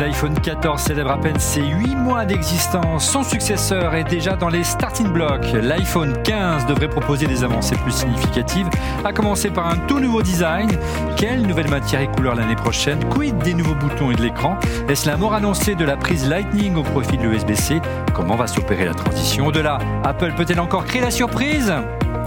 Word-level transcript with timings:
L'iPhone 0.00 0.32
14 0.32 0.80
célèbre 0.80 1.10
à 1.10 1.20
peine 1.20 1.38
ses 1.38 1.60
8 1.60 1.94
mois 1.94 2.24
d'existence. 2.24 3.06
Son 3.06 3.22
successeur 3.22 3.94
est 3.94 4.04
déjà 4.04 4.34
dans 4.34 4.48
les 4.48 4.64
starting 4.64 5.08
blocks. 5.08 5.52
L'iPhone 5.52 6.16
15 6.22 6.64
devrait 6.64 6.88
proposer 6.88 7.26
des 7.26 7.44
avancées 7.44 7.76
plus 7.76 7.92
significatives, 7.92 8.70
à 9.04 9.12
commencer 9.12 9.50
par 9.50 9.68
un 9.68 9.76
tout 9.76 10.00
nouveau 10.00 10.22
design. 10.22 10.70
Quelle 11.18 11.42
nouvelle 11.42 11.68
matière 11.68 12.00
et 12.00 12.06
couleur 12.06 12.34
l'année 12.34 12.56
prochaine? 12.56 13.04
Quid 13.10 13.36
des 13.38 13.52
nouveaux 13.52 13.74
boutons 13.74 14.10
et 14.10 14.14
de 14.14 14.22
l'écran? 14.22 14.58
Est-ce 14.88 15.06
la 15.06 15.18
mort 15.18 15.34
annoncée 15.34 15.74
de 15.74 15.84
la 15.84 15.98
prise 15.98 16.26
Lightning 16.26 16.76
au 16.76 16.82
profit 16.82 17.18
de 17.18 17.24
l'USB-C 17.24 17.82
Comment 18.14 18.36
va 18.36 18.46
s'opérer 18.46 18.86
la 18.86 18.94
transition 18.94 19.48
Au-delà, 19.48 19.76
Apple 20.02 20.32
peut-elle 20.34 20.60
encore 20.60 20.86
créer 20.86 21.02
la 21.02 21.10
surprise? 21.10 21.74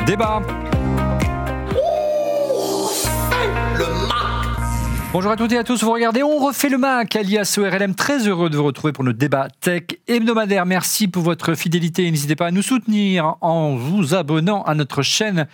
Débat 0.05 0.43
Bonjour 5.13 5.31
à 5.31 5.35
toutes 5.35 5.51
et 5.51 5.59
à 5.59 5.63
tous, 5.63 5.83
vous 5.83 5.91
regardez 5.91 6.23
On 6.23 6.39
refait 6.39 6.69
le 6.69 6.79
Mac, 6.79 7.15
alias 7.15 7.59
ORLM, 7.59 7.93
très 7.93 8.27
heureux 8.27 8.49
de 8.49 8.57
vous 8.57 8.63
retrouver 8.63 8.93
pour 8.93 9.03
notre 9.03 9.19
débat 9.19 9.47
tech 9.61 9.83
hebdomadaire. 10.07 10.65
Merci 10.65 11.07
pour 11.07 11.21
votre 11.21 11.53
fidélité 11.53 12.09
n'hésitez 12.09 12.35
pas 12.35 12.47
à 12.47 12.51
nous 12.51 12.63
soutenir 12.63 13.35
en 13.41 13.75
vous 13.75 14.15
abonnant 14.15 14.63
à 14.63 14.73
notre 14.73 15.03
chaîne 15.03 15.45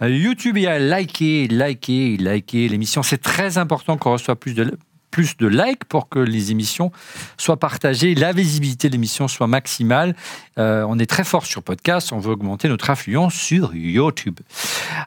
YouTube 0.00 0.56
et 0.56 0.66
à 0.66 0.80
liker, 0.80 1.46
liker, 1.46 2.16
liker 2.16 2.66
l'émission. 2.66 3.04
C'est 3.04 3.22
très 3.22 3.56
important 3.56 3.96
qu'on 3.96 4.10
reçoive 4.10 4.34
plus 4.34 4.54
de, 4.54 4.76
plus 5.12 5.36
de 5.36 5.46
likes 5.46 5.84
pour 5.84 6.08
que 6.08 6.18
les 6.18 6.50
émissions 6.50 6.90
soient 7.38 7.56
partagées, 7.56 8.16
la 8.16 8.32
visibilité 8.32 8.88
de 8.88 8.94
l'émission 8.94 9.28
soit 9.28 9.46
maximale. 9.46 10.16
Euh, 10.58 10.84
on 10.88 10.98
est 10.98 11.06
très 11.06 11.24
fort 11.24 11.46
sur 11.46 11.62
podcast, 11.62 12.12
on 12.12 12.18
veut 12.18 12.32
augmenter 12.32 12.68
notre 12.68 12.90
influence 12.90 13.34
sur 13.34 13.74
YouTube. 13.74 14.38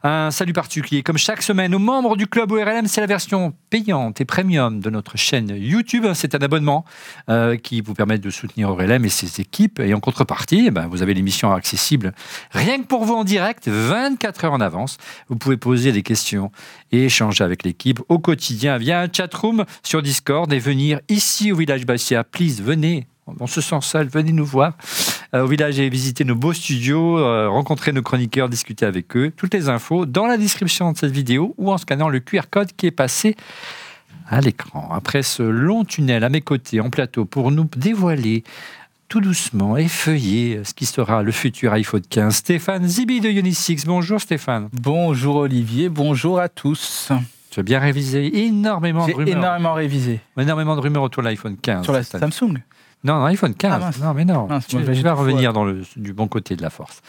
Un 0.04 0.32
salut 0.32 0.54
particulier, 0.54 1.04
comme 1.04 1.18
chaque 1.18 1.42
semaine, 1.42 1.74
aux 1.74 1.80
membres 1.80 2.18
du 2.18 2.28
club 2.28 2.52
ORLM, 2.52 2.88
c'est 2.88 3.02
la 3.02 3.08
version 3.08 3.54
payante 3.70 4.20
et 4.20 4.26
premium 4.26 4.80
de 4.80 4.90
notre 4.90 5.18
chaîne 5.18 5.50
YouTube. 5.56 6.06
C'est 6.14 6.36
un 6.36 6.40
abonnement 6.40 6.86
euh, 7.30 7.56
qui 7.56 7.82
vous 7.82 7.94
permet 7.94 8.18
de 8.18 8.30
soutenir 8.30 8.70
ORLM 8.70 9.06
et 9.06 9.10
ses 9.10 9.40
équipes. 9.40 9.80
Et 9.80 9.94
en 9.94 10.00
contrepartie, 10.00 10.66
eh 10.68 10.72
ben, 10.72 10.88
vous 10.88 11.02
avez 11.02 11.14
l'émission 11.14 11.54
accessible 11.54 12.14
rien 12.52 12.82
que 12.82 12.88
pour 12.88 13.06
vous 13.06 13.14
en 13.14 13.24
direct, 13.24 13.68
24 13.68 14.46
heures 14.46 14.54
en 14.54 14.62
avance. 14.62 14.98
Vous 15.30 15.36
pouvez 15.36 15.58
poser 15.58 15.92
des 15.92 16.04
questions 16.04 16.52
et 16.92 17.06
échanger 17.06 17.44
avec 17.44 17.64
l'équipe 17.64 18.02
au 18.10 18.20
quotidien 18.20 18.78
via 18.78 19.02
un 19.02 19.08
chatroom 19.12 19.66
sur 19.84 20.02
Discord 20.02 20.52
et 20.52 20.60
venir 20.60 21.00
ici 21.10 21.52
au 21.52 21.56
village 21.56 21.86
Bastia. 21.86 22.24
Please, 22.24 22.62
venez. 22.62 23.08
On 23.40 23.48
se 23.48 23.60
sent 23.60 23.80
seul, 23.82 24.08
venez 24.08 24.32
nous 24.32 24.46
voir 24.46 24.74
au 25.34 25.48
village 25.48 25.80
et 25.80 25.90
visiter 25.90 26.24
nos 26.24 26.36
beaux 26.36 26.54
studios, 26.54 27.18
euh, 27.20 27.50
rencontrer 27.50 27.92
nos 27.92 28.02
chroniqueurs, 28.02 28.50
discuter 28.50 28.86
avec 28.86 29.16
eux. 29.16 29.32
Toutes 29.36 29.54
les 29.54 29.70
infos 29.70 30.06
dans 30.06 30.26
la 30.26 30.38
description 30.38 30.92
de 30.92 30.98
cette 30.98 31.12
vidéo 31.12 31.54
ou 31.58 31.72
en 31.72 31.78
scannant 31.78 32.10
le 32.10 32.20
QR 32.20 32.44
code 32.50 32.72
qui 32.76 32.88
est 32.88 32.92
passé 32.92 33.36
à 34.30 34.42
l'écran. 34.42 34.90
Après 34.92 35.24
ce 35.24 35.44
long 35.44 35.86
tunnel 35.86 36.24
à 36.24 36.30
mes 36.30 36.42
côtés 36.42 36.80
en 36.80 36.90
plateau 36.90 37.26
pour 37.26 37.52
nous 37.52 37.70
dévoiler 37.76 38.44
tout 39.08 39.22
doucement, 39.22 39.78
effeuiller 39.78 40.62
ce 40.66 40.74
qui 40.74 40.86
sera 40.86 41.24
le 41.24 41.32
futur 41.32 41.72
iPhone 41.72 42.02
15. 42.02 42.36
Stéphane 42.36 42.86
Zibi 42.86 43.22
de 43.22 43.30
Unisix. 43.30 43.86
Bonjour 43.86 44.20
Stéphane. 44.20 44.68
Bonjour 44.74 45.38
Olivier, 45.38 45.88
bonjour 45.88 46.40
à 46.40 46.50
tous. 46.50 47.12
Tu 47.50 47.62
as 47.62 47.64
bien 47.64 47.80
révisé 47.80 48.46
énormément 48.46 49.08
de 49.08 49.14
rumeurs. 49.14 49.38
énormément 49.38 49.74
révisé. 49.74 50.20
Énormément 50.38 50.76
de 50.76 50.82
rumeurs 50.82 51.04
autour 51.04 51.24
de 51.24 51.30
l'iPhone 51.30 51.56
15. 51.58 51.84
Sur 51.84 51.94
la 51.94 52.04
Samsung 52.04 52.60
non, 53.08 53.24
iPhone 53.26 53.56
15. 53.56 53.82
Ah, 53.82 53.92
non, 54.06 54.14
mais 54.14 54.26
non. 54.26 54.48
je, 54.70 54.78
vais 54.78 55.10
revenir 55.12 55.54
dans 55.54 55.64
le, 55.64 55.84
du 55.96 56.14
bon 56.14 56.28
côté 56.28 56.58
de 56.58 56.62
la 56.62 56.70
force. 56.70 57.02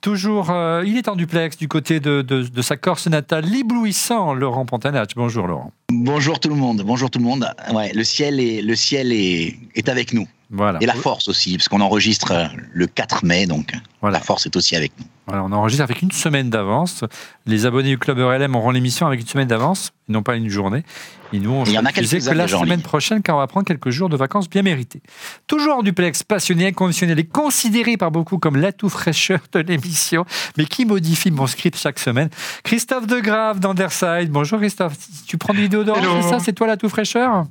Toujours, 0.00 0.50
euh, 0.50 0.82
il 0.84 0.96
est 0.96 1.08
en 1.08 1.14
duplex 1.14 1.56
du 1.56 1.68
côté 1.68 2.00
de, 2.00 2.20
de, 2.22 2.62
sa 2.62 2.76
Corse 2.76 3.06
natale, 3.06 3.44
l'éblouissant 3.44 4.34
Laurent 4.34 4.66
Pantanach. 4.66 5.10
Bonjour 5.14 5.46
Laurent. 5.46 5.72
Bonjour 5.90 6.40
tout 6.40 6.48
le 6.48 6.56
monde. 6.56 6.82
Bonjour 6.84 7.10
tout 7.10 7.20
le 7.20 7.24
monde. 7.24 7.48
Ouais, 7.72 7.92
le 7.94 8.02
ciel 8.02 8.40
est, 8.40 8.60
le 8.60 8.74
ciel 8.74 9.12
est, 9.12 9.56
est 9.76 9.88
avec 9.88 10.12
nous. 10.12 10.26
Voilà. 10.50 10.80
Et 10.80 10.86
la 10.86 10.94
force 10.94 11.28
aussi, 11.28 11.56
parce 11.56 11.68
qu'on 11.68 11.80
enregistre 11.80 12.50
le 12.72 12.86
4 12.88 13.24
mai, 13.24 13.46
donc 13.46 13.72
la 14.02 14.20
force 14.20 14.46
est 14.46 14.56
aussi 14.56 14.74
avec 14.74 14.92
nous. 14.98 15.06
Voilà, 15.26 15.42
on 15.42 15.50
enregistre 15.50 15.82
avec 15.82 16.02
une 16.02 16.12
semaine 16.12 16.50
d'avance. 16.50 17.02
Les 17.46 17.66
abonnés 17.66 17.88
du 17.88 17.98
club 17.98 18.18
RLM 18.18 18.54
auront 18.54 18.70
l'émission 18.70 19.08
avec 19.08 19.20
une 19.20 19.26
semaine 19.26 19.48
d'avance, 19.48 19.92
non 20.08 20.22
pas 20.22 20.36
une 20.36 20.48
journée. 20.48 20.84
Et 21.32 21.40
nous, 21.40 21.50
on 21.50 21.64
Il 21.64 21.72
y 21.72 21.78
en 21.78 21.84
a 21.84 21.90
que 21.90 22.00
la 22.32 22.46
semaine 22.46 22.80
prochaine, 22.80 23.22
car 23.22 23.34
on 23.34 23.38
va 23.40 23.48
prendre 23.48 23.66
quelques 23.66 23.90
jours 23.90 24.08
de 24.08 24.16
vacances 24.16 24.48
bien 24.48 24.62
mérités. 24.62 25.02
Toujours 25.48 25.78
en 25.78 25.82
duplex, 25.82 26.22
passionné, 26.22 26.68
inconditionnel 26.68 27.18
et 27.18 27.26
considéré 27.26 27.96
par 27.96 28.12
beaucoup 28.12 28.38
comme 28.38 28.56
l'atout 28.56 28.88
fraîcheur 28.88 29.40
de 29.52 29.58
l'émission, 29.58 30.24
mais 30.56 30.66
qui 30.66 30.84
modifie 30.84 31.32
mon 31.32 31.48
script 31.48 31.76
chaque 31.76 31.98
semaine. 31.98 32.28
Christophe 32.62 33.08
Degrave 33.08 33.58
d'Anderside. 33.58 34.30
Bonjour 34.30 34.60
Christophe. 34.60 34.94
Tu 35.26 35.38
prends 35.38 35.54
des 35.54 35.62
vidéos 35.62 35.82
d'or, 35.82 35.98
c'est 36.00 36.28
ça? 36.28 36.38
C'est 36.38 36.52
toi 36.52 36.68
l'atout 36.68 36.88
fraîcheur? 36.88 37.46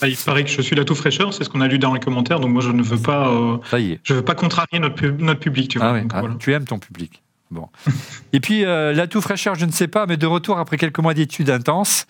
Bah, 0.00 0.08
il 0.08 0.16
paraît 0.16 0.44
que 0.44 0.50
je 0.50 0.60
suis 0.60 0.76
la 0.76 0.84
tout 0.84 0.94
fraîcheur, 0.94 1.32
c'est 1.32 1.44
ce 1.44 1.48
qu'on 1.48 1.60
a 1.60 1.68
lu 1.68 1.78
dans 1.78 1.94
les 1.94 2.00
commentaires, 2.00 2.40
donc 2.40 2.50
moi 2.50 2.62
je 2.62 2.70
ne 2.70 2.82
veux 2.82 2.98
pas, 2.98 3.28
euh, 3.28 3.58
je 4.02 4.14
veux 4.14 4.24
pas 4.24 4.34
contrarier 4.34 4.78
notre, 4.78 5.06
notre 5.06 5.40
public. 5.40 5.70
Tu, 5.70 5.78
vois, 5.78 5.96
ah 5.96 6.02
ah, 6.14 6.22
tu 6.38 6.52
aimes 6.52 6.64
ton 6.64 6.78
public. 6.78 7.22
Bon. 7.50 7.68
Et 8.32 8.40
puis, 8.40 8.64
euh, 8.64 8.94
la 8.94 9.06
tout 9.06 9.20
fraîcheur, 9.20 9.54
je 9.54 9.66
ne 9.66 9.72
sais 9.72 9.86
pas, 9.86 10.06
mais 10.06 10.16
de 10.16 10.26
retour 10.26 10.58
après 10.58 10.78
quelques 10.78 11.00
mois 11.00 11.12
d'études 11.12 11.50
intenses, 11.50 12.06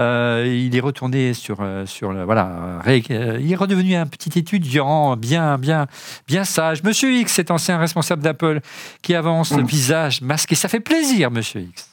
euh, 0.00 0.44
il 0.46 0.74
est 0.74 0.80
retourné 0.80 1.34
sur, 1.34 1.58
sur 1.84 2.12
le, 2.12 2.24
voilà, 2.24 2.80
il 2.86 3.52
est 3.52 3.56
redevenu 3.56 3.94
un 3.94 4.06
petit 4.06 4.38
étudiant 4.38 5.14
bien, 5.16 5.58
bien, 5.58 5.86
bien 6.26 6.44
sage. 6.44 6.82
Monsieur 6.82 7.12
X, 7.12 7.34
cet 7.34 7.50
ancien 7.50 7.76
responsable 7.76 8.22
d'Apple, 8.22 8.60
qui 9.02 9.14
avance 9.14 9.54
le 9.54 9.64
visage 9.64 10.22
masqué. 10.22 10.54
Ça 10.54 10.68
fait 10.68 10.80
plaisir, 10.80 11.30
Monsieur 11.30 11.60
X. 11.60 11.90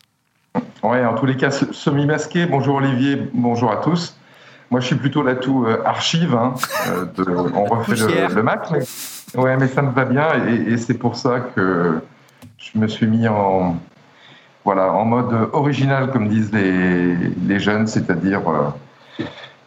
Ouais, 0.82 1.06
en 1.06 1.16
tous 1.16 1.26
les 1.26 1.36
cas, 1.36 1.52
semi-masqué. 1.52 2.46
Bonjour 2.46 2.76
Olivier, 2.76 3.18
bonjour 3.34 3.72
à 3.72 3.78
tous. 3.78 4.16
Moi, 4.74 4.80
je 4.80 4.88
suis 4.88 4.96
plutôt 4.96 5.22
l'atout 5.22 5.68
euh, 5.68 5.84
archive. 5.86 6.34
Hein, 6.34 6.56
euh, 6.88 7.06
on 7.54 7.66
refait 7.66 7.94
le, 8.34 8.42
Mac. 8.42 8.72
Mais, 8.72 8.80
ouais, 9.40 9.56
mais 9.56 9.68
ça 9.68 9.84
me 9.84 9.92
va 9.92 10.04
bien 10.04 10.48
et, 10.48 10.78
c'est 10.78 10.96
pour 10.96 11.16
ça 11.16 11.42
que 11.42 12.02
je 12.58 12.80
me 12.80 12.88
suis 12.88 13.06
mis 13.06 13.28
en, 13.28 13.78
voilà, 14.66 14.92
en 14.92 15.06
mode 15.06 15.50
original, 15.54 16.10
comme 16.10 16.28
disent 16.28 16.52
les, 16.52 17.16
les 17.46 17.60
jeunes, 17.60 17.86
c'est-à-dire 17.86 18.42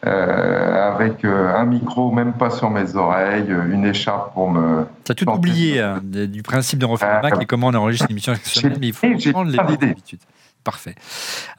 euh, 0.05 0.93
avec 0.93 1.25
un 1.25 1.65
micro, 1.67 2.11
même 2.11 2.33
pas 2.33 2.51
sur 2.51 2.69
mes 2.69 2.97
oreilles, 2.97 3.55
une 3.71 3.85
écharpe 3.85 4.35
pour 4.35 4.51
me. 4.51 4.87
Tu 5.05 5.13
as 5.13 5.15
tout 5.15 5.31
oublié 5.31 5.83
hein, 5.83 6.01
du 6.03 6.43
principe 6.43 6.81
de 6.81 6.87
refaire 6.87 7.23
le 7.23 7.31
Mac 7.31 7.41
et 7.41 7.47
comment 7.47 7.69
on 7.69 7.75
enregistre 7.75 8.07
l'émission 8.09 8.33
mais 8.81 8.89
il 8.89 8.93
faut 8.93 9.07
Parfait. 10.67 10.97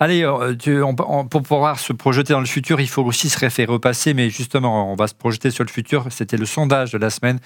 Allez, 0.02 0.26
euh, 0.26 0.54
pour 1.30 1.42
pouvoir 1.42 1.80
se 1.80 1.94
projeter 1.94 2.34
dans 2.34 2.42
le 2.42 2.46
futur, 2.46 2.82
il 2.82 2.90
faut 2.90 3.04
aussi 3.04 3.30
se 3.30 3.40
référer 3.40 3.72
au 3.72 3.80
passé, 3.80 4.14
mais 4.14 4.30
justement, 4.30 4.92
on 4.92 4.98
va 4.98 5.08
se 5.08 5.14
projeter 5.14 5.50
sur 5.50 5.64
le 5.64 5.70
futur. 5.70 6.08
C'était 6.10 6.36
le 6.36 6.46
sondage 6.46 6.92
de 6.92 6.98
la 6.98 7.10
semaine. 7.10 7.40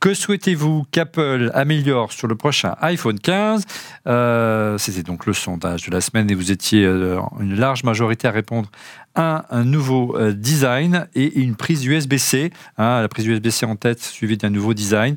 Que 0.00 0.14
souhaitez-vous 0.14 0.86
qu'Apple 0.90 1.50
améliore 1.52 2.12
sur 2.12 2.28
le 2.28 2.34
prochain 2.34 2.76
iPhone 2.80 3.20
15 3.20 3.66
euh, 4.06 4.78
C'était 4.78 5.02
donc 5.02 5.26
le 5.26 5.34
sondage 5.34 5.84
de 5.84 5.90
la 5.90 6.00
semaine 6.00 6.30
et 6.30 6.34
vous 6.34 6.50
étiez 6.50 6.82
euh, 6.86 7.20
une 7.40 7.56
large 7.56 7.84
majorité 7.84 8.26
à 8.26 8.30
répondre 8.30 8.70
un, 9.14 9.44
un 9.50 9.64
nouveau 9.64 10.16
design 10.32 11.06
et 11.14 11.40
une 11.40 11.54
prise 11.56 11.84
USB-C. 11.84 12.50
Hein, 12.78 13.00
la 13.00 13.08
prise 13.08 13.26
USB-C 13.26 13.66
en 13.66 13.76
tête, 13.76 14.00
suivie 14.02 14.36
d'un 14.36 14.50
nouveau 14.50 14.74
design. 14.74 15.16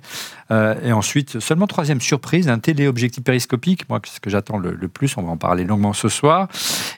et 0.51 0.91
ensuite, 0.91 1.39
seulement 1.39 1.67
troisième 1.67 2.01
surprise, 2.01 2.49
un 2.49 2.59
téléobjectif 2.59 3.23
périscopique. 3.23 3.87
Moi, 3.89 3.99
ce 4.05 4.19
que 4.19 4.29
j'attends 4.29 4.57
le, 4.57 4.71
le, 4.71 4.87
plus, 4.87 5.17
on 5.17 5.23
va 5.23 5.31
en 5.31 5.37
parler 5.37 5.63
longuement 5.63 5.93
ce 5.93 6.09
soir. 6.09 6.47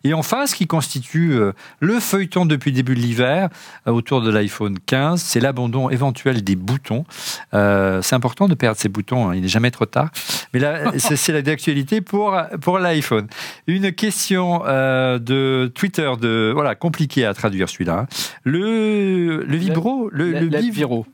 Et 0.04 0.14
enfin, 0.14 0.48
ce 0.48 0.56
qui 0.56 0.68
constitue 0.68 1.34
euh, 1.34 1.54
le 1.80 2.00
feuilleton 2.00 2.46
depuis 2.46 2.72
le 2.72 2.76
début 2.76 2.96
de 2.96 3.00
l'hiver 3.00 3.50
euh, 3.88 3.92
autour 3.92 4.22
de 4.22 4.30
l'iPhone 4.30 4.78
15, 4.86 5.22
c'est 5.22 5.40
l'abandon 5.40 5.90
éventuel 5.90 6.44
des 6.44 6.56
boutons. 6.56 7.06
Euh, 7.54 8.02
c'est 8.02 8.16
important 8.16 8.48
de 8.48 8.56
perdre 8.56 8.80
ces 8.80 8.90
boutons, 8.90 9.30
hein, 9.30 9.36
il 9.36 9.42
n'est 9.42 9.48
jamais 9.48 9.72
trop 9.72 9.86
tard. 9.86 10.10
Mais 10.54 10.60
là, 10.60 10.92
c'est 10.98 11.34
la 11.34 11.42
d'actualité 11.42 12.02
pour, 12.02 12.38
pour 12.62 12.80
l'iPhone. 12.80 13.28
Une 13.68 13.92
question 13.94 14.60
de 14.60 15.72
Twitter, 15.74 16.12
de, 16.20 16.52
voilà, 16.54 16.76
compliqué 16.88 17.26
à 17.26 17.34
traduire 17.34 17.68
celui-là. 17.68 18.00
Hein. 18.00 18.08
Le, 18.44 19.44
le 19.44 19.58
vibro, 19.58 20.10
le, 20.10 20.32
le, 20.32 20.48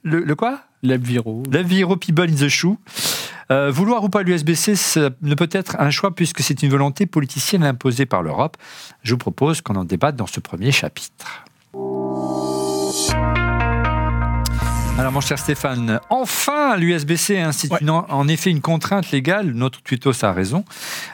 le, 0.04 0.20
le 0.20 0.36
quoi? 0.36 0.60
L'Avviro. 0.84 1.42
L'Avviro 1.52 1.96
People 1.96 2.30
in 2.30 2.36
the 2.36 2.48
Shoe. 2.48 2.78
Euh, 3.52 3.72
vouloir 3.72 4.04
ou 4.04 4.10
pas 4.10 4.22
l'USB-C 4.22 5.00
ne 5.22 5.36
peut 5.36 5.50
être 5.52 5.76
un 5.80 5.90
choix 5.90 6.14
puisque 6.14 6.42
c'est 6.42 6.62
une 6.62 6.70
volonté 6.70 7.08
politicienne 7.08 7.64
imposée 7.64 8.06
par 8.06 8.22
l'Europe. 8.22 8.56
Je 9.02 9.14
vous 9.14 9.18
propose 9.18 9.62
qu'on 9.62 9.76
en 9.76 9.86
débatte 9.86 10.16
dans 10.16 10.28
ce 10.28 10.40
premier 10.40 10.72
chapitre. 10.72 11.44
Alors, 15.00 15.12
mon 15.12 15.22
cher 15.22 15.40
Stéphane, 15.40 16.00
enfin, 16.12 16.78
l'USB-C 16.78 17.40
institue 17.40 17.90
en 17.90 18.28
effet 18.28 18.52
une 18.52 18.62
contrainte 18.62 19.10
légale. 19.10 19.52
Notre 19.54 19.82
tuto, 19.82 20.12
a 20.22 20.32
raison. 20.32 20.64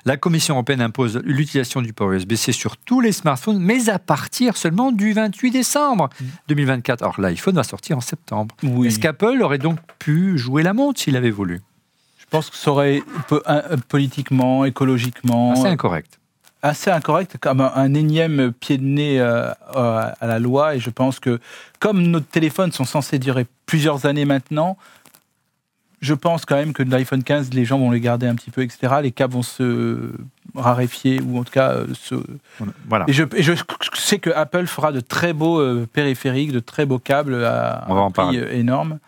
La 0.04 0.18
Commission 0.18 0.56
européenne 0.56 0.81
impose 0.81 1.22
l'utilisation 1.24 1.81
du 1.81 1.94
port 1.94 2.12
USB-C 2.12 2.52
sur 2.52 2.76
tous 2.76 3.00
les 3.00 3.14
smartphones, 3.14 3.58
mais 3.58 3.90
à 3.90 3.98
partir 3.98 4.58
seulement 4.58 4.92
du 4.92 5.14
28 5.14 5.52
décembre 5.52 6.10
2024. 6.50 7.02
Alors, 7.04 7.22
l'iPhone 7.22 7.56
va 7.56 7.64
sortir 7.64 7.98
en 7.98 8.02
septembre. 8.02 8.54
Est-ce 8.86 9.00
qu'Apple 9.00 9.42
aurait 9.42 9.60
donc 9.60 9.80
pu 9.98 10.38
jouer 10.38 10.62
la 10.62 10.74
montre 10.74 11.00
s'il 11.00 11.16
avait 11.16 11.31
voulu? 11.31 11.62
Je 12.18 12.26
pense 12.30 12.50
que 12.50 12.58
ça 12.58 12.72
aurait, 12.72 13.02
politiquement, 13.88 14.66
écologiquement. 14.66 15.54
Ah, 15.56 15.62
c'est 15.62 15.70
incorrect. 15.70 16.19
Assez 16.62 16.90
incorrect, 16.92 17.38
comme 17.40 17.62
un, 17.62 17.94
énième 17.94 18.52
pied 18.52 18.78
de 18.78 18.84
nez 18.84 19.20
à 19.22 20.16
la 20.22 20.40
loi. 20.40 20.76
Et 20.76 20.80
je 20.80 20.90
pense 20.90 21.20
que 21.20 21.40
comme 21.80 22.02
nos 22.04 22.20
téléphones 22.20 22.72
sont 22.72 22.86
censés 22.86 23.20
durer 23.20 23.46
plusieurs 23.66 24.06
années 24.06 24.26
maintenant, 24.26 24.78
je 26.02 26.14
pense 26.14 26.46
quand 26.46 26.56
même 26.56 26.74
que 26.74 26.84
de 26.84 26.92
l'iPhone 26.92 27.24
15, 27.24 27.54
les 27.54 27.66
gens 27.66 27.78
vont 27.78 27.92
les 27.92 28.00
garder 28.00 28.28
un 28.28 28.36
petit 28.36 28.52
peu, 28.52 28.64
etc. 28.64 28.96
Les 29.02 29.12
câbles 29.12 29.34
vont 29.34 29.44
se 29.44 30.12
raréfier 30.56 31.22
ou 31.22 31.38
en 31.38 31.44
tout 31.44 31.52
cas 31.52 31.76
se. 31.94 32.16
Voilà. 32.88 33.06
Et 33.08 33.14
je, 33.14 33.54
sais 33.94 34.20
que 34.20 34.30
Apple 34.30 34.66
fera 34.68 34.92
de 34.92 35.00
très 35.02 35.34
beaux 35.34 35.60
euh, 35.60 35.88
périphériques, 35.92 36.52
de 36.52 36.60
très 36.60 36.86
beaux 36.86 37.00
câbles 37.00 37.44
à 37.44 37.86
un 37.90 38.12
prix 38.12 38.38
euh, 38.38 38.54
énorme. 38.54 39.00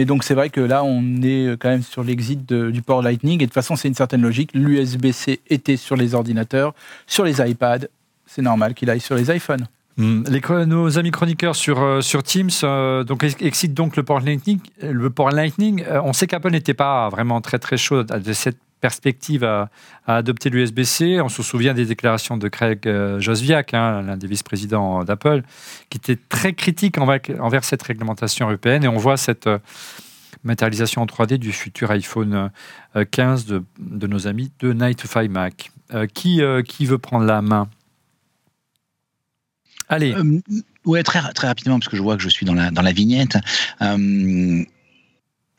Mais 0.00 0.06
donc 0.06 0.24
c'est 0.24 0.32
vrai 0.32 0.48
que 0.48 0.62
là, 0.62 0.82
on 0.82 1.20
est 1.20 1.58
quand 1.60 1.68
même 1.68 1.82
sur 1.82 2.02
l'exit 2.02 2.50
du 2.50 2.80
port 2.80 3.02
Lightning. 3.02 3.34
Et 3.34 3.40
de 3.40 3.44
toute 3.44 3.52
façon, 3.52 3.76
c'est 3.76 3.86
une 3.86 3.94
certaine 3.94 4.22
logique. 4.22 4.50
L'USB-C 4.54 5.40
était 5.50 5.76
sur 5.76 5.94
les 5.94 6.14
ordinateurs, 6.14 6.72
sur 7.06 7.22
les 7.22 7.42
iPads. 7.46 7.86
C'est 8.24 8.40
normal 8.40 8.72
qu'il 8.72 8.88
aille 8.88 9.00
sur 9.00 9.14
les 9.14 9.30
iPhones. 9.30 9.66
Hmm. 9.98 10.22
Nos 10.64 10.98
amis 10.98 11.10
chroniqueurs 11.10 11.54
sur, 11.54 11.82
euh, 11.82 12.00
sur 12.00 12.22
Teams 12.22 12.48
euh, 12.64 13.04
donc, 13.04 13.24
excitent 13.40 13.74
donc 13.74 13.94
le 13.94 14.02
port 14.02 14.20
Lightning. 14.20 14.60
Le 14.80 15.10
port 15.10 15.32
Lightning 15.32 15.84
euh, 15.86 16.00
on 16.02 16.14
sait 16.14 16.26
qu'Apple 16.26 16.50
n'était 16.50 16.72
pas 16.72 17.10
vraiment 17.10 17.42
très 17.42 17.58
très 17.58 17.76
chaud 17.76 18.02
de 18.02 18.32
cette 18.32 18.56
perspective 18.80 19.44
à, 19.44 19.70
adopter 20.06 20.50
l'USB-C. 20.50 21.20
On 21.20 21.28
se 21.28 21.42
souvient 21.42 21.74
des 21.74 21.86
déclarations 21.86 22.36
de 22.36 22.48
Craig 22.48 22.88
Josviak, 23.18 23.74
hein, 23.74 24.02
l'un 24.02 24.16
des 24.16 24.26
vice-présidents 24.26 25.04
d'Apple, 25.04 25.42
qui 25.88 25.98
était 25.98 26.18
très 26.28 26.52
critique 26.52 26.98
envers, 26.98 27.64
cette 27.64 27.82
réglementation 27.82 28.46
européenne. 28.46 28.84
Et 28.84 28.88
on 28.88 28.96
voit 28.96 29.16
cette 29.16 29.48
matérialisation 30.42 31.02
en 31.02 31.06
3D 31.06 31.36
du 31.36 31.52
futur 31.52 31.90
iPhone 31.90 32.50
15 33.10 33.46
de, 33.46 33.62
de 33.78 34.06
nos 34.06 34.26
amis 34.26 34.50
de 34.60 34.72
Night 34.72 35.06
5 35.06 35.30
Mac. 35.30 35.70
qui, 36.14 36.40
veut 36.40 36.98
prendre 36.98 37.24
la 37.24 37.42
main? 37.42 37.68
Allez. 39.90 40.14
Euh, 40.14 40.40
ouais, 40.86 41.02
très, 41.02 41.20
très 41.34 41.48
rapidement, 41.48 41.78
parce 41.78 41.88
que 41.88 41.96
je 41.96 42.02
vois 42.02 42.16
que 42.16 42.22
je 42.22 42.28
suis 42.28 42.46
dans 42.46 42.54
la, 42.54 42.70
dans 42.70 42.80
la 42.80 42.92
vignette. 42.92 43.36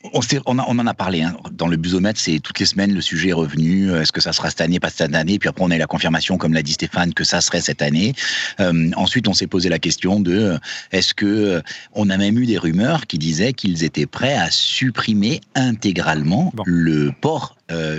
Euh, 0.04 0.08
on, 0.14 0.20
on, 0.46 0.58
on, 0.58 0.78
en 0.78 0.86
a 0.86 0.94
parlé 0.94 1.22
hein. 1.22 1.36
dans 1.52 1.68
le 1.68 1.76
busomètre, 1.76 2.20
c'est 2.20 2.40
toutes 2.40 2.58
les 2.58 2.66
semaines 2.66 2.94
le 2.94 3.00
sujet 3.00 3.30
est 3.30 3.34
revenu. 3.34 3.94
Est-ce 3.94 4.12
que 4.12 4.20
ça 4.20 4.32
sera 4.32 4.50
cette 4.50 4.60
année, 4.60 4.80
pas 4.80 4.90
cette 4.90 5.14
année? 5.14 5.38
Puis 5.38 5.48
après 5.48 5.64
on 5.64 5.70
a 5.70 5.76
eu 5.76 5.78
la 5.78 5.86
confirmation, 5.86 6.38
comme 6.38 6.54
l'a 6.54 6.62
dit 6.62 6.72
Stéphane, 6.72 7.14
que 7.14 7.24
ça 7.24 7.40
serait 7.40 7.60
cette 7.60 7.82
année. 7.82 8.14
Euh, 8.60 8.90
ensuite, 8.96 9.28
on 9.28 9.34
s'est 9.34 9.46
posé 9.46 9.68
la 9.68 9.78
question 9.78 10.20
de 10.20 10.58
est-ce 10.92 11.14
que 11.14 11.62
on 11.92 12.10
a 12.10 12.16
même 12.16 12.38
eu 12.38 12.46
des 12.46 12.58
rumeurs 12.58 13.06
qui 13.06 13.18
disaient 13.18 13.52
qu'ils 13.52 13.84
étaient 13.84 14.06
prêts 14.06 14.34
à 14.34 14.50
supprimer 14.50 15.40
intégralement 15.54 16.52
le 16.64 17.12
port 17.20 17.56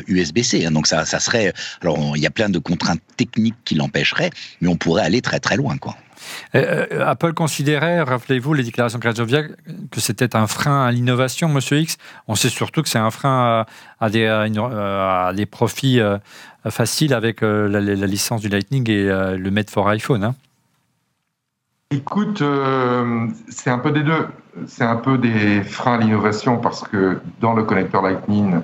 USB-C. 0.08 0.66
Hein. 0.66 0.72
Donc 0.72 0.88
ça, 0.88 1.06
ça 1.06 1.20
serait. 1.20 1.54
Alors 1.82 2.16
il 2.16 2.22
y 2.22 2.28
a 2.28 2.32
plein 2.32 2.50
de 2.50 2.60
contraintes 2.60 3.02
techniques 3.18 3.56
qui 3.66 3.76
l'empêcheraient, 3.76 4.30
mais 4.62 4.68
on 4.68 4.76
pourrait 4.76 5.04
aller 5.04 5.22
très 5.22 5.40
très 5.40 5.58
loin, 5.58 5.78
quoi. 5.78 5.98
Euh, 6.56 6.86
euh, 6.92 7.06
Apple 7.06 7.34
considérait, 7.34 8.02
rappelez-vous 8.02 8.54
les 8.54 8.64
déclarations 8.64 9.00
de 9.00 9.04
Krajovia, 9.04 9.44
que 9.92 10.00
c'était 10.00 10.36
un 10.36 10.48
frein 10.48 10.86
à 10.86 10.92
l'innovation, 10.92 11.50
Monsieur 11.50 11.80
X. 11.80 11.98
On 12.28 12.36
sait 12.36 12.50
surtout 12.50 12.82
que 12.82 12.90
c'est 12.90 13.00
un 13.00 13.12
frein 13.12 13.66
à, 14.00 14.10
des, 14.10 14.26
à 14.26 15.32
des, 15.34 15.46
profits 15.46 16.00
euh, 16.00 16.18
faciles 16.70 17.14
avec 17.14 17.42
la, 17.42 17.80
licence 17.80 18.42
du 18.42 18.50
Lightning 18.50 18.90
et 18.90 19.06
le 19.06 19.52
Made 19.52 19.70
for 19.70 19.88
iPhone. 19.90 20.24
Hein. 20.24 20.36
Écoute, 21.92 22.44
c'est 23.50 23.70
un 23.70 23.80
peu 23.80 23.92
des 23.92 24.04
deux. 24.04 24.28
C'est 24.68 24.84
un 24.84 24.96
peu 24.96 25.18
des 25.18 25.64
freins 25.64 25.96
à 25.96 25.98
l'innovation 25.98 26.58
parce 26.58 26.88
que 26.88 27.20
dans 27.40 27.54
le 27.54 27.64
connecteur 27.64 28.02
Lightning, 28.02 28.62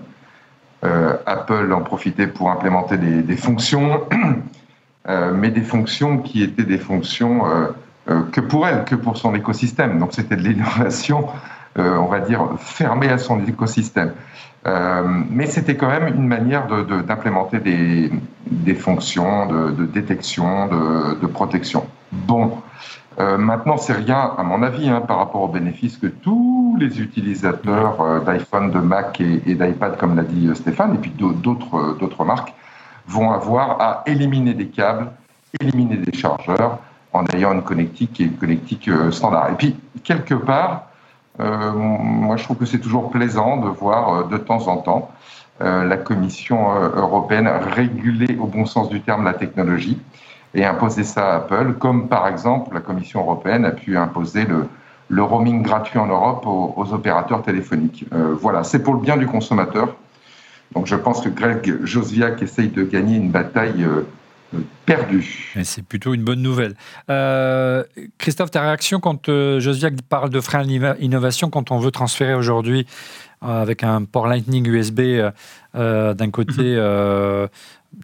Apple 0.82 1.72
en 1.74 1.82
profitait 1.82 2.28
pour 2.28 2.50
implémenter 2.50 2.98
des 2.98 3.38
fonctions 3.38 4.08
euh, 4.14 4.34
mais 5.34 5.50
des 5.50 5.62
fonctions 5.62 6.20
qui 6.20 6.44
étaient 6.44 6.64
des 6.64 6.78
fonctions 6.78 7.46
euh, 7.46 7.68
euh, 8.10 8.22
que 8.32 8.42
pour 8.42 8.68
elle, 8.68 8.86
que 8.86 8.96
pour 8.96 9.18
son 9.18 9.34
écosystème. 9.34 9.98
Donc 9.98 10.14
c'était 10.14 10.36
de 10.36 10.42
l'innovation, 10.42 11.28
on 11.78 12.06
va 12.06 12.20
dire, 12.20 12.42
fermée 12.58 13.10
à 13.10 13.18
son 13.18 13.44
écosystème. 13.46 14.12
mais 14.66 15.46
c'était 15.46 15.76
quand 15.76 15.88
même 15.88 16.08
une 16.08 16.28
manière 16.28 16.68
d'implémenter 17.08 17.60
de, 17.60 18.10
des, 18.52 18.76
fonctions 18.76 19.46
de, 19.46 19.86
détection, 19.86 20.68
de, 20.68 21.28
protection. 21.28 21.86
Bon, 22.12 22.58
maintenant, 23.18 23.78
c'est 23.78 23.94
rien, 23.94 24.32
à 24.38 24.44
mon 24.44 24.62
avis, 24.62 24.90
hein, 24.90 25.02
par 25.08 25.20
rapport 25.20 25.42
aux 25.42 25.48
bénéfices 25.48 25.96
que 25.96 26.08
tous 26.08 26.76
les 26.80 27.00
utilisateurs 27.00 28.24
d'iPhone, 28.26 28.72
de 28.72 28.80
Mac 28.80 29.22
et 29.22 29.56
d'iPad, 29.56 29.96
comme 29.98 30.18
l'a 30.18 30.24
dit 30.24 30.50
Stéphane, 30.56 30.96
et 30.96 30.98
puis 30.98 31.12
d'autres 31.12 32.26
marques, 32.26 32.54
vont 33.10 33.32
avoir 33.32 33.82
à 33.82 34.04
éliminer 34.06 34.54
des 34.54 34.68
câbles, 34.68 35.12
éliminer 35.60 35.98
des 35.98 36.16
chargeurs 36.16 36.78
en 37.12 37.26
ayant 37.34 37.54
une 37.54 37.64
connectique 37.64 38.14
qui 38.14 38.24
est 38.24 38.28
une 38.28 38.38
connectique 38.38 38.88
euh, 38.88 39.12
standard. 39.12 39.50
Et 39.50 39.56
puis, 39.56 39.76
quelque 40.04 40.36
part, 40.36 40.84
euh, 41.40 41.72
moi 41.74 42.38
je 42.38 42.44
trouve 42.44 42.58
que 42.58 42.66
c'est 42.66 42.80
toujours 42.80 43.10
plaisant 43.10 43.58
de 43.58 43.68
voir 43.68 44.14
euh, 44.14 44.24
de 44.26 44.38
temps 44.38 44.68
en 44.68 44.78
temps 44.78 45.12
la 45.62 45.98
Commission 45.98 46.74
européenne 46.96 47.46
réguler 47.76 48.38
au 48.40 48.46
bon 48.46 48.66
sens 48.66 48.88
du 48.88 49.02
terme 49.02 49.26
la 49.26 49.34
technologie 49.34 50.00
et 50.54 50.64
imposer 50.64 51.04
ça 51.04 51.34
à 51.34 51.36
Apple, 51.36 51.74
comme 51.74 52.08
par 52.08 52.30
exemple 52.30 52.74
la 52.74 52.80
Commission 52.80 53.20
européenne 53.20 53.66
a 53.66 53.72
pu 53.72 53.98
imposer 53.98 54.46
le, 54.46 55.22
roaming 55.22 55.62
gratuit 55.62 56.00
en 56.00 56.06
Europe 56.06 56.46
aux 56.48 56.94
opérateurs 56.94 57.42
téléphoniques. 57.42 58.06
voilà, 58.40 58.64
c'est 58.64 58.82
pour 58.82 58.94
le 58.94 59.02
bien 59.02 59.18
du 59.18 59.28
consommateur 59.28 59.90
donc 60.74 60.86
je 60.86 60.95
pense 60.95 61.21
que 61.21 61.30
Greg 61.30 61.83
Josviak 61.83 62.42
essaye 62.42 62.69
de 62.69 62.83
gagner 62.83 63.18
une 63.18 63.31
bataille 63.31 63.83
euh, 63.83 64.01
euh, 64.54 64.60
perdue. 64.86 65.54
C'est 65.63 65.83
plutôt 65.83 66.13
une 66.13 66.24
bonne 66.24 66.42
nouvelle. 66.42 66.75
Euh, 67.10 67.83
Christophe, 68.18 68.51
ta 68.51 68.62
réaction 68.62 69.00
quand 69.00 69.30
Josviak 69.60 70.01
parle 70.04 70.30
de 70.30 70.39
frein 70.39 70.60
à 70.60 70.94
l'innovation, 70.94 71.50
quand 71.50 71.71
on 71.71 71.80
veut 71.80 71.92
transférer 71.92 72.36
aujourd'hui 72.36 72.86
avec 73.42 73.83
un 73.83 74.04
port 74.04 74.27
Lightning 74.27 74.68
USB 74.68 75.21
d'un 75.74 76.31
côté 76.31 76.75
mhm. 76.75 77.48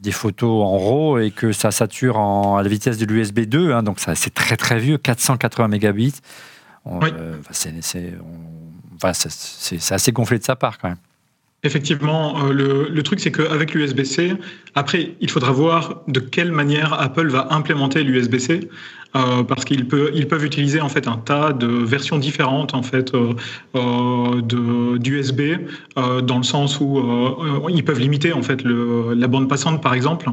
des 0.01 0.11
photos 0.11 0.63
en 0.63 0.77
RAW 0.77 1.19
et 1.19 1.31
que 1.31 1.51
ça 1.51 1.71
sature 1.71 2.17
à 2.17 2.63
la 2.63 2.69
vitesse 2.69 2.97
de 2.97 3.05
l'USB 3.05 3.41
2, 3.41 3.73
hein, 3.73 3.83
donc 3.83 3.99
c'est 3.99 4.33
très 4.33 4.55
très 4.55 4.79
vieux, 4.79 4.97
480 4.97 5.67
mégabits. 5.67 6.21
c'est 7.51 7.73
assez 9.91 10.11
gonflé 10.13 10.39
de 10.39 10.43
sa 10.43 10.55
part 10.55 10.77
quand 10.77 10.87
même. 10.87 10.97
Effectivement, 11.65 12.45
euh, 12.45 12.87
le, 12.89 13.03
truc 13.03 13.19
c'est 13.19 13.31
qu'avec 13.31 13.73
l'USB-C, 13.73 14.33
après, 14.75 15.15
il 15.19 15.31
faudra 15.31 15.51
voir 15.51 16.03
de 16.07 16.19
quelle 16.19 16.51
manière 16.51 16.93
Apple 16.93 17.27
va 17.27 17.47
implémenter 17.49 18.03
l'USB-C, 18.03 18.69
euh, 19.15 19.43
parce 19.43 19.65
qu'ils 19.65 19.87
peuvent, 19.87 20.45
utiliser 20.45 20.79
en 20.79 20.89
fait 20.89 21.07
un 21.07 21.17
tas 21.17 21.53
de 21.53 21.65
versions 21.65 22.19
différentes 22.19 22.75
en 22.75 22.83
fait 22.83 23.13
euh, 23.15 24.41
d'USB, 24.99 25.41
dans 25.95 26.37
le 26.37 26.43
sens 26.43 26.79
où 26.79 27.01
ils 27.69 27.83
peuvent 27.83 27.99
limiter 27.99 28.31
en 28.31 28.43
fait 28.43 28.61
la 28.63 29.27
bande 29.27 29.49
passante 29.49 29.81
par 29.81 29.95
exemple, 29.95 30.29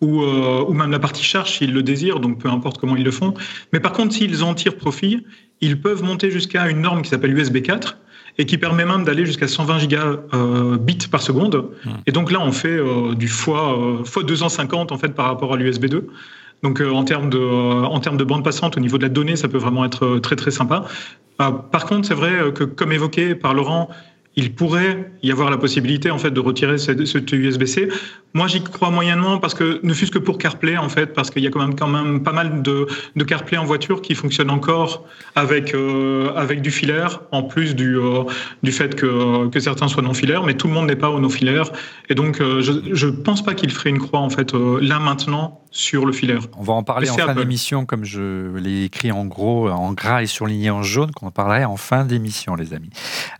ou, 0.00 0.22
ou 0.22 0.72
même 0.74 0.92
la 0.92 1.00
partie 1.00 1.24
charge 1.24 1.58
s'ils 1.58 1.72
le 1.72 1.82
désirent, 1.82 2.20
donc 2.20 2.38
peu 2.38 2.48
importe 2.48 2.78
comment 2.78 2.94
ils 2.94 3.04
le 3.04 3.10
font. 3.10 3.34
Mais 3.72 3.80
par 3.80 3.92
contre, 3.92 4.14
s'ils 4.14 4.44
en 4.44 4.54
tirent 4.54 4.76
profit, 4.76 5.24
ils 5.60 5.80
peuvent 5.80 6.04
monter 6.04 6.30
jusqu'à 6.30 6.70
une 6.70 6.82
norme 6.82 7.02
qui 7.02 7.08
s'appelle 7.08 7.36
USB 7.36 7.62
4 7.62 7.98
et 8.38 8.46
qui 8.46 8.56
permet 8.56 8.84
même 8.84 9.04
d'aller 9.04 9.26
jusqu'à 9.26 9.48
120 9.48 9.78
gigabits 9.80 10.28
euh, 10.32 11.08
par 11.10 11.20
seconde. 11.20 11.70
Hmm. 11.84 11.90
Et 12.06 12.12
donc 12.12 12.30
là, 12.30 12.40
on 12.40 12.52
fait 12.52 12.68
euh, 12.68 13.14
du 13.14 13.28
fois, 13.28 13.76
euh, 13.76 14.04
fois 14.04 14.22
250 14.22 14.92
en 14.92 14.98
fait 14.98 15.08
par 15.08 15.26
rapport 15.26 15.52
à 15.52 15.56
l'USB 15.56 15.86
2. 15.86 16.06
Donc 16.62 16.80
en 16.80 17.04
termes 17.04 17.30
de 17.30 17.38
en 17.38 18.00
termes 18.00 18.16
de 18.16 18.24
bande 18.24 18.42
passante 18.42 18.76
au 18.76 18.80
niveau 18.80 18.98
de 18.98 19.04
la 19.04 19.08
donnée, 19.08 19.36
ça 19.36 19.46
peut 19.46 19.58
vraiment 19.58 19.84
être 19.84 20.18
très 20.18 20.34
très 20.34 20.50
sympa. 20.50 20.86
par 21.36 21.86
contre, 21.86 22.08
c'est 22.08 22.14
vrai 22.14 22.52
que 22.52 22.64
comme 22.64 22.90
évoqué 22.90 23.36
par 23.36 23.54
Laurent, 23.54 23.88
il 24.38 24.54
pourrait 24.54 25.10
y 25.22 25.32
avoir 25.32 25.50
la 25.50 25.56
possibilité 25.56 26.10
en 26.12 26.18
fait 26.18 26.30
de 26.30 26.40
retirer 26.40 26.78
ce, 26.78 27.34
USB-C. 27.34 27.88
Moi, 28.34 28.46
j'y 28.46 28.62
crois 28.62 28.90
moyennement 28.90 29.38
parce 29.38 29.54
que 29.54 29.80
ne 29.82 29.94
fût-ce 29.94 30.10
que 30.10 30.18
pour 30.18 30.36
CarPlay 30.36 30.76
en 30.76 30.90
fait, 30.90 31.14
parce 31.14 31.30
qu'il 31.30 31.42
y 31.42 31.46
a 31.46 31.50
quand 31.50 31.60
même 31.60 31.74
quand 31.74 31.88
même 31.88 32.22
pas 32.22 32.32
mal 32.32 32.60
de, 32.60 32.86
de 33.16 33.24
CarPlay 33.24 33.56
en 33.56 33.64
voiture 33.64 34.02
qui 34.02 34.14
fonctionnent 34.14 34.50
encore 34.50 35.06
avec 35.34 35.74
euh, 35.74 36.34
avec 36.36 36.60
du 36.60 36.70
filaire, 36.70 37.22
en 37.32 37.42
plus 37.42 37.74
du 37.74 37.96
euh, 37.96 38.24
du 38.62 38.70
fait 38.70 38.94
que 38.94 39.48
que 39.48 39.60
certains 39.60 39.88
soient 39.88 40.02
non 40.02 40.12
filaires, 40.12 40.42
mais 40.42 40.54
tout 40.54 40.68
le 40.68 40.74
monde 40.74 40.88
n'est 40.88 40.96
pas 40.96 41.08
au 41.08 41.20
non 41.20 41.30
filaire. 41.30 41.70
Et 42.10 42.14
donc, 42.14 42.42
euh, 42.42 42.60
je 42.60 42.72
je 42.92 43.06
pense 43.06 43.42
pas 43.42 43.54
qu'il 43.54 43.70
ferait 43.70 43.90
une 43.90 43.98
croix 43.98 44.20
en 44.20 44.30
fait 44.30 44.52
là 44.52 44.98
maintenant 44.98 45.62
sur 45.70 46.04
le 46.04 46.12
filaire. 46.12 46.40
On 46.58 46.62
va 46.62 46.74
en 46.74 46.82
parler 46.82 47.08
en 47.08 47.16
fin 47.16 47.34
d'émission, 47.34 47.86
comme 47.86 48.04
je 48.04 48.56
l'ai 48.56 48.84
écrit 48.84 49.12
en 49.12 49.24
gros, 49.24 49.68
en 49.70 49.92
gras 49.92 50.22
et 50.22 50.26
surligné 50.26 50.70
en 50.70 50.82
jaune, 50.82 51.10
qu'on 51.12 51.26
en 51.26 51.30
parlerait 51.30 51.64
en 51.64 51.76
fin 51.76 52.04
d'émission, 52.04 52.54
les 52.54 52.72
amis. 52.72 52.88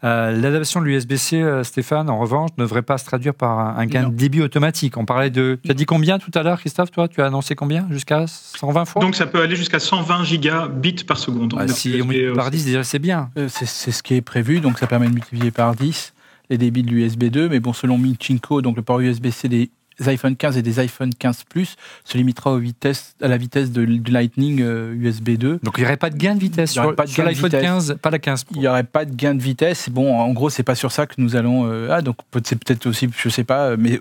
L'adaptation 0.02 0.80
de 0.80 0.86
l'USB-C, 0.86 1.62
Stéphane, 1.62 2.10
en 2.10 2.18
revanche, 2.18 2.50
ne 2.58 2.64
devrait 2.64 2.82
pas 2.82 2.98
se 2.98 3.06
traduire 3.06 3.34
par 3.34 3.78
un 3.78 3.86
gain 3.86 4.08
de 4.08 4.14
débit 4.14 4.42
automatique. 4.42 4.77
On 4.96 5.04
parlait 5.04 5.30
de. 5.30 5.58
Tu 5.62 5.70
as 5.70 5.74
dit 5.74 5.86
combien 5.86 6.18
tout 6.18 6.30
à 6.34 6.42
l'heure, 6.42 6.60
Christophe 6.60 6.90
Toi, 6.90 7.08
tu 7.08 7.20
as 7.20 7.26
annoncé 7.26 7.54
combien 7.54 7.86
Jusqu'à 7.90 8.26
120 8.26 8.84
fois? 8.84 9.02
Donc 9.02 9.14
ça 9.14 9.26
peut 9.26 9.40
aller 9.40 9.56
jusqu'à 9.56 9.78
120 9.78 10.24
gigabits 10.24 11.04
par 11.06 11.18
seconde. 11.18 11.54
Ah, 11.58 11.68
si 11.68 11.98
on 12.02 12.06
multiplie 12.06 12.34
par 12.34 12.50
10, 12.50 12.64
déjà 12.64 12.84
c'est 12.84 12.98
bien. 12.98 13.30
Euh, 13.36 13.48
c'est 13.48 13.66
ce 13.66 14.02
qui 14.02 14.14
est 14.14 14.20
prévu, 14.20 14.60
donc 14.60 14.78
ça 14.78 14.86
permet 14.86 15.08
de 15.08 15.14
multiplier 15.14 15.50
par 15.50 15.74
10 15.74 16.12
les 16.50 16.58
débits 16.58 16.82
de 16.82 16.90
l'USB 16.90 17.24
2. 17.24 17.48
Mais 17.48 17.60
bon, 17.60 17.72
selon 17.72 17.98
Minchinko, 17.98 18.62
donc 18.62 18.76
le 18.76 18.82
port 18.82 19.00
USB-C 19.00 19.48
des 19.48 19.70
iPhone 20.06 20.36
15 20.36 20.56
et 20.56 20.62
des 20.62 20.78
iPhone 20.78 21.12
15 21.12 21.44
Plus 21.50 21.76
se 22.04 22.16
limitera 22.16 22.52
aux 22.52 22.58
vitesses, 22.58 23.16
à 23.20 23.26
la 23.26 23.36
vitesse 23.36 23.72
de, 23.72 23.84
Lightning 24.08 24.60
USB 24.60 25.30
2. 25.30 25.58
Donc 25.62 25.74
il 25.76 25.80
n'y 25.80 25.86
aurait 25.86 25.96
pas 25.96 26.10
de 26.10 26.16
gain 26.16 26.36
de 26.36 26.40
vitesse 26.40 26.70
sur, 26.70 26.94
l'iPhone 27.24 27.50
15, 27.50 27.96
pas 28.00 28.10
la 28.10 28.18
15 28.20 28.46
Il 28.52 28.60
n'y 28.60 28.68
aurait 28.68 28.84
pas 28.84 29.04
de 29.04 29.14
gain 29.14 29.34
de 29.34 29.42
vitesse. 29.42 29.90
Bon, 29.90 30.18
en 30.18 30.32
gros, 30.32 30.50
c'est 30.50 30.62
pas 30.62 30.76
sur 30.76 30.92
ça 30.92 31.06
que 31.06 31.14
nous 31.18 31.34
allons. 31.36 31.68
ah, 31.90 32.00
donc 32.00 32.16
c'est 32.44 32.62
peut-être 32.62 32.86
aussi, 32.86 33.08
je 33.16 33.28
sais 33.28 33.44
pas, 33.44 33.76
mais 33.76 34.00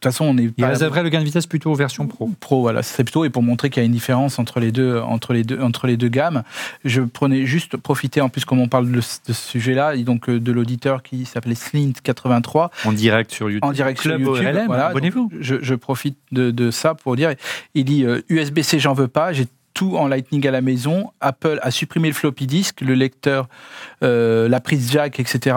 toute 0.00 0.12
façon, 0.12 0.24
on 0.24 0.38
est. 0.38 0.50
Il 0.56 0.64
réserverait 0.64 1.02
le 1.02 1.10
gain 1.10 1.20
de 1.20 1.24
vitesse 1.24 1.46
plutôt 1.46 1.70
aux 1.70 1.74
versions 1.74 2.06
pro. 2.06 2.30
Pro, 2.40 2.62
voilà, 2.62 2.82
c'est 2.82 3.04
plutôt 3.04 3.24
et 3.24 3.30
pour 3.30 3.42
montrer 3.42 3.68
qu'il 3.68 3.82
y 3.82 3.84
a 3.84 3.86
une 3.86 3.92
différence 3.92 4.38
entre 4.38 4.58
les 4.58 4.72
deux, 4.72 4.98
entre 4.98 5.34
les 5.34 5.44
deux, 5.44 5.60
entre 5.60 5.86
les 5.86 5.96
deux 5.96 6.08
gammes. 6.08 6.42
Je 6.84 7.02
prenais 7.02 7.44
juste 7.44 7.76
profiter 7.76 8.22
en 8.22 8.30
plus 8.30 8.44
comme 8.46 8.60
on 8.60 8.68
parle 8.68 8.90
de, 8.90 9.00
ce 9.00 9.32
sujet-là, 9.32 9.96
donc 9.98 10.28
euh, 10.28 10.40
de 10.40 10.52
l'auditeur 10.52 11.02
qui 11.02 11.26
s'appelait 11.26 11.54
Slint83 11.54 12.70
en 12.84 12.92
direct 12.92 13.30
sur 13.30 13.50
YouTube. 13.50 13.68
En 13.68 13.72
direct 13.72 14.00
sur 14.00 14.18
YouTube. 14.18 14.64
voilà, 14.66 14.86
abonnez-vous. 14.86 15.30
Je, 15.38 15.74
profite 15.74 16.16
de, 16.32 16.70
ça 16.70 16.94
pour 16.94 17.16
dire, 17.16 17.34
il 17.74 17.84
dit 17.84 18.06
USB-C, 18.28 18.76
euh, 18.76 18.80
j'en 18.80 18.94
veux 18.94 19.08
pas, 19.08 19.32
j'ai 19.32 19.46
tout 19.74 19.96
en 19.96 20.08
Lightning 20.08 20.46
à 20.46 20.50
la 20.50 20.60
maison. 20.60 21.10
Apple 21.20 21.58
a 21.62 21.70
supprimé 21.70 22.08
le 22.08 22.14
floppy 22.14 22.46
disk, 22.46 22.80
le 22.80 22.94
lecteur, 22.94 23.48
euh, 24.02 24.48
la 24.48 24.60
prise 24.60 24.90
jack, 24.90 25.20
etc. 25.20 25.56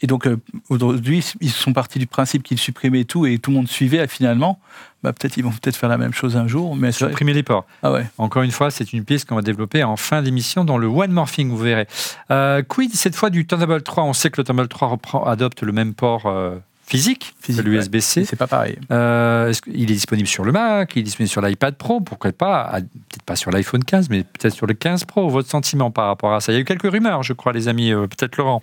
Et 0.00 0.06
donc, 0.06 0.26
euh, 0.26 0.36
aujourd'hui, 0.68 1.24
ils 1.40 1.50
sont 1.50 1.72
partis 1.72 1.98
du 1.98 2.06
principe 2.06 2.42
qu'ils 2.42 2.58
supprimaient 2.58 3.04
tout 3.04 3.26
et 3.26 3.38
tout 3.38 3.50
le 3.50 3.56
monde 3.56 3.68
suivait 3.68 4.06
finalement. 4.06 4.60
Bah, 5.02 5.12
peut-être 5.12 5.36
ils 5.36 5.44
vont 5.44 5.50
peut-être 5.50 5.76
faire 5.76 5.88
la 5.88 5.98
même 5.98 6.12
chose 6.12 6.36
un 6.36 6.48
jour. 6.48 6.74
Mais 6.74 6.90
supprimer 6.90 7.32
les 7.32 7.42
ports. 7.42 7.66
Ah 7.82 7.92
ouais. 7.92 8.06
Encore 8.18 8.42
une 8.42 8.50
fois, 8.50 8.70
c'est 8.70 8.92
une 8.92 9.04
piste 9.04 9.28
qu'on 9.28 9.36
va 9.36 9.42
développer 9.42 9.84
en 9.84 9.96
fin 9.96 10.22
d'émission 10.22 10.64
dans 10.64 10.78
le 10.78 10.88
One 10.88 11.12
Morphing, 11.12 11.50
vous 11.50 11.58
verrez. 11.58 11.86
Euh, 12.30 12.62
quid 12.62 12.92
cette 12.94 13.14
fois 13.14 13.30
du 13.30 13.46
Thunderbolt 13.46 13.84
3 13.84 14.04
On 14.04 14.12
sait 14.12 14.30
que 14.30 14.40
le 14.40 14.44
Thunderbolt 14.44 14.70
3 14.70 14.88
reprend, 14.88 15.24
adopte 15.24 15.62
le 15.62 15.72
même 15.72 15.94
port. 15.94 16.26
Euh, 16.26 16.56
physique, 16.84 17.34
physique 17.40 17.64
l'USB-C. 17.64 18.24
C'est 18.24 18.36
pas 18.36 18.46
pareil. 18.46 18.78
Euh, 18.90 19.52
il 19.66 19.90
est 19.90 19.94
disponible 19.94 20.26
sur 20.26 20.44
le 20.44 20.52
Mac, 20.52 20.96
il 20.96 21.00
est 21.00 21.02
disponible 21.02 21.30
sur 21.30 21.42
l'iPad 21.42 21.76
Pro, 21.76 22.00
pourquoi 22.00 22.32
pas? 22.32 22.70
Peut-être 22.72 23.22
pas 23.24 23.36
sur 23.36 23.50
l'iPhone 23.50 23.84
15, 23.84 24.08
mais 24.08 24.24
peut-être 24.24 24.54
sur 24.54 24.66
le 24.66 24.74
15 24.74 25.04
Pro. 25.04 25.28
Votre 25.28 25.50
sentiment 25.50 25.90
par 25.90 26.06
rapport 26.06 26.32
à 26.32 26.40
ça? 26.40 26.50
Il 26.50 26.54
y 26.56 26.58
a 26.58 26.62
eu 26.62 26.64
quelques 26.64 26.90
rumeurs, 26.90 27.22
je 27.22 27.34
crois, 27.34 27.52
les 27.52 27.68
amis. 27.68 27.92
peut-être 27.92 28.36
Laurent. 28.38 28.62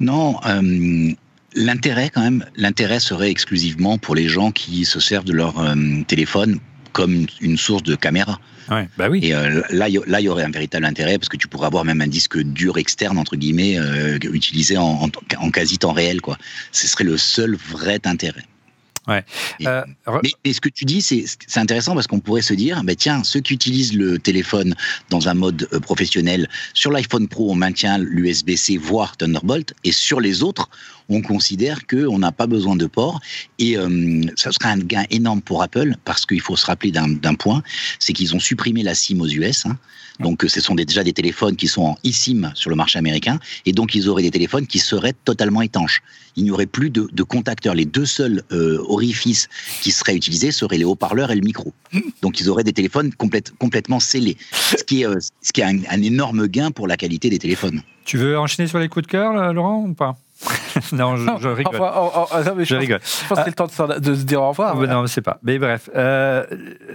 Non, 0.00 0.36
euh, 0.46 1.12
l'intérêt 1.54 2.10
quand 2.10 2.22
même, 2.22 2.44
l'intérêt 2.56 3.00
serait 3.00 3.30
exclusivement 3.30 3.98
pour 3.98 4.14
les 4.14 4.28
gens 4.28 4.50
qui 4.50 4.84
se 4.84 5.00
servent 5.00 5.24
de 5.24 5.32
leur 5.32 5.58
euh, 5.58 5.74
téléphone 6.06 6.58
comme 6.92 7.26
une 7.40 7.56
source 7.56 7.82
de 7.82 7.94
caméra. 7.94 8.40
bah 8.98 9.08
oui. 9.08 9.20
Et 9.22 9.34
euh, 9.34 9.62
là, 9.70 9.88
il 9.88 10.24
y 10.24 10.28
aurait 10.28 10.44
un 10.44 10.50
véritable 10.50 10.84
intérêt 10.84 11.18
parce 11.18 11.28
que 11.28 11.36
tu 11.36 11.48
pourrais 11.48 11.66
avoir 11.66 11.84
même 11.84 12.00
un 12.00 12.06
disque 12.06 12.38
dur 12.38 12.76
externe 12.76 13.18
entre 13.18 13.36
guillemets 13.36 13.78
utilisé 14.24 14.76
en, 14.76 15.08
en, 15.38 15.50
quasi 15.50 15.78
temps 15.78 15.92
réel, 15.92 16.20
quoi. 16.20 16.36
Ce 16.72 16.86
serait 16.86 17.04
le 17.04 17.16
seul 17.16 17.56
vrai 17.56 17.98
intérêt. 18.04 18.44
Ouais. 19.08 19.24
mais, 19.60 20.52
ce 20.52 20.60
que 20.60 20.68
tu 20.68 20.84
dis, 20.84 21.02
c'est 21.02 21.26
intéressant 21.56 21.94
parce 21.94 22.06
qu'on 22.06 22.20
pourrait 22.20 22.42
se 22.42 22.54
dire, 22.54 22.82
bah, 22.84 22.94
tiens, 22.94 23.24
ceux 23.24 23.40
qui 23.40 23.54
utilisent 23.54 23.94
le 23.94 24.18
téléphone 24.18 24.74
dans 25.10 25.28
un 25.28 25.34
mode 25.34 25.66
professionnel, 25.80 26.48
sur 26.74 26.90
l'iPhone 26.90 27.26
Pro, 27.26 27.50
on 27.50 27.54
maintient 27.54 27.98
l'USB-C, 27.98 28.76
voire 28.76 29.16
Thunderbolt, 29.16 29.74
et 29.84 29.92
sur 29.92 30.20
les 30.20 30.42
autres, 30.42 30.68
on 31.08 31.22
considère 31.22 31.86
qu'on 31.86 32.18
n'a 32.18 32.32
pas 32.32 32.46
besoin 32.46 32.76
de 32.76 32.86
port. 32.86 33.20
Et 33.58 33.76
euh, 33.76 34.22
ça 34.36 34.52
serait 34.52 34.70
un 34.70 34.78
gain 34.78 35.04
énorme 35.10 35.40
pour 35.40 35.62
Apple 35.62 35.94
parce 36.04 36.26
qu'il 36.26 36.40
faut 36.40 36.56
se 36.56 36.66
rappeler 36.66 36.90
d'un 36.90 37.34
point, 37.34 37.62
c'est 37.98 38.12
qu'ils 38.12 38.34
ont 38.34 38.40
supprimé 38.40 38.82
la 38.82 38.94
SIM 38.94 39.20
aux 39.20 39.28
US. 39.28 39.66
Hein. 39.66 39.78
Donc 40.20 40.44
ce 40.48 40.60
sont 40.60 40.74
déjà 40.74 41.04
des 41.04 41.12
téléphones 41.12 41.56
qui 41.56 41.68
sont 41.68 41.82
en 41.82 41.96
eSIM 42.04 42.50
sur 42.54 42.70
le 42.70 42.76
marché 42.76 42.98
américain. 42.98 43.38
Et 43.66 43.72
donc 43.72 43.94
ils 43.94 44.08
auraient 44.08 44.22
des 44.22 44.30
téléphones 44.30 44.66
qui 44.66 44.78
seraient 44.78 45.14
totalement 45.24 45.62
étanches. 45.62 46.02
Il 46.36 46.44
n'y 46.44 46.50
aurait 46.50 46.66
plus 46.66 46.90
de, 46.90 47.08
de 47.10 47.22
contacteurs. 47.22 47.74
Les 47.74 47.84
deux 47.84 48.04
seuls 48.04 48.42
euh, 48.52 48.78
orifices 48.88 49.48
qui 49.80 49.90
seraient 49.90 50.16
utilisés 50.16 50.50
seraient 50.50 50.78
les 50.78 50.84
haut-parleurs 50.84 51.30
et 51.30 51.34
le 51.36 51.42
micro. 51.42 51.72
Donc 52.22 52.40
ils 52.40 52.48
auraient 52.48 52.64
des 52.64 52.72
téléphones 52.72 53.12
complètement 53.14 54.00
scellés. 54.00 54.36
Ce 54.52 54.82
qui 54.84 55.02
est, 55.02 55.06
euh, 55.06 55.18
ce 55.42 55.52
qui 55.52 55.60
est 55.60 55.64
un, 55.64 55.78
un 55.88 56.02
énorme 56.02 56.46
gain 56.48 56.70
pour 56.70 56.86
la 56.86 56.96
qualité 56.96 57.30
des 57.30 57.38
téléphones. 57.38 57.82
Tu 58.04 58.16
veux 58.16 58.38
enchaîner 58.38 58.68
sur 58.68 58.78
les 58.78 58.88
coups 58.88 59.06
de 59.06 59.10
cœur, 59.10 59.52
Laurent, 59.52 59.84
ou 59.86 59.94
pas? 59.94 60.16
non, 60.92 61.16
je, 61.16 61.48
rigole. 61.48 61.74
je, 62.64 62.74
rigole. 62.76 63.00
Je 63.02 63.28
pense 63.28 63.38
que 63.38 63.44
c'est 63.44 63.50
le 63.50 63.54
temps 63.54 63.66
de, 63.98 64.14
se 64.14 64.22
dire 64.22 64.40
au 64.40 64.50
revoir. 64.50 64.76
Non, 64.76 64.86
Non, 64.86 65.06
sais 65.06 65.20
pas. 65.20 65.38
Mais 65.42 65.58
bref, 65.58 65.90
euh, 65.96 66.44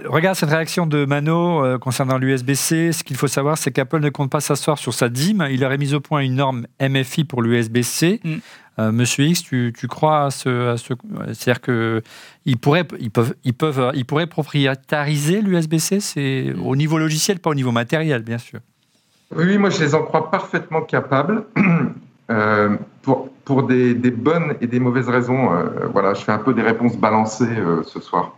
regarde 0.06 0.36
cette 0.36 0.48
réaction 0.48 0.86
de 0.86 1.04
Mano 1.04 1.64
euh, 1.64 1.78
concernant 1.78 2.16
l'USB-C. 2.16 2.92
Ce 2.92 3.04
qu'il 3.04 3.16
faut 3.16 3.28
savoir, 3.28 3.58
c'est 3.58 3.70
qu'Apple 3.70 4.00
ne 4.00 4.08
compte 4.08 4.30
pas 4.30 4.40
s'asseoir 4.40 4.78
sur 4.78 4.94
sa 4.94 5.08
DIM. 5.08 5.46
Il 5.50 5.64
aurait 5.64 5.78
mis 5.78 5.94
au 5.94 6.00
point 6.00 6.20
une 6.20 6.36
norme 6.36 6.66
MFI 6.80 7.24
pour 7.24 7.42
l'USB-C. 7.42 8.20
Mm. 8.24 8.34
Euh, 8.78 8.92
Monsieur 8.92 9.24
X, 9.26 9.42
tu, 9.42 9.72
crois 9.88 10.24
à 10.24 10.30
ce, 10.30 10.76
ce 10.76 10.94
c'est-à-dire 11.32 11.60
que 11.60 12.02
ils 12.44 12.56
pourraient, 12.56 12.86
ils 12.98 13.10
peuvent, 13.10 13.34
ils 13.44 13.54
peuvent, 13.54 13.92
ils 13.94 14.04
pourraient 14.04 14.26
propriétariser 14.26 15.42
l'USB-C, 15.42 16.00
c'est 16.00 16.52
au 16.60 16.74
niveau 16.74 16.98
logiciel, 16.98 17.38
pas 17.38 17.50
au 17.50 17.54
niveau 17.54 17.70
matériel, 17.70 18.22
bien 18.22 18.38
sûr. 18.38 18.58
Oui, 19.36 19.58
moi 19.58 19.70
je 19.70 19.80
les 19.80 19.94
en 19.94 20.02
crois 20.02 20.28
parfaitement 20.28 20.82
capables. 20.82 21.44
Euh, 22.30 22.76
pour, 23.02 23.28
pour 23.44 23.64
des, 23.64 23.94
des, 23.94 24.10
bonnes 24.10 24.54
et 24.62 24.66
des 24.66 24.80
mauvaises 24.80 25.08
raisons. 25.08 25.52
Euh, 25.52 25.86
voilà, 25.92 26.14
je 26.14 26.22
fais 26.22 26.32
un 26.32 26.38
peu 26.38 26.54
des 26.54 26.62
réponses 26.62 26.96
balancées 26.96 27.44
euh, 27.44 27.82
ce 27.82 28.00
soir. 28.00 28.36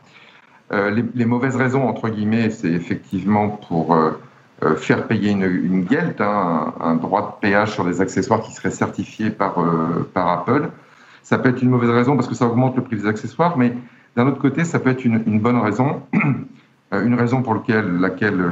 Les, 0.73 1.25
mauvaises 1.25 1.55
raisons, 1.55 1.87
entre 1.88 2.09
guillemets, 2.09 2.50
c'est 2.50 2.73
effectivement 2.73 3.50
pour 3.50 3.97
faire 4.78 5.07
payer 5.07 5.31
une, 5.31 5.45
une 5.45 5.88
GELT, 5.88 6.21
hein, 6.21 6.75
un, 6.81 6.97
droit 6.97 7.23
de 7.23 7.40
péage 7.40 7.71
sur 7.71 7.87
les 7.87 8.00
accessoires 8.00 8.43
qui 8.43 8.52
seraient 8.52 8.73
certifiés 8.73 9.31
par, 9.31 9.64
par 10.12 10.28
Apple. 10.28 10.71
Ça 11.23 11.38
peut 11.38 11.50
être 11.50 11.62
une 11.62 11.71
mauvaise 11.71 11.90
raison 11.90 12.16
parce 12.16 12.26
que 12.26 12.35
ça 12.35 12.47
augmente 12.47 12.75
le 12.75 12.83
prix 12.83 12.97
des 12.97 13.07
accessoires, 13.07 13.57
mais 13.57 13.75
d'un 14.16 14.26
autre 14.26 14.40
côté, 14.40 14.64
ça 14.64 14.81
peut 14.81 14.90
être 14.90 15.05
une, 15.05 15.38
bonne 15.38 15.59
raison 15.59 16.02
une 16.93 17.14
raison 17.14 17.43
pour 17.43 17.55
laquelle, 17.55 18.50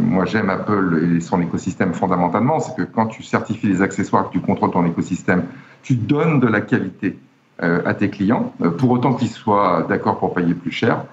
moi 0.00 0.24
j'aime 0.24 0.48
Apple 0.48 1.00
et 1.02 1.20
son 1.20 1.40
écosystème 1.42 1.92
fondamentalement, 1.92 2.60
c'est 2.60 2.74
que 2.74 2.82
quand 2.82 3.06
tu 3.06 3.22
certifies 3.22 3.68
les 3.68 3.82
accessoires, 3.82 4.28
que 4.28 4.32
tu 4.32 4.40
contrôles 4.40 4.70
ton 4.70 4.86
écosystème, 4.86 5.44
tu 5.82 5.94
donnes 5.94 6.40
de 6.40 6.46
la 6.46 6.62
qualité 6.62 7.18
euh, 7.62 7.82
à 7.84 7.92
tes 7.92 8.08
clients, 8.08 8.54
euh, 8.62 8.70
pour 8.70 8.90
autant 8.90 9.12
qu'ils 9.14 9.28
soient 9.28 9.84
d'accord 9.88 10.18
pour 10.18 10.32
payer 10.32 10.54
plus 10.54 10.70
cher. 10.70 11.04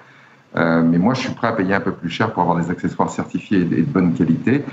mais 0.55 0.97
moi, 0.97 1.13
je 1.13 1.19
suis 1.19 1.33
prêt 1.33 1.50
à 1.50 1.51
payer 1.51 1.74
un 1.74 1.81
peu 1.81 1.91
plus 1.91 2.09
cher 2.09 2.31
pour 2.31 2.43
avoir 2.43 2.57
des 2.57 2.71
accessoires 2.71 3.09
certifiés 3.09 3.59
et 3.59 3.81
de 3.81 3.91
bonne 3.91 4.13
qualité. 4.13 4.63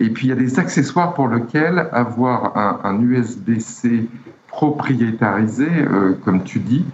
Et 0.00 0.10
puis, 0.10 0.26
il 0.26 0.30
y 0.30 0.32
a 0.32 0.36
des 0.36 0.58
accessoires 0.58 1.14
pour 1.14 1.28
lesquels 1.28 1.88
avoir 1.92 2.56
un, 2.84 3.00
USB-C 3.00 4.08
propriétarisé, 4.48 5.68
comme 6.24 6.42
tu 6.42 6.58
dis, 6.58 6.84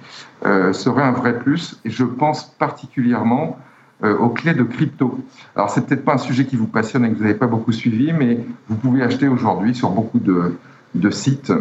serait 0.72 1.04
un 1.04 1.12
vrai 1.12 1.38
plus. 1.38 1.80
Et 1.86 1.90
je 1.90 2.04
pense 2.04 2.44
particulièrement 2.44 3.56
euh, 3.56 3.72
aux 4.02 4.28
clés 4.28 4.54
de 4.54 4.64
crypto. 4.64 5.18
Alors, 5.56 5.70
c'est 5.70 5.86
peut-être 5.86 6.04
pas 6.04 6.14
un 6.14 6.18
sujet 6.18 6.44
qui 6.44 6.56
vous 6.56 6.66
passionne 6.66 7.04
et 7.04 7.10
que 7.10 7.14
vous 7.14 7.22
n'avez 7.22 7.34
pas 7.38 7.46
beaucoup 7.46 7.72
suivi, 7.72 8.12
mais 8.12 8.38
vous 8.68 8.76
pouvez 8.76 9.02
acheter 9.02 9.28
aujourd'hui 9.28 9.74
sur 9.74 9.90
beaucoup 9.90 10.18
de, 10.18 10.52
de 10.94 11.10
sites. 11.10 11.52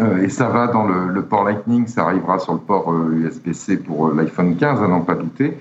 Euh, 0.00 0.22
et 0.22 0.28
ça 0.28 0.48
va 0.48 0.66
dans 0.66 0.86
le, 0.86 1.22
port 1.22 1.44
Lightning, 1.44 1.86
ça 1.86 2.04
arrivera 2.04 2.38
sur 2.38 2.54
le 2.54 2.60
port 2.60 2.92
USB-C 2.94 3.74
euh, 3.74 3.82
pour 3.84 4.12
l'iPhone 4.12 4.56
15, 4.56 4.82
à 4.82 4.88
n'en 4.88 5.02
pas 5.02 5.14
douter. 5.14 5.56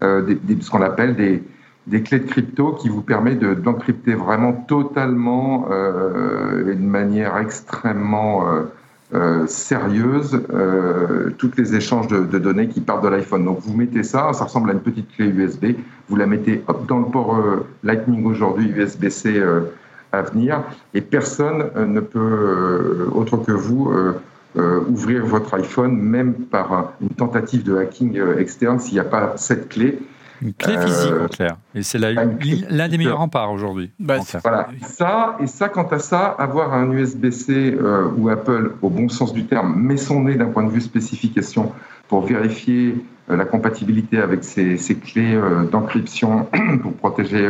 Ce 0.00 0.70
qu'on 0.70 0.82
appelle 0.82 1.16
des, 1.16 2.02
clés 2.02 2.18
de 2.18 2.26
crypto 2.26 2.72
qui 2.72 2.88
vous 2.88 3.02
permettent 3.02 3.44
d'encrypter 3.44 4.14
vraiment 4.14 4.52
totalement 4.52 5.66
et 5.66 6.74
de 6.74 6.82
manière 6.82 7.38
extrêmement 7.38 8.44
euh, 9.14 9.46
sérieuse 9.46 10.40
euh, 10.52 11.30
toutes 11.38 11.56
les 11.56 11.76
échanges 11.76 12.08
de, 12.08 12.38
données 12.38 12.66
qui 12.66 12.80
partent 12.80 13.04
de 13.04 13.08
l'iPhone. 13.08 13.44
Donc 13.44 13.60
vous 13.60 13.76
mettez 13.76 14.02
ça, 14.02 14.32
ça 14.32 14.44
ressemble 14.44 14.70
à 14.70 14.72
une 14.72 14.80
petite 14.80 15.08
clé 15.14 15.26
USB, 15.26 15.76
vous 16.08 16.16
la 16.16 16.26
mettez 16.26 16.64
hop, 16.66 16.84
dans 16.88 16.98
le 16.98 17.04
port 17.04 17.36
euh, 17.36 17.64
Lightning 17.84 18.24
aujourd'hui, 18.26 18.68
USB-C 18.70 19.40
à 20.10 20.22
venir, 20.22 20.64
et 20.94 21.00
personne 21.00 21.64
ne 21.76 22.00
peut, 22.00 23.08
autre 23.14 23.36
que 23.36 23.52
vous, 23.52 23.92
ouvrir 24.88 25.26
votre 25.26 25.54
iPhone, 25.54 25.96
même 25.96 26.34
par 26.34 26.92
une 27.00 27.10
tentative 27.10 27.62
de 27.64 27.76
hacking 27.76 28.20
externe, 28.38 28.78
s'il 28.78 28.94
n'y 28.94 29.00
a 29.00 29.04
pas 29.04 29.34
cette 29.36 29.68
clé. 29.68 29.98
Une 30.42 30.52
clé 30.52 30.76
physique, 30.78 31.12
en 31.22 31.28
clair. 31.28 31.56
Et 31.74 31.82
c'est 31.82 31.98
l'un 31.98 32.88
des 32.88 32.98
meilleurs 32.98 33.18
remparts 33.18 33.50
aujourd'hui. 33.52 33.90
Bah, 33.98 34.16
voilà. 34.42 34.68
Ça, 34.82 35.36
et 35.40 35.46
ça, 35.46 35.68
quant 35.68 35.86
à 35.86 35.98
ça, 35.98 36.26
avoir 36.38 36.74
un 36.74 36.90
USB-C 36.90 37.76
euh, 37.78 38.08
ou 38.16 38.28
Apple, 38.28 38.72
au 38.82 38.90
bon 38.90 39.08
sens 39.08 39.32
du 39.32 39.46
terme, 39.46 39.74
met 39.76 39.96
son 39.96 40.24
nez 40.24 40.34
d'un 40.34 40.46
point 40.46 40.64
de 40.64 40.70
vue 40.70 40.80
spécification 40.80 41.72
pour 42.08 42.26
vérifier 42.26 42.96
euh, 43.30 43.36
la 43.36 43.44
compatibilité 43.44 44.18
avec 44.18 44.44
ces, 44.44 44.76
clés 45.02 45.34
euh, 45.34 45.64
d'encryption 45.64 46.46
pour 46.82 46.92
protéger 46.94 47.48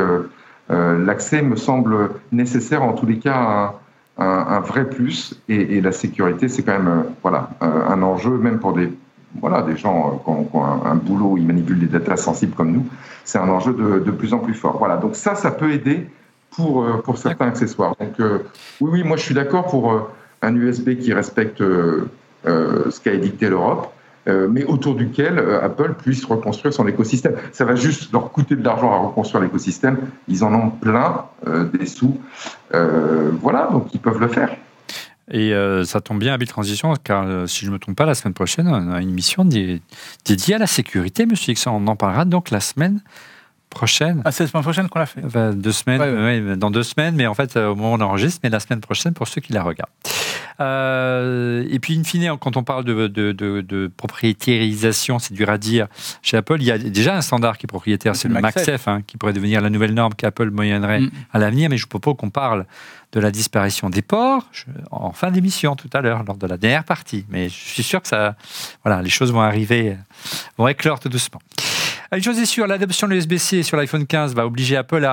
l'accès, 0.68 1.42
me 1.42 1.56
semble 1.56 2.10
nécessaire, 2.32 2.82
en 2.82 2.94
tous 2.94 3.06
les 3.06 3.18
cas, 3.18 3.74
un, 4.16 4.60
vrai 4.60 4.88
plus. 4.88 5.38
Et, 5.48 5.76
et 5.76 5.80
la 5.80 5.92
sécurité, 5.92 6.48
c'est 6.48 6.62
quand 6.62 6.78
même 6.78 7.04
voilà, 7.22 7.50
un 7.60 8.00
enjeu, 8.02 8.30
même 8.38 8.58
pour 8.58 8.72
des 8.72 8.90
voilà, 9.40 9.62
des 9.62 9.76
gens 9.76 10.20
euh, 10.28 10.46
qui 10.48 10.56
ont, 10.56 10.64
un, 10.64 10.94
boulot, 10.94 11.36
ils 11.36 11.46
manipulent 11.46 11.78
des 11.78 11.86
datas 11.86 12.16
sensibles 12.16 12.54
comme 12.54 12.72
nous, 12.72 12.86
c'est 13.24 13.38
un 13.38 13.48
enjeu 13.48 13.72
de, 13.72 14.10
plus 14.10 14.32
en 14.32 14.38
plus 14.38 14.54
fort. 14.54 14.78
Voilà, 14.78 14.96
donc 14.96 15.16
ça, 15.16 15.34
ça 15.34 15.50
peut 15.50 15.72
aider 15.72 16.08
pour, 16.50 16.84
euh, 16.84 17.02
certains 17.16 17.48
accessoires. 17.48 17.94
Donc 17.98 18.20
euh, 18.20 18.38
oui, 18.80 18.90
oui, 18.92 19.02
moi 19.04 19.16
je 19.16 19.22
suis 19.22 19.34
d'accord 19.34 19.66
pour 19.66 20.08
un 20.42 20.54
USB 20.54 20.96
qui 20.96 21.12
respecte 21.12 21.58
ce 21.58 23.00
qu'a 23.02 23.12
édicté 23.12 23.48
l'Europe. 23.48 23.90
mais 24.26 24.64
autour 24.64 24.94
duquel 24.94 25.38
Apple 25.62 25.94
puisse 25.94 26.24
reconstruire 26.26 26.74
son 26.74 26.86
écosystème. 26.86 27.34
Ça 27.52 27.64
va 27.64 27.74
juste 27.74 28.12
leur 28.12 28.30
coûter 28.30 28.54
de 28.54 28.62
l'argent 28.62 28.92
à 28.92 28.98
reconstruire 28.98 29.42
l'écosystème. 29.42 29.96
Ils 30.28 30.44
en 30.44 30.52
ont 30.54 30.68
plein 30.68 31.24
des 31.72 31.86
sous. 31.86 32.18
voilà, 32.70 33.68
donc 33.72 33.94
ils 33.94 34.00
peuvent 34.00 34.20
le 34.20 34.28
faire. 34.28 34.50
Et 35.30 35.52
ça 35.84 36.00
tombe 36.00 36.18
bien, 36.18 36.34
Habile 36.34 36.48
Transition, 36.48 36.94
car 37.02 37.48
si 37.48 37.64
je 37.64 37.70
ne 37.70 37.74
me 37.74 37.78
trompe 37.78 37.96
pas, 37.96 38.06
la 38.06 38.14
semaine 38.14 38.34
prochaine, 38.34 38.68
on 38.68 38.92
a 38.92 39.00
une 39.00 39.12
mission 39.12 39.44
dédiée 39.44 40.54
à 40.54 40.58
la 40.58 40.66
sécurité, 40.66 41.26
monsieur 41.26 41.52
X. 41.52 41.66
On 41.66 41.86
en 41.86 41.96
parlera 41.96 42.24
donc 42.24 42.50
la 42.50 42.60
semaine 42.60 43.00
prochaine. 43.70 44.22
Ah, 44.24 44.32
c'est 44.32 44.44
la 44.44 44.50
semaine 44.50 44.62
prochaine 44.62 44.88
qu'on 44.88 44.98
l'a 44.98 45.06
fait 45.06 45.22
Deux 45.54 45.72
semaines, 45.72 46.56
dans 46.56 46.70
deux 46.70 46.82
semaines, 46.82 47.14
mais 47.16 47.26
en 47.26 47.34
fait, 47.34 47.56
au 47.56 47.74
moment 47.74 47.92
où 47.92 47.96
on 47.96 48.00
enregistre, 48.00 48.40
mais 48.44 48.50
la 48.50 48.60
semaine 48.60 48.80
prochaine 48.80 49.14
pour 49.14 49.26
ceux 49.26 49.40
qui 49.40 49.52
la 49.52 49.62
regardent. 49.62 49.90
Euh, 50.60 51.66
et 51.68 51.78
puis, 51.78 51.98
in 51.98 52.04
fine, 52.04 52.36
quand 52.38 52.56
on 52.56 52.62
parle 52.62 52.84
de, 52.84 53.06
de, 53.08 53.32
de, 53.32 53.90
propriétarisation, 53.96 55.18
c'est 55.18 55.34
dur 55.34 55.50
à 55.50 55.58
dire. 55.58 55.88
Chez 56.22 56.36
Apple, 56.36 56.56
il 56.60 56.66
y 56.66 56.70
a 56.70 56.78
déjà 56.78 57.16
un 57.16 57.20
standard 57.20 57.58
qui 57.58 57.66
est 57.66 57.68
propriétaire, 57.68 58.16
c'est 58.16 58.28
le 58.28 58.34
MagSafe, 58.34 58.88
hein, 58.88 59.02
qui 59.06 59.16
pourrait 59.16 59.32
devenir 59.32 59.60
la 59.60 59.70
nouvelle 59.70 59.94
norme 59.94 60.14
qu'Apple 60.14 60.50
moyennerait 60.50 61.00
mm. 61.00 61.10
à 61.32 61.38
l'avenir. 61.38 61.70
Mais 61.70 61.76
je 61.76 61.86
propose 61.86 62.16
qu'on 62.16 62.30
parle 62.30 62.66
de 63.12 63.20
la 63.20 63.30
disparition 63.30 63.90
des 63.90 64.02
ports 64.02 64.48
en 64.90 65.12
fin 65.12 65.30
d'émission 65.30 65.76
tout 65.76 65.90
à 65.92 66.00
l'heure, 66.00 66.24
lors 66.24 66.36
de 66.36 66.46
la 66.46 66.56
dernière 66.56 66.84
partie. 66.84 67.24
Mais 67.28 67.48
je 67.48 67.54
suis 67.54 67.82
sûr 67.82 68.02
que 68.02 68.08
ça, 68.08 68.36
voilà, 68.84 69.02
les 69.02 69.10
choses 69.10 69.32
vont 69.32 69.40
arriver, 69.40 69.96
vont 70.58 70.68
éclore 70.68 70.98
tout 70.98 71.08
doucement. 71.08 71.40
Une 72.16 72.22
chose 72.22 72.38
est 72.38 72.46
sûre, 72.46 72.66
l'adoption 72.66 73.08
de 73.08 73.14
l'USB-C 73.14 73.62
sur 73.62 73.76
l'iPhone 73.76 74.06
15 74.06 74.34
va 74.34 74.46
obliger 74.46 74.76
Apple 74.76 75.04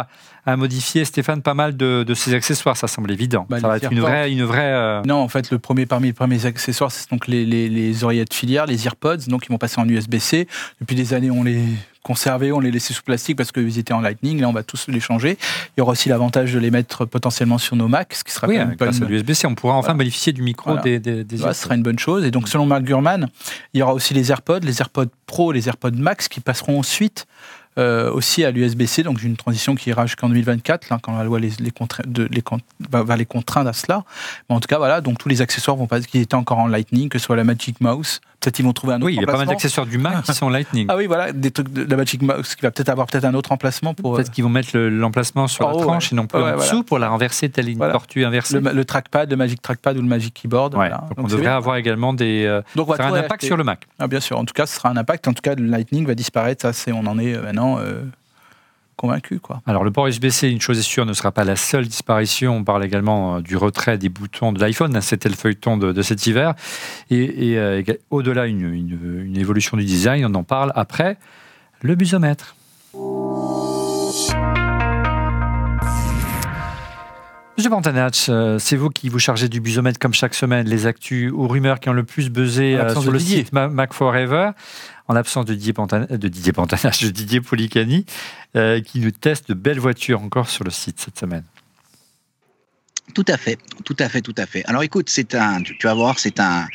à, 0.46 0.58
modifier, 0.58 1.06
Stéphane, 1.06 1.42
pas 1.42 1.54
mal 1.54 1.76
de, 1.78 2.14
ses 2.14 2.34
accessoires, 2.34 2.78
ça 2.78 2.88
semble 2.88 3.12
évident. 3.12 3.46
Bah, 3.50 3.60
ça 3.60 3.68
va 3.68 3.78
être 3.78 3.92
une 3.92 4.00
vraie... 4.00 4.32
Une 4.32 4.44
vraie 4.44 4.72
euh, 4.74 5.02
Non, 5.04 5.18
en 5.18 5.28
fait, 5.28 5.52
le 5.52 5.60
premier 5.60 5.86
parmi 5.86 6.08
les 6.08 6.14
premiers 6.14 6.46
accessoires, 6.46 6.92
c'est 6.92 7.10
donc 7.10 7.28
les, 7.28 7.46
les, 7.46 7.70
les 7.70 8.04
oreillettes 8.04 8.34
filières, 8.34 8.66
les 8.66 8.86
AirPods, 8.86 9.28
donc 9.28 9.46
ils 9.46 9.52
vont 9.52 9.58
passer 9.58 9.80
en 9.80 9.88
USB-C. 9.88 10.48
Depuis 10.80 10.96
des 10.96 11.14
années, 11.14 11.32
on 11.32 11.44
les 11.44 11.64
conservés, 12.04 12.52
on 12.52 12.60
les 12.60 12.72
laissait 12.72 12.94
sous 12.94 13.04
plastique 13.04 13.38
parce 13.38 13.52
qu'ils 13.52 13.78
étaient 13.78 13.94
en 13.94 14.02
Lightning. 14.02 14.40
Là, 14.42 14.50
on 14.50 14.54
va 14.54 14.64
tous 14.64 14.88
les 14.88 15.00
changer. 15.00 15.38
Il 15.76 15.80
y 15.80 15.82
aura 15.82 15.92
aussi 15.94 16.10
l'avantage 16.10 16.54
de 16.54 16.60
les 16.60 16.72
mettre 16.72 17.06
potentiellement 17.06 17.58
sur 17.58 17.76
nos 17.76 17.88
Macs, 17.88 18.14
ce 18.14 18.24
qui 18.24 18.32
sera 18.32 18.48
oui, 18.48 18.58
grâce 18.78 19.02
à 19.02 19.06
l'USB-C, 19.06 19.48
on 19.48 19.56
pourra 19.56 19.76
enfin 19.76 19.96
bénéficier 19.96 20.34
du 20.34 20.42
micro 20.42 20.78
des, 20.78 21.00
des, 21.00 21.26
Ce 21.38 21.54
sera 21.54 21.76
une 21.76 21.84
bonne 21.84 22.00
chose. 22.00 22.26
Et 22.26 22.32
donc, 22.32 22.48
selon 22.48 22.66
Mark 22.66 22.84
Gurman, 22.84 23.28
il 23.74 23.80
y 23.80 23.84
aura 23.84 23.94
aussi 23.94 24.14
les 24.14 24.32
AirPods, 24.32 24.60
les 24.60 24.80
AirPods 24.82 25.10
Pro, 25.26 25.52
les 25.52 25.68
AirPods 25.68 25.92
Max 25.92 26.28
qui 26.28 26.40
passeront 26.40 26.80
ensuite 26.80 27.26
euh, 27.78 28.12
aussi 28.12 28.44
à 28.44 28.52
l'USB-C, 28.52 29.04
donc 29.04 29.24
une 29.24 29.38
transition 29.38 29.76
qui 29.76 29.90
ira 29.90 30.06
jusqu'en 30.06 30.28
2024, 30.28 30.90
là, 30.90 31.00
quand 31.02 31.16
la 31.18 31.24
loi 31.24 31.40
les, 31.40 31.52
les, 31.60 31.72
de, 32.06 32.28
les 32.30 32.44
va, 32.90 33.16
les 33.16 33.26
contraindre 33.26 33.70
à 33.70 33.74
cela. 33.74 34.04
Mais 34.50 34.56
en 34.56 34.60
tout 34.60 34.68
cas, 34.68 34.78
voilà, 34.78 35.00
donc 35.00 35.18
tous 35.18 35.30
les 35.30 35.42
accessoires 35.42 35.78
vont 35.78 35.88
pas, 35.88 36.02
qui 36.02 36.20
étaient 36.20 36.36
encore 36.36 36.58
en 36.58 36.68
Lightning, 36.68 37.08
que 37.08 37.18
ce 37.18 37.26
soit 37.26 37.38
la 37.38 37.46
Magic 37.46 37.80
Mouse, 37.80 38.20
peut-être 38.42 38.60
ils 38.60 38.66
vont 38.66 38.74
trouver 38.74 38.94
un 38.94 38.98
autre 38.98 39.06
Oui, 39.06 39.16
il 39.16 39.22
y 39.22 39.24
a 39.24 39.28
pas 39.28 39.38
mal 39.38 39.48
d'accessoires 39.48 39.86
du 39.86 39.98
Mac 39.98 40.24
qui 40.24 40.34
sont 40.34 40.50
Lightning. 40.50 40.88
Ah 40.92 40.98
oui, 40.98 41.06
voilà, 41.06 41.32
des 41.32 41.52
trucs 41.52 41.72
de 41.72 41.84
la 41.84 41.96
Magic 41.96 42.22
Mouse 42.22 42.56
qui 42.56 42.64
va 42.64 42.72
peut-être 42.72 42.90
avoir 42.90 43.08
peut-être 43.08 43.24
un 43.24 43.34
autre 43.34 43.52
emplacement 43.52 43.94
pour. 43.94 44.16
Peut-être 44.16 44.32
qu'ils 44.32 44.44
vont 44.44 44.50
mettre 44.50 44.78
l'emplacement 44.78 45.48
sur 45.48 45.68
la 45.68 45.74
tranche 45.74 46.12
et 46.12 46.16
non 46.16 46.28
plus 46.28 46.42
en 46.42 46.58
dessous 46.58 46.84
pour 46.84 47.00
la 47.00 47.10
renverser 47.10 47.50
telle 47.50 47.70
une 47.70 47.80
tortue 47.80 48.26
inversée. 48.26 48.60
Le, 48.60 48.86
trackpad, 48.86 49.30
le 49.30 49.38
Magic 49.38 49.62
Trackpad 49.62 49.98
ou 49.98 50.02
le 50.02 50.08
Magic 50.08 50.34
Keyboard. 50.34 50.74
Donc, 50.74 50.84
on 51.18 51.28
devrait 51.28 51.48
avoir 51.48 51.78
également 51.78 52.14
des. 52.14 52.46
Euh, 52.46 52.62
donc, 52.76 52.96
ça 52.96 53.08
un 53.08 53.14
impact 53.14 53.46
sur 53.46 53.58
le 53.58 53.64
Mac. 53.64 53.88
Ah, 54.00 54.08
bien 54.08 54.20
sûr, 54.20 54.38
en 54.38 54.46
tout 54.46 54.54
cas, 54.54 54.66
ce 54.66 54.76
sera 54.76 54.90
un 54.90 54.98
impact. 54.98 55.28
En 55.28 55.34
tout 55.34 55.42
cas, 55.42 55.56
le 55.56 55.66
Lightning 55.66 56.06
va 56.06 56.16
disparaître. 56.16 56.62
Ça, 56.62 56.74
c'est 56.74 56.92
on 56.92 57.06
en 57.06 57.20
est 57.20 57.36
euh, 57.36 57.44
maintenant. 57.44 57.78
Euh, 57.80 58.02
convaincu. 59.02 59.40
Quoi. 59.40 59.62
Alors, 59.66 59.84
le 59.84 59.92
port 59.92 60.06
USB-C, 60.06 60.48
une 60.50 60.62
chose 60.62 60.78
est 60.78 60.84
sûre, 60.84 61.08
ne 61.08 61.14
sera 61.14 61.32
pas 61.32 61.44
la 61.44 61.56
seule 61.56 61.88
disparition. 61.88 62.58
On 62.58 62.64
parle 62.64 62.86
également 62.86 63.38
euh, 63.38 63.42
du 63.42 63.58
retrait 63.58 63.98
des 63.98 64.10
boutons 64.10 64.54
de 64.54 64.60
l'iPhone. 64.60 65.02
C'était 65.02 65.28
le 65.28 65.36
feuilleton 65.36 65.76
de, 65.78 66.02
cet 66.04 66.28
hiver. 66.28 66.54
Et, 67.10 67.58
euh, 67.58 67.82
au-delà, 68.12 68.46
une, 68.46 69.36
évolution 69.36 69.76
du 69.76 69.84
design. 69.84 70.24
On 70.26 70.36
en 70.36 70.44
parle 70.44 70.72
après 70.76 71.18
le 71.82 71.96
busomètre. 71.96 72.56
Monsieur 77.58 77.70
Pantanach, 77.70 78.30
euh, 78.30 78.60
c'est 78.60 78.76
vous 78.76 78.90
qui 78.90 79.10
vous 79.10 79.20
chargez 79.20 79.50
du 79.50 79.60
busomètre 79.62 80.00
comme 80.00 80.14
chaque 80.14 80.36
semaine, 80.36 80.68
les 80.68 80.86
actus 80.86 81.32
ou 81.34 81.48
rumeurs 81.48 81.80
qui 81.80 81.90
ont 81.90 81.94
le 81.94 82.04
plus 82.04 82.30
buzzé 82.30 82.80
sur 83.00 83.12
le 83.12 83.20
site 83.20 83.52
Mac 83.52 83.94
Forever 83.94 84.52
en 85.12 85.14
l'absence 85.14 85.46
de 85.46 85.54
Didier, 85.54 85.74
de 85.74 86.28
Didier 86.30 86.54
Pantanage, 86.54 87.02
de 87.04 87.10
Didier 87.10 87.42
Policani, 87.42 88.06
euh, 88.56 88.80
qui 88.80 89.02
nous 89.02 89.12
teste 89.12 89.50
de 89.50 89.54
belles 89.54 89.80
voitures 89.80 90.22
encore 90.22 90.50
sur 90.50 90.64
le 90.64 90.72
site 90.72 91.02
cette 91.02 91.20
semaine. 91.20 91.44
Tout 93.14 93.26
à 93.28 93.36
fait, 93.36 93.58
tout 93.84 93.96
à 94.00 94.08
fait, 94.08 94.22
tout 94.22 94.36
à 94.38 94.46
fait. 94.46 94.64
Alors 94.68 94.84
écoute, 94.84 95.10
c'est 95.10 95.36
un, 95.36 95.62
tu 95.62 95.76
vas 95.84 95.94
voir, 95.94 96.18
c'est 96.18 96.40
un, 96.40 96.66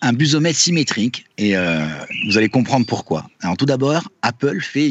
un 0.00 0.12
busomètre 0.14 0.58
symétrique 0.58 1.26
et 1.36 1.58
euh, 1.58 1.86
vous 2.26 2.38
allez 2.38 2.48
comprendre 2.48 2.86
pourquoi. 2.86 3.28
Alors 3.42 3.58
tout 3.58 3.66
d'abord, 3.66 4.08
Apple 4.22 4.62
fait 4.62 4.90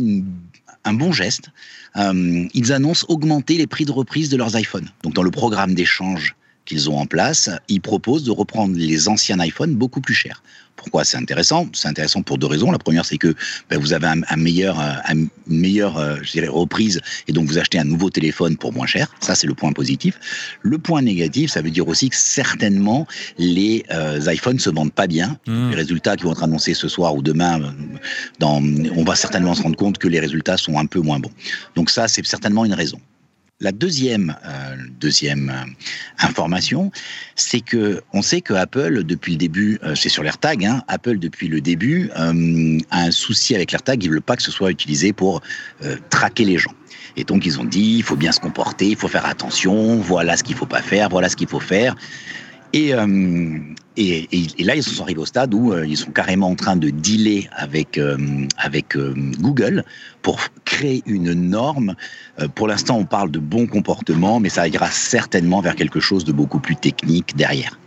un 0.84 0.94
bon 0.94 1.12
geste. 1.12 1.50
Euh, 1.96 2.46
ils 2.54 2.72
annoncent 2.72 3.08
augmenter 3.10 3.58
les 3.58 3.66
prix 3.66 3.86
de 3.86 3.92
reprise 3.92 4.30
de 4.30 4.38
leurs 4.38 4.56
iPhones. 4.56 4.90
Donc 5.02 5.16
dans 5.16 5.24
le 5.24 5.32
programme 5.32 5.74
d'échange 5.74 6.36
qu'ils 6.66 6.90
ont 6.90 6.98
en 6.98 7.06
place, 7.06 7.50
ils 7.70 7.82
proposent 7.82 8.24
de 8.24 8.32
reprendre 8.32 8.76
les 8.76 9.08
anciens 9.08 9.40
iPhones 9.40 9.76
beaucoup 9.76 10.02
plus 10.02 10.14
chers. 10.14 10.42
Pourquoi? 10.76 11.06
C'est 11.06 11.18
intéressant 11.18 11.68
C'est 11.74 11.88
intéressant 11.88 12.22
pour 12.22 12.38
deux 12.38 12.48
raisons. 12.48 12.72
La 12.72 12.78
première, 12.78 13.06
c'est 13.06 13.18
que 13.18 13.34
ben, 13.70 13.80
vous 13.80 13.94
avez 13.94 14.08
un, 14.08 14.36
meilleur, 14.36 14.80
euh, 14.80 14.94
une 15.10 15.30
meilleure 15.48 15.98
euh, 15.98 16.18
je 16.22 16.34
dirais, 16.34 16.48
reprise 16.48 17.02
et 17.28 17.32
donc 17.32 17.48
vous 17.48 17.58
achetez 17.58 17.80
un 17.80 17.86
nouveau 17.86 18.10
téléphone 18.10 18.58
pour 18.58 18.74
moins 18.74 18.86
cher. 18.86 19.08
Ça, 19.20 19.36
c'est 19.36 19.48
le 19.48 19.54
point 19.54 19.72
positif. 19.72 20.20
Le 20.62 20.78
point 20.78 21.02
négatif, 21.02 21.52
ça 21.52 21.62
veut 21.62 21.72
dire 21.72 21.88
aussi 21.88 22.10
que 22.10 22.16
certainement 22.16 23.08
les 23.38 23.86
euh, 23.92 24.20
iPhones 24.28 24.60
se 24.60 24.70
vendent 24.70 24.94
pas 24.94 25.08
bien. 25.08 25.38
Hmm. 25.48 25.70
Les 25.70 25.76
résultats 25.76 26.18
qui 26.18 26.24
vont 26.24 26.34
être 26.34 26.44
annoncés 26.44 26.74
ce 26.74 26.88
soir 26.88 27.16
ou 27.16 27.22
demain, 27.22 27.74
dans, 28.40 28.62
on 28.96 29.04
va 29.04 29.16
certainement 29.16 29.56
se 29.56 29.64
rendre 29.64 29.78
compte 29.78 29.98
que 29.98 30.08
les 30.08 30.20
résultats 30.20 30.58
sont 30.58 30.78
un 30.78 30.86
peu 30.86 31.00
moins 31.00 31.20
bons. 31.20 31.32
Donc 31.76 31.90
ça, 31.90 32.08
c'est 32.08 32.26
certainement 32.26 32.66
une 32.66 32.74
raison. 32.74 33.00
La 33.62 33.72
deuxième, 33.72 34.36
euh, 34.46 34.76
euh, 35.24 35.66
information, 36.20 36.92
c'est 37.36 37.62
que 37.62 38.02
on 38.12 38.22
sait 38.22 38.42
que 38.42 38.54
Apple 38.54 39.06
depuis 39.06 39.32
le 39.32 39.38
début, 39.38 39.80
euh, 39.82 39.96
c'est 39.96 40.10
sur 40.10 40.24
l'AirTag, 40.24 40.66
hein, 40.66 40.84
Apple 40.90 41.20
depuis 41.20 41.48
le 41.48 41.62
début 41.62 42.10
a 42.16 42.34
un 42.92 43.12
souci 43.12 43.56
avec 43.56 43.72
l'AirTag, 43.72 44.04
ils 44.04 44.10
veulent 44.10 44.22
pas 44.22 44.36
que 44.36 44.44
ce 44.44 44.52
soit 44.52 44.72
utilisé 44.72 45.14
pour 45.14 45.42
traquer 46.10 46.44
les 46.44 46.58
gens. 46.58 46.74
Et 47.16 47.24
donc 47.24 47.46
ils 47.46 47.58
ont 47.58 47.64
dit, 47.64 47.96
il 47.96 48.04
faut 48.04 48.18
bien 48.18 48.34
se 48.34 48.42
comporter, 48.42 48.90
il 48.90 48.98
faut 48.98 49.08
faire 49.08 49.26
attention, 49.26 50.02
voilà 50.02 50.36
ce 50.36 50.44
qu'il 50.44 50.58
faut 50.58 50.66
pas 50.66 50.82
faire, 50.82 51.08
voilà 51.08 51.30
ce 51.30 51.38
qu'il 51.38 51.48
faut 51.48 51.62
faire. 51.62 51.96
Euh, 52.76 53.60
et, 53.98 54.28
et, 54.32 54.64
là, 54.64 54.76
ils 54.76 54.84
sont 54.84 55.04
arrivés 55.04 55.22
au 55.22 55.26
stade 55.26 55.54
où 55.54 55.72
euh, 55.72 55.86
ils 55.88 55.96
sont 55.96 56.12
carrément 56.12 56.50
en 56.50 56.56
train 56.56 56.76
de 56.76 56.90
dealer 56.90 57.48
avec, 57.54 57.98
euh, 57.98 58.18
avec 58.58 58.98
Google 59.40 59.86
pour 60.22 60.40
créer 60.66 61.02
une 61.06 61.34
norme. 61.34 61.96
pour 62.56 62.68
l'instant, 62.68 62.98
on 62.98 63.06
parle 63.06 63.32
de 63.32 63.40
bon 63.40 63.68
comportement, 63.68 64.40
mais 64.40 64.50
ça 64.50 64.68
ira 64.68 64.90
certainement 64.92 65.62
vers 65.62 65.76
quelque 65.76 66.00
chose 66.00 66.26
de 66.26 66.34
beaucoup 66.34 66.60
plus 66.60 66.76
technique 66.76 67.36
derrière. 67.36 67.80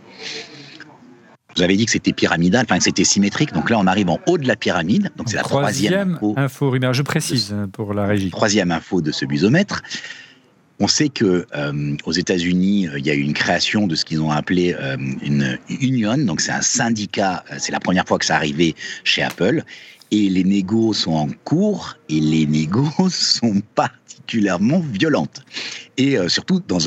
Vous 1.55 1.63
avez 1.63 1.75
dit 1.75 1.85
que 1.85 1.91
c'était 1.91 2.13
pyramidal, 2.13 2.65
enfin 2.65 2.77
que 2.77 2.83
c'était 2.83 3.03
symétrique. 3.03 3.53
Donc 3.53 3.69
là, 3.69 3.77
on 3.79 3.87
arrive 3.87 4.09
en 4.09 4.19
haut 4.27 4.37
de 4.37 4.47
la 4.47 4.55
pyramide. 4.55 5.11
Donc 5.17 5.29
c'est 5.29 5.35
la 5.35 5.43
troisième, 5.43 6.13
info. 6.13 6.33
info 6.37 6.93
je 6.93 7.01
précise 7.01 7.55
pour 7.73 7.93
la 7.93 8.05
régie. 8.05 8.29
Troisième 8.29 8.71
info 8.71 9.01
de 9.01 9.11
ce 9.11 9.25
busomètre. 9.25 9.81
On 10.79 10.87
sait 10.87 11.09
que 11.09 11.45
euh, 11.55 11.97
aux 12.05 12.11
États-Unis, 12.13 12.87
euh, 12.87 12.99
il 12.99 13.05
y 13.05 13.09
a 13.09 13.13
eu 13.13 13.21
une 13.21 13.33
création 13.33 13.85
de 13.85 13.95
ce 13.95 14.05
qu'ils 14.05 14.21
ont 14.21 14.31
appelé 14.31 14.75
euh, 14.79 14.95
une 15.21 15.57
union, 15.69 16.17
donc 16.17 16.39
c'est 16.39 16.51
un 16.51 16.61
syndicat. 16.61 17.43
C'est 17.57 17.71
la 17.71 17.81
première 17.81 18.07
fois 18.07 18.17
que 18.17 18.25
ça 18.25 18.35
arrivait 18.35 18.75
chez 19.03 19.21
Apple, 19.21 19.63
et 20.11 20.29
les 20.29 20.43
négos 20.43 20.93
sont 20.93 21.13
en 21.13 21.27
cours 21.43 21.97
et 22.07 22.19
les 22.19 22.45
négos 22.45 22.89
sont 23.09 23.61
particulièrement 23.75 24.79
violentes. 24.79 25.43
Et 25.97 26.17
surtout 26.29 26.61
dans, 26.65 26.77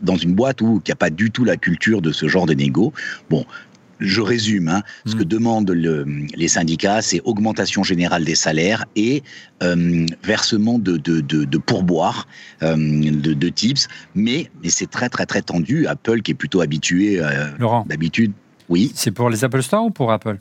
dans 0.00 0.16
une 0.16 0.32
boîte 0.32 0.60
où 0.60 0.80
il 0.84 0.88
n'y 0.88 0.92
a 0.92 0.96
pas 0.96 1.10
du 1.10 1.32
tout 1.32 1.44
la 1.44 1.56
culture 1.56 2.00
de 2.00 2.12
ce 2.12 2.28
genre 2.28 2.46
de 2.46 2.54
négo. 2.54 2.92
Bon, 3.28 3.44
je 4.00 4.20
résume, 4.20 4.68
hein, 4.68 4.82
ce 5.06 5.14
que 5.14 5.22
mm. 5.22 5.26
demandent 5.26 5.70
les 5.70 6.48
syndicats, 6.48 7.02
c'est 7.02 7.20
augmentation 7.24 7.82
générale 7.82 8.24
des 8.24 8.34
salaires 8.34 8.84
et 8.96 9.22
euh, 9.62 10.06
versement 10.22 10.78
de, 10.78 10.96
de, 10.96 11.20
de, 11.20 11.58
pourboires, 11.58 12.26
euh, 12.62 12.76
de, 12.76 13.48
tips, 13.48 13.88
mais, 14.14 14.50
mais 14.62 14.70
c'est 14.70 14.90
très 14.90 15.08
très 15.08 15.26
très 15.26 15.42
tendu. 15.42 15.86
Apple 15.86 16.22
qui 16.22 16.32
est 16.32 16.34
plutôt 16.34 16.60
habitué 16.60 17.20
euh, 17.20 17.46
d'habitude. 17.86 18.32
Oui. 18.68 18.92
C'est 18.94 19.10
pour 19.10 19.30
les 19.30 19.44
Apple 19.44 19.62
Store 19.62 19.84
ou 19.84 19.90
pour 19.90 20.12
Apple? 20.12 20.38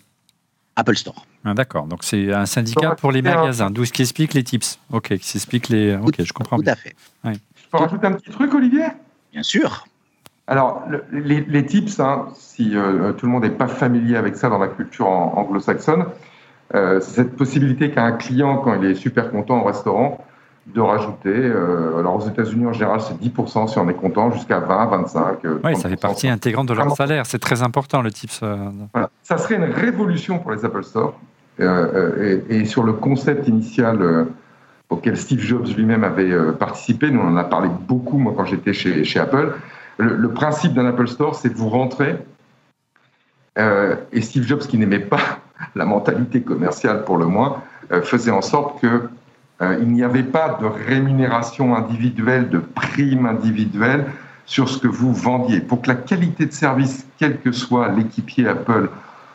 Apple 0.76 0.96
Store. 0.96 1.26
Ah, 1.44 1.54
D'accord, 1.54 1.88
donc 1.88 2.04
c'est 2.04 2.34
un 2.34 2.46
syndicat 2.46 2.96
pour 2.96 3.12
les 3.12 3.22
magasins, 3.22 3.72
d'où 3.72 3.86
ce 3.86 3.94
qui 3.94 4.02
explique 4.02 4.34
les 4.34 4.44
tips. 4.44 4.80
Ok, 4.92 5.18
qui 5.18 5.38
explique 5.38 5.70
les. 5.70 5.96
Ok, 5.96 6.16
je 6.24 6.34
comprends. 6.34 6.58
Tout 6.58 6.70
à 6.70 6.76
fait. 6.76 6.96
Je 7.24 7.32
peux 7.72 7.78
rajouter 7.78 8.08
un 8.08 8.14
petit 8.14 8.32
truc, 8.32 8.54
Olivier? 8.54 8.88
Bien 9.32 9.44
sûr. 9.44 9.86
Alors, 10.50 10.82
les, 11.12 11.66
tips, 11.68 12.00
hein, 12.00 12.26
si 12.34 12.76
euh, 12.76 13.14
tout 13.14 13.28
le 13.28 13.32
monde 13.32 13.44
n'est 13.44 13.52
pas 13.52 13.68
familier 13.68 14.18
avec 14.18 14.36
ça 14.36 14.50
dans 14.50 14.58
la 14.58 14.68
culture 14.68 15.06
anglo-saxonne, 15.08 16.06
euh, 16.74 17.00
c'est 17.02 17.22
cette 17.22 17.36
possibilité 17.36 17.92
qu'un 17.92 18.14
client, 18.14 18.58
quand 18.58 18.74
il 18.74 18.84
est 18.90 18.96
super 18.96 19.30
content 19.30 19.62
au 19.62 19.66
restaurant, 19.66 20.26
de 20.66 20.82
rajouter. 20.82 21.30
Euh, 21.36 22.00
alors 22.00 22.16
aux 22.16 22.28
États-Unis 22.28 22.66
en 22.66 22.74
général 22.74 23.00
c'est 23.00 23.16
10% 23.20 23.68
si 23.68 23.78
on 23.78 23.88
est 23.90 23.94
content, 23.94 24.32
jusqu'à 24.32 24.60
20, 24.60 24.88
25. 24.88 25.38
oui, 25.64 25.76
ça 25.76 25.88
fait 25.88 25.96
partie 25.96 26.28
intégrante 26.28 26.68
de 26.68 26.74
leur 26.74 26.96
salaire. 26.96 27.28
C'est 27.28 27.40
très 27.40 27.62
important 27.62 28.02
le 28.02 28.12
type. 28.12 28.32
Ça 28.32 29.38
serait 29.38 29.56
une 29.56 29.72
révolution 29.72 30.40
pour 30.40 30.52
les 30.52 30.66
Apple 30.66 30.84
Store. 30.84 31.14
Euh, 31.60 32.40
et, 32.50 32.66
sur 32.66 32.84
le 32.84 32.94
concept 32.94 33.48
initial 33.48 34.28
auquel 34.90 35.16
Steve 35.16 35.42
Jobs 35.42 35.68
lui-même 35.78 36.04
avait 36.04 36.34
participé, 36.58 37.12
nous 37.12 37.20
on 37.20 37.28
en 37.28 37.38
a 37.38 37.44
parlé 37.44 37.70
beaucoup 37.88 38.18
moi 38.18 38.34
quand 38.36 38.46
j'étais 38.46 38.74
chez, 38.74 39.04
chez 39.04 39.20
Apple. 39.20 39.54
Le, 40.00 40.30
principe 40.30 40.74
d'un 40.74 40.86
Apple 40.86 41.08
Store, 41.08 41.36
c'est 41.36 41.50
de 41.50 41.58
vous 41.58 41.70
rentrer. 41.70 42.16
et 43.58 44.22
Steve 44.22 44.48
Jobs, 44.48 44.62
qui 44.62 44.78
n'aimait 44.78 45.00
pas 45.00 45.40
la 45.76 45.86
mentalité 45.86 46.42
commerciale 46.42 47.04
pour 47.04 47.18
le 47.18 47.26
moins, 47.26 47.62
faisait 48.04 48.32
en 48.32 48.42
sorte 48.42 48.82
que 48.82 49.10
euh, 49.62 49.78
il 49.82 49.90
n'y 49.90 50.04
avait 50.04 50.24
pas 50.24 50.58
de 50.62 50.66
rémunération 50.66 51.76
individuelle, 51.76 52.50
de 52.50 52.60
prime 52.60 53.26
individuelle 53.26 54.06
sur 54.46 54.70
ce 54.70 54.78
que 54.78 54.88
vous 54.88 55.14
vendiez. 55.14 55.60
Pour 55.60 55.82
que 55.82 55.90
la 55.90 55.96
qualité 55.96 56.46
de 56.46 56.54
service, 56.54 57.06
quel 57.18 57.40
que 57.40 57.52
soit 57.52 57.90
l'équipier 57.90 58.48
Apple 58.48 58.90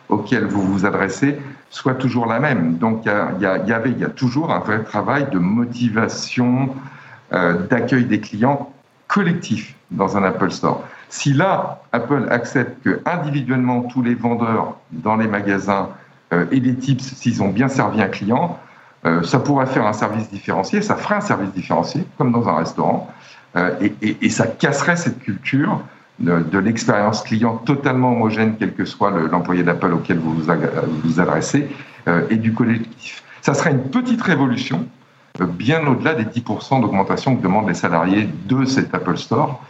auquel 0.09 0.45
vous 0.45 0.63
vous 0.63 0.87
adressez, 0.87 1.39
soit 1.71 1.95
toujours 1.95 2.27
la 2.27 2.41
même. 2.41 2.79
Donc 2.79 3.05
il 3.05 3.43
y, 3.43 3.47
avait, 3.73 3.91
il 3.91 3.99
y 3.99 4.05
a 4.05 4.09
toujours 4.09 4.53
un 4.53 4.61
vrai 4.61 4.83
travail 4.83 5.29
de 5.31 5.39
motivation, 5.39 6.75
euh, 7.33 7.55
d'accueil 7.67 8.05
des 8.05 8.21
clients 8.21 8.71
collectif 9.09 9.75
dans 9.95 10.17
un 10.17 10.25
Apple 10.25 10.51
Store. 10.51 10.83
Si 11.09 11.33
là, 11.33 11.83
Apple 11.93 12.27
accepte 12.31 12.83
que 12.85 13.01
individuellement 13.07 13.83
tous 13.83 14.03
les 14.03 14.15
vendeurs 14.15 14.77
dans 14.93 15.17
les 15.17 15.29
magasins 15.29 15.89
euh, 16.33 16.47
et 16.51 16.61
les 16.61 16.75
tips, 16.75 17.03
s'ils 17.03 17.43
ont 17.43 17.49
bien 17.49 17.69
servi 17.69 18.03
un 18.03 18.09
client, 18.09 18.59
euh, 19.07 19.23
ça 19.23 19.39
pourrait 19.39 19.67
faire 19.67 19.87
un 19.87 19.93
service 19.93 20.31
différencié, 20.31 20.81
ça 20.81 20.97
ferait 20.97 21.17
un 21.17 21.21
service 21.21 21.53
différencié, 21.53 22.05
comme 22.17 22.33
dans 22.33 22.49
un 22.49 22.57
restaurant, 22.57 23.11
euh, 23.57 23.71
et, 24.01 24.29
ça 24.31 24.47
casserait 24.47 24.97
cette 24.97 25.21
culture 25.21 25.81
de, 26.19 26.59
l'expérience 26.59 27.23
client 27.23 27.57
totalement 27.57 28.13
homogène, 28.13 28.57
quel 28.59 28.73
que 28.73 28.85
soit 28.85 29.11
l'employé 29.11 29.63
d'Apple 29.63 29.93
auquel 29.93 30.19
vous 30.19 30.35
vous, 30.35 31.21
adressez, 31.21 31.69
euh, 32.09 32.23
et 32.31 32.37
du 32.37 32.53
collectif. 32.53 33.23
Ça 33.43 33.53
serait 33.53 33.73
une 33.73 33.91
petite 33.91 34.23
révolution, 34.23 34.87
bien 35.41 35.87
au-delà 35.87 36.15
des 36.15 36.25
10% 36.25 36.81
d'augmentation 36.81 37.37
que 37.37 37.43
demandent 37.43 37.69
les 37.69 37.75
salariés 37.75 38.29
de 38.47 38.65
cet 38.65 38.95
Apple 38.95 39.17
Store. 39.17 39.61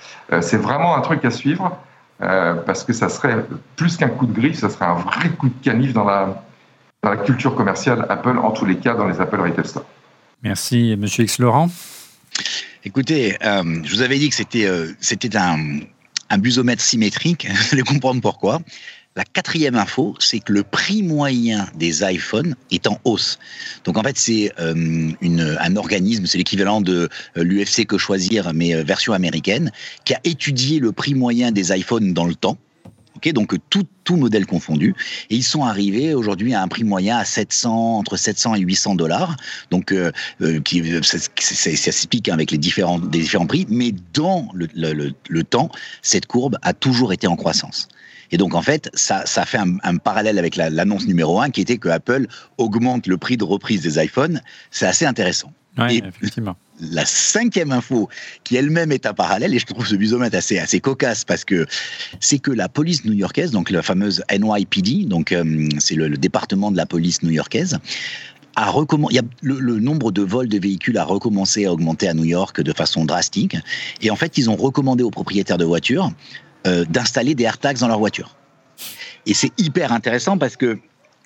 C'est 0.40 0.57
vraiment 0.57 0.96
un 0.96 1.00
truc 1.00 1.24
à 1.24 1.31
suivre, 1.31 1.79
parce 2.18 2.85
que 2.85 2.92
ça 2.92 3.09
serait 3.09 3.44
plus 3.77 3.96
qu'un 3.96 4.09
coup 4.09 4.27
de 4.27 4.33
griffe, 4.33 4.59
ça 4.59 4.68
serait 4.68 4.85
un 4.85 4.94
vrai 4.94 5.31
coup 5.31 5.48
de 5.48 5.64
canif 5.64 5.92
dans 5.94 6.05
la, 6.05 6.44
dans 7.03 7.11
la 7.11 7.16
culture 7.16 7.55
commerciale 7.55 8.05
Apple, 8.09 8.38
en 8.38 8.50
tous 8.50 8.64
les 8.66 8.77
cas 8.77 8.94
dans 8.94 9.07
les 9.07 9.20
Apple 9.20 9.40
Retail 9.40 9.66
Store. 9.66 9.87
Merci, 10.42 10.96
Monsieur 10.98 11.24
X 11.24 11.38
Laurent. 11.38 11.70
Écoutez, 12.85 13.37
euh, 13.42 13.81
je 13.83 13.94
vous 13.94 14.03
avais 14.03 14.18
dit 14.18 14.29
que 14.29 14.35
c'était 14.35 14.66
euh, 14.66 14.92
c'était 15.00 15.35
un, 15.37 15.79
un 16.29 16.38
busomètre 16.38 16.83
symétrique. 16.83 17.46
Vous 17.50 17.68
allez 17.72 17.83
comprendre 17.83 18.20
pourquoi. 18.20 18.61
La 19.16 19.24
quatrième 19.24 19.77
info, 19.77 20.16
c'est 20.18 20.40
que 20.40 20.53
le 20.53 20.64
prix 20.64 21.05
moyen 21.05 21.68
des 21.77 22.03
iPhones 22.03 22.57
est 22.72 22.88
en 22.88 22.98
hausse. 23.05 23.38
Donc 23.85 23.96
en 23.96 24.03
fait, 24.03 24.18
c'est 24.18 24.53
euh, 24.59 25.12
un 25.22 25.77
organisme, 25.77 26.27
c'est 26.27 26.38
l'équivalent 26.38 26.81
de 26.81 27.09
l'UFC 27.37 27.87
que 27.87 27.96
choisir, 27.96 28.53
mais 28.53 28.83
version 28.83 29.12
américaine, 29.12 29.70
qui 30.05 30.14
a 30.14 30.20
étudié 30.24 30.81
le 30.81 30.90
prix 30.90 31.14
moyen 31.14 31.53
des 31.53 31.72
iPhones 31.77 32.12
dans 32.12 32.27
le 32.27 32.35
temps 32.35 32.59
donc 33.33 33.55
tout, 33.70 33.85
tout 34.05 34.16
modèle 34.16 34.46
confondu. 34.46 34.94
Et 35.31 35.37
ils 35.37 35.44
sont 35.44 35.64
arrivés 35.64 36.14
aujourd'hui 36.14 36.55
à 36.55 36.62
un 36.62 36.68
prix 36.68 36.85
moyen 36.85 37.16
à 37.16 37.24
700, 37.24 37.98
entre 37.98 38.16
700 38.16 38.57
et 38.57 38.61
800 38.61 38.96
dollars. 38.96 39.37
Donc, 39.70 39.92
euh, 39.92 40.12
euh 40.42 40.61
qui, 40.61 40.83
ça, 41.03 41.18
s'explique 41.38 42.29
avec 42.29 42.50
les 42.50 42.59
différents, 42.59 42.98
des 42.98 43.20
différents 43.20 43.46
prix, 43.46 43.66
mais 43.68 43.92
dans 44.12 44.48
le, 44.53 44.68
le, 44.74 45.12
le, 45.29 45.44
temps, 45.44 45.70
cette 46.03 46.27
courbe 46.27 46.59
a 46.62 46.72
toujours 46.72 47.12
été 47.12 47.27
en 47.27 47.37
croissance. 47.37 47.88
Et 48.35 48.37
donc, 48.37 48.55
en 48.55 48.62
fait, 48.62 48.90
ça, 48.94 49.25
ça 49.27 49.47
fait 49.47 49.59
un, 49.59 49.77
un 49.85 49.97
parallèle 49.97 50.40
avec 50.40 50.57
l'annonce 50.57 51.07
numéro 51.07 51.40
un 51.40 51.51
qui 51.51 51.61
était 51.61 51.79
que 51.79 51.88
Apple 51.88 52.27
augmente 52.59 53.07
le 53.07 53.16
prix 53.16 53.37
de 53.37 53.44
reprise 53.44 53.83
des 53.83 54.03
iPhones. 54.03 54.42
C'est 54.73 54.87
assez 54.87 55.07
intéressant. 55.07 55.53
Oui, 55.79 56.03
effectivement 56.05 56.57
la 56.81 57.05
cinquième 57.05 57.73
info, 57.73 58.09
qui 58.42 58.57
elle-même 58.57 58.92
est 58.92 59.07
un 59.07 59.14
parallèle, 59.14 59.55
et 59.55 59.59
je 59.59 59.66
trouve 59.66 59.87
ce 59.87 59.94
bisomètre 59.94 60.37
assez, 60.37 60.59
assez 60.59 60.81
cocasse 60.81 61.25
parce 61.25 61.44
que 61.44 61.66
c'est 62.20 62.38
que 62.38 62.51
la 62.51 62.68
police 62.68 63.05
new-yorkaise, 63.05 63.51
donc 63.51 63.70
la 63.70 63.83
fameuse 63.83 64.25
NYPD, 64.31 65.07
donc 65.07 65.33
euh, 65.33 65.68
c'est 65.79 65.94
le, 65.94 66.11
département 66.16 66.70
de 66.70 66.77
la 66.77 66.87
police 66.87 67.23
new-yorkaise, 67.23 67.79
a 68.57 68.73
le, 69.42 69.81
nombre 69.81 70.12
de 70.12 70.23
vols 70.23 70.49
de 70.49 70.59
véhicules 70.59 70.97
a 70.99 71.05
recommencé 71.05 71.66
à 71.66 71.73
augmenter 71.73 72.09
à 72.09 72.14
New 72.14 72.25
York 72.25 72.61
de 72.61 72.73
façon 72.73 73.05
drastique. 73.05 73.57
Et 74.01 74.11
en 74.11 74.16
fait, 74.16 74.38
ils 74.38 74.49
ont 74.49 74.55
recommandé 74.55 75.03
aux 75.03 75.11
propriétaires 75.11 75.59
de 75.59 75.64
voitures 75.64 76.12
euh, 76.66 76.85
d'installer 76.85 77.35
des 77.35 77.44
AirTags 77.44 77.79
dans 77.79 77.88
leur 77.88 77.98
voiture. 77.98 78.37
Et 79.27 79.35
c'est 79.35 79.53
hyper 79.59 79.92
intéressant 79.92 80.38
parce 80.38 80.57
que 80.57 80.79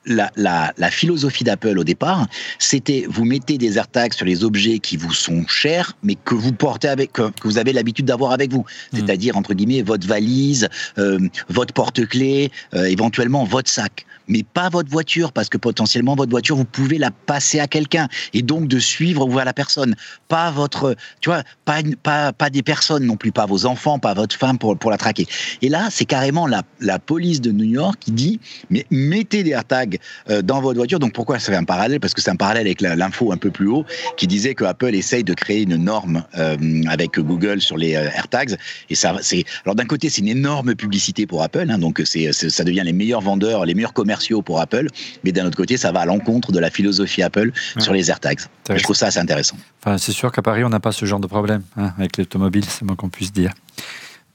la, 0.09 0.91
philosophie 0.91 1.45
d'Apple 1.45 1.79
au 1.79 1.85
départ, 1.85 2.27
c'était 2.59 3.05
vous 3.09 3.25
mettez 3.25 3.59
des 3.59 3.77
AirTags 3.77 4.15
sur 4.15 4.27
les 4.27 4.45
objets 4.45 4.79
qui 4.79 4.97
vous 4.97 5.13
sont 5.13 5.47
chers, 5.47 5.93
mais 6.03 6.15
que 6.15 6.35
vous 6.35 6.53
portez 6.53 6.89
avec, 6.89 7.13
que, 7.13 7.31
vous 7.45 7.59
avez 7.59 7.73
l'habitude 7.73 8.07
d'avoir 8.07 8.33
avec 8.33 8.53
vous. 8.53 8.65
Hmm. 8.93 8.97
C'est-à-dire, 8.97 9.37
entre 9.37 9.55
guillemets, 9.55 9.83
votre 9.83 10.07
valise, 10.07 10.69
euh, 10.99 11.19
votre 11.49 11.75
porte-clés, 11.75 12.51
euh, 12.75 12.85
éventuellement 12.85 13.45
votre 13.45 13.71
sac 13.71 14.07
mais 14.29 14.43
pas 14.43 14.69
votre 14.69 14.91
voiture, 14.91 15.33
parce 15.33 15.49
que 15.49 15.57
potentiellement 15.57 16.15
votre 16.15 16.31
voiture, 16.31 16.57
vous 16.57 16.65
pouvez 16.65 16.99
la 16.99 17.11
passer 17.11 17.61
à 17.61 17.67
quelqu'un, 17.67 18.09
et 18.35 18.43
donc 18.43 18.69
de 18.69 18.79
suivre 18.79 19.27
voir 19.27 19.45
la 19.45 19.53
personne. 19.53 19.95
Pas 20.29 20.51
votre, 20.51 20.95
tu 21.21 21.31
vois, 21.31 21.43
pas, 21.65 21.79
pas, 22.03 22.33
pas 22.33 22.51
des 22.51 22.63
personnes 22.63 23.05
non 23.05 23.17
plus, 23.17 23.33
pas 23.33 23.47
vos 23.47 23.65
enfants, 23.65 23.99
pas 23.99 24.15
votre 24.15 24.37
femme 24.37 24.59
pour, 24.59 24.77
pour 24.77 24.91
la 24.91 24.99
traquer. 24.99 25.27
Et 25.63 25.69
là, 25.69 25.89
c'est 25.91 26.05
carrément 26.05 26.47
la, 26.47 26.63
la 26.81 26.99
police 26.99 27.41
de 27.41 27.51
New 27.53 27.65
York 27.65 27.97
qui 28.01 28.13
dit, 28.13 28.41
mais 28.71 28.85
mettez 28.91 29.43
des 29.43 29.51
AirTags 29.51 29.99
euh, 30.29 30.43
dans 30.43 30.61
votre 30.61 30.77
voiture. 30.77 30.99
Donc 30.99 31.15
pourquoi 31.15 31.39
ça 31.39 31.53
fait 31.53 31.59
un 31.59 31.65
parallèle? 31.65 32.01
Parce 32.01 32.13
que 32.15 32.21
c'est 32.21 32.31
un 32.31 32.37
parallèle 32.37 32.67
avec 32.67 32.81
l'info 32.81 33.33
un 33.33 33.39
peu 33.39 33.51
plus 33.51 33.69
haut, 33.69 33.85
qui 34.19 34.27
disait 34.27 34.55
que 34.55 34.65
Apple 34.65 34.95
essaye 34.95 35.25
de 35.25 35.35
créer 35.35 35.63
une 35.63 35.77
norme 35.77 36.25
euh, 36.37 36.57
avec 36.89 37.19
Google 37.19 37.61
sur 37.61 37.79
les 37.79 37.95
euh, 37.95 38.11
AirTags. 38.15 38.57
Et 38.91 38.95
ça, 38.95 39.17
c'est 39.23 39.45
alors 39.65 39.75
d'un 39.75 39.87
côté, 39.87 40.11
c'est 40.11 40.21
une 40.21 40.29
énorme 40.29 40.75
publicité 40.75 41.27
pour 41.27 41.43
Apple, 41.43 41.67
hein, 41.71 41.79
donc 41.79 42.03
c'est 42.05 42.33
ça 42.33 42.65
devient 42.65 42.83
les 42.85 42.93
meilleurs 42.93 43.23
vendeurs, 43.23 43.65
les 43.65 43.75
meilleurs 43.75 43.93
commerçants 43.93 44.18
pour 44.45 44.61
Apple, 44.61 44.87
mais 45.25 45.33
d'un 45.33 45.47
autre 45.47 45.57
côté, 45.57 45.77
ça 45.77 45.93
va 45.93 46.01
à 46.01 46.07
l'encontre 46.07 46.53
de 46.53 46.59
la 46.59 46.71
philosophie 46.71 47.23
Apple 47.23 47.53
sur 47.79 47.93
les 47.93 48.11
AirTags. 48.11 48.41
Je 48.69 48.83
trouve 48.83 48.97
ça 48.97 49.07
assez 49.07 49.19
intéressant. 49.19 49.57
Enfin, 49.83 49.99
c'est 49.99 50.13
sûr 50.13 50.33
qu'à 50.33 50.43
Paris, 50.43 50.65
on 50.65 50.69
n'a 50.69 50.81
pas 50.81 50.93
ce 50.93 51.05
genre 51.05 51.21
de 51.21 51.27
problème 51.27 51.63
hein, 51.77 51.93
avec 51.99 52.17
l'automobile, 52.17 52.65
c'est 52.65 52.83
moins 52.83 52.97
qu'on 52.97 53.09
puisse 53.09 53.33
dire 53.33 53.53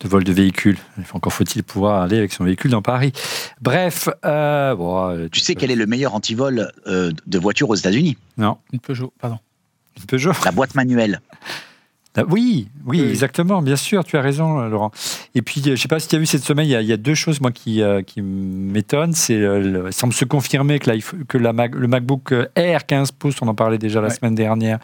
de 0.02 0.08
vol 0.08 0.24
de 0.24 0.34
véhicule. 0.34 0.78
Encore 1.13 1.34
faut-il 1.34 1.63
pouvoir 1.63 2.02
aller 2.02 2.17
avec 2.17 2.34
son 2.34 2.43
véhicule 2.43 2.72
dans 2.72 2.82
Paris. 2.82 3.13
Bref, 3.62 4.10
euh, 4.26 4.76
euh, 4.78 5.30
tu 5.32 5.39
sais 5.39 5.56
quel 5.56 5.72
est 5.72 5.76
le 5.76 5.86
meilleur 5.86 6.13
antivol 6.13 6.72
euh, 6.88 7.12
de 7.26 7.39
voiture 7.39 7.69
aux 7.69 7.76
États-Unis? 7.76 8.17
Non, 8.38 8.58
une 8.72 8.80
Peugeot, 8.80 9.13
pardon. 9.19 9.39
Une 9.98 10.06
Peugeot? 10.06 10.34
La 10.43 10.52
boîte 10.52 10.76
manuelle. 10.76 11.22
Ah, 12.15 12.21
oui, 12.30 12.67
oui, 12.86 13.02
exactement, 13.02 13.63
bien 13.63 13.76
sûr, 13.76 14.04
tu 14.04 14.17
as 14.17 14.21
raison, 14.21 14.60
euh, 14.60 14.69
Laurent. 14.69 14.91
Et 15.34 15.41
puis, 15.41 15.62
euh, 15.62 15.63
je 15.63 15.71
ne 15.71 15.76
sais 15.78 15.88
pas 15.88 15.99
si 15.99 16.08
tu 16.08 16.15
as 16.15 16.19
vu 16.19 16.28
cette 16.28 16.43
semaine, 16.43 16.67
il 16.67 16.71
y 16.71 16.93
a, 16.93 16.97
deux 16.97 17.15
choses 17.15 17.41
moi 17.41 17.52
qui, 17.52 17.82
euh, 17.82 18.04
qui 18.04 18.21
m'étonnent. 18.21 19.13
C'est, 19.13 19.34
il 19.34 19.88
semble 19.89 20.13
se 20.13 20.23
confirmer 20.23 20.78
que, 20.78 21.23
que 21.23 21.38
la 21.39 21.52
le 21.52 21.88
MacBook 21.88 22.32
Air 22.56 22.86
15 22.86 23.13
pouces, 23.13 23.41
on 23.41 23.47
en 23.47 23.56
parlait 23.56 23.80
déjà 23.80 23.99
la 23.99 24.12
semaine 24.12 24.36
dernière, 24.36 24.80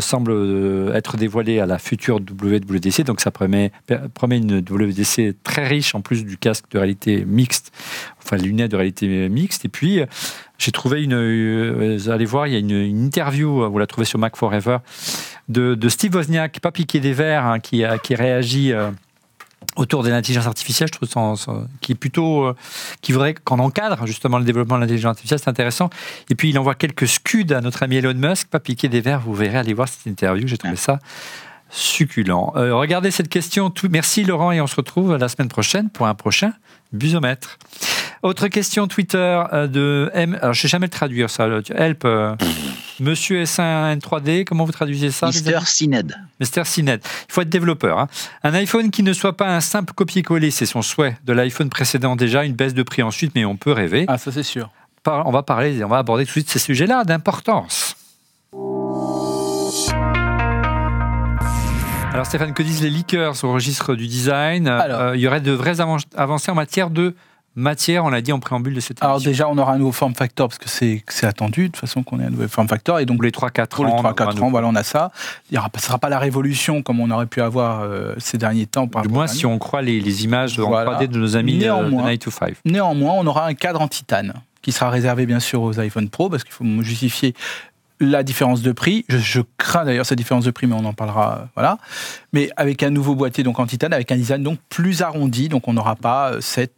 semble 0.00 0.92
être 0.94 1.16
dévoilé 1.16 1.60
à 1.60 1.66
la 1.66 1.78
future 1.78 2.16
WWDC. 2.16 3.04
Donc, 3.04 3.20
ça 3.20 3.30
promet, 3.30 3.70
promet 4.12 4.38
une 4.38 4.58
WWDC 4.58 5.36
très 5.44 5.66
riche 5.66 5.94
en 5.94 6.00
plus 6.00 6.24
du 6.24 6.36
casque 6.36 6.64
de 6.70 6.78
réalité 6.78 7.24
mixte, 7.24 7.72
enfin, 8.22 8.36
lunettes 8.36 8.72
de 8.72 8.76
réalité 8.76 9.28
mixte. 9.28 9.64
Et 9.64 9.68
puis, 9.68 10.00
j'ai 10.58 10.72
trouvé 10.72 11.02
une. 11.02 11.14
allez 12.10 12.24
voir, 12.24 12.46
il 12.46 12.52
y 12.52 12.56
a 12.56 12.58
une, 12.58 12.70
une 12.70 13.04
interview, 13.04 13.70
vous 13.70 13.78
la 13.78 13.86
trouvez 13.86 14.06
sur 14.06 14.18
Mac 14.18 14.36
Forever 14.36 14.78
de, 15.48 15.88
Steve 15.88 16.14
Wozniak, 16.14 16.60
pas 16.60 16.72
piqué 16.72 17.00
des 17.00 17.12
verres, 17.12 17.44
hein, 17.44 17.60
qui, 17.60 17.84
qui 18.02 18.14
réagit 18.14 18.72
euh, 18.72 18.90
autour 19.76 20.02
de 20.02 20.08
l'intelligence 20.08 20.46
artificielle, 20.46 20.88
je 20.92 20.98
trouve, 20.98 21.36
qui 21.80 21.92
est 21.92 21.96
plutôt, 21.96 22.44
euh, 22.44 22.56
qui 23.02 23.12
voudrait 23.12 23.34
qu'on 23.34 23.58
encadre 23.58 24.06
justement 24.06 24.38
le 24.38 24.44
développement 24.44 24.76
de 24.76 24.82
l'intelligence 24.82 25.10
artificielle, 25.10 25.40
c'est 25.40 25.50
intéressant. 25.50 25.90
Et 26.30 26.34
puis 26.34 26.50
il 26.50 26.58
envoie 26.58 26.74
quelques 26.74 27.08
scuds 27.08 27.52
à 27.52 27.60
notre 27.60 27.82
ami 27.82 27.96
Elon 27.96 28.14
Musk, 28.14 28.48
pas 28.48 28.60
piqué 28.60 28.88
des 28.88 29.00
verres, 29.00 29.20
vous 29.20 29.34
verrez, 29.34 29.58
allez 29.58 29.74
voir 29.74 29.88
cette 29.88 30.06
interview, 30.06 30.46
j'ai 30.46 30.58
trouvé 30.58 30.76
ça 30.76 30.98
succulent. 31.74 32.52
Euh, 32.56 32.74
regardez 32.74 33.10
cette 33.10 33.28
question. 33.28 33.70
Tout... 33.70 33.88
Merci 33.90 34.24
Laurent 34.24 34.52
et 34.52 34.60
on 34.60 34.66
se 34.66 34.76
retrouve 34.76 35.16
la 35.16 35.28
semaine 35.28 35.48
prochaine 35.48 35.90
pour 35.90 36.06
un 36.06 36.14
prochain 36.14 36.52
busomètre. 36.92 37.58
Autre 38.22 38.48
question 38.48 38.86
Twitter 38.86 39.42
de 39.52 40.10
M. 40.14 40.38
Alors 40.40 40.54
je 40.54 40.62
sais 40.62 40.68
jamais 40.68 40.86
le 40.86 40.90
traduire 40.90 41.28
ça. 41.28 41.48
Help. 41.74 42.06
Monsieur 43.00 43.42
S1N3D, 43.42 44.44
comment 44.44 44.64
vous 44.64 44.72
traduisez 44.72 45.10
ça 45.10 45.26
Mister 45.26 45.58
Cined. 45.64 46.16
Mister 46.38 46.64
Cined. 46.64 47.00
Il 47.28 47.32
faut 47.32 47.40
être 47.40 47.48
développeur. 47.48 47.98
Hein. 47.98 48.08
Un 48.44 48.54
iPhone 48.54 48.90
qui 48.90 49.02
ne 49.02 49.12
soit 49.12 49.36
pas 49.36 49.48
un 49.48 49.60
simple 49.60 49.92
copier-coller, 49.94 50.52
c'est 50.52 50.66
son 50.66 50.80
souhait. 50.80 51.16
De 51.24 51.32
l'iPhone 51.32 51.68
précédent 51.70 52.14
déjà, 52.14 52.44
une 52.44 52.54
baisse 52.54 52.74
de 52.74 52.82
prix 52.84 53.02
ensuite, 53.02 53.32
mais 53.34 53.44
on 53.44 53.56
peut 53.56 53.72
rêver. 53.72 54.04
Ah, 54.06 54.16
ça 54.16 54.30
c'est 54.30 54.44
sûr. 54.44 54.70
On 55.06 55.32
va 55.32 55.42
parler, 55.42 55.82
on 55.84 55.88
va 55.88 55.98
aborder 55.98 56.24
tout 56.24 56.28
de 56.28 56.32
suite 56.32 56.50
ces 56.50 56.60
sujets-là 56.60 57.04
d'importance. 57.04 57.96
Alors 62.24 62.30
Stéphane, 62.30 62.54
que 62.54 62.62
disent 62.62 62.82
les 62.82 62.88
leakers 62.88 63.44
au 63.44 63.52
registre 63.52 63.94
du 63.94 64.06
design 64.06 64.72
Il 65.14 65.20
y 65.20 65.26
aurait 65.26 65.42
de 65.42 65.52
vraies 65.52 65.82
avancées 66.16 66.50
en 66.50 66.54
matière 66.54 66.88
de 66.88 67.14
matière, 67.54 68.06
on 68.06 68.08
l'a 68.08 68.22
dit 68.22 68.32
en 68.32 68.40
préambule 68.40 68.72
de 68.74 68.80
cette 68.80 68.92
émission. 68.92 69.06
Alors 69.06 69.20
déjà, 69.20 69.46
on 69.46 69.58
aura 69.58 69.74
un 69.74 69.76
nouveau 69.76 69.92
form 69.92 70.14
factor 70.14 70.48
parce 70.48 70.56
que 70.56 70.70
c'est 70.70 71.26
attendu 71.26 71.64
de 71.64 71.66
toute 71.66 71.76
façon 71.76 72.02
qu'on 72.02 72.20
ait 72.20 72.24
un 72.24 72.30
nouveau 72.30 72.48
form 72.48 72.66
factor 72.66 72.98
et 72.98 73.04
donc 73.04 73.22
les 73.22 73.30
3 73.30 73.50
4 73.50 73.80
ans, 73.80 73.84
les 73.84 73.90
3 73.90 74.14
4 74.14 74.42
ans, 74.42 74.50
voilà, 74.50 74.68
on 74.68 74.74
a 74.74 74.82
ça. 74.82 75.12
Il 75.50 75.58
ne 75.58 75.80
sera 75.80 75.98
pas 75.98 76.08
la 76.08 76.18
révolution 76.18 76.82
comme 76.82 76.98
on 76.98 77.10
aurait 77.10 77.26
pu 77.26 77.42
avoir 77.42 77.82
euh, 77.82 78.14
ces 78.16 78.38
derniers 78.38 78.64
temps 78.64 78.86
Du 78.86 79.08
moins 79.08 79.26
si 79.26 79.44
on 79.44 79.58
croit 79.58 79.82
les, 79.82 80.24
images 80.24 80.58
en 80.58 80.70
3D 80.70 81.08
de 81.08 81.18
nos 81.18 81.36
amis 81.36 81.56
euh, 81.56 81.58
néanmoins, 81.58 82.04
de 82.04 82.08
Night 82.08 82.22
to 82.22 82.30
5. 82.30 82.54
Néanmoins, 82.64 83.16
on 83.18 83.26
aura 83.26 83.46
un 83.46 83.54
cadre 83.54 83.82
en 83.82 83.88
titane 83.88 84.32
qui 84.62 84.72
sera 84.72 84.88
réservé 84.88 85.26
bien 85.26 85.40
sûr 85.40 85.60
aux 85.60 85.78
iPhone 85.78 86.08
Pro 86.08 86.30
parce 86.30 86.42
qu'il 86.42 86.54
faut 86.54 86.64
justifier 86.80 87.34
la 88.04 88.22
différence 88.22 88.62
de 88.62 88.72
prix. 88.72 89.04
Je, 89.08 89.40
crains 89.58 89.84
d'ailleurs 89.84 90.06
cette 90.06 90.18
différence 90.18 90.44
de 90.44 90.50
prix, 90.50 90.66
mais 90.66 90.74
on 90.74 90.84
en 90.84 90.92
parlera. 90.92 91.48
Voilà. 91.54 91.78
Mais 92.34 92.50
avec 92.56 92.82
un 92.82 92.90
nouveau 92.90 93.14
boîtier 93.14 93.44
donc 93.44 93.60
en 93.60 93.66
titane, 93.66 93.92
avec 93.92 94.10
un 94.10 94.16
design 94.16 94.42
donc 94.42 94.58
plus 94.68 95.02
arrondi, 95.02 95.48
donc 95.48 95.68
on 95.68 95.72
n'aura 95.72 95.94
pas 95.94 96.32
euh, 96.32 96.40
cette. 96.40 96.72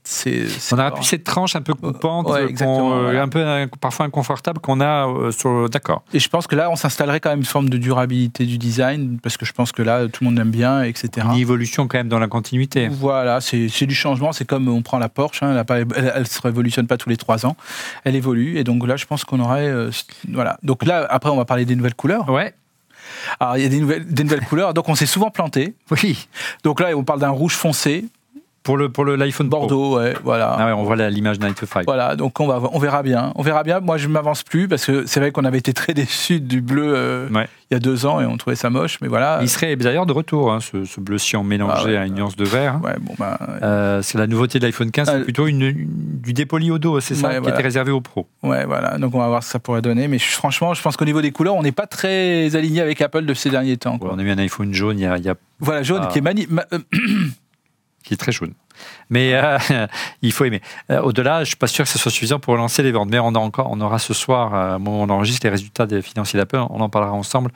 on 0.71 0.77
n'aura 0.77 0.95
plus 0.95 1.05
cette 1.05 1.25
tranche 1.25 1.57
un 1.57 1.63
peu 1.63 1.73
coupante, 1.73 2.31
euh, 2.31 3.23
un 3.23 3.29
peu 3.29 3.39
euh, 3.39 3.67
parfois 3.81 4.05
inconfortable 4.05 4.61
qu'on 4.61 4.83
a 4.83 5.09
sur. 5.31 5.71
D'accord. 5.71 6.03
Et 6.13 6.19
je 6.19 6.29
pense 6.29 6.47
que 6.47 6.55
là, 6.55 6.71
on 6.71 6.77
s'installerait 6.77 7.21
quand 7.21 7.31
même 7.31 7.39
une 7.39 7.47
forme 7.47 7.71
de 7.71 7.79
durabilité 7.79 8.45
du 8.45 8.59
design, 8.59 9.19
parce 9.23 9.39
que 9.39 9.47
je 9.47 9.53
pense 9.55 9.73
que 9.73 9.81
là, 9.81 10.09
tout 10.09 10.25
le 10.25 10.31
monde 10.31 10.39
aime 10.39 10.51
bien, 10.51 10.83
etc. 10.83 11.27
Une 11.33 11.39
évolution 11.39 11.89
quand 11.89 11.97
même 11.97 12.09
dans 12.09 12.19
la 12.19 12.29
continuité. 12.29 12.89
Voilà, 12.89 13.41
c'est 13.41 13.87
du 13.87 13.95
changement. 13.95 14.33
C'est 14.33 14.45
comme 14.45 14.69
on 14.69 14.83
prend 14.83 14.99
la 14.99 15.09
Porsche, 15.09 15.43
hein, 15.43 15.65
elle, 15.71 15.87
ne 16.19 16.25
se 16.25 16.43
révolutionne 16.43 16.87
pas 16.87 16.99
tous 16.99 17.09
les 17.09 17.17
trois 17.17 17.47
ans, 17.47 17.57
elle 18.05 18.15
évolue. 18.15 18.59
Et 18.59 18.65
donc 18.65 18.87
là, 18.87 18.97
je 18.97 19.07
pense 19.07 19.25
qu'on 19.25 19.41
aurait. 19.41 19.73
voilà. 20.31 20.59
Donc 20.63 20.85
là, 20.85 21.07
après, 21.09 21.31
on 21.31 21.37
va 21.37 21.47
parler 21.47 21.65
des 21.65 21.77
nouvelles 21.77 21.95
couleurs. 21.95 22.29
Ouais. 22.29 22.53
Alors, 23.41 23.57
il 23.57 23.63
y 23.63 23.67
a 23.67 23.69
des 23.69 23.81
nouvelles, 23.81 24.07
des 24.07 24.25
nouvelles 24.25 24.45
couleurs. 24.45 24.75
Donc, 24.75 24.89
on 24.89 24.95
s'est 24.95 25.07
souvent 25.07 25.31
planté. 25.31 25.75
Oui. 25.91 26.29
Donc 26.63 26.81
là, 26.81 26.97
on 26.97 27.05
parle 27.05 27.21
d'un 27.21 27.31
rouge 27.31 27.55
foncé. 27.55 28.05
Pour 28.67 28.77
le 28.77 28.89
pour 28.89 29.05
le 29.05 29.15
l'iPhone 29.15 29.49
Bordeaux, 29.49 29.97
ouais, 29.97 30.15
voilà. 30.25 30.57
Ah 30.59 30.67
ouais, 30.67 30.73
on 30.73 30.83
voit 30.83 30.97
l'image 31.09 31.39
d'un 31.39 31.55
5. 31.55 31.85
Voilà, 31.87 32.17
donc 32.17 32.41
on 32.41 32.49
va 32.49 32.61
on 32.73 32.81
verra 32.81 33.05
bien, 33.05 33.33
on 33.37 33.43
verra 33.43 33.63
bien. 33.63 33.79
Moi, 33.79 33.97
je 33.97 34.09
m'avance 34.09 34.43
plus 34.43 34.67
parce 34.67 34.85
que 34.85 35.07
c'est 35.07 35.21
vrai 35.21 35.31
qu'on 35.31 35.45
avait 35.45 35.59
été 35.59 35.73
très 35.73 35.95
déçus 35.95 36.41
du 36.41 36.63
bleu 36.63 36.93
euh, 36.97 37.29
il 37.71 37.75
y 37.75 37.77
a 37.77 37.79
deux 37.79 38.07
ans 38.07 38.21
et 38.21 38.27
on 38.27 38.37
trouvait 38.37 38.57
ça 38.57 38.69
moche, 38.69 38.99
mais 39.01 39.07
voilà. 39.07 39.39
Il 39.41 39.49
serait 39.49 39.77
d'ailleurs 39.77 40.05
de 40.05 40.13
retour, 40.13 40.53
hein, 40.53 40.59
ce, 40.61 41.01
bleu 41.01 41.17
cyan 41.17 41.45
mélangé 41.45 41.97
ah 41.97 42.03
à 42.03 42.07
une 42.07 42.15
nuance 42.15 42.35
de 42.35 42.45
vert. 42.45 42.81
Ouais, 42.83 42.97
bon 43.01 43.15
bah, 43.17 43.39
euh, 43.63 44.03
c'est 44.03 44.19
la 44.19 44.27
nouveauté 44.27 44.59
de 44.59 44.65
l'iPhone 44.65 44.91
15, 44.91 45.07
c'est 45.09 45.15
euh, 45.15 45.23
plutôt 45.23 45.47
une, 45.47 45.73
du 45.73 46.33
dépoli 46.33 46.73
au 46.73 46.81
dos, 46.81 46.99
c'est 46.99 47.15
ça 47.15 47.41
qui 47.41 47.49
était 47.49 47.63
réservé 47.63 47.93
aux 47.93 48.01
pros. 48.01 48.27
Ouais, 48.43 48.65
voilà. 48.65 48.99
Donc 48.99 49.15
on 49.15 49.21
va 49.21 49.29
voir 49.29 49.45
ce 49.45 49.49
que 49.49 49.53
ça 49.53 49.59
pourrait 49.61 49.83
donner, 49.83 50.09
mais 50.09 50.19
franchement, 50.19 50.75
je 50.75 50.83
pense 50.83 50.97
qu'au 50.97 51.05
niveau 51.05 51.23
des 51.23 51.31
couleurs, 51.31 51.55
on 51.55 51.63
n'est 51.63 51.71
pas 51.71 51.87
très 51.87 52.57
aligné 52.57 52.81
avec 52.81 53.01
Apple 53.01 53.25
de 53.25 53.35
ces 53.35 53.51
derniers 53.51 53.77
temps. 53.77 53.97
on 54.01 54.19
a 54.19 54.23
mis 54.25 54.31
un 54.31 54.39
iPhone 54.39 54.75
jaune, 54.75 54.99
il 54.99 55.03
y 55.03 55.07
a, 55.07 55.35
voilà 55.61 55.85
jaune 55.85 56.09
qui 56.09 56.19
est 56.19 56.23
magnifique. 56.23 56.51
qui 58.07 58.15
est 58.15 58.17
très 58.17 58.33
jaune. 58.33 58.55
Mais 59.11 59.35
euh, 59.35 59.59
il 60.23 60.33
faut 60.33 60.45
aimer. 60.45 60.61
Euh, 60.91 61.01
au-delà, 61.03 61.39
je 61.39 61.41
ne 61.41 61.45
suis 61.47 61.57
pas 61.57 61.67
sûr 61.67 61.85
que 61.85 61.91
ce 61.91 61.99
soit 61.99 62.13
suffisant 62.13 62.39
pour 62.39 62.53
relancer 62.53 62.83
les 62.85 62.93
ventes. 62.93 63.09
Mais 63.11 63.19
on, 63.19 63.35
a 63.35 63.39
encore, 63.39 63.69
on 63.71 63.81
aura 63.81 63.99
ce 63.99 64.15
soir, 64.15 64.55
euh, 64.55 64.79
on 64.87 65.09
enregistre 65.11 65.45
les 65.45 65.51
résultats 65.51 65.87
des 65.87 66.03
financiers 66.03 66.39
d'Apple, 66.39 66.65
on 66.71 66.81
en 66.81 66.89
parlera 66.89 67.13
ensemble 67.13 67.51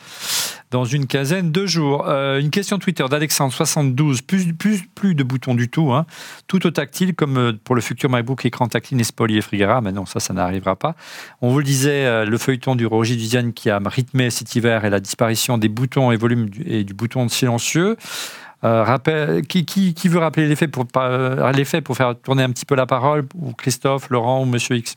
dans 0.73 0.85
une 0.85 1.07
quinzaine 1.07 1.51
de 1.51 1.67
jours. 1.67 2.09
une 2.09 2.51
question 2.51 2.79
Twitter 2.79 3.05
d'Alexandre72. 3.11 4.23
Plus, 4.23 4.53
plus, 4.53 4.83
plus 4.95 5.17
de 5.17 5.25
boutons 5.25 5.55
du 5.55 5.69
tout. 5.69 5.93
Hein. 5.93 6.07
Tout 6.47 6.65
au 6.65 6.71
tactile, 6.71 7.15
comme 7.15 7.59
pour 7.65 7.75
le 7.75 7.81
futur 7.81 8.09
MacBook 8.09 8.45
écran 8.47 8.69
tactile 8.69 9.01
Espoli 9.01 9.37
et 9.37 9.41
Frigera. 9.41 9.81
Mais 9.81 9.91
non, 9.91 10.07
ça, 10.07 10.21
ça 10.21 10.33
n'arrivera 10.33 10.77
pas. 10.77 10.95
On 11.41 11.51
vous 11.51 11.59
le 11.59 11.65
disait, 11.65 12.25
le 12.25 12.39
feuilleton 12.39 12.77
du 12.77 12.87
Roger 12.87 13.17
Duziane 13.17 13.53
qui 13.53 13.69
a 13.69 13.81
rythmé 13.85 14.31
cet 14.31 14.55
hiver 14.55 14.85
et 14.85 14.91
la 14.91 15.01
disparition 15.01 15.59
des 15.59 15.69
boutons 15.69 16.13
et 16.13 16.17
volumes 16.17 16.49
et 16.65 16.85
du 16.85 16.95
bouton 16.95 17.29
silencieux. 17.29 17.97
Euh, 18.63 18.85
rappel, 18.85 19.47
qui, 19.47 19.65
qui, 19.65 19.95
qui, 19.95 20.09
veut 20.09 20.19
rappeler 20.19 20.47
les 20.47 20.55
faits 20.55 20.71
pour, 20.71 20.85
euh, 20.97 21.51
les 21.53 21.65
faits 21.65 21.83
pour 21.83 21.97
faire 21.97 22.15
tourner 22.21 22.43
un 22.43 22.51
petit 22.51 22.67
peu 22.67 22.75
la 22.75 22.87
parole? 22.87 23.27
Ou 23.35 23.53
Christophe, 23.53 24.11
Laurent 24.11 24.43
ou 24.43 24.45
Monsieur 24.45 24.77
X? 24.77 24.97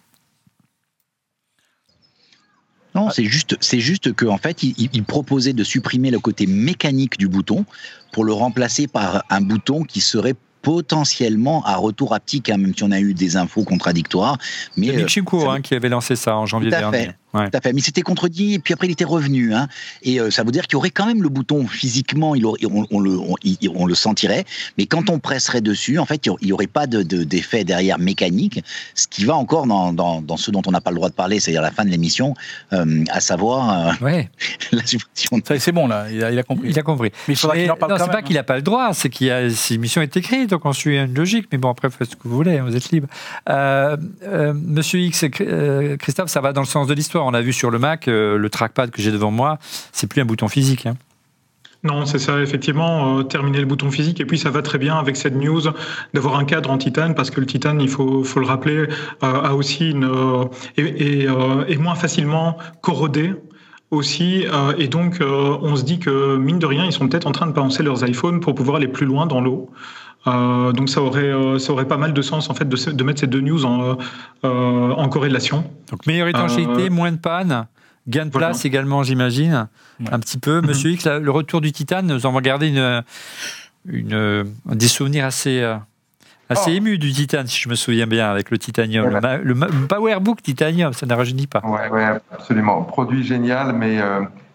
Non, 2.93 3.09
c'est 3.09 3.25
juste, 3.25 3.57
c'est 3.61 3.79
juste 3.79 4.13
qu'en 4.13 4.37
fait, 4.37 4.63
il, 4.63 4.89
il, 4.91 5.03
proposait 5.03 5.53
de 5.53 5.63
supprimer 5.63 6.11
le 6.11 6.19
côté 6.19 6.45
mécanique 6.45 7.17
du 7.17 7.27
bouton 7.27 7.65
pour 8.11 8.23
le 8.23 8.33
remplacer 8.33 8.87
par 8.87 9.23
un 9.29 9.41
bouton 9.41 9.83
qui 9.83 10.01
serait 10.01 10.35
potentiellement 10.61 11.63
à 11.65 11.75
retour 11.75 12.13
haptique, 12.13 12.49
hein, 12.49 12.57
même 12.57 12.75
si 12.75 12.83
on 12.83 12.91
a 12.91 12.99
eu 12.99 13.13
des 13.13 13.37
infos 13.37 13.63
contradictoires. 13.63 14.37
Mais 14.77 14.89
euh, 14.89 15.03
Michiko 15.03 15.49
hein, 15.49 15.61
qui 15.61 15.73
avait 15.75 15.89
lancé 15.89 16.15
ça 16.15 16.35
en 16.37 16.45
janvier 16.45 16.69
dernier. 16.69 17.11
Tout 17.33 17.57
à 17.57 17.61
fait. 17.61 17.73
Mais 17.73 17.81
c'était 17.81 18.01
contredit, 18.01 18.53
et 18.53 18.59
puis 18.59 18.73
après 18.73 18.85
il 18.85 18.91
était 18.91 19.03
revenu. 19.03 19.55
Hein. 19.55 19.67
Et 20.03 20.19
euh, 20.19 20.29
ça 20.29 20.43
veut 20.43 20.51
dire 20.51 20.67
qu'il 20.67 20.73
y 20.73 20.75
aurait 20.75 20.91
quand 20.91 21.07
même 21.07 21.23
le 21.23 21.29
bouton 21.29 21.65
physiquement, 21.67 22.35
il 22.35 22.45
on, 22.45 22.99
le, 22.99 23.17
on, 23.17 23.85
le 23.85 23.95
sentirait, 23.95 24.45
mais 24.77 24.85
quand 24.85 25.09
on 25.09 25.19
presserait 25.19 25.61
dessus, 25.61 25.97
en 25.97 26.05
fait, 26.05 26.27
il 26.27 26.45
n'y 26.45 26.51
aurait 26.51 26.67
pas 26.67 26.85
d'effet 26.85 27.63
de, 27.63 27.67
derrière 27.67 27.97
mécanique, 27.97 28.63
ce 28.93 29.07
qui 29.07 29.25
va 29.25 29.35
encore 29.35 29.65
dans, 29.65 29.93
dans, 29.93 30.37
ce 30.37 30.51
dont 30.51 30.61
on 30.67 30.71
n'a 30.71 30.81
pas 30.81 30.91
le 30.91 30.97
droit 30.97 31.09
de 31.09 31.15
parler, 31.15 31.39
c'est-à-dire 31.39 31.61
la 31.61 31.71
fin 31.71 31.85
de 31.85 31.89
l'émission, 31.89 32.35
euh, 32.71 33.03
à 33.09 33.19
savoir 33.19 33.99
ouais. 34.01 34.29
la 34.71 34.85
suppression. 34.85 35.39
C'est 35.57 35.71
bon, 35.71 35.87
là, 35.87 36.11
il 36.11 36.23
a, 36.23 36.43
compris. 36.43 36.69
Il 36.69 36.77
a 36.77 36.83
compris. 36.83 37.11
Mais 37.27 37.33
il 37.33 37.37
faudra 37.37 37.57
qu'il 37.57 37.71
en 37.71 37.75
parle 37.75 37.93
Non, 37.93 37.97
c'est 37.99 38.11
pas 38.11 38.21
qu'il 38.21 38.35
n'a 38.35 38.43
pas 38.43 38.57
le 38.57 38.61
droit, 38.61 38.93
c'est 38.93 39.09
qu'il 39.09 39.27
y 39.27 39.31
a, 39.31 39.49
si 39.49 39.73
l'émission 39.73 40.01
est 40.01 40.15
écrite, 40.15 40.51
donc 40.51 40.65
on 40.65 40.73
suit 40.73 40.97
une 40.97 41.13
logique, 41.15 41.47
mais 41.51 41.57
bon, 41.57 41.69
après, 41.69 41.89
faites 41.89 42.11
ce 42.11 42.15
que 42.15 42.27
vous 42.27 42.35
voulez, 42.35 42.59
vous 42.61 42.75
êtes 42.75 42.91
libre. 42.91 43.07
Euh, 43.49 43.97
Monsieur 44.53 44.99
X, 44.99 45.25
Christophe, 45.99 46.29
ça 46.29 46.41
va 46.41 46.53
dans 46.53 46.61
le 46.61 46.67
sens 46.67 46.87
de 46.87 46.93
l'histoire 46.93 47.22
on 47.25 47.33
a 47.33 47.41
vu 47.41 47.53
sur 47.53 47.71
le 47.71 47.79
Mac, 47.79 48.07
euh, 48.07 48.37
le 48.37 48.49
trackpad 48.49 48.91
que 48.91 49.01
j'ai 49.01 49.11
devant 49.11 49.31
moi, 49.31 49.57
c'est 49.91 50.07
plus 50.07 50.21
un 50.21 50.25
bouton 50.25 50.47
physique. 50.47 50.85
Hein. 50.85 50.95
Non, 51.83 52.05
c'est 52.05 52.19
ça, 52.19 52.41
effectivement, 52.41 53.19
euh, 53.19 53.23
terminer 53.23 53.59
le 53.59 53.65
bouton 53.65 53.91
physique. 53.91 54.21
Et 54.21 54.25
puis, 54.25 54.37
ça 54.37 54.49
va 54.49 54.61
très 54.61 54.77
bien 54.77 54.95
avec 54.95 55.17
cette 55.17 55.35
news 55.35 55.61
d'avoir 56.13 56.37
un 56.37 56.45
cadre 56.45 56.69
en 56.69 56.77
titane, 56.77 57.13
parce 57.13 57.29
que 57.29 57.41
le 57.41 57.45
titane, 57.45 57.81
il 57.81 57.89
faut, 57.89 58.23
le 58.35 58.45
rappeler, 58.45 58.75
euh, 58.77 58.87
a 59.21 59.53
aussi 59.53 59.93
est, 60.77 61.27
est, 61.27 61.77
moins 61.77 61.95
facilement 61.95 62.57
corrodé 62.81 63.33
aussi. 63.91 64.45
et 64.79 64.87
donc, 64.87 65.19
on 65.21 65.75
se 65.75 65.83
dit 65.83 65.99
que, 65.99 66.37
mine 66.37 66.57
de 66.57 66.65
rien, 66.65 66.85
ils 66.85 66.93
sont 66.93 67.07
peut-être 67.07 67.27
en 67.27 67.31
train 67.31 67.47
de 67.47 67.51
penser 67.51 67.83
leurs 67.83 68.07
iPhones 68.07 68.39
pour 68.39 68.55
pouvoir 68.55 68.77
aller 68.77 68.87
plus 68.87 69.05
loin 69.05 69.27
dans 69.27 69.41
l'eau. 69.41 69.69
Euh, 70.25 70.71
donc 70.71 70.89
ça 70.89 71.01
aurait, 71.01 71.23
euh, 71.23 71.59
ça 71.59 71.73
aurait 71.73 71.87
pas 71.87 71.97
mal 71.97 72.13
de 72.13 72.21
sens 72.21 72.49
en 72.49 72.53
fait 72.53 72.67
de, 72.67 72.91
de 72.91 73.03
mettre 73.03 73.19
ces 73.19 73.27
deux 73.27 73.41
news 73.41 73.65
en, 73.65 73.97
euh, 74.45 74.91
en 74.91 75.09
corrélation. 75.09 75.65
Donc 75.91 76.05
meilleure 76.07 76.29
étanchéité, 76.29 76.89
moins 76.89 77.11
de 77.11 77.17
panne, 77.17 77.67
gain 78.07 78.25
de 78.25 78.31
place 78.31 78.63
également 78.63 79.03
j'imagine, 79.03 79.67
un 80.11 80.19
petit 80.19 80.37
peu. 80.37 80.61
Mhm. 80.61 80.67
Monsieur 80.67 80.91
X, 80.91 81.07
le 81.07 81.31
retour 81.31 81.59
du 81.59 81.71
titane, 81.71 82.07
nous 82.07 82.25
avons 82.25 82.39
gardé 82.39 82.69
une, 82.69 83.03
une, 83.85 84.45
des 84.65 84.87
souvenirs 84.87 85.25
assez, 85.25 85.61
assez 86.49 86.71
oh. 86.71 86.77
émus 86.77 86.97
du 86.97 87.11
titane 87.11 87.47
si 87.47 87.59
je 87.59 87.67
me 87.67 87.75
souviens 87.75 88.07
bien 88.07 88.31
avec 88.31 88.49
le 88.49 88.57
titanium. 88.57 89.09
Le, 89.43 89.87
PowerBook 89.87 90.41
titanium, 90.41 90.93
ça 90.93 91.05
ne 91.05 91.13
rajeunit 91.13 91.47
pas. 91.47 91.61
Ouais, 91.65 92.05
absolument. 92.31 92.81
Produit 92.83 93.25
génial, 93.25 93.73
mais 93.73 93.99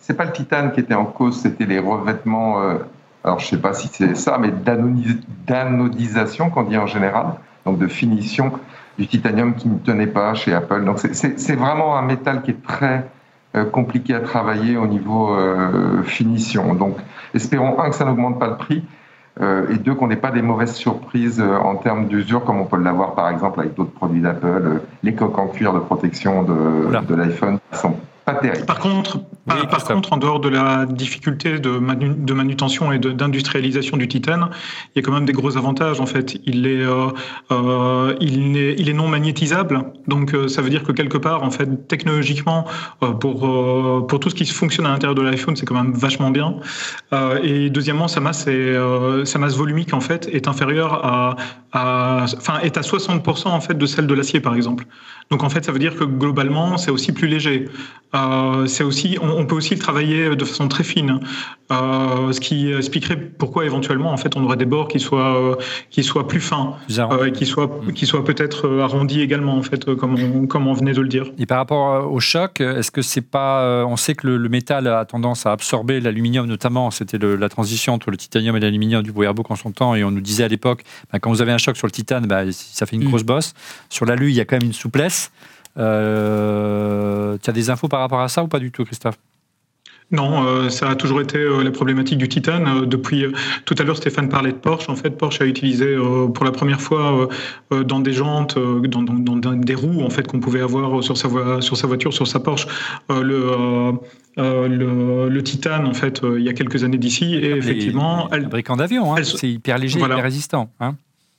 c'est 0.00 0.14
pas 0.14 0.24
le 0.24 0.32
titane 0.32 0.72
qui 0.72 0.80
était 0.80 0.94
en 0.94 1.04
cause, 1.04 1.42
c'était 1.42 1.66
les 1.66 1.78
revêtements 1.78 2.78
alors 3.28 3.40
je 3.40 3.44
ne 3.44 3.50
sais 3.50 3.58
pas 3.58 3.74
si 3.74 3.88
c'est 3.92 4.16
ça, 4.16 4.38
mais 4.38 4.50
d'anodisation 5.46 6.48
qu'on 6.48 6.62
dit 6.62 6.78
en 6.78 6.86
général, 6.86 7.34
donc 7.66 7.78
de 7.78 7.86
finition 7.86 8.52
du 8.98 9.06
titanium 9.06 9.54
qui 9.54 9.68
ne 9.68 9.78
tenait 9.78 10.06
pas 10.06 10.32
chez 10.32 10.54
Apple. 10.54 10.82
Donc 10.86 10.98
c'est 10.98 11.54
vraiment 11.54 11.98
un 11.98 12.02
métal 12.02 12.40
qui 12.40 12.52
est 12.52 12.62
très 12.62 13.06
euh, 13.54 13.64
compliqué 13.66 14.14
à 14.14 14.20
travailler 14.20 14.78
au 14.78 14.86
niveau 14.86 15.34
euh, 15.34 16.02
finition. 16.04 16.74
Donc 16.74 16.96
espérons 17.34 17.78
un 17.78 17.90
que 17.90 17.96
ça 17.96 18.06
n'augmente 18.06 18.38
pas 18.38 18.48
le 18.48 18.56
prix. 18.56 18.82
Euh, 19.42 19.70
et 19.70 19.76
deux, 19.76 19.94
qu'on 19.94 20.08
n'ait 20.08 20.16
pas 20.16 20.30
des 20.30 20.42
mauvaises 20.42 20.74
surprises 20.74 21.40
en 21.40 21.76
termes 21.76 22.08
d'usure, 22.08 22.44
comme 22.44 22.58
on 22.58 22.64
peut 22.64 22.78
l'avoir 22.78 23.14
par 23.14 23.28
exemple 23.28 23.60
avec 23.60 23.74
d'autres 23.74 23.92
produits 23.92 24.22
d'Apple, 24.22 24.80
les 25.02 25.14
coques 25.14 25.38
en 25.38 25.48
cuir 25.48 25.74
de 25.74 25.80
protection 25.80 26.44
de, 26.44 26.98
de 27.06 27.14
l'iPhone 27.14 27.58
par 28.66 28.78
contre, 28.78 29.20
par, 29.46 29.84
contre, 29.84 30.12
en 30.12 30.16
dehors 30.18 30.40
de 30.40 30.48
la 30.48 30.86
difficulté 30.86 31.58
de, 31.58 31.78
de 31.78 32.32
manutention 32.32 32.92
et 32.92 32.98
d'industrialisation 32.98 33.96
du 33.96 34.08
titane, 34.08 34.50
il 34.94 34.98
y 34.98 35.02
a 35.02 35.02
quand 35.02 35.12
même 35.12 35.24
des 35.24 35.32
gros 35.32 35.56
avantages. 35.56 36.00
En 36.00 36.06
fait, 36.06 36.38
il 36.44 36.66
est, 36.66 36.82
euh, 36.82 37.08
euh, 37.50 38.14
il 38.20 38.56
est, 38.56 38.74
il 38.78 38.88
est 38.88 38.92
non 38.92 39.08
magnétisable. 39.08 39.84
Donc, 40.06 40.34
euh, 40.34 40.48
ça 40.48 40.62
veut 40.62 40.70
dire 40.70 40.84
que 40.84 40.92
quelque 40.92 41.18
part, 41.18 41.42
en 41.42 41.50
fait, 41.50 41.88
technologiquement, 41.88 42.66
pour 43.20 44.06
pour 44.08 44.20
tout 44.20 44.30
ce 44.30 44.34
qui 44.34 44.44
fonctionne 44.46 44.86
à 44.86 44.90
l'intérieur 44.90 45.14
de 45.14 45.22
l'iPhone, 45.22 45.56
c'est 45.56 45.66
quand 45.66 45.74
même 45.74 45.92
vachement 45.92 46.30
bien. 46.30 46.56
et 47.42 47.70
deuxièmement, 47.70 48.08
sa 48.08 48.20
masse 48.20 48.46
est, 48.46 48.76
sa 49.24 49.38
masse 49.38 49.56
volumique 49.56 49.94
en 49.94 50.00
fait 50.00 50.28
est 50.32 50.48
inférieure 50.48 51.04
à, 51.04 51.36
à 51.72 52.24
enfin, 52.36 52.60
est 52.60 52.76
à 52.76 52.80
60% 52.80 53.48
en 53.48 53.60
fait 53.60 53.74
de 53.74 53.86
celle 53.86 54.06
de 54.06 54.14
l'acier, 54.14 54.40
par 54.40 54.54
exemple. 54.54 54.86
Donc, 55.30 55.42
en 55.42 55.50
fait, 55.50 55.64
ça 55.64 55.72
veut 55.72 55.78
dire 55.78 55.96
que 55.96 56.04
globalement, 56.04 56.78
c'est 56.78 56.90
aussi 56.90 57.12
plus 57.12 57.28
léger. 57.28 57.68
Euh, 58.14 58.66
c'est 58.66 58.84
aussi, 58.84 59.18
on, 59.20 59.28
on 59.30 59.46
peut 59.46 59.54
aussi 59.54 59.74
le 59.74 59.80
travailler 59.80 60.34
de 60.34 60.44
façon 60.44 60.68
très 60.68 60.84
fine, 60.84 61.20
euh, 61.70 62.32
ce 62.32 62.40
qui 62.40 62.72
expliquerait 62.72 63.16
pourquoi 63.16 63.64
éventuellement 63.64 64.12
en 64.12 64.16
fait 64.16 64.36
on 64.36 64.44
aurait 64.44 64.56
des 64.56 64.64
bords 64.64 64.88
qui 64.88 65.00
soient 65.00 65.58
qui 65.90 66.02
soient 66.02 66.26
plus 66.26 66.40
fins, 66.40 66.76
et 66.88 67.32
qui 67.32 67.46
soient 67.46 67.70
qui 67.94 68.06
soient 68.06 68.24
peut-être 68.24 68.80
arrondis 68.80 69.20
également 69.20 69.56
en 69.56 69.62
fait, 69.62 69.94
comme 69.94 70.14
on, 70.14 70.46
comme 70.46 70.66
on 70.66 70.72
venait 70.72 70.92
de 70.92 71.00
le 71.00 71.08
dire. 71.08 71.26
Et 71.38 71.46
par 71.46 71.58
rapport 71.58 72.10
au 72.10 72.20
choc, 72.20 72.60
est-ce 72.60 72.90
que 72.90 73.02
c'est 73.02 73.20
pas, 73.20 73.84
on 73.86 73.96
sait 73.96 74.14
que 74.14 74.26
le, 74.26 74.48
métal 74.48 74.86
a 74.86 75.04
tendance 75.04 75.46
à 75.46 75.52
absorber 75.52 76.00
l'aluminium, 76.00 76.46
notamment, 76.46 76.90
c'était 76.90 77.18
la 77.18 77.48
transition 77.48 77.92
entre 77.92 78.10
le 78.10 78.16
titanium 78.16 78.56
et 78.56 78.60
l'aluminium 78.60 79.02
du 79.02 79.12
Boyerbook 79.12 79.50
en 79.50 79.56
son 79.56 79.72
temps, 79.72 79.94
et 79.94 80.04
on 80.04 80.10
nous 80.10 80.20
disait 80.20 80.44
à 80.44 80.48
l'époque, 80.48 80.82
bah, 81.12 81.18
quand 81.18 81.30
vous 81.30 81.42
avez 81.42 81.52
un 81.52 81.58
choc 81.58 81.76
sur 81.76 81.86
le 81.86 81.92
titane, 81.92 82.26
bah, 82.26 82.50
ça 82.50 82.86
fait 82.86 82.96
une 82.96 83.04
mm. 83.04 83.08
grosse 83.08 83.24
bosse. 83.24 83.54
Sur 83.88 84.06
l'alu, 84.06 84.30
il 84.30 84.34
y 84.34 84.40
a 84.40 84.44
quand 84.44 84.56
même 84.56 84.68
une 84.68 84.72
souplesse. 84.72 85.30
Euh, 85.76 87.36
tu 87.42 87.50
as 87.50 87.52
des 87.52 87.70
infos 87.70 87.88
par 87.88 88.00
rapport 88.00 88.20
à 88.20 88.28
ça 88.28 88.42
ou 88.42 88.48
pas 88.48 88.58
du 88.58 88.70
tout, 88.70 88.84
Christophe? 88.84 89.18
Non, 90.10 90.46
euh, 90.46 90.70
ça 90.70 90.88
a 90.88 90.94
toujours 90.94 91.20
été 91.20 91.36
euh, 91.36 91.62
la 91.62 91.70
problématique 91.70 92.16
du 92.16 92.28
titane. 92.28 92.86
depuis 92.86 93.26
tout 93.66 93.74
à 93.78 93.84
l'heure, 93.84 93.96
Stéphane 93.96 94.28
parlait 94.28 94.52
de 94.52 94.56
Porsche. 94.56 94.88
En 94.88 94.96
fait, 94.96 95.10
Porsche 95.10 95.42
a 95.42 95.46
utilisé 95.46 95.96
pour 96.34 96.44
la 96.44 96.52
première 96.52 96.80
fois 96.80 97.28
dans 97.70 98.00
des 98.00 98.12
jantes, 98.12 98.58
dans, 98.58 99.02
des 99.02 99.74
roues 99.74 100.02
en 100.02 100.10
fait 100.10 100.26
qu'on 100.26 100.40
pouvait 100.40 100.62
avoir 100.62 101.02
sur 101.02 101.16
sa, 101.16 101.28
sur 101.60 101.76
sa 101.76 101.86
voiture, 101.86 102.14
sur 102.14 102.26
sa 102.26 102.40
Porsche, 102.40 102.66
le, 103.10 103.92
le, 104.36 105.42
titane 105.42 105.86
en 105.86 105.94
fait 105.94 106.22
il 106.36 106.42
y 106.42 106.48
a 106.48 106.52
quelques 106.52 106.84
années 106.84 106.98
d'ici. 106.98 107.34
Et 107.34 107.50
effectivement, 107.50 108.28
elle, 108.32 108.44
fabricant 108.44 108.76
d'avion, 108.76 109.14
hein. 109.14 109.22
c'est 109.22 109.50
hyper 109.50 109.78
léger, 109.78 109.98
hyper 110.00 110.22
résistant. 110.22 110.70
Hein 110.80 110.94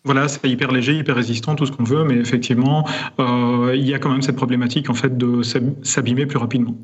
voilà, 0.06 0.30
c'est 0.30 0.48
hyper 0.48 0.72
léger, 0.72 0.94
hyper 0.94 1.16
résistant, 1.16 1.56
tout 1.56 1.66
ce 1.66 1.74
qu'on 1.74 1.84
veut, 1.84 2.06
mais 2.06 2.16
effectivement, 2.16 2.88
euh, 3.20 3.74
il 3.76 3.86
y 3.86 3.94
a 3.94 4.00
quand 4.00 4.10
même 4.10 4.22
cette 4.22 4.38
problématique 4.38 4.90
en 4.90 4.94
fait 4.94 5.18
de 5.18 5.42
s'abîmer 5.84 6.26
plus 6.26 6.38
rapidement. 6.38 6.76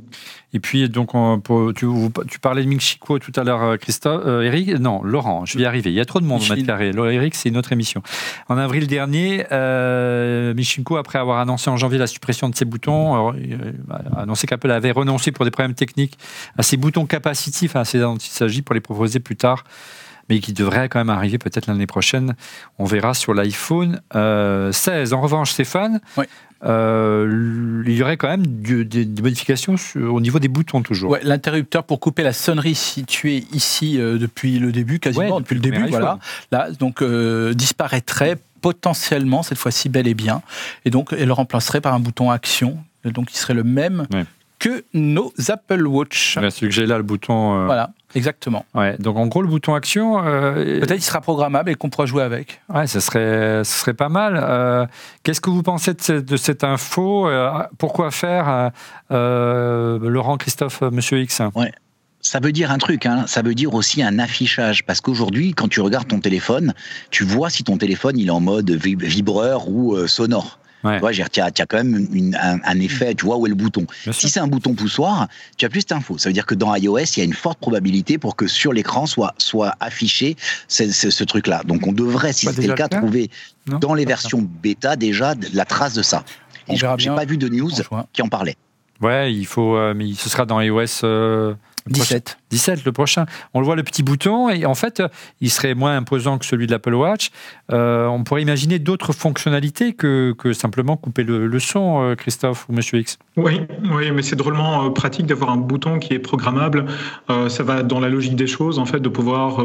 Et 0.54 0.60
puis 0.60 0.88
donc, 0.90 1.12
tu, 1.76 1.88
tu, 2.30 2.40
parlais 2.40 2.64
de 2.64 2.68
Ming 2.68 2.80
tout 2.80 3.32
à 3.36 3.44
l'heure, 3.44 3.64
euh, 3.64 3.78
Christophe, 3.78 4.24
euh, 4.26 4.44
Eric, 4.44 4.70
non, 4.80 5.04
Laurent, 5.04 5.46
je 5.46 5.58
vais 5.58 5.64
y 5.64 5.66
arriver. 5.66 5.90
Il 5.90 5.96
y 5.96 6.00
a 6.00 6.06
trop 6.06 6.20
de 6.20 6.26
monde 6.26 6.42
au 6.42 6.54
mètre 6.54 6.66
carré. 6.66 6.92
Eric, 6.96 7.36
c'est 7.36 7.50
une 7.50 7.58
autre 7.58 7.74
émission. 7.74 8.02
En 8.48 8.58
avril 8.58 8.88
dernier, 8.88 9.46
euh, 9.52 10.54
après 10.98 11.20
avoir 11.20 11.40
annoncé 11.40 11.70
en 11.70 11.78
janvier 11.78 11.98
la 11.98 12.08
suppression 12.08 12.50
de 12.50 12.56
ses 12.56 12.66
boutons, 12.66 13.34
a 13.90 14.22
annoncé 14.22 14.48
qu'Apple 14.48 14.72
avait 14.72 14.92
renoncé 14.92 15.32
pour 15.32 15.46
des 15.46 15.52
problèmes 15.52 15.76
techniques 15.76 16.18
à 16.58 16.64
ses 16.64 16.78
boutons 16.78 17.06
capacitifs, 17.06 17.76
à 17.76 17.84
ces 17.84 18.00
dont 18.00 18.16
il 18.16 18.30
s'agit 18.30 18.62
pour 18.62 18.76
les 18.76 18.82
proposer 18.82 19.20
plus 19.20 19.36
tard 19.36 19.64
mais 20.30 20.40
qui 20.40 20.54
devrait 20.54 20.90
quand 20.90 21.00
même 21.00 21.10
arriver 21.10 21.38
peut-être 21.38 21.68
l'année 21.68 21.88
prochaine. 21.88 22.36
On 22.80 22.86
verra 22.86 23.14
sur 23.14 23.34
l'iPhone 23.34 24.02
16. 24.12 24.14
Euh, 24.16 25.12
en 25.12 25.22
revanche, 25.22 25.52
Stéphane, 25.52 26.02
euh, 26.64 27.84
il 27.86 27.94
y 27.94 28.02
aurait 28.02 28.18
quand 28.18 28.28
même 28.28 28.46
des, 28.46 29.06
modifications 29.22 29.76
au 29.96 30.22
niveau 30.22 30.40
des 30.40 30.48
boutons 30.48 30.82
toujours. 30.82 31.12
Ouais, 31.12 31.22
L'interrupteur 31.24 31.84
pour 31.84 32.00
couper 32.00 32.24
la 32.24 32.34
sonnerie 32.34 32.76
situé 32.76 33.46
ici 33.52 34.00
euh, 34.00 34.18
depuis 34.18 34.60
le 34.60 34.72
début, 34.72 35.00
quasiment 35.00 35.40
depuis 35.40 35.56
le 35.56 35.62
début, 35.62 35.88
voilà, 35.90 36.20
là, 36.52 36.70
donc 36.72 37.04
disparaîtrait 37.54 38.38
potentiellement 38.62 39.44
cette 39.44 39.60
fois-ci 39.60 39.90
bel 39.90 40.08
et 40.08 40.16
bien, 40.16 40.42
et 40.86 40.90
donc 40.90 41.14
elle 41.16 41.28
le 41.28 41.34
remplacerait 41.34 41.82
par 41.82 41.94
un 41.94 42.00
bouton 42.00 42.32
action, 42.32 42.78
donc 43.04 43.32
il 43.32 43.38
serait 43.38 43.54
le 43.54 43.64
même 43.64 44.08
que 44.60 44.84
nos 44.94 45.34
Apple 45.50 45.86
Watch. 45.88 46.36
celui 46.36 46.68
que 46.68 46.76
j'ai 46.76 46.86
là, 46.86 46.98
le 46.98 47.04
bouton. 47.04 47.66
Voilà. 47.66 47.92
Exactement. 48.16 48.66
Ouais, 48.74 48.96
donc 48.98 49.18
en 49.18 49.28
gros, 49.28 49.42
le 49.42 49.50
bouton 49.50 49.76
action. 49.76 50.26
Euh, 50.26 50.80
Peut-être 50.80 51.00
il 51.00 51.04
sera 51.04 51.20
programmable 51.20 51.70
et 51.70 51.76
qu'on 51.76 51.90
pourra 51.90 52.06
jouer 52.06 52.24
avec. 52.24 52.62
Ouais, 52.74 52.88
ce 52.88 53.02
serait, 53.02 53.64
ce 53.66 53.80
serait 53.80 53.94
pas 53.94 54.08
mal. 54.08 54.40
Euh, 54.42 54.86
qu'est-ce 55.24 55.42
que 55.42 55.50
vous 55.50 55.64
pensez 55.64 55.94
de, 55.94 56.38
cette 56.38 56.64
info 56.64 57.28
euh, 57.28 57.52
Pourquoi 57.78 58.12
faire 58.12 58.72
Laurent, 59.10 60.38
Christophe, 60.38 60.82
Monsieur 60.82 61.20
X? 61.20 61.42
Ouais. 61.56 61.74
Ça 62.22 62.40
veut 62.40 62.54
dire 62.54 62.72
un 62.72 62.80
truc, 62.80 63.06
hein. 63.06 63.26
ça 63.28 63.44
veut 63.44 63.54
dire 63.54 63.76
aussi 63.76 64.02
un 64.02 64.18
affichage, 64.18 64.84
parce 64.86 65.00
qu'aujourd'hui, 65.00 65.54
quand 65.54 65.68
tu 65.68 65.80
regardes 65.80 66.08
ton 66.08 66.20
téléphone, 66.20 66.74
tu 67.12 67.24
vois 67.24 67.52
si 67.52 67.64
ton 67.64 67.78
téléphone 67.78 68.18
il 68.18 68.30
est 68.30 68.32
en 68.32 68.40
mode 68.40 68.72
vibreur 68.72 69.70
ou 69.70 69.96
sonore. 70.08 70.58
Tu 70.94 71.00
vois, 71.00 71.12
tu 71.12 71.42
as, 71.42 71.52
quand 71.66 71.84
même 71.84 72.08
un, 72.64 72.80
effet, 72.80 73.16
tu 73.16 73.26
vois, 73.26 73.38
où 73.38 73.46
est 73.46 73.50
le 73.50 73.56
bouton. 73.56 73.86
si 74.12 74.30
c'est 74.30 74.40
un 74.40 74.48
bouton 74.48 74.74
poussoir, 74.74 75.28
tu 75.58 75.66
as 75.66 75.70
plus 75.70 75.86
d'infos. 75.86 76.18
Ça 76.18 76.30
veut 76.30 76.34
dire 76.34 76.46
que 76.46 76.56
dans 76.56 76.74
iOS, 76.76 77.00
il 77.00 77.20
y 77.20 77.22
a 77.22 77.26
une 77.26 77.34
forte 77.34 77.60
probabilité 77.60 78.18
pour 78.18 78.36
que 78.36 78.48
sur 78.48 78.74
l'écran 78.74 79.06
soit, 79.06 79.34
soit 79.38 79.76
affiché 79.80 80.36
ce, 80.68 81.24
truc-là. 81.24 81.64
Donc 81.66 81.88
on 81.88 81.92
devrait, 81.92 82.34
si 82.34 82.46
c'était 82.48 82.68
le 82.68 82.74
cas, 82.74 82.88
trouver 82.88 83.30
dans 83.68 83.94
les 83.94 84.06
versions 84.06 84.48
bêta 84.62 84.96
déjà 84.96 85.34
la 85.54 85.66
trace 85.66 85.94
de 85.94 86.04
ça. 86.04 86.24
Et 86.68 86.76
je 86.76 86.86
n'ai 86.86 87.16
pas 87.16 87.26
vu 87.26 87.38
de 87.38 87.48
news 87.48 87.72
qui 88.14 88.22
en 88.22 88.28
parlait. 88.28 88.56
Ouais, 89.02 89.34
il 89.34 89.46
faut, 89.46 89.76
euh, 89.76 89.94
mais 89.94 90.14
ce 90.14 90.30
sera 90.30 90.46
dans 90.46 90.62
iOS 90.62 91.04
euh, 91.04 91.54
17. 91.88 92.38
17, 92.52 92.86
le 92.86 92.92
prochain. 92.92 93.26
On 93.54 93.60
le 93.60 93.66
voit, 93.66 93.76
le 93.76 93.84
petit 93.84 94.04
bouton, 94.04 94.50
et 94.50 94.66
en 94.66 94.76
fait, 94.76 95.02
il 95.42 95.50
serait 95.50 95.76
moins 95.76 95.96
imposant 95.98 96.38
que 96.38 96.46
celui 96.46 96.68
de 96.68 96.72
l'Apple 96.72 96.94
Watch. 96.94 97.32
Euh, 97.72 98.08
on 98.08 98.24
pourrait 98.24 98.42
imaginer 98.42 98.80
d'autres 98.80 99.14
fonctionnalités 99.14 99.94
que, 99.94 100.36
simplement 100.54 100.96
couper 100.96 101.24
le, 101.24 101.60
son, 101.60 102.04
euh, 102.04 102.16
Christophe 102.16 102.68
ou 102.70 102.74
Monsieur 102.74 103.00
X. 103.00 103.18
Oui, 103.38 103.62
oui 103.92 104.12
mais 104.12 104.22
c'est 104.22 104.36
drôlement 104.36 104.86
euh, 104.86 104.90
pratique 104.90 105.26
d'avoir 105.26 105.50
un 105.50 105.58
bouton 105.58 106.00
qui 106.00 106.14
est 106.14 106.20
programmable. 106.20 106.86
ça 107.50 107.64
va 107.64 107.84
dans 107.84 108.00
la 108.00 108.10
logique 108.10 108.36
des 108.36 108.48
choses, 108.48 108.80
en 108.80 108.86
fait, 108.86 109.00
de 109.00 109.10
pouvoir 109.10 109.64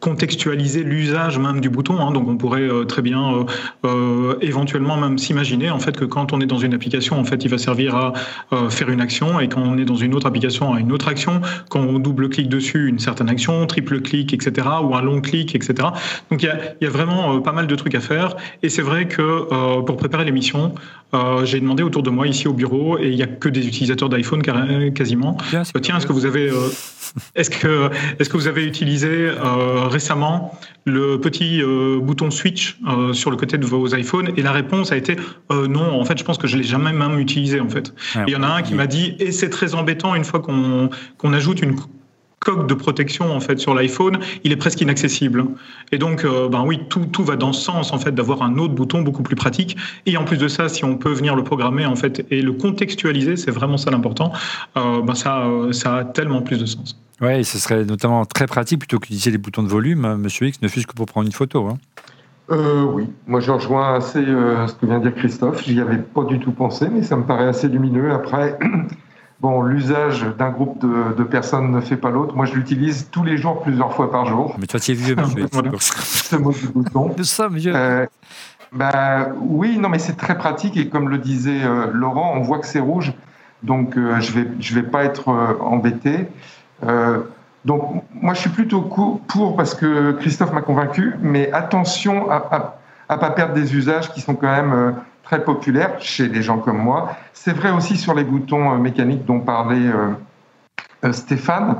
contextualiser 0.00 0.82
l'usage 0.82 1.38
même 1.38 1.60
du 1.60 1.68
bouton. 1.68 2.00
Hein. 2.00 2.12
Donc, 2.12 2.28
on 2.28 2.36
pourrait 2.36 2.68
très 2.86 3.02
bien, 3.02 3.46
éventuellement 4.40 4.96
même 4.96 5.18
s'imaginer, 5.18 5.70
en 5.70 5.78
fait, 5.78 5.96
que 5.96 6.04
quand 6.04 6.32
on 6.32 6.40
est 6.40 6.46
dans 6.46 6.58
une 6.58 6.74
application, 6.74 7.18
en 7.18 7.24
fait, 7.24 7.44
il 7.44 7.50
va 7.50 7.58
servir 7.58 7.96
à 7.96 8.12
faire 8.70 8.90
une 8.90 9.00
action, 9.00 9.40
et 9.40 9.48
quand 9.48 9.62
on 9.62 9.76
est 9.78 9.84
dans 9.84 9.96
une 9.96 10.14
autre 10.14 10.26
application, 10.26 10.74
à 10.74 10.80
une 10.80 10.92
autre 10.92 11.08
action 11.08 11.40
quand 11.68 11.80
on 11.80 11.98
double-clique 12.30 12.48
dessus, 12.48 12.88
une 12.88 12.98
certaine 12.98 13.28
action, 13.28 13.66
triple-clic, 13.66 14.32
etc., 14.32 14.66
ou 14.82 14.94
un 14.94 15.02
long 15.02 15.20
clic, 15.20 15.54
etc. 15.54 15.88
Donc 16.30 16.42
il 16.42 16.50
y 16.80 16.86
a, 16.86 16.90
vraiment 16.90 17.36
euh, 17.36 17.40
pas 17.40 17.52
mal 17.52 17.66
de 17.66 17.74
trucs 17.74 17.94
à 17.94 18.00
faire. 18.00 18.36
Et 18.62 18.68
c'est 18.68 18.82
vrai 18.82 19.08
que 19.08 19.22
euh, 19.22 19.82
pour 19.82 19.96
préparer 19.96 20.24
l'émission, 20.24 20.74
euh, 21.12 21.44
j'ai 21.44 21.60
demandé 21.60 21.82
autour 21.82 22.02
de 22.02 22.10
moi 22.10 22.26
ici 22.26 22.46
au 22.46 22.52
bureau, 22.52 22.98
et 22.98 23.08
il 23.08 23.16
n'y 23.16 23.22
a 23.22 23.26
que 23.26 23.48
des 23.48 23.66
utilisateurs 23.66 24.08
d'iPhone 24.08 24.42
quasiment. 24.92 25.36
tiens, 25.82 25.96
est-ce 25.96 26.06
que 26.06 26.12
vous 26.12 26.26
avez, 26.26 26.50
est-ce 27.34 27.50
que, 27.50 27.90
est-ce 28.18 28.28
que 28.30 28.36
vous 28.36 28.46
avez 28.46 28.64
utilisé 28.64 29.30
récemment 29.88 30.58
le 30.84 31.20
petit 31.20 31.62
bouton 32.00 32.30
switch 32.30 32.78
sur 33.12 33.30
le 33.30 33.36
côté 33.36 33.58
de 33.58 33.66
vos 33.66 33.94
iPhones? 33.94 34.30
Et 34.36 34.42
la 34.42 34.52
réponse 34.52 34.92
a 34.92 34.96
été 34.96 35.16
non. 35.50 36.00
En 36.00 36.04
fait, 36.04 36.18
je 36.18 36.24
pense 36.24 36.38
que 36.38 36.46
je 36.46 36.56
l'ai 36.56 36.62
jamais 36.62 36.92
même 36.92 37.18
utilisé 37.18 37.60
en 37.60 37.68
fait. 37.68 37.92
Il 38.26 38.32
y 38.32 38.36
en 38.36 38.42
a 38.42 38.48
un 38.48 38.62
qui 38.62 38.74
m'a 38.74 38.86
dit 38.86 39.16
et 39.18 39.32
c'est 39.32 39.50
très 39.50 39.74
embêtant 39.74 40.14
une 40.14 40.24
fois 40.24 40.40
qu'on 40.40 40.90
qu'on 41.18 41.32
ajoute 41.32 41.62
une 41.62 41.74
coque 42.40 42.66
de 42.66 42.74
protection 42.74 43.32
en 43.32 43.40
fait 43.40 43.58
sur 43.58 43.74
l'iPhone, 43.74 44.18
il 44.44 44.50
est 44.50 44.56
presque 44.56 44.80
inaccessible. 44.80 45.44
Et 45.92 45.98
donc, 45.98 46.24
euh, 46.24 46.48
ben 46.48 46.64
oui, 46.66 46.80
tout, 46.88 47.06
tout 47.06 47.22
va 47.22 47.36
dans 47.36 47.52
ce 47.52 47.62
sens 47.62 47.92
en 47.92 47.98
fait 47.98 48.12
d'avoir 48.12 48.42
un 48.42 48.56
autre 48.56 48.74
bouton 48.74 49.02
beaucoup 49.02 49.22
plus 49.22 49.36
pratique. 49.36 49.76
Et 50.06 50.16
en 50.16 50.24
plus 50.24 50.38
de 50.38 50.48
ça, 50.48 50.68
si 50.68 50.84
on 50.84 50.96
peut 50.96 51.12
venir 51.12 51.36
le 51.36 51.44
programmer 51.44 51.86
en 51.86 51.96
fait 51.96 52.26
et 52.30 52.40
le 52.40 52.52
contextualiser, 52.52 53.36
c'est 53.36 53.50
vraiment 53.50 53.76
ça 53.76 53.90
l'important. 53.90 54.32
Euh, 54.76 55.02
ben 55.02 55.14
ça, 55.14 55.42
euh, 55.42 55.72
ça 55.72 55.96
a 55.96 56.04
tellement 56.04 56.40
plus 56.40 56.58
de 56.58 56.66
sens. 56.66 56.98
Oui, 57.20 57.44
ce 57.44 57.58
serait 57.58 57.84
notamment 57.84 58.24
très 58.24 58.46
pratique 58.46 58.78
plutôt 58.78 58.98
qu'utiliser 58.98 59.30
les 59.30 59.38
boutons 59.38 59.62
de 59.62 59.68
volume, 59.68 60.16
Monsieur 60.16 60.46
X, 60.46 60.62
ne 60.62 60.68
fût-ce 60.68 60.86
que 60.86 60.94
pour 60.94 61.04
prendre 61.04 61.26
une 61.26 61.34
photo. 61.34 61.68
Hein. 61.68 61.76
oui, 62.94 63.06
moi 63.26 63.40
je 63.40 63.50
rejoins 63.50 63.96
assez 63.96 64.24
ce 64.24 64.72
que 64.72 64.86
vient 64.86 64.98
de 64.98 65.10
dire 65.10 65.14
Christophe. 65.14 65.62
J'y 65.62 65.78
avais 65.82 65.98
pas 65.98 66.24
du 66.24 66.40
tout 66.40 66.52
pensé, 66.52 66.88
mais 66.90 67.02
ça 67.02 67.16
me 67.16 67.24
paraît 67.24 67.48
assez 67.48 67.68
lumineux. 67.68 68.10
Après, 68.10 68.58
Bon, 69.40 69.62
l'usage 69.62 70.26
d'un 70.38 70.50
groupe 70.50 70.84
de, 70.84 71.22
personnes 71.22 71.70
ne 71.70 71.80
fait 71.80 71.96
pas 71.96 72.10
l'autre. 72.10 72.36
Moi, 72.36 72.44
je 72.44 72.54
l'utilise 72.54 73.08
tous 73.10 73.24
les 73.24 73.38
jours, 73.38 73.62
plusieurs 73.62 73.94
fois 73.94 74.10
par 74.10 74.26
jour. 74.26 74.54
Mais 74.58 74.66
toi, 74.66 74.78
tu 74.78 74.90
es 74.90 74.94
vieux, 74.94 75.16
monsieur. 75.16 75.46
Ce 75.80 76.36
mot 76.36 76.52
du 76.52 76.68
bouton. 76.68 77.14
ça, 77.22 77.48
vieux. 77.48 77.72
Euh, 77.74 78.04
bah, 78.72 79.28
oui, 79.40 79.78
non, 79.78 79.88
mais 79.88 79.98
c'est 79.98 80.16
très 80.16 80.36
pratique 80.36 80.76
et 80.76 80.88
comme 80.88 81.08
le 81.08 81.16
disait 81.16 81.62
euh, 81.64 81.86
Laurent, 81.90 82.34
on 82.36 82.42
voit 82.42 82.58
que 82.58 82.66
c'est 82.66 82.80
rouge, 82.80 83.14
donc 83.62 83.96
euh, 83.96 84.20
je 84.20 84.32
vais 84.32 84.46
je 84.60 84.74
vais 84.74 84.82
pas 84.82 85.04
être 85.04 85.28
embêté. 85.60 86.28
donc 87.64 88.04
moi, 88.12 88.34
je 88.34 88.40
suis 88.40 88.50
plutôt 88.50 88.82
pour 88.82 89.56
parce 89.56 89.74
que 89.74 90.12
Christophe 90.12 90.52
m'a 90.52 90.62
convaincu, 90.62 91.14
mais 91.22 91.50
attention 91.50 92.30
à, 92.30 92.36
à, 92.36 92.79
pas 93.18 93.30
perdre 93.30 93.54
des 93.54 93.74
usages 93.74 94.12
qui 94.12 94.20
sont 94.20 94.34
quand 94.34 94.50
même 94.50 94.94
très 95.30 95.44
populaire 95.44 95.94
chez 96.00 96.28
des 96.28 96.42
gens 96.42 96.58
comme 96.58 96.78
moi. 96.78 97.12
C'est 97.32 97.52
vrai 97.52 97.70
aussi 97.70 97.96
sur 97.96 98.14
les 98.14 98.24
boutons 98.24 98.72
euh, 98.72 98.78
mécaniques 98.78 99.24
dont 99.24 99.38
parlait 99.38 99.86
euh, 99.86 100.08
euh, 101.04 101.12
Stéphane. 101.12 101.76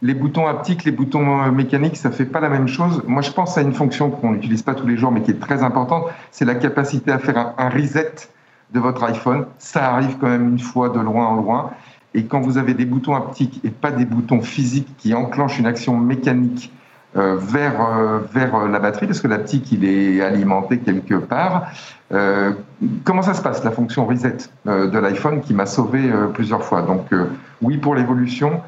les 0.00 0.14
boutons 0.14 0.46
haptiques, 0.46 0.84
les 0.84 0.92
boutons 0.92 1.50
mécaniques, 1.50 1.96
ça 1.96 2.12
fait 2.12 2.24
pas 2.24 2.38
la 2.38 2.48
même 2.48 2.68
chose. 2.68 3.02
Moi, 3.08 3.20
je 3.20 3.32
pense 3.32 3.58
à 3.58 3.62
une 3.62 3.74
fonction 3.74 4.10
qu'on 4.10 4.30
n'utilise 4.30 4.62
pas 4.62 4.76
tous 4.76 4.86
les 4.86 4.96
jours, 4.96 5.10
mais 5.10 5.22
qui 5.22 5.32
est 5.32 5.40
très 5.40 5.64
importante. 5.64 6.04
C'est 6.30 6.44
la 6.44 6.54
capacité 6.54 7.10
à 7.10 7.18
faire 7.18 7.54
un, 7.58 7.68
reset 7.68 8.14
de 8.72 8.78
votre 8.78 9.02
iPhone. 9.02 9.46
Ça 9.58 9.92
arrive 9.92 10.18
quand 10.20 10.28
même 10.28 10.50
une 10.50 10.60
fois 10.60 10.90
de 10.90 11.00
loin 11.00 11.26
en 11.26 11.34
loin. 11.34 11.70
Et 12.14 12.26
quand 12.26 12.40
vous 12.40 12.58
avez 12.58 12.74
des 12.74 12.84
boutons 12.84 13.16
haptiques 13.16 13.60
et 13.64 13.70
pas 13.70 13.90
des 13.90 14.04
boutons 14.04 14.40
physiques 14.40 14.94
qui 14.98 15.14
enclenchent 15.14 15.58
une 15.58 15.66
action 15.66 15.96
mécanique 15.96 16.72
vers, 17.14 17.74
vers 18.32 18.68
la 18.68 18.78
batterie, 18.78 19.06
parce 19.06 19.20
que 19.20 19.28
l'aptique, 19.28 19.72
il 19.72 19.84
est 19.84 20.22
alimenté 20.22 20.78
quelque 20.78 21.14
part. 21.14 21.68
comment 23.04 23.22
ça 23.22 23.34
se 23.34 23.42
passe, 23.42 23.64
la 23.64 23.70
fonction 23.70 24.06
reset 24.06 24.36
de 24.66 24.98
l'iPhone 24.98 25.40
qui 25.40 25.54
m'a 25.54 25.66
sauvé 25.66 26.10
plusieurs 26.34 26.62
fois? 26.62 26.82
Donc 26.82 27.06
oui, 27.62 27.78
pour 27.78 27.94
l'évolution, 27.94 28.60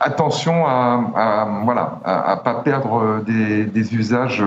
attention 0.00 0.66
à, 0.66 1.48
voilà, 1.64 2.00
à, 2.04 2.36
pas 2.36 2.54
perdre 2.54 3.22
des 3.26 3.94
usages 3.94 4.42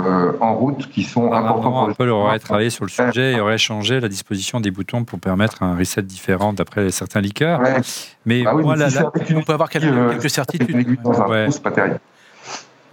euh, 0.00 0.32
en 0.40 0.56
route 0.56 0.88
qui 0.90 1.04
sont 1.04 1.32
importants 1.32 1.70
pour 1.70 1.90
Apple 1.90 2.08
aurait 2.08 2.40
travaillé 2.40 2.68
sur 2.68 2.84
le 2.84 2.90
sujet 2.90 3.34
et 3.34 3.40
aurait 3.40 3.58
changé 3.58 4.00
la 4.00 4.08
disposition 4.08 4.58
des 4.58 4.72
boutons 4.72 5.04
pour 5.04 5.20
permettre 5.20 5.62
un 5.62 5.76
reset 5.76 6.02
différent 6.02 6.52
d'après 6.52 6.90
certains 6.90 7.20
leakers. 7.20 7.60
Mais 8.26 8.42
bah 8.42 8.56
on 8.56 9.42
peut 9.42 9.52
avoir 9.52 9.68
quelques, 9.68 9.84
euh, 9.84 10.28
certitudes. 10.28 10.98
Ouais. 11.04 11.46
C'est 11.48 11.62
pas 11.62 11.70
terrible. 11.70 12.00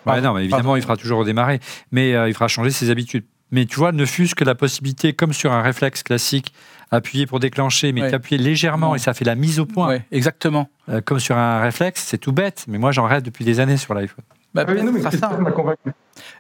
non, 0.06 0.34
mais 0.36 0.44
évidemment, 0.44 0.76
il 0.76 0.84
fera 0.84 0.96
toujours 0.96 1.20
redémarrer, 1.20 1.60
mais 1.92 2.14
euh, 2.14 2.30
il 2.30 2.36
fera 2.36 2.48
changer 2.48 2.70
ses 2.70 2.92
habitudes. 2.92 3.26
Mais 3.50 3.66
tu 3.66 3.80
vois, 3.80 3.92
ne 3.92 4.06
fût-ce 4.06 4.36
que 4.36 4.44
la 4.44 4.56
possibilité, 4.56 5.14
comme 5.14 5.34
sur 5.34 5.52
un 5.52 5.64
réflexe 5.64 6.04
classique, 6.04 6.54
appuyer 6.92 7.26
pour 7.26 7.40
déclencher, 7.40 7.94
mais 7.94 8.12
t'appuyer 8.12 8.40
légèrement 8.40 8.94
et 8.94 9.00
ça 9.00 9.16
fait 9.16 9.26
la 9.26 9.36
mise 9.36 9.60
au 9.60 9.66
point. 9.66 9.98
exactement. 10.12 10.70
comme 11.06 11.20
sur 11.20 11.36
un 11.36 11.62
réflexe, 11.62 12.04
c'est 12.06 12.20
tout 12.20 12.32
bête, 12.32 12.66
mais 12.68 12.78
moi 12.78 12.92
j'en 12.92 13.08
rêve 13.08 13.24
depuis 13.24 13.44
des 13.44 13.60
années 13.60 13.78
sur 13.78 13.96
l'iPhone. 13.96 14.24
Bah, 14.54 14.66
ah 14.68 14.74
non, 14.74 14.92
mais 14.92 15.02
ça. 15.02 15.12
convaincu. 15.56 15.92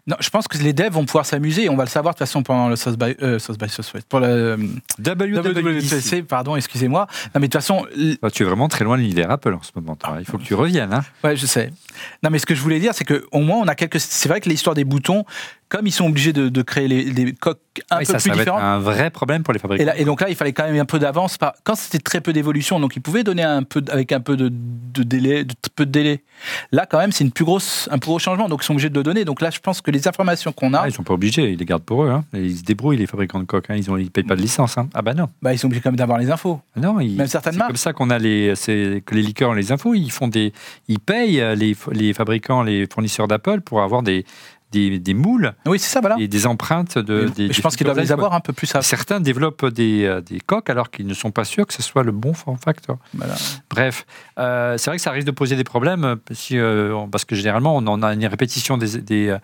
Non, 0.05 0.17
je 0.19 0.29
pense 0.29 0.47
que 0.47 0.57
les 0.57 0.73
devs 0.73 0.91
vont 0.91 1.05
pouvoir 1.05 1.25
s'amuser. 1.25 1.69
On 1.69 1.77
va 1.77 1.85
le 1.85 1.89
savoir 1.89 2.13
de 2.13 2.17
toute 2.17 2.27
façon 2.27 2.43
pendant 2.43 2.67
le 2.67 2.75
South 2.75 2.97
by, 2.97 3.15
euh, 3.21 3.39
South 3.39 3.57
by 3.57 3.69
Southwest. 3.69 4.05
Pour 4.09 4.19
le 4.19 4.27
euh, 4.27 4.57
WWDC, 4.99 6.23
pardon, 6.23 6.55
excusez-moi. 6.55 7.07
Non, 7.33 7.39
mais 7.39 7.47
de 7.47 7.51
toute 7.51 7.61
façon. 7.61 7.85
tu 8.33 8.43
es 8.43 8.45
vraiment 8.45 8.67
très 8.67 8.83
loin 8.83 8.97
de 8.97 9.03
l'idée 9.03 9.23
Apple 9.23 9.53
en 9.53 9.61
ce 9.61 9.71
moment. 9.75 9.97
Il 10.19 10.25
faut 10.25 10.37
que 10.37 10.43
tu 10.43 10.55
reviennes. 10.55 10.93
Hein. 10.93 11.03
Ouais, 11.23 11.35
je 11.35 11.45
sais. 11.45 11.71
Non, 12.23 12.29
mais 12.29 12.39
ce 12.39 12.45
que 12.45 12.55
je 12.55 12.61
voulais 12.61 12.79
dire, 12.79 12.93
c'est 12.93 13.05
qu'au 13.05 13.39
moins, 13.39 13.57
on 13.57 13.67
a 13.67 13.75
quelques. 13.75 13.99
C'est 13.99 14.27
vrai 14.27 14.41
que 14.41 14.49
l'histoire 14.49 14.75
des 14.75 14.83
boutons, 14.83 15.23
comme 15.71 15.87
ils 15.87 15.91
sont 15.91 16.05
obligés 16.05 16.33
de, 16.33 16.61
créer 16.61 16.89
les, 16.89 17.05
des 17.11 17.31
coques 17.31 17.59
un 17.89 17.99
peu 17.99 18.03
ça, 18.03 18.17
plus 18.17 18.29
ça 18.29 18.35
différentes. 18.35 18.61
un 18.61 18.79
vrai 18.79 19.09
problème 19.09 19.41
pour 19.41 19.53
les 19.53 19.59
fabricants. 19.59 19.93
Et, 19.95 20.03
donc 20.03 20.19
là, 20.19 20.27
il 20.27 20.35
fallait 20.35 20.51
quand 20.51 20.65
même 20.65 20.77
un 20.77 20.83
peu 20.83 20.99
d'avance. 20.99 21.37
Quand 21.63 21.75
c'était 21.75 21.99
très 21.99 22.19
peu 22.19 22.33
d'évolution, 22.33 22.77
donc 22.81 22.97
ils 22.97 23.01
pouvaient 23.01 23.23
donner 23.23 23.43
un 23.43 23.63
peu 23.63 23.81
avec 23.89 24.11
un 24.11 24.19
peu 24.19 24.35
de, 24.35 24.49
délai, 24.49 25.45
de 25.45 25.53
peu 25.73 25.85
de 25.85 25.91
délai. 25.91 26.23
Là, 26.73 26.85
quand 26.85 26.97
même, 26.97 27.13
c'est 27.13 27.23
une 27.23 27.31
plus 27.31 27.45
grosse, 27.45 27.87
un 27.89 27.99
plus 27.99 28.09
gros 28.09 28.19
changement. 28.19 28.49
Donc 28.49 28.63
ils 28.63 28.65
sont 28.65 28.73
obligés 28.73 28.89
de 28.89 28.97
le 28.97 29.03
donner. 29.03 29.23
Donc 29.23 29.39
là, 29.39 29.49
je 29.49 29.59
pense 29.61 29.79
que 29.79 29.91
les 29.91 30.09
informations 30.09 30.51
qu'on 30.51 30.73
a, 30.73 30.81
ah, 30.81 30.89
ils 30.89 30.93
sont 30.93 31.03
pas 31.03 31.13
obligés. 31.13 31.51
Ils 31.51 31.57
les 31.57 31.65
gardent 31.65 31.83
pour 31.83 32.03
eux. 32.03 32.09
Hein. 32.09 32.25
Ils 32.33 32.57
se 32.57 32.63
débrouillent 32.63 32.97
les 32.97 33.07
fabricants 33.07 33.39
de 33.39 33.45
coques. 33.45 33.69
Hein. 33.69 33.77
Ils 33.77 33.89
ne 33.89 34.09
payent 34.09 34.25
pas 34.25 34.35
de 34.35 34.41
licence. 34.41 34.77
Hein. 34.77 34.89
Ah 34.93 35.01
bah 35.01 35.13
non. 35.13 35.29
Bah 35.41 35.53
ils 35.53 35.57
sont 35.57 35.67
obligés 35.67 35.81
quand 35.81 35.91
même 35.91 35.95
d'avoir 35.95 36.19
les 36.19 36.31
infos. 36.31 36.59
Non, 36.75 36.95
même 36.95 37.27
certaines 37.27 37.55
marques. 37.55 37.77
C'est 37.77 37.93
comme 37.93 37.93
ça 37.93 37.93
qu'on 37.93 38.09
a 38.09 38.19
les, 38.19 38.53
que 39.05 39.15
les 39.15 39.21
liqueurs 39.21 39.51
ont 39.51 39.53
les 39.53 39.71
infos. 39.71 39.93
Ils 39.93 40.11
font 40.11 40.27
des, 40.27 40.51
ils 40.89 40.99
payent 40.99 41.41
les, 41.55 41.77
les 41.93 42.13
fabricants, 42.13 42.61
les 42.61 42.87
fournisseurs 42.91 43.29
d'Apple 43.29 43.61
pour 43.61 43.81
avoir 43.81 44.03
des, 44.03 44.25
des, 44.71 45.13
moules 45.13 45.53
oui, 45.65 45.79
c'est 45.79 45.89
ça, 45.89 45.99
voilà. 45.99 46.15
et 46.19 46.27
des 46.27 46.47
empreintes 46.47 46.97
de. 46.97 47.29
Des, 47.35 47.51
je 47.51 47.61
pense 47.61 47.75
qu'ils 47.75 47.85
doivent 47.85 47.99
les 47.99 48.11
avoir 48.11 48.33
un 48.33 48.39
peu 48.39 48.53
plus. 48.53 48.73
À... 48.75 48.81
Certains 48.81 49.19
développent 49.19 49.65
des, 49.65 50.05
euh, 50.05 50.21
des, 50.21 50.39
coques 50.39 50.69
alors 50.69 50.89
qu'ils 50.89 51.07
ne 51.07 51.13
sont 51.13 51.31
pas 51.31 51.43
sûrs 51.43 51.67
que 51.67 51.73
ce 51.73 51.81
soit 51.81 52.03
le 52.03 52.11
bon 52.11 52.33
form 52.33 52.57
factor. 52.57 52.97
Bref, 53.69 54.05
euh, 54.39 54.77
c'est 54.77 54.89
vrai 54.89 54.97
que 54.97 55.03
ça 55.03 55.11
risque 55.11 55.27
de 55.27 55.31
poser 55.31 55.55
des 55.55 55.63
problèmes 55.63 56.17
euh, 56.51 57.05
parce 57.11 57.25
que 57.25 57.35
généralement 57.35 57.75
on 57.75 57.85
en 57.87 58.01
a 58.01 58.13
une 58.13 58.25
répétition 58.25 58.77
des, 58.77 59.37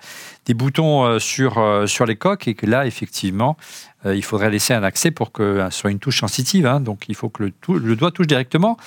boutons 0.50 1.20
sur, 1.20 1.84
sur 1.88 2.06
les 2.06 2.16
coques 2.16 2.48
et 2.48 2.56
que 2.56 2.66
là 2.66 2.86
effectivement 2.86 3.58
il 4.06 4.24
faudrait 4.24 4.50
laisser 4.50 4.74
un 4.74 4.84
accès 4.84 5.12
pour 5.12 5.32
que 5.32 5.68
ce 5.70 5.80
soit 5.80 5.92
une 5.92 6.00
touche 6.00 6.20
sensitive. 6.20 6.66
Hein. 6.66 6.80
donc 6.80 7.06
il 7.10 7.16
faut 7.16 7.30
que 7.30 7.44
le, 7.44 7.52
le 7.80 7.96
doigt 7.96 8.12
touche 8.12 8.28
directement. 8.28 8.78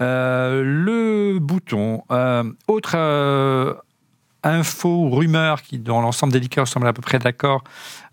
le 0.00 1.38
bouton. 1.38 2.02
autre 2.66 2.96
ou 4.84 5.10
rumeur 5.10 5.62
qui, 5.62 5.78
dans 5.78 6.00
l'ensemble 6.00 6.32
des 6.32 6.40
liqueurs, 6.40 6.68
semble 6.68 6.86
à 6.86 6.92
peu 6.92 7.02
près 7.02 7.18
d'accord. 7.18 7.64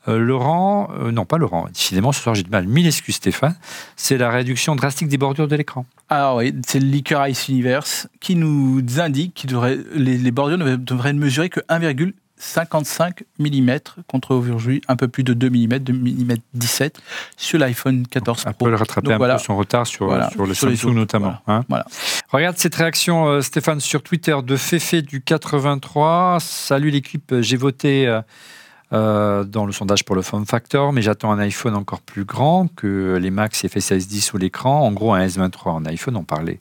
Euh, 0.08 0.18
Laurent, 0.18 0.90
euh, 1.00 1.12
non 1.12 1.26
pas 1.26 1.38
Laurent, 1.38 1.68
décidément 1.72 2.12
ce 2.12 2.22
soir 2.22 2.34
j'ai 2.34 2.42
du 2.42 2.50
mal, 2.50 2.66
mille 2.66 2.88
excuses 2.88 3.16
Stéphane, 3.16 3.56
c'est 3.96 4.18
la 4.18 4.32
réduction 4.32 4.76
drastique 4.76 5.08
des 5.10 5.18
bordures 5.20 5.48
de 5.48 5.56
l'écran. 5.56 5.86
Ah 6.10 6.36
oui, 6.36 6.56
c'est 6.66 6.80
le 6.80 6.88
liqueur 6.88 7.28
Ice 7.28 7.50
Universe 7.50 8.08
qui 8.20 8.36
nous 8.36 8.82
indique 9.00 9.46
que 9.48 9.78
les, 9.96 10.18
les, 10.18 10.32
bordures 10.32 10.58
ne 10.58 10.76
devraient 10.76 11.14
mesurer 11.14 11.50
que 11.50 11.60
1,5 11.70 12.14
55 12.42 13.24
mm 13.40 13.72
contre 14.08 14.36
aujourd'hui 14.36 14.82
un 14.88 14.96
peu 14.96 15.08
plus 15.08 15.24
de 15.24 15.34
2 15.34 15.50
mm, 15.50 15.80
2 15.80 15.94
mm 15.94 16.36
17 16.56 17.00
sur 17.38 17.60
l'iPhone 17.60 18.08
14 18.08 18.42
Pro. 18.42 18.50
Apple 18.50 18.74
rattraper 18.74 19.14
un 19.14 19.20
peu 19.20 19.38
son 19.38 19.56
retard 19.56 19.86
sur, 19.86 20.32
sur 20.32 20.46
le 20.48 20.54
Samsung 20.54 20.96
notamment. 20.96 21.36
Hein. 21.48 21.64
Regarde 22.30 22.58
cette 22.58 22.76
réaction, 22.76 23.28
euh, 23.28 23.42
Stéphane, 23.42 23.80
sur 23.80 24.02
Twitter 24.02 24.36
de 24.44 24.56
Fefe 24.56 24.96
du 24.96 25.22
83. 25.22 26.40
Salut 26.40 26.90
l'équipe, 26.90 27.34
j'ai 27.42 27.58
voté 27.58 28.08
euh, 28.08 28.22
euh, 28.92 29.44
dans 29.44 29.68
le 29.68 29.72
sondage 29.72 30.04
pour 30.04 30.16
le 30.16 30.24
Form 30.24 30.48
Factor, 30.48 30.94
mais 30.94 31.04
j'attends 31.04 31.32
un 31.32 31.40
iPhone 31.40 31.76
encore 31.76 32.02
plus 32.02 32.26
grand 32.26 32.68
que 32.76 33.20
les 33.22 33.30
Max 33.30 33.68
FSS 33.68 34.08
10 34.08 34.22
sous 34.22 34.38
l'écran. 34.38 34.82
En 34.82 34.92
gros, 34.92 35.14
un 35.14 35.24
S23 35.24 35.70
en 35.70 35.86
iPhone, 35.86 36.16
on 36.18 36.24
parlait 36.24 36.60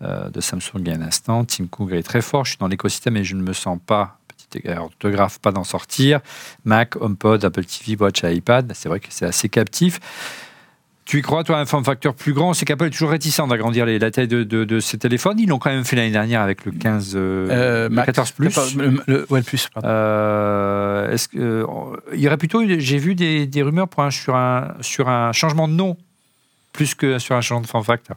de 0.00 0.40
Samsung 0.40 0.78
il 0.78 0.88
y 0.88 0.90
a 0.92 0.94
un 0.94 1.02
instant. 1.02 1.44
Tim 1.44 1.66
Cook 1.66 1.92
est 1.92 2.02
très 2.02 2.22
fort, 2.22 2.46
je 2.46 2.52
suis 2.52 2.58
dans 2.58 2.68
l'écosystème 2.68 3.18
et 3.18 3.24
je 3.24 3.36
ne 3.36 3.42
me 3.42 3.52
sens 3.52 3.78
pas 3.84 4.19
orthographe, 4.78 5.38
pas 5.38 5.52
d'en 5.52 5.64
sortir. 5.64 6.20
Mac, 6.64 6.96
HomePod, 6.96 7.44
Apple 7.44 7.64
TV, 7.64 7.96
Watch 7.98 8.24
et 8.24 8.34
iPad, 8.34 8.72
c'est 8.74 8.88
vrai 8.88 9.00
que 9.00 9.06
c'est 9.10 9.26
assez 9.26 9.48
captif. 9.48 10.00
Tu 11.10 11.18
y 11.18 11.22
crois, 11.22 11.42
toi, 11.42 11.58
un 11.58 11.66
form 11.66 11.84
facteur 11.84 12.14
plus 12.14 12.32
grand? 12.32 12.54
C'est 12.54 12.64
qu'Apple 12.64 12.84
est 12.84 12.90
toujours 12.90 13.10
réticent 13.10 13.40
d'agrandir 13.48 13.84
la 13.84 14.10
taille 14.12 14.28
de, 14.28 14.44
de, 14.44 14.78
ses 14.78 14.96
téléphones. 14.96 15.40
Ils 15.40 15.48
l'ont 15.48 15.58
quand 15.58 15.70
même 15.70 15.84
fait 15.84 15.96
l'année 15.96 16.12
dernière 16.12 16.40
avec 16.40 16.64
le 16.64 16.70
15, 16.70 17.14
euh, 17.16 17.88
14 17.88 18.30
Plus. 18.30 18.76
Le, 18.76 19.02
le, 19.08 19.42
plus, 19.42 19.68
euh, 19.82 21.10
est-ce 21.10 21.26
que, 21.26 21.38
euh, 21.38 21.96
il 22.12 22.20
y 22.20 22.28
aurait 22.28 22.36
plutôt, 22.36 22.62
j'ai 22.64 22.98
vu 22.98 23.16
des, 23.16 23.48
des 23.48 23.62
rumeurs 23.62 23.88
pour 23.88 24.04
un, 24.04 24.12
sur, 24.12 24.36
un, 24.36 24.76
sur 24.82 25.08
un 25.08 25.32
changement 25.32 25.66
de 25.66 25.72
nom, 25.72 25.96
plus 26.72 26.94
que 26.94 27.18
sur 27.18 27.34
un 27.34 27.40
changement 27.40 27.62
de 27.62 27.66
form 27.66 27.82
factor. 27.82 28.16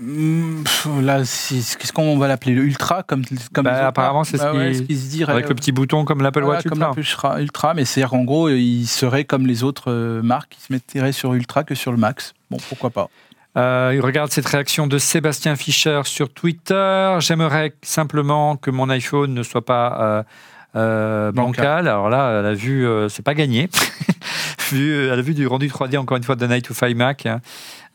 Là, 0.00 1.18
qu'est-ce 1.18 1.92
qu'on 1.92 2.18
va 2.18 2.26
l'appeler 2.26 2.54
Le 2.54 2.62
Ultra 2.62 3.02
comme, 3.04 3.22
comme 3.52 3.64
bah, 3.64 3.86
Apparemment, 3.86 4.24
c'est 4.24 4.38
ce, 4.38 4.42
bah 4.42 4.70
qui 4.86 4.96
se 4.96 5.10
dit. 5.10 5.24
Avec 5.24 5.48
le 5.48 5.54
petit 5.54 5.72
bouton 5.72 6.04
comme 6.04 6.20
l'Apple 6.20 6.42
Watch 6.42 6.64
comme 6.64 6.84
Ultra. 6.96 7.40
Ultra, 7.40 7.74
mais 7.74 7.84
c'est-à-dire 7.84 8.10
qu'en 8.10 8.24
gros, 8.24 8.48
il 8.48 8.86
serait 8.86 9.24
comme 9.24 9.46
les 9.46 9.62
autres 9.62 9.90
euh, 9.90 10.22
marques 10.22 10.50
qui 10.50 10.60
se 10.60 10.72
mettraient 10.72 11.12
sur 11.12 11.34
Ultra 11.34 11.64
que 11.64 11.74
sur 11.74 11.92
le 11.92 11.98
Max. 11.98 12.34
Bon, 12.50 12.58
pourquoi 12.68 12.90
pas 12.90 13.08
euh, 13.56 13.92
il 13.94 14.00
regarde 14.00 14.32
cette 14.32 14.46
réaction 14.46 14.88
de 14.88 14.98
Sébastien 14.98 15.54
Fischer 15.54 16.00
sur 16.06 16.28
Twitter. 16.28 17.16
J'aimerais 17.20 17.72
simplement 17.82 18.56
que 18.56 18.72
mon 18.72 18.90
iPhone 18.90 19.32
ne 19.32 19.44
soit 19.44 19.64
pas 19.64 20.24
euh, 20.74 21.30
bancal. 21.30 21.86
Alors 21.86 22.10
là, 22.10 22.40
elle 22.40 22.46
a 22.46 22.54
vu, 22.54 22.84
c'est 23.08 23.22
pas 23.22 23.34
gagné. 23.34 23.70
elle 24.72 25.10
a 25.12 25.22
vu 25.22 25.34
du 25.34 25.46
rendu 25.46 25.68
3D 25.68 25.98
encore 25.98 26.16
une 26.16 26.24
fois 26.24 26.34
de 26.34 26.44
Night 26.48 26.64
to 26.64 26.74
5 26.74 26.96
Mac. 26.96 27.26
Hein. 27.26 27.40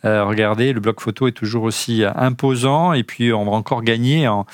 Euh, 0.05 0.23
regardez, 0.23 0.71
le 0.71 0.79
bloc 0.79 1.01
photo 1.01 1.27
est 1.27 1.33
toujours 1.33 1.63
aussi 1.63 2.03
euh, 2.03 2.11
imposant 2.15 2.93
et 2.93 3.03
puis 3.03 3.33
on 3.33 3.43
va 3.43 3.51
encore 3.51 3.83
gagner 3.83 4.27
en, 4.27 4.45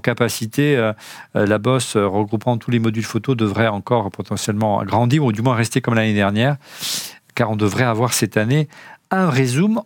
capacité. 0.00 0.76
Euh, 0.76 0.92
la 1.34 1.58
bosse 1.58 1.96
regroupant 1.96 2.56
tous 2.58 2.70
les 2.70 2.78
modules 2.78 3.04
photo 3.04 3.34
devrait 3.34 3.68
encore 3.68 4.10
potentiellement 4.10 4.82
grandir 4.84 5.24
ou 5.24 5.32
du 5.32 5.42
moins 5.42 5.54
rester 5.54 5.80
comme 5.80 5.94
l'année 5.94 6.14
dernière, 6.14 6.56
car 7.34 7.50
on 7.50 7.56
devrait 7.56 7.84
avoir 7.84 8.12
cette 8.12 8.36
année 8.36 8.68
un 9.10 9.26
vrai 9.26 9.46
zoom, 9.46 9.82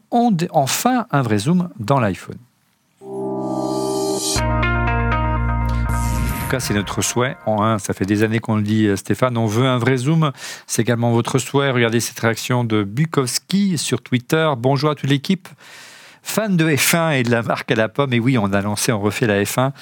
enfin 0.50 1.06
un 1.10 1.22
vrai 1.22 1.38
zoom 1.38 1.68
dans 1.78 2.00
l'iPhone. 2.00 2.38
C'est 6.60 6.74
notre 6.74 7.02
souhait. 7.02 7.36
En 7.46 7.78
ça 7.78 7.94
fait 7.94 8.04
des 8.04 8.22
années 8.22 8.38
qu'on 8.38 8.56
le 8.56 8.62
dit, 8.62 8.86
euh, 8.86 8.96
Stéphane. 8.96 9.36
On 9.36 9.46
veut 9.46 9.66
un 9.66 9.78
vrai 9.78 9.96
zoom. 9.96 10.32
C'est 10.66 10.82
également 10.82 11.12
votre 11.12 11.38
souhait. 11.38 11.70
Regardez 11.70 12.00
cette 12.00 12.18
réaction 12.20 12.64
de 12.64 12.82
Bukowski 12.82 13.78
sur 13.78 14.02
Twitter. 14.02 14.50
Bonjour 14.58 14.90
à 14.90 14.94
toute 14.94 15.08
l'équipe. 15.08 15.48
Fan 16.22 16.56
de 16.56 16.68
F1 16.68 17.18
et 17.18 17.22
de 17.22 17.30
la 17.30 17.42
marque 17.42 17.70
à 17.70 17.74
la 17.74 17.88
pomme. 17.88 18.12
Et 18.12 18.20
oui, 18.20 18.38
on 18.38 18.52
a 18.52 18.60
lancé, 18.60 18.92
on 18.92 19.00
refait 19.00 19.26
la 19.26 19.42
F1. 19.42 19.72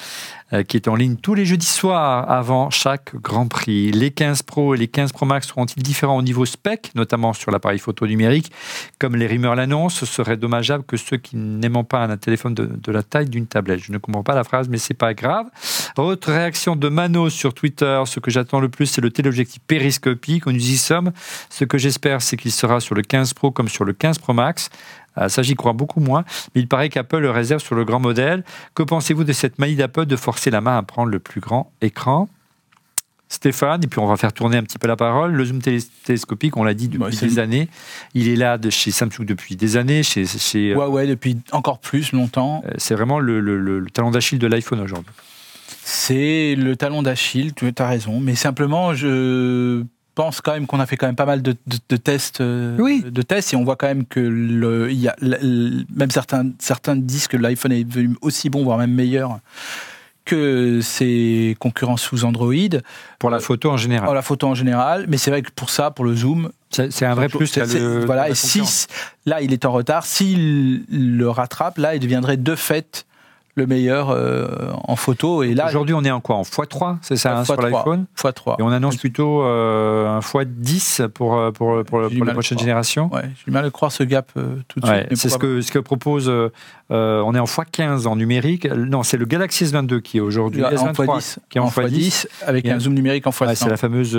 Euh, 0.53 0.63
qui 0.63 0.75
est 0.75 0.89
en 0.89 0.95
ligne 0.95 1.15
tous 1.15 1.33
les 1.33 1.45
jeudis 1.45 1.65
soirs 1.65 2.29
avant 2.29 2.69
chaque 2.69 3.15
Grand 3.15 3.47
Prix. 3.47 3.89
Les 3.91 4.11
15 4.11 4.43
Pro 4.43 4.75
et 4.75 4.77
les 4.77 4.89
15 4.89 5.13
Pro 5.13 5.25
Max 5.25 5.47
seront-ils 5.47 5.81
différents 5.81 6.17
au 6.17 6.21
niveau 6.21 6.45
spec, 6.45 6.91
notamment 6.93 7.31
sur 7.31 7.51
l'appareil 7.51 7.79
photo 7.79 8.05
numérique? 8.05 8.51
Comme 8.99 9.15
les 9.15 9.27
rumeurs 9.27 9.55
l'annoncent, 9.55 9.99
ce 9.99 10.05
serait 10.05 10.35
dommageable 10.35 10.83
que 10.83 10.97
ceux 10.97 11.15
qui 11.15 11.37
n'aiment 11.37 11.85
pas 11.85 12.03
un 12.03 12.17
téléphone 12.17 12.53
de, 12.53 12.91
la 12.91 13.01
taille 13.01 13.29
d'une 13.29 13.47
tablette. 13.47 13.79
Je 13.79 13.93
ne 13.93 13.97
comprends 13.97 14.23
pas 14.23 14.35
la 14.35 14.43
phrase, 14.43 14.67
mais 14.67 14.77
c'est 14.77 14.93
pas 14.93 15.13
grave. 15.13 15.45
Autre 15.97 16.33
réaction 16.33 16.75
de 16.75 16.89
Mano 16.89 17.29
sur 17.29 17.53
Twitter. 17.53 18.03
Ce 18.05 18.19
que 18.19 18.29
j'attends 18.29 18.59
le 18.59 18.67
plus, 18.67 18.87
c'est 18.87 19.01
le 19.01 19.09
téléobjectif 19.09 19.61
périscopique. 19.65 20.47
Nous 20.47 20.53
y 20.53 20.75
sommes. 20.75 21.13
Ce 21.49 21.63
que 21.63 21.77
j'espère, 21.77 22.21
c'est 22.21 22.35
qu'il 22.35 22.51
sera 22.51 22.81
sur 22.81 22.95
le 22.95 23.03
15 23.03 23.33
Pro 23.35 23.51
comme 23.51 23.69
sur 23.69 23.85
le 23.85 23.93
15 23.93 24.19
Pro 24.19 24.33
Max. 24.33 24.69
Euh, 25.17 25.29
ça, 25.29 25.41
j'y 25.41 25.55
crois 25.55 25.73
beaucoup 25.73 25.99
moins. 25.99 26.23
Mais 26.55 26.61
il 26.61 26.67
paraît 26.67 26.89
qu'Apple 26.89 27.17
le 27.17 27.31
réserve 27.31 27.61
sur 27.61 27.75
le 27.75 27.85
grand 27.85 27.99
modèle. 27.99 28.43
Que 28.75 28.83
pensez-vous 28.83 29.23
de 29.23 29.33
cette 29.33 29.59
manie 29.59 29.75
d'Apple 29.75 30.05
de 30.05 30.15
forcer 30.15 30.49
la 30.51 30.61
main 30.61 30.77
à 30.77 30.83
prendre 30.83 31.09
le 31.09 31.19
plus 31.19 31.41
grand 31.41 31.71
écran? 31.81 32.29
Stéphane, 33.29 33.81
et 33.81 33.87
puis 33.87 33.99
on 33.99 34.07
va 34.07 34.17
faire 34.17 34.33
tourner 34.33 34.57
un 34.57 34.63
petit 34.63 34.77
peu 34.77 34.89
la 34.89 34.97
parole. 34.97 35.31
Le 35.31 35.45
zoom 35.45 35.61
télescopique, 35.61 36.57
on 36.57 36.65
l'a 36.65 36.73
dit 36.73 36.89
depuis 36.89 37.15
des 37.15 37.39
années. 37.39 37.69
Il 38.13 38.27
est 38.27 38.35
là 38.35 38.57
de 38.57 38.69
chez 38.69 38.91
Samsung 38.91 39.23
depuis 39.25 39.55
des 39.55 39.77
années. 39.77 40.03
Chez, 40.03 40.25
chez 40.25 40.75
ouais, 40.75 40.85
ouais, 40.85 41.07
depuis 41.07 41.37
encore 41.53 41.79
plus 41.79 42.11
longtemps. 42.11 42.61
Euh, 42.65 42.71
c'est 42.77 42.93
vraiment 42.93 43.19
le, 43.19 43.39
le 43.39 43.85
talon 43.89 44.11
d'Achille 44.11 44.37
de 44.37 44.47
l'iPhone 44.47 44.81
aujourd'hui. 44.81 45.13
C'est 45.83 46.55
le 46.55 46.75
talon 46.75 47.03
d'Achille, 47.03 47.53
tu 47.53 47.71
as 47.77 47.87
raison. 47.87 48.19
Mais 48.19 48.35
simplement, 48.35 48.93
je 48.93 49.83
pense 50.15 50.41
quand 50.41 50.53
même 50.53 50.67
qu'on 50.67 50.79
a 50.79 50.85
fait 50.85 50.97
quand 50.97 51.07
même 51.07 51.15
pas 51.15 51.25
mal 51.25 51.41
de, 51.41 51.53
tests, 51.97 52.41
euh, 52.41 52.77
oui. 52.79 53.03
de 53.05 53.21
tests 53.21 53.53
et 53.53 53.55
on 53.55 53.63
voit 53.63 53.75
quand 53.75 53.87
même 53.87 54.05
que 54.05 54.19
le, 54.19 54.91
il 54.91 54.99
y 54.99 55.07
a, 55.07 55.15
même 55.21 56.11
certains, 56.11 56.49
certains 56.59 56.95
disent 56.95 57.27
que 57.27 57.37
l'iPhone 57.37 57.71
est 57.71 57.83
devenu 57.83 58.15
aussi 58.21 58.49
bon, 58.49 58.63
voire 58.63 58.77
même 58.77 58.93
meilleur 58.93 59.39
que 60.25 60.81
ses 60.81 61.57
concurrents 61.59 61.97
sous 61.97 62.25
Android. 62.25 62.53
Pour 63.19 63.29
la 63.29 63.39
photo 63.39 63.71
en 63.71 63.77
général. 63.77 64.05
Pour 64.05 64.13
la 64.13 64.21
photo 64.21 64.47
en 64.47 64.55
général, 64.55 65.05
mais 65.07 65.17
c'est 65.17 65.31
vrai 65.31 65.41
que 65.41 65.51
pour 65.51 65.69
ça, 65.69 65.91
pour 65.91 66.05
le 66.05 66.15
zoom, 66.15 66.51
c'est 66.69 67.05
un 67.05 67.15
vrai 67.15 67.27
plus. 67.27 67.57
voilà, 68.05 68.29
et 68.29 68.35
si 68.35 68.61
là 69.25 69.41
il 69.41 69.51
est 69.51 69.65
en 69.65 69.71
retard, 69.71 70.05
s'il 70.05 70.85
le 70.89 71.29
rattrape, 71.29 71.77
là 71.77 71.95
il 71.95 71.99
deviendrait 71.99 72.37
de 72.37 72.55
fait 72.55 73.05
le 73.55 73.67
meilleur 73.67 74.09
euh, 74.09 74.71
en 74.83 74.95
photo. 74.95 75.43
Et 75.43 75.53
là, 75.53 75.67
aujourd'hui, 75.67 75.93
on 75.93 76.03
est 76.03 76.11
en 76.11 76.21
quoi? 76.21 76.35
En 76.37 76.43
x3, 76.43 76.97
c'est 77.01 77.15
ça, 77.15 77.37
hein, 77.37 77.45
sur 77.45 77.61
l'iPhone? 77.61 78.05
X3. 78.17 78.55
Et 78.59 78.63
on 78.63 78.69
annonce 78.69 78.97
plutôt 78.97 79.43
euh, 79.43 80.07
un 80.07 80.19
x10 80.19 81.07
pour, 81.09 81.37
euh, 81.37 81.51
pour, 81.51 81.83
pour, 81.83 82.01
pour 82.01 82.09
les 82.09 82.33
prochaines 82.33 82.59
générations. 82.59 83.13
Ouais, 83.13 83.23
j'ai 83.23 83.45
du 83.45 83.51
mal 83.51 83.65
à 83.65 83.69
croire 83.69 83.91
ce 83.91 84.03
gap 84.03 84.31
tout 84.67 84.79
de 84.79 84.85
suite. 84.85 85.07
C'est 85.15 85.29
ce 85.29 85.37
que, 85.37 85.61
ce 85.61 85.71
que 85.71 85.79
propose. 85.79 86.31
On 86.91 87.33
est 87.35 87.39
en 87.39 87.45
x15 87.45 88.07
en 88.07 88.15
numérique. 88.15 88.65
Non, 88.65 89.03
c'est 89.03 89.17
le 89.17 89.25
Galaxy 89.25 89.65
S22 89.65 90.01
qui 90.01 90.17
est 90.17 90.21
aujourd'hui. 90.21 90.61
S23 90.61 91.37
qui 91.49 91.57
est 91.57 91.61
en, 91.61 91.67
x10, 91.67 92.27
avec 92.45 92.67
un 92.67 92.79
zoom 92.79 92.93
numérique 92.93 93.27
en 93.27 93.31
x100. 93.31 93.55
c'est 93.55 93.69
la 93.69 93.77
fameuse 93.77 94.17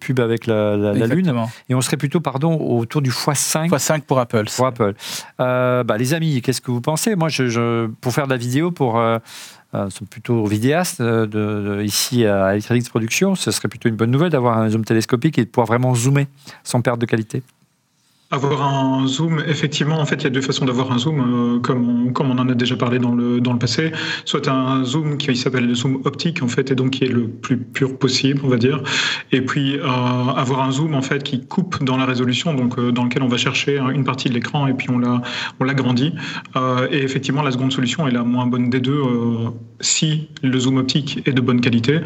pub 0.00 0.20
avec 0.20 0.46
la, 0.46 0.76
la, 0.76 1.06
Lune. 1.06 1.34
Et 1.68 1.74
on 1.74 1.80
serait 1.80 1.96
plutôt, 1.96 2.20
pardon, 2.20 2.56
autour 2.56 3.02
du 3.02 3.10
x5. 3.10 3.68
x5 3.68 4.02
pour 4.02 4.18
Apple. 4.18 4.44
Pour 4.56 4.66
Apple. 4.66 4.94
bah, 5.38 5.96
les 5.98 6.14
amis, 6.14 6.40
qu'est-ce 6.42 6.60
que 6.60 6.70
vous 6.70 6.80
pensez? 6.80 7.16
Moi, 7.16 7.28
je, 7.28 7.48
je, 7.48 7.86
pour 8.00 8.12
faire 8.12 8.26
de 8.26 8.32
la 8.32 8.38
vidéo, 8.38 8.70
pour 8.70 8.98
euh, 8.98 9.18
euh, 9.74 9.90
sont 9.90 10.04
plutôt 10.04 10.44
vidéastes 10.46 11.00
euh, 11.00 11.26
de, 11.26 11.82
ici 11.82 12.24
à 12.26 12.52
Electronics 12.52 12.88
Production, 12.88 13.34
ce 13.34 13.50
serait 13.50 13.68
plutôt 13.68 13.88
une 13.88 13.96
bonne 13.96 14.10
nouvelle 14.10 14.30
d'avoir 14.30 14.58
un 14.58 14.68
zoom 14.68 14.84
télescopique 14.84 15.38
et 15.38 15.44
de 15.44 15.50
pouvoir 15.50 15.66
vraiment 15.66 15.94
zoomer 15.94 16.26
sans 16.62 16.80
perte 16.80 17.00
de 17.00 17.06
qualité. 17.06 17.42
Avoir 18.34 18.62
un 18.62 19.06
zoom, 19.06 19.44
effectivement, 19.46 20.00
en 20.00 20.06
fait, 20.06 20.16
il 20.16 20.24
y 20.24 20.26
a 20.26 20.30
deux 20.30 20.40
façons 20.40 20.64
d'avoir 20.64 20.90
un 20.90 20.98
zoom, 20.98 21.20
euh, 21.20 21.60
comme, 21.60 21.88
on, 21.88 22.12
comme 22.12 22.32
on 22.32 22.38
en 22.38 22.48
a 22.48 22.54
déjà 22.54 22.74
parlé 22.74 22.98
dans 22.98 23.14
le, 23.14 23.40
dans 23.40 23.52
le 23.52 23.60
passé. 23.60 23.92
Soit 24.24 24.48
un 24.48 24.82
zoom 24.82 25.18
qui 25.18 25.36
s'appelle 25.36 25.68
le 25.68 25.74
zoom 25.76 26.00
optique, 26.04 26.42
en 26.42 26.48
fait, 26.48 26.72
et 26.72 26.74
donc 26.74 26.90
qui 26.90 27.04
est 27.04 27.12
le 27.12 27.28
plus 27.28 27.56
pur 27.56 27.96
possible, 27.96 28.40
on 28.42 28.48
va 28.48 28.56
dire. 28.56 28.82
Et 29.30 29.40
puis, 29.40 29.78
euh, 29.78 29.84
avoir 29.84 30.62
un 30.62 30.72
zoom, 30.72 30.96
en 30.96 31.02
fait, 31.02 31.22
qui 31.22 31.46
coupe 31.46 31.84
dans 31.84 31.96
la 31.96 32.06
résolution, 32.06 32.54
donc 32.54 32.76
euh, 32.76 32.90
dans 32.90 33.04
lequel 33.04 33.22
on 33.22 33.28
va 33.28 33.36
chercher 33.36 33.78
une 33.78 34.02
partie 34.02 34.28
de 34.28 34.34
l'écran 34.34 34.66
et 34.66 34.74
puis 34.74 34.88
on 34.90 34.98
l'agrandit. 35.64 36.12
On 36.56 36.86
et 36.90 37.04
effectivement, 37.04 37.42
la 37.42 37.52
seconde 37.52 37.72
solution 37.72 38.08
est 38.08 38.10
la 38.10 38.24
moins 38.24 38.46
bonne 38.46 38.68
des 38.68 38.80
deux 38.80 39.00
si 39.80 40.28
le 40.42 40.58
zoom 40.58 40.78
optique 40.78 41.22
est 41.26 41.32
de 41.32 41.40
bonne 41.40 41.60
qualité. 41.60 42.00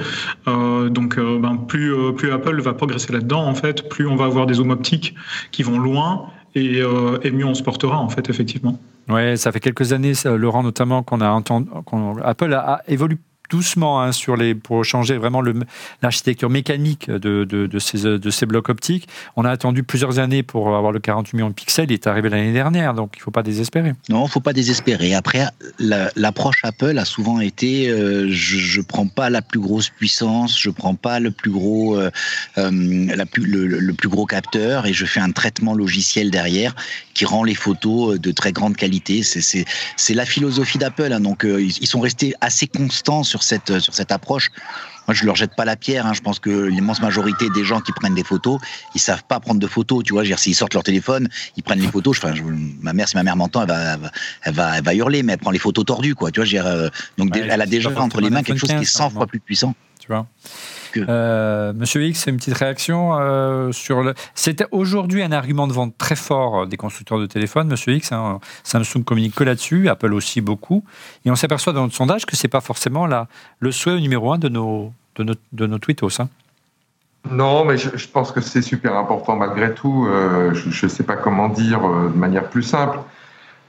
donc, 0.46 1.16
ben, 1.16 1.56
plus, 1.56 1.94
plus 2.16 2.32
Apple 2.32 2.60
va 2.60 2.74
progresser 2.74 3.12
là-dedans, 3.12 3.46
en 3.46 3.54
fait, 3.54 3.88
plus 3.88 4.06
on 4.06 4.16
va 4.16 4.26
avoir 4.26 4.46
des 4.46 4.54
zooms 4.54 4.70
optiques 4.70 5.14
qui 5.52 5.62
vont 5.62 5.78
loin 5.78 6.17
euh, 6.58 7.18
et, 7.22 7.30
mieux 7.30 7.44
on 7.44 7.54
se 7.54 7.62
portera 7.62 7.98
en 7.98 8.08
fait 8.08 8.28
effectivement. 8.28 8.78
Ouais, 9.08 9.36
ça 9.36 9.52
fait 9.52 9.60
quelques 9.60 9.92
années, 9.92 10.12
Laurent 10.24 10.62
notamment, 10.62 11.02
qu'on 11.02 11.20
a 11.20 11.30
entendu, 11.30 11.68
Apple 12.22 12.52
a, 12.52 12.82
évolué 12.86 13.16
doucement 13.48 14.00
hein, 14.00 14.12
sur 14.12 14.36
les, 14.36 14.54
pour 14.54 14.84
changer 14.84 15.16
vraiment 15.16 15.42
l'architecture 16.02 16.50
mécanique 16.50 17.10
de, 17.10 17.44
de, 17.44 17.78
ces, 17.78 18.02
de 18.02 18.30
ces 18.30 18.46
blocs 18.46 18.68
optiques. 18.68 19.08
On 19.36 19.44
a 19.44 19.50
attendu 19.50 19.82
plusieurs 19.82 20.18
années 20.18 20.42
pour 20.42 20.76
avoir 20.76 20.92
le 20.92 21.00
48 21.00 21.36
millions 21.36 21.48
de 21.48 21.54
pixels. 21.54 21.90
Il 21.90 21.94
est 21.94 22.06
arrivé 22.06 22.28
l'année 22.28 22.52
dernière, 22.52 22.94
donc 22.94 23.12
il 23.16 23.18
ne 23.18 23.22
faut 23.22 23.30
pas 23.30 23.42
désespérer. 23.42 23.92
Non, 24.08 24.20
il 24.20 24.24
ne 24.24 24.28
faut 24.28 24.40
pas 24.40 24.52
désespérer. 24.52 25.14
Après, 25.14 25.46
l'approche 25.78 26.60
Apple 26.64 26.98
a 26.98 27.04
souvent 27.04 27.40
été 27.40 27.88
euh, 27.88 28.26
je 28.30 28.80
ne 28.80 28.84
prends 28.84 29.06
pas 29.06 29.30
la 29.30 29.42
plus 29.42 29.60
grosse 29.60 29.88
puissance, 29.90 30.58
je 30.60 30.68
ne 30.68 30.74
prends 30.74 30.94
pas 30.94 31.20
le 31.20 31.30
plus 31.30 31.50
gros, 31.50 31.96
euh, 31.96 32.10
euh, 32.58 33.16
la 33.16 33.26
plus, 33.26 33.44
le, 33.44 33.92
plus 33.92 34.08
gros 34.08 34.26
capteur 34.26 34.86
et 34.86 34.92
je 34.92 35.04
fais 35.04 35.20
un 35.20 35.30
traitement 35.30 35.74
logiciel 35.74 36.30
derrière 36.30 36.74
qui 37.14 37.24
rend 37.24 37.44
les 37.44 37.54
photos 37.54 38.18
de 38.18 38.32
très 38.32 38.52
grande 38.52 38.76
qualité. 38.76 39.22
C'est 39.22 40.14
la 40.14 40.24
philosophie 40.24 40.78
d'Apple. 40.78 41.12
Hein. 41.12 41.20
donc, 41.20 41.44
ils 41.44 41.86
sont 41.86 42.00
restés 42.00 42.34
assez 42.40 42.66
constants 42.66 43.24
sur 43.24 43.37
cette, 43.42 43.78
sur 43.78 43.94
cette 43.94 44.12
approche. 44.12 44.50
Moi, 45.06 45.14
je 45.14 45.24
leur 45.24 45.36
jette 45.36 45.56
pas 45.56 45.64
la 45.64 45.76
pierre. 45.76 46.04
Hein. 46.06 46.12
Je 46.12 46.20
pense 46.20 46.38
que 46.38 46.50
l'immense 46.50 47.00
majorité 47.00 47.48
des 47.48 47.64
gens 47.64 47.80
qui 47.80 47.92
prennent 47.92 48.14
des 48.14 48.24
photos, 48.24 48.60
ils 48.94 49.00
savent 49.00 49.24
pas 49.24 49.40
prendre 49.40 49.58
de 49.58 49.66
photos. 49.66 50.04
Tu 50.04 50.12
vois, 50.12 50.22
s'ils 50.36 50.54
sortent 50.54 50.74
leur 50.74 50.82
téléphone, 50.82 51.28
ils 51.56 51.62
prennent 51.62 51.80
les 51.80 51.88
photos. 51.88 52.18
Enfin, 52.18 52.34
ma 52.82 52.92
mère, 52.92 53.08
si 53.08 53.16
ma 53.16 53.22
mère 53.22 53.36
m'entend, 53.36 53.62
elle 53.62 53.68
va, 53.68 53.96
elle 54.42 54.52
va, 54.52 54.76
elle 54.76 54.84
va 54.84 54.94
hurler, 54.94 55.22
mais 55.22 55.32
elle 55.32 55.38
prend 55.38 55.50
les 55.50 55.58
photos 55.58 55.86
tordues, 55.86 56.14
quoi. 56.14 56.30
Tu 56.30 56.42
vois, 56.44 56.62
euh, 56.62 56.90
donc 57.16 57.34
elle 57.34 57.50
a 57.50 57.66
déjà 57.66 57.90
entre 57.98 58.20
les 58.20 58.28
mains 58.28 58.42
quelque 58.42 58.58
chose 58.58 58.68
qui 58.68 58.82
est 58.82 58.84
100 58.84 59.10
fois 59.10 59.26
plus 59.26 59.40
puissant. 59.40 59.74
Tu 59.98 60.08
vois. 60.08 60.26
Euh, 60.96 61.72
Monsieur 61.74 62.04
X, 62.04 62.26
une 62.26 62.36
petite 62.36 62.54
réaction 62.54 63.18
euh, 63.18 63.72
sur 63.72 64.02
le. 64.02 64.14
C'était 64.34 64.66
aujourd'hui 64.70 65.22
un 65.22 65.32
argument 65.32 65.66
de 65.66 65.72
vente 65.72 65.96
très 65.98 66.16
fort 66.16 66.66
des 66.66 66.76
constructeurs 66.76 67.18
de 67.18 67.26
téléphones, 67.26 67.68
Monsieur 67.68 67.94
X. 67.94 68.12
Hein. 68.12 68.40
Samsung 68.64 69.04
communique 69.04 69.34
que 69.34 69.44
là-dessus, 69.44 69.88
Apple 69.88 70.12
aussi 70.12 70.40
beaucoup, 70.40 70.84
et 71.24 71.30
on 71.30 71.36
s'aperçoit 71.36 71.72
dans 71.72 71.82
notre 71.82 71.94
sondage 71.94 72.26
que 72.26 72.36
c'est 72.36 72.48
pas 72.48 72.60
forcément 72.60 73.06
la, 73.06 73.28
le 73.60 73.72
souhait 73.72 74.00
numéro 74.00 74.32
un 74.32 74.38
de 74.38 74.48
nos 74.48 74.92
de 75.16 75.24
nos, 75.24 75.34
de 75.52 75.66
nos 75.66 75.78
tweetos. 75.78 76.20
Hein. 76.20 76.28
Non, 77.30 77.64
mais 77.64 77.76
je, 77.76 78.08
pense 78.08 78.32
que 78.32 78.40
c'est 78.40 78.62
super 78.62 78.96
important 78.96 79.36
malgré 79.36 79.74
tout. 79.74 80.06
Euh, 80.06 80.54
je 80.54 80.86
ne 80.86 80.90
sais 80.90 81.02
pas 81.02 81.16
comment 81.16 81.48
dire 81.48 81.80
de 81.80 82.16
manière 82.16 82.48
plus 82.48 82.62
simple. 82.62 82.98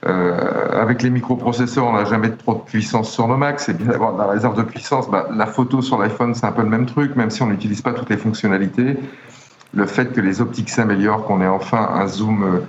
Euh, 0.06 0.82
avec 0.82 1.04
les 1.04 1.10
microprocesseurs, 1.10 1.86
on 1.86 1.94
n'a 1.94 2.06
jamais 2.06 2.32
trop 2.32 2.54
de 2.56 2.60
puissance 2.62 3.12
sur 3.12 3.28
nos 3.28 3.38
Macs. 3.38 3.60
C'est 3.60 3.78
bien 3.78 3.88
d'avoir 3.88 4.14
de 4.14 4.20
la 4.20 4.28
réserve 4.28 4.58
de 4.58 4.64
puissance. 4.64 5.10
Bah, 5.10 5.28
la 5.34 5.46
photo 5.46 5.82
sur 5.82 5.98
l'iPhone, 5.98 6.34
c'est 6.36 6.46
un 6.46 6.52
peu 6.52 6.62
le 6.62 6.70
même 6.70 6.86
truc, 6.86 7.16
même 7.16 7.30
si 7.30 7.42
on 7.44 7.48
n'utilise 7.48 7.82
pas 7.82 7.94
toutes 7.94 8.10
les 8.10 8.18
fonctionnalités. 8.18 8.98
Le 9.74 9.86
fait 9.86 10.14
que 10.14 10.22
les 10.22 10.42
optiques 10.42 10.70
s'améliorent, 10.70 11.26
qu'on 11.26 11.42
ait 11.42 11.48
enfin 11.48 11.90
un 11.94 12.08
zoom 12.08 12.62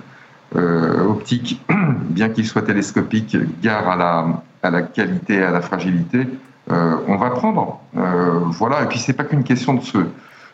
euh, 0.55 1.05
optique, 1.05 1.61
bien 2.09 2.29
qu'il 2.29 2.45
soit 2.45 2.63
télescopique, 2.63 3.37
gare 3.61 3.87
à 3.89 3.95
la, 3.95 4.25
à 4.61 4.69
la 4.69 4.81
qualité, 4.81 5.41
à 5.41 5.51
la 5.51 5.61
fragilité, 5.61 6.27
euh, 6.69 6.97
on 7.07 7.15
va 7.15 7.31
prendre. 7.31 7.79
Euh, 7.97 8.39
voilà. 8.45 8.83
Et 8.83 8.85
puis 8.87 8.99
c'est 8.99 9.13
pas 9.13 9.23
qu'une 9.23 9.43
question 9.43 9.75
de 9.75 9.81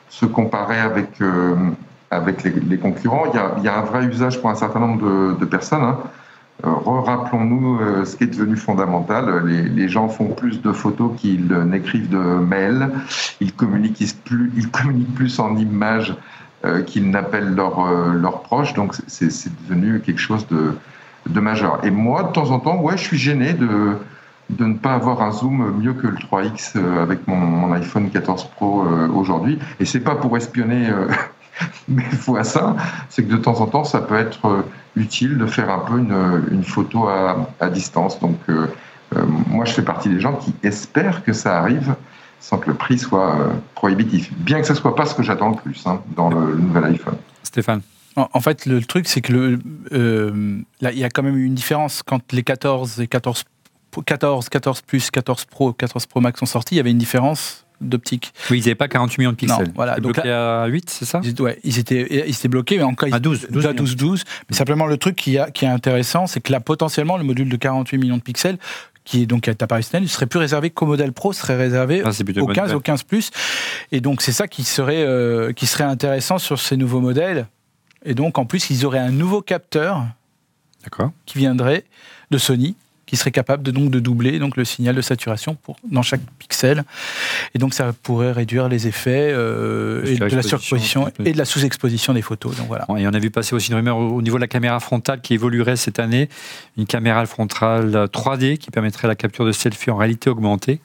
se, 0.10 0.26
comparer 0.26 0.80
avec 0.80 1.22
euh, 1.22 1.56
les, 2.68 2.78
concurrents. 2.78 3.26
Il 3.34 3.64
y, 3.64 3.68
a, 3.68 3.78
un 3.78 3.82
vrai 3.82 4.06
usage 4.06 4.40
pour 4.40 4.50
un 4.50 4.56
certain 4.56 4.80
nombre 4.80 5.04
de, 5.04 5.40
de 5.40 5.46
personnes. 5.46 5.84
Hein. 5.84 6.00
Euh, 6.66 6.70
rappelons-nous 6.70 7.80
euh, 7.80 8.06
ce 8.06 8.16
qui 8.16 8.24
est 8.24 8.28
devenu 8.28 8.56
fondamental. 8.58 9.46
Les, 9.46 9.88
gens 9.88 10.10
font 10.10 10.30
plus 10.30 10.62
de 10.62 10.72
photos 10.72 11.12
qu'ils 11.18 11.48
n'écrivent 11.48 12.10
de 12.10 12.18
mails. 12.18 12.90
Ils 13.40 13.54
communiquent 13.54 14.24
plus, 14.26 14.52
ils 14.56 14.70
communiquent 14.70 15.14
plus 15.14 15.40
en 15.40 15.56
images 15.56 16.16
euh, 16.66 16.82
qu'ils 16.82 17.10
n'appellent 17.10 17.54
leurs 17.54 18.42
proches. 18.42 18.74
Donc 18.74 18.96
c'est 19.06 19.30
devenu 19.68 20.00
quelque 20.00 20.20
chose 20.20 20.48
de, 20.48 21.40
majeur. 21.40 21.80
Et 21.84 21.92
moi, 21.92 22.24
de 22.24 22.32
temps 22.32 22.50
en 22.50 22.60
temps, 22.60 22.80
ouais, 22.82 22.98
je 22.98 23.04
suis 23.04 23.18
gêné 23.18 23.54
de, 23.54 23.96
de 24.50 24.66
ne 24.66 24.76
pas 24.76 24.96
avoir 24.96 25.22
un 25.22 25.32
zoom 25.32 25.80
mieux 25.80 25.94
que 25.94 26.08
le 26.08 26.16
3X 26.16 26.78
avec 27.00 27.28
mon, 27.28 27.36
mon 27.36 27.72
iPhone 27.74 28.10
14 28.10 28.46
Pro 28.56 28.84
aujourd'hui. 29.14 29.60
Et 29.80 29.86
c'est 29.86 30.00
pas 30.00 30.16
pour 30.16 30.36
espionner 30.38 30.90
mais 31.88 32.04
fois 32.04 32.44
ça, 32.44 32.76
c'est 33.10 33.24
que 33.24 33.32
de 33.32 33.38
temps 33.38 33.60
en 33.62 33.68
temps, 33.68 33.84
ça 33.84 34.02
peut 34.02 34.16
être 34.18 34.46
euh, 34.48 34.62
utile 34.96 35.38
de 35.38 35.46
faire 35.46 35.70
un 35.70 35.80
peu 35.80 35.98
une, 35.98 36.64
photo 36.64 37.08
à, 37.08 37.70
distance. 37.70 38.20
Donc, 38.20 38.38
euh, 38.50 38.68
euh, 39.16 39.26
moi, 39.48 39.66
je 39.66 39.74
fais 39.74 39.82
partie 39.82 40.10
des 40.10 40.20
gens 40.20 40.36
qui 40.36 40.54
espèrent 40.64 41.24
que 41.24 41.34
ça 41.34 41.58
arrive 41.60 41.96
sans 42.40 42.58
que 42.58 42.70
le 42.70 42.76
prix 42.76 43.00
soit 43.00 43.36
prohibitif. 43.74 44.32
Bien 44.38 44.62
que 44.62 44.68
ce 44.68 44.76
soit 44.76 44.96
pas 44.96 45.06
ce 45.06 45.16
que 45.16 45.24
j'attends 45.24 45.50
le 45.50 45.56
plus 45.56 45.86
hein, 45.88 46.02
dans 46.16 46.30
le, 46.30 46.56
nouvel 46.56 46.86
iPhone. 46.86 47.18
Stéphane 47.44 47.82
en, 48.16 48.42
fait, 48.42 48.66
le, 48.66 48.82
truc, 48.82 49.08
c'est 49.08 49.22
que 49.22 49.32
le, 49.32 50.64
là, 50.82 50.92
il 50.92 50.98
y 50.98 51.04
a 51.04 51.10
quand 51.12 51.22
même 51.22 51.38
une 51.38 51.54
différence 51.54 52.02
quand 52.02 52.34
les 52.34 52.42
14 52.42 53.00
et 53.00 53.08
14 53.08 53.44
14, 54.06 54.50
14 54.50 54.82
plus, 54.82 55.12
14 55.12 55.46
Pro, 55.46 55.74
14 55.74 56.06
Pro 56.08 56.20
Max 56.20 56.40
sont 56.40 56.46
sortis, 56.46 56.76
il 56.76 56.78
y 56.78 56.82
avait 56.82 56.92
une 56.92 56.98
différence 56.98 57.67
d'optique. 57.82 58.34
Oui, 58.50 58.60
ils 58.60 58.62
n'avaient 58.62 58.76
pas 58.76 58.88
48 58.88 59.20
millions 59.20 59.32
de 59.32 59.36
pixels. 59.36 59.68
Non, 59.68 59.74
voilà. 59.76 60.00
Donc 60.00 60.18
à 60.20 60.66
8, 60.68 60.90
c'est 60.90 61.06
ça? 61.06 61.22
Ils, 61.24 61.40
ouais, 61.42 61.60
ils 61.64 61.80
étaient, 61.80 62.28
ils 62.28 62.36
étaient 62.36 62.48
bloqués, 62.48 62.78
mais 62.78 62.84
encore 62.84 63.14
à 63.14 63.20
12, 63.20 63.48
12 63.50 63.66
à 63.66 63.74
12, 63.74 63.96
12. 63.96 64.24
Mais 64.50 64.56
simplement, 64.56 64.86
le 64.86 64.98
truc 64.98 65.16
qui, 65.16 65.38
a, 65.38 65.52
qui 65.52 65.66
est 65.66 65.70
intéressant, 65.70 66.28
c'est 66.28 66.42
que 66.42 66.52
là, 66.52 66.60
potentiellement, 66.60 67.18
le 67.18 67.24
module 67.24 67.50
de 67.50 67.56
48 67.56 67.98
millions 67.98 68.18
de 68.18 68.22
pixels, 68.22 68.58
qui 69.08 69.22
est 69.22 69.26
donc 69.26 69.48
à 69.48 69.52
appareil 69.52 69.86
il 70.02 70.10
serait 70.10 70.26
plus 70.26 70.40
réservé 70.40 70.70
qu'au 70.70 70.86
modèle 70.86 71.14
Pro, 71.14 71.32
serait 71.32 71.56
réservé 71.56 72.04
ah, 72.04 72.10
au 72.42 72.48
15, 72.48 72.74
au 72.74 72.80
15 72.82 73.04
plus. 73.04 73.32
Et 73.94 74.02
donc, 74.02 74.22
c'est 74.22 74.34
ça 74.34 74.48
qui 74.48 74.64
serait, 74.64 75.04
euh, 75.04 75.54
qui 75.54 75.66
serait 75.66 75.86
intéressant 75.86 76.40
sur 76.40 76.60
ces 76.60 76.76
nouveaux 76.76 77.00
modèles. 77.00 77.48
Et 78.06 78.14
donc, 78.14 78.38
en 78.38 78.46
plus, 78.46 78.70
ils 78.70 78.86
auraient 78.86 79.00
un 79.00 79.12
nouveau 79.12 79.42
capteur 79.42 80.06
qui 81.26 81.38
viendrait 81.38 81.86
de 82.32 82.38
Sony, 82.38 82.76
qui 83.08 83.16
serait 83.16 83.32
capable 83.32 83.64
de, 83.64 83.72
donc 83.72 83.90
de 83.90 84.00
doubler 84.00 84.38
donc 84.38 84.58
le 84.58 84.66
signal 84.66 84.94
de 84.94 85.02
saturation 85.02 85.56
pour, 85.56 85.78
dans 85.90 86.04
chaque 86.04 86.22
pixel. 86.38 86.84
Et 87.56 87.58
donc 87.58 87.74
ça 87.74 87.94
pourrait 88.04 88.34
réduire 88.34 88.68
les 88.68 88.86
effets 88.86 89.32
euh, 89.32 90.06
et 90.06 90.18
de 90.18 90.36
la 90.36 90.44
surexposition 90.44 91.10
et 91.26 91.32
de 91.32 91.38
la 91.38 91.46
sous-exposition 91.46 92.14
des 92.14 92.22
photos. 92.22 92.56
Donc 92.56 92.68
voilà. 92.68 92.86
Et 92.98 93.08
on 93.08 93.14
a 93.14 93.20
vu 93.20 93.32
passer 93.32 93.56
aussi 93.56 93.72
une 93.72 93.78
rumeur 93.78 93.98
au 93.98 94.22
niveau 94.22 94.36
de 94.38 94.42
la 94.42 94.48
caméra 94.48 94.80
frontale 94.80 95.22
qui 95.22 95.34
évoluerait 95.34 95.78
cette 95.78 96.00
année, 96.00 96.30
une 96.78 96.86
caméra 96.86 97.26
frontale 97.26 98.08
3D 98.14 98.58
qui 98.58 98.70
permettrait 98.70 99.08
la 99.08 99.16
capture 99.16 99.46
de 99.46 99.52
selfie 99.52 99.90
en 99.90 99.96
réalité 99.96 100.30
augmentée. 100.30 100.82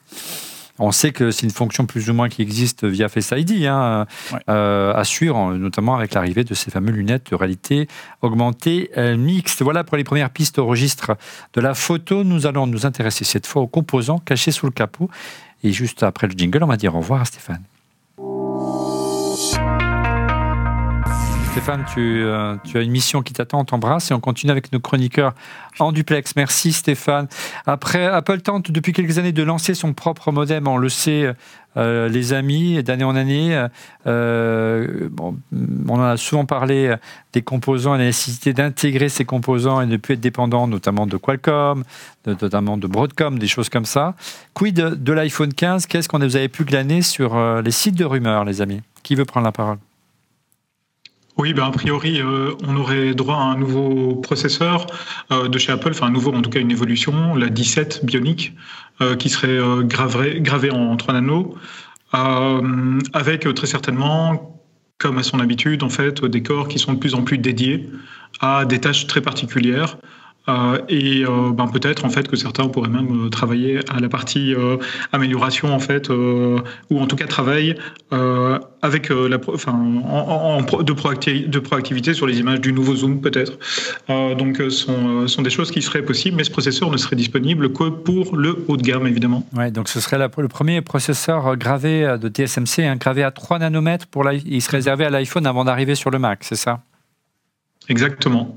On 0.79 0.91
sait 0.91 1.11
que 1.11 1.29
c'est 1.31 1.45
une 1.45 1.51
fonction 1.51 1.85
plus 1.85 2.09
ou 2.09 2.13
moins 2.13 2.29
qui 2.29 2.41
existe 2.41 2.83
via 2.85 3.07
Face 3.07 3.31
ID 3.35 3.65
hein, 3.65 4.07
à 4.47 5.03
suivre, 5.03 5.53
notamment 5.53 5.95
avec 5.95 6.13
l'arrivée 6.13 6.43
de 6.43 6.53
ces 6.53 6.71
fameuses 6.71 6.95
lunettes 6.95 7.31
de 7.31 7.35
réalité 7.35 7.87
augmentée 8.21 8.89
mixte. 9.17 9.61
Voilà 9.61 9.83
pour 9.83 9.97
les 9.97 10.03
premières 10.03 10.31
pistes 10.31 10.57
au 10.57 10.65
registre 10.65 11.15
de 11.53 11.61
la 11.61 11.75
photo. 11.75 12.23
Nous 12.23 12.47
allons 12.47 12.65
nous 12.65 12.85
intéresser 12.85 13.23
cette 13.23 13.45
fois 13.45 13.61
aux 13.61 13.67
composants 13.67 14.17
cachés 14.17 14.51
sous 14.51 14.65
le 14.65 14.71
capot. 14.71 15.09
Et 15.63 15.71
juste 15.71 16.03
après 16.03 16.27
le 16.27 16.33
jingle, 16.35 16.63
on 16.63 16.67
va 16.67 16.77
dire 16.77 16.95
au 16.95 16.99
revoir 16.99 17.21
à 17.21 17.25
Stéphane. 17.25 17.63
Stéphane, 21.53 21.85
euh, 21.99 22.57
tu, 22.63 22.79
as 22.79 22.81
une 22.81 22.89
mission 22.89 23.21
qui 23.21 23.31
t'attend, 23.31 23.59
on 23.59 23.63
t'embrasse 23.63 24.09
et 24.09 24.15
on 24.15 24.19
continue 24.19 24.51
avec 24.51 24.73
nos 24.73 24.79
chroniqueurs 24.79 25.35
en 25.77 25.91
duplex. 25.91 26.35
Merci 26.35 26.73
Stéphane. 26.73 27.27
Après, 27.67 28.07
Apple 28.07 28.41
tente 28.41 28.71
depuis 28.71 28.91
quelques 28.91 29.19
années 29.19 29.33
de 29.33 29.43
lancer 29.43 29.75
son 29.75 29.93
propre 29.93 30.31
modem, 30.31 30.67
on 30.67 30.77
le 30.77 30.89
sait, 30.89 31.31
euh, 31.77 32.09
les 32.09 32.33
amis, 32.33 32.81
d'année 32.81 33.03
en 33.03 33.15
année. 33.15 33.67
Euh, 34.07 35.09
on 35.21 35.93
en 35.99 36.01
a 36.01 36.17
souvent 36.17 36.45
parlé 36.45 36.95
des 37.33 37.43
composants 37.43 37.93
et 37.93 37.99
la 37.99 38.05
nécessité 38.05 38.53
d'intégrer 38.53 39.07
ces 39.07 39.23
composants 39.23 39.79
et 39.79 39.85
ne 39.85 39.97
plus 39.97 40.15
être 40.15 40.21
dépendant 40.21 40.67
notamment 40.67 41.05
de 41.05 41.17
Qualcomm, 41.17 41.83
notamment 42.25 42.77
de 42.77 42.87
Broadcom, 42.87 43.37
des 43.37 43.47
choses 43.47 43.69
comme 43.69 43.85
ça. 43.85 44.15
Quid 44.55 44.73
de, 44.73 45.13
l'iPhone 45.13 45.53
15 45.53 45.85
Qu'est-ce 45.85 46.09
qu'on 46.09 46.17
vous 46.17 46.35
avez 46.35 46.49
pu 46.49 46.65
glaner 46.65 47.03
sur 47.03 47.61
les 47.61 47.71
sites 47.71 47.95
de 47.95 48.05
rumeurs, 48.05 48.43
les 48.43 48.63
amis? 48.63 48.81
Qui 49.03 49.13
veut 49.13 49.25
prendre 49.25 49.45
la 49.45 49.51
parole? 49.51 49.77
Oui, 51.37 51.53
ben 51.53 51.63
a 51.65 51.71
priori, 51.71 52.21
euh, 52.21 52.51
on 52.63 52.77
aurait 52.77 53.15
droit 53.15 53.35
à 53.35 53.39
un 53.39 53.57
nouveau 53.57 54.15
processeur 54.15 54.85
euh, 55.31 55.47
de 55.47 55.57
chez 55.57 55.71
Apple, 55.71 55.89
enfin 55.89 56.07
un 56.07 56.11
nouveau, 56.11 56.31
en 56.31 56.41
tout 56.43 56.49
cas 56.51 56.59
une 56.59 56.69
évolution, 56.69 57.35
la 57.35 57.49
17 57.49 58.05
Bionic, 58.05 58.53
euh, 59.01 59.15
qui 59.15 59.29
serait 59.29 59.59
gravé, 59.83 60.41
gravé 60.41 60.69
en 60.69 60.95
3 60.95 61.15
nanos, 61.15 61.47
avec 63.13 63.51
très 63.55 63.65
certainement, 63.65 64.61
comme 64.99 65.17
à 65.17 65.23
son 65.23 65.39
habitude, 65.39 65.81
en 65.81 65.89
fait, 65.89 66.23
des 66.23 66.43
corps 66.43 66.67
qui 66.67 66.77
sont 66.77 66.93
de 66.93 66.99
plus 66.99 67.15
en 67.15 67.23
plus 67.23 67.39
dédiés 67.39 67.89
à 68.39 68.65
des 68.65 68.79
tâches 68.79 69.07
très 69.07 69.21
particulières. 69.21 69.97
Euh, 70.49 70.79
et 70.89 71.23
euh, 71.23 71.51
ben 71.53 71.67
peut-être 71.67 72.03
en 72.03 72.09
fait 72.09 72.27
que 72.27 72.35
certains 72.35 72.67
pourraient 72.67 72.89
même 72.89 73.27
euh, 73.27 73.29
travailler 73.29 73.79
à 73.89 74.01
la 74.01 74.09
partie 74.09 74.53
amélioration 75.13 75.73
en 75.73 75.79
fait, 75.79 76.09
ou 76.09 76.99
en 76.99 77.07
tout 77.07 77.15
cas 77.15 77.27
travailler 77.27 77.77
avec 78.81 79.09
de, 79.09 80.89
proactivité 81.59 82.13
sur 82.13 82.27
les 82.27 82.39
images 82.39 82.59
du 82.61 82.73
nouveau 82.73 82.95
zoom 82.95 83.21
peut-être. 83.21 83.57
donc 84.35 84.61
sont, 84.69 85.27
sont 85.27 85.41
des 85.41 85.49
choses 85.49 85.71
qui 85.71 85.81
seraient 85.81 86.03
possibles, 86.03 86.37
mais 86.37 86.43
ce 86.43 86.51
processeur 86.51 86.91
ne 86.91 86.97
serait 86.97 87.15
disponible 87.15 87.71
que 87.71 87.89
pour 87.89 88.35
le 88.35 88.65
haut 88.67 88.77
de 88.77 88.83
gamme 88.83 89.07
évidemment. 89.07 89.47
Ouais, 89.55 89.71
donc 89.71 89.87
ce 89.87 89.99
serait 89.99 90.17
le 90.17 90.47
premier 90.47 90.81
processeur 90.81 91.55
gravé 91.57 92.17
de 92.19 92.29
TSMC, 92.29 92.85
hein, 92.85 92.95
gravé 92.97 93.23
à 93.23 93.31
3 93.31 93.59
nanomètres 93.59 94.07
pour 94.07 94.29
il 94.31 94.61
serait 94.61 94.77
réservé 94.77 95.05
à 95.05 95.09
l'iPhone 95.09 95.47
avant 95.47 95.63
d'arriver 95.63 95.95
sur 95.95 96.09
le 96.11 96.19
Mac, 96.19 96.39
c'est 96.43 96.55
ça? 96.55 96.81
Exactement. 97.89 98.55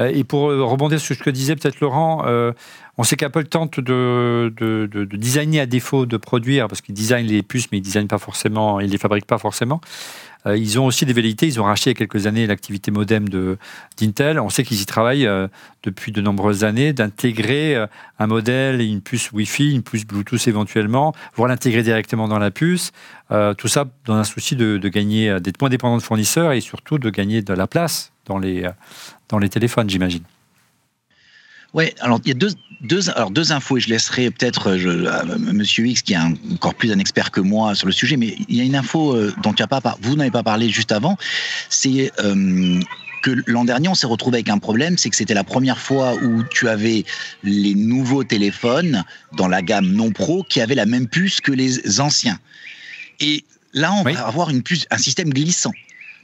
Euh, 0.00 0.10
et 0.12 0.24
pour 0.24 0.50
euh, 0.50 0.64
rebondir 0.64 1.00
sur 1.00 1.16
ce 1.16 1.22
que 1.22 1.30
disait 1.30 1.56
peut-être 1.56 1.80
Laurent, 1.80 2.24
euh, 2.26 2.52
on 2.98 3.02
sait 3.02 3.16
qu'Apple 3.16 3.44
tente 3.44 3.80
de, 3.80 4.52
de, 4.56 4.86
de, 4.86 5.04
designer 5.16 5.60
à 5.60 5.66
défaut 5.66 6.06
de 6.06 6.16
produire, 6.16 6.68
parce 6.68 6.80
qu'ils 6.80 6.94
designent 6.94 7.26
les 7.26 7.42
puces, 7.42 7.68
mais 7.72 7.78
ils 7.78 7.96
ils 7.96 8.90
les 8.90 8.98
fabriquent 8.98 9.26
pas 9.26 9.38
forcément. 9.38 9.80
Euh, 10.46 10.56
ils 10.56 10.78
ont 10.78 10.86
aussi 10.86 11.06
des 11.06 11.12
velléités. 11.12 11.46
Ils 11.46 11.60
ont 11.60 11.64
racheté 11.64 11.90
il 11.90 11.94
y 11.94 11.96
a 11.96 11.98
quelques 11.98 12.26
années 12.26 12.46
l'activité 12.46 12.90
modem 12.90 13.28
d'Intel. 13.96 14.40
On 14.40 14.48
sait 14.48 14.64
qu'ils 14.64 14.80
y 14.80 14.86
travaillent 14.86 15.26
euh, 15.26 15.48
depuis 15.82 16.12
de 16.12 16.20
nombreuses 16.20 16.64
années 16.64 16.92
d'intégrer 16.92 17.76
euh, 17.76 17.86
un 18.18 18.26
modèle 18.26 18.80
une 18.80 19.00
puce 19.00 19.32
Wi-Fi, 19.32 19.72
une 19.72 19.82
puce 19.82 20.04
Bluetooth 20.04 20.46
éventuellement, 20.48 21.14
voire 21.34 21.48
l'intégrer 21.48 21.82
directement 21.82 22.28
dans 22.28 22.38
la 22.38 22.50
puce. 22.50 22.92
tout 23.58 23.68
ça 23.68 23.86
dans 24.04 24.14
un 24.14 24.24
souci 24.24 24.56
de, 24.56 24.76
gagner, 24.88 25.40
d'être 25.40 25.60
moins 25.60 25.70
dépendant 25.70 25.96
de 25.96 26.02
fournisseurs 26.02 26.52
et 26.52 26.60
surtout 26.60 26.98
de 26.98 27.10
gagner 27.10 27.42
de 27.42 27.54
la 27.54 27.66
place 27.66 28.12
dans 28.26 28.38
les, 28.38 28.68
dans 29.28 29.38
les 29.38 29.48
téléphones, 29.48 29.88
j'imagine. 29.88 30.22
Ouais, 31.74 31.94
alors 32.00 32.20
il 32.24 32.28
y 32.28 32.30
a 32.32 32.34
deux, 32.34 32.50
deux, 32.82 33.08
alors 33.10 33.30
deux 33.30 33.52
infos 33.52 33.78
et 33.78 33.80
je 33.80 33.88
laisserai 33.88 34.30
peut-être 34.30 34.68
euh, 34.68 35.38
Monsieur 35.38 35.86
X 35.86 36.02
qui 36.02 36.12
est 36.12 36.18
encore 36.52 36.74
plus 36.74 36.92
un 36.92 36.98
expert 36.98 37.30
que 37.30 37.40
moi 37.40 37.74
sur 37.74 37.86
le 37.86 37.92
sujet, 37.92 38.16
mais 38.16 38.36
il 38.48 38.56
y 38.56 38.60
a 38.60 38.64
une 38.64 38.76
info 38.76 39.16
euh, 39.16 39.32
dont 39.42 39.54
tu 39.54 39.62
as 39.62 39.66
pas, 39.66 39.80
vous 40.02 40.16
n'avez 40.16 40.30
pas 40.30 40.42
parlé 40.42 40.68
juste 40.68 40.92
avant, 40.92 41.16
c'est 41.70 42.12
euh, 42.18 42.80
que 43.22 43.30
l'an 43.46 43.64
dernier 43.64 43.88
on 43.88 43.94
s'est 43.94 44.06
retrouvé 44.06 44.38
avec 44.38 44.50
un 44.50 44.58
problème, 44.58 44.98
c'est 44.98 45.08
que 45.08 45.16
c'était 45.16 45.34
la 45.34 45.44
première 45.44 45.78
fois 45.78 46.14
où 46.16 46.42
tu 46.42 46.68
avais 46.68 47.04
les 47.42 47.74
nouveaux 47.74 48.24
téléphones 48.24 49.04
dans 49.36 49.48
la 49.48 49.62
gamme 49.62 49.86
non 49.92 50.10
pro 50.10 50.44
qui 50.46 50.60
avaient 50.60 50.74
la 50.74 50.86
même 50.86 51.08
puce 51.08 51.40
que 51.40 51.52
les 51.52 52.00
anciens. 52.00 52.38
Et 53.20 53.44
là, 53.72 53.92
on 53.94 54.02
va 54.02 54.26
avoir 54.26 54.50
une 54.50 54.62
puce, 54.62 54.86
un 54.90 54.98
système 54.98 55.30
glissant. 55.30 55.72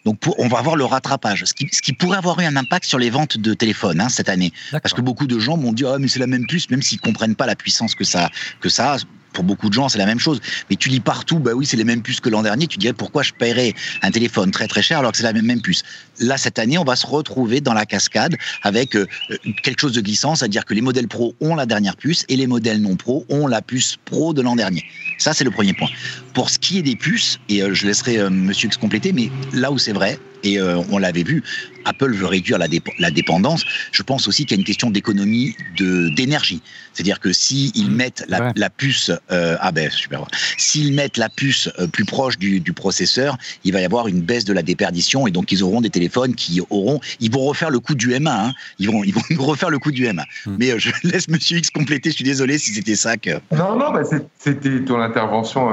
Donc 0.08 0.22
on 0.38 0.48
va 0.48 0.56
avoir 0.56 0.74
le 0.74 0.86
rattrapage, 0.86 1.44
ce 1.44 1.52
qui, 1.52 1.68
ce 1.70 1.82
qui, 1.82 1.92
pourrait 1.92 2.16
avoir 2.16 2.40
eu 2.40 2.44
un 2.44 2.56
impact 2.56 2.86
sur 2.86 2.98
les 2.98 3.10
ventes 3.10 3.36
de 3.36 3.52
téléphones 3.52 4.00
hein, 4.00 4.08
cette 4.08 4.30
année. 4.30 4.54
Parce 4.72 4.94
que 4.94 5.02
beaucoup 5.02 5.26
de 5.26 5.38
gens 5.38 5.58
m'ont 5.58 5.74
dit 5.74 5.84
ah 5.84 5.98
mais 5.98 6.08
c'est 6.08 6.18
la 6.18 6.26
même 6.26 6.46
puce, 6.46 6.70
même 6.70 6.80
s'ils 6.80 6.98
comprennent 6.98 7.34
pas 7.34 7.44
la 7.44 7.54
puissance 7.54 7.94
que 7.94 8.04
ça 8.04 8.30
que 8.62 8.70
ça 8.70 8.94
a 8.94 8.96
pour 9.34 9.44
beaucoup 9.44 9.68
de 9.68 9.74
gens, 9.74 9.90
c'est 9.90 9.98
la 9.98 10.06
même 10.06 10.18
chose. 10.18 10.40
Mais 10.70 10.76
tu 10.76 10.88
lis 10.88 11.00
partout, 11.00 11.38
bah 11.38 11.52
oui, 11.54 11.66
c'est 11.66 11.76
les 11.76 11.84
mêmes 11.84 12.02
puces 12.02 12.20
que 12.20 12.28
l'an 12.28 12.42
dernier. 12.42 12.66
Tu 12.66 12.78
dirais 12.78 12.94
pourquoi 12.94 13.22
je 13.22 13.32
paierais 13.32 13.74
un 14.02 14.10
téléphone 14.10 14.50
très 14.50 14.66
très 14.66 14.82
cher 14.82 14.98
alors 14.98 15.12
que 15.12 15.18
c'est 15.18 15.24
la 15.24 15.32
même, 15.32 15.44
même 15.44 15.60
puce? 15.60 15.82
Là, 16.20 16.38
cette 16.38 16.58
année, 16.58 16.78
on 16.78 16.84
va 16.84 16.96
se 16.96 17.06
retrouver 17.06 17.60
dans 17.60 17.74
la 17.74 17.86
cascade 17.86 18.36
avec 18.62 18.96
euh, 18.96 19.06
quelque 19.62 19.80
chose 19.80 19.92
de 19.92 20.00
glissant, 20.00 20.34
c'est-à-dire 20.34 20.64
que 20.64 20.74
les 20.74 20.80
modèles 20.80 21.08
pro 21.08 21.34
ont 21.40 21.54
la 21.54 21.66
dernière 21.66 21.96
puce 21.96 22.24
et 22.28 22.36
les 22.36 22.46
modèles 22.46 22.80
non 22.80 22.96
pro 22.96 23.26
ont 23.28 23.46
la 23.46 23.62
puce 23.62 23.96
pro 24.04 24.32
de 24.32 24.42
l'an 24.42 24.56
dernier. 24.56 24.84
Ça, 25.18 25.34
c'est 25.34 25.44
le 25.44 25.50
premier 25.50 25.74
point. 25.74 25.88
Pour 26.38 26.50
ce 26.50 26.60
qui 26.60 26.78
est 26.78 26.82
des 26.82 26.94
puces, 26.94 27.40
et 27.48 27.64
euh, 27.64 27.74
je 27.74 27.84
laisserai 27.84 28.18
euh, 28.18 28.30
Monsieur 28.30 28.68
X 28.68 28.76
compléter, 28.76 29.12
mais 29.12 29.28
là 29.52 29.72
où 29.72 29.78
c'est 29.78 29.92
vrai, 29.92 30.20
et 30.44 30.60
on 30.60 30.98
l'avait 30.98 31.24
vu, 31.24 31.42
Apple 31.84 32.14
veut 32.14 32.26
réduire 32.26 32.58
la, 32.58 32.68
la 33.00 33.10
dépendance. 33.10 33.64
Je 33.90 34.04
pense 34.04 34.28
aussi 34.28 34.44
qu'il 34.44 34.56
y 34.56 34.60
a 34.60 34.60
une 34.60 34.66
question 34.66 34.88
d'économie 34.88 35.56
d'énergie. 35.76 36.62
C'est-à-dire 36.92 37.20
que 37.20 37.32
s'ils 37.32 37.70
ils 37.76 37.90
mmh. 37.90 37.94
mettent 37.94 38.24
la, 38.28 38.52
la 38.56 38.70
puce, 38.70 39.12
euh, 39.30 39.56
ah 39.60 39.70
ben 39.70 39.88
super, 39.88 40.24
s'ils 40.56 40.92
mettent 40.92 41.16
la 41.16 41.28
puce 41.28 41.68
euh, 41.78 41.86
plus 41.86 42.04
proche 42.04 42.38
du, 42.38 42.58
du, 42.58 42.72
processeur, 42.72 43.38
il 43.62 43.72
va 43.72 43.80
y 43.80 43.84
avoir 43.84 44.08
une 44.08 44.20
baisse 44.20 44.44
de 44.44 44.52
la 44.52 44.62
déperdition 44.62 45.28
et 45.28 45.30
donc 45.30 45.52
ils 45.52 45.62
auront 45.62 45.80
des 45.80 45.90
téléphones 45.90 46.34
qui 46.34 46.60
auront, 46.70 46.98
ils 47.20 47.30
vont 47.30 47.44
refaire 47.44 47.70
le 47.70 47.78
coup 47.78 47.94
du 47.94 48.10
M1, 48.10 48.28
hein. 48.28 48.52
ils 48.80 48.90
vont, 48.90 49.04
ils 49.04 49.14
vont 49.14 49.44
refaire 49.44 49.70
le 49.70 49.78
coup 49.78 49.92
du 49.92 50.06
M1. 50.06 50.24
Mmh. 50.46 50.56
Mais 50.58 50.72
euh, 50.72 50.78
je 50.78 50.90
laisse 51.04 51.28
Monsieur 51.28 51.58
X 51.58 51.70
compléter. 51.70 52.10
Je 52.10 52.16
suis 52.16 52.24
désolé 52.24 52.58
si 52.58 52.74
c'était 52.74 52.96
ça 52.96 53.16
que. 53.16 53.30
Non 53.52 53.78
non, 53.78 53.92
bah 53.92 54.02
c'était 54.36 54.84
ton 54.84 55.00
intervention 55.00 55.70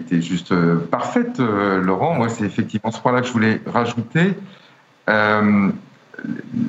était 0.00 0.22
juste 0.22 0.52
parfaite, 0.90 1.38
Laurent. 1.38 2.14
Moi 2.14 2.28
c'est 2.28 2.44
effectivement 2.44 2.90
ce 2.90 3.00
point-là 3.00 3.20
que 3.20 3.26
je 3.26 3.32
voulais 3.32 3.60
rajouter. 3.66 4.34
Euh, 5.08 5.70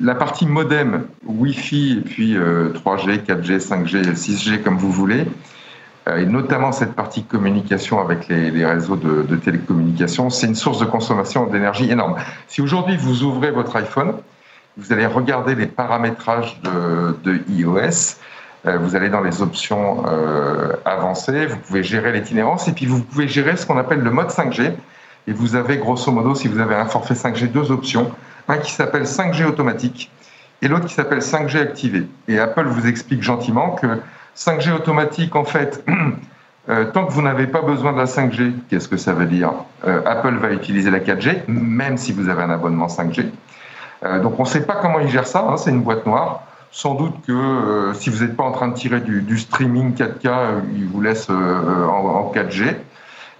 la 0.02 0.14
partie 0.14 0.46
modem, 0.46 1.04
Wi-Fi 1.26 1.98
et 1.98 2.00
puis 2.00 2.34
3G, 2.34 3.24
4G, 3.24 3.58
5G, 3.58 4.14
6G 4.14 4.62
comme 4.62 4.78
vous 4.78 4.90
voulez, 4.90 5.26
euh, 6.08 6.18
et 6.18 6.26
notamment 6.26 6.72
cette 6.72 6.94
partie 6.94 7.22
communication 7.22 8.00
avec 8.00 8.28
les, 8.28 8.66
réseaux 8.66 8.96
de, 8.96 9.22
de 9.22 9.36
télécommunications, 9.36 10.30
c'est 10.30 10.46
une 10.46 10.56
source 10.56 10.80
de 10.80 10.84
consommation 10.84 11.46
d'énergie 11.46 11.90
énorme. 11.90 12.16
Si 12.48 12.60
aujourd'hui 12.60 12.96
vous 12.96 13.22
ouvrez 13.22 13.52
votre 13.52 13.76
iPhone, 13.76 14.14
vous 14.76 14.92
allez 14.92 15.06
regarder 15.06 15.54
les 15.54 15.66
paramétrages 15.66 16.60
de, 16.62 17.40
iOS, 17.50 17.76
euh, 17.76 17.90
vous 18.64 18.94
allez 18.94 19.08
dans 19.08 19.20
les 19.20 19.42
options 19.42 20.04
avancées, 20.84 21.46
vous 21.46 21.56
pouvez 21.56 21.82
gérer 21.82 22.12
l'itinérance 22.12 22.68
et 22.68 22.72
puis 22.72 22.86
vous 22.86 23.02
pouvez 23.02 23.26
gérer 23.26 23.56
ce 23.56 23.66
qu'on 23.66 23.76
appelle 23.76 24.00
le 24.00 24.10
mode 24.10 24.28
5G. 24.28 24.72
Et 25.26 25.32
vous 25.32 25.56
avez 25.56 25.78
grosso 25.78 26.10
modo, 26.10 26.34
si 26.34 26.48
vous 26.48 26.60
avez 26.60 26.74
un 26.74 26.84
forfait 26.84 27.14
5G, 27.14 27.50
deux 27.50 27.70
options 27.70 28.12
un 28.48 28.58
qui 28.58 28.72
s'appelle 28.72 29.04
5G 29.04 29.44
automatique 29.44 30.10
et 30.60 30.68
l'autre 30.68 30.86
qui 30.86 30.94
s'appelle 30.94 31.18
5G 31.18 31.60
activé. 31.60 32.06
Et 32.28 32.38
Apple 32.38 32.64
vous 32.66 32.86
explique 32.86 33.22
gentiment 33.22 33.70
que 33.70 33.86
5G 34.36 34.72
automatique, 34.72 35.34
en 35.34 35.44
fait, 35.44 35.84
euh, 36.68 36.84
tant 36.92 37.04
que 37.04 37.12
vous 37.12 37.22
n'avez 37.22 37.46
pas 37.46 37.62
besoin 37.62 37.92
de 37.92 37.98
la 37.98 38.04
5G, 38.04 38.52
qu'est-ce 38.68 38.88
que 38.88 38.96
ça 38.96 39.12
veut 39.12 39.26
dire? 39.26 39.52
Euh, 39.86 40.00
Apple 40.06 40.36
va 40.36 40.52
utiliser 40.52 40.90
la 40.90 41.00
4G, 41.00 41.42
même 41.48 41.96
si 41.96 42.12
vous 42.12 42.28
avez 42.28 42.42
un 42.42 42.50
abonnement 42.50 42.86
5G. 42.86 43.26
Euh, 44.04 44.20
donc 44.20 44.38
on 44.38 44.44
ne 44.44 44.48
sait 44.48 44.64
pas 44.64 44.74
comment 44.74 45.00
il 45.00 45.08
gère 45.08 45.26
ça, 45.26 45.44
hein, 45.48 45.56
c'est 45.56 45.70
une 45.70 45.82
boîte 45.82 46.06
noire. 46.06 46.44
Sans 46.72 46.94
doute 46.94 47.14
que 47.26 47.92
si 47.94 48.08
vous 48.08 48.24
n'êtes 48.24 48.34
pas 48.34 48.44
en 48.44 48.52
train 48.52 48.68
de 48.68 48.74
tirer 48.74 49.00
du, 49.00 49.38
streaming 49.38 49.94
4K, 49.94 50.62
il 50.74 50.86
vous 50.86 51.02
laisse 51.02 51.28
en, 51.28 51.34
en 51.34 52.32
4G. 52.32 52.76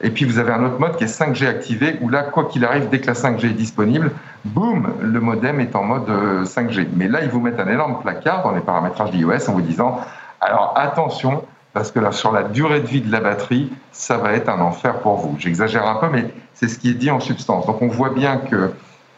Et 0.02 0.10
puis 0.10 0.24
vous 0.24 0.38
avez 0.38 0.52
un 0.52 0.64
autre 0.64 0.80
mode 0.80 0.96
qui 0.96 1.04
est 1.04 1.20
5G 1.20 1.46
activé, 1.46 1.96
où 2.00 2.08
là, 2.08 2.24
quoi 2.24 2.46
qu'il 2.46 2.64
arrive, 2.64 2.88
dès 2.88 3.00
que 3.00 3.06
la 3.06 3.12
5G 3.12 3.46
est 3.46 3.54
disponible, 3.54 4.10
boum, 4.44 4.94
le 5.00 5.20
modem 5.20 5.60
est 5.60 5.76
en 5.76 5.84
mode 5.84 6.08
5G. 6.44 6.80
Euh, 6.80 6.84
Mais 6.96 7.06
là, 7.06 7.22
ils 7.22 7.30
vous 7.30 7.40
mettent 7.40 7.60
un 7.60 7.68
énorme 7.68 8.00
placard 8.02 8.42
dans 8.42 8.50
les 8.50 8.60
paramétrages 8.60 9.12
d'iOS 9.12 9.48
en 9.48 9.52
vous 9.52 9.62
disant, 9.62 10.00
alors 10.40 10.74
attention, 10.76 11.44
parce 11.72 11.92
que 11.92 12.00
là, 12.00 12.10
sur 12.10 12.32
la 12.32 12.42
durée 12.42 12.80
de 12.80 12.86
vie 12.86 13.00
de 13.00 13.12
la 13.12 13.20
batterie, 13.20 13.72
ça 13.92 14.16
va 14.16 14.32
être 14.32 14.48
un 14.48 14.60
enfer 14.60 14.98
pour 14.98 15.16
vous. 15.16 15.36
J'exagère 15.38 15.86
un 15.86 15.94
peu, 15.94 16.08
mais 16.10 16.34
c'est 16.52 16.68
ce 16.68 16.78
qui 16.78 16.90
est 16.90 16.94
dit 16.94 17.10
en 17.10 17.20
substance. 17.20 17.66
Donc 17.66 17.80
on 17.80 17.88
voit 17.88 18.10
bien 18.10 18.38
que 18.38 18.72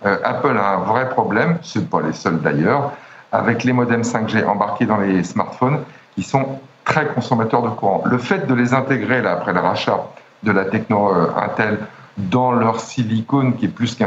euh, 0.04 0.16
Apple 0.22 0.56
a 0.58 0.74
un 0.74 0.78
vrai 0.80 1.08
problème, 1.08 1.58
ce 1.62 1.78
pas 1.78 2.02
les 2.02 2.12
seuls 2.12 2.40
d'ailleurs, 2.40 2.92
avec 3.34 3.64
les 3.64 3.72
modems 3.72 4.02
5G 4.02 4.46
embarqués 4.46 4.86
dans 4.86 4.98
les 4.98 5.24
smartphones, 5.24 5.80
qui 6.14 6.22
sont 6.22 6.60
très 6.84 7.06
consommateurs 7.08 7.62
de 7.62 7.70
courant. 7.70 8.02
Le 8.06 8.18
fait 8.18 8.46
de 8.46 8.54
les 8.54 8.74
intégrer, 8.74 9.22
là, 9.22 9.32
après 9.32 9.52
le 9.52 9.60
rachat 9.60 9.98
de 10.42 10.52
la 10.52 10.64
techno 10.66 11.10
Intel, 11.36 11.78
dans 12.16 12.52
leur 12.52 12.80
silicone, 12.80 13.56
qui 13.56 13.64
est 13.66 13.68
plus 13.68 13.94
qu'un 13.96 14.06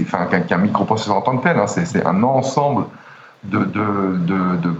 enfin, 0.00 0.26
qu'un 0.26 0.56
microprocesseur 0.56 1.16
en 1.16 1.22
tant 1.22 1.36
que 1.36 1.42
tel, 1.42 1.58
hein, 1.58 1.66
c'est 1.66 2.06
un 2.06 2.22
ensemble 2.22 2.86
de, 3.44 3.58
de, 3.58 4.16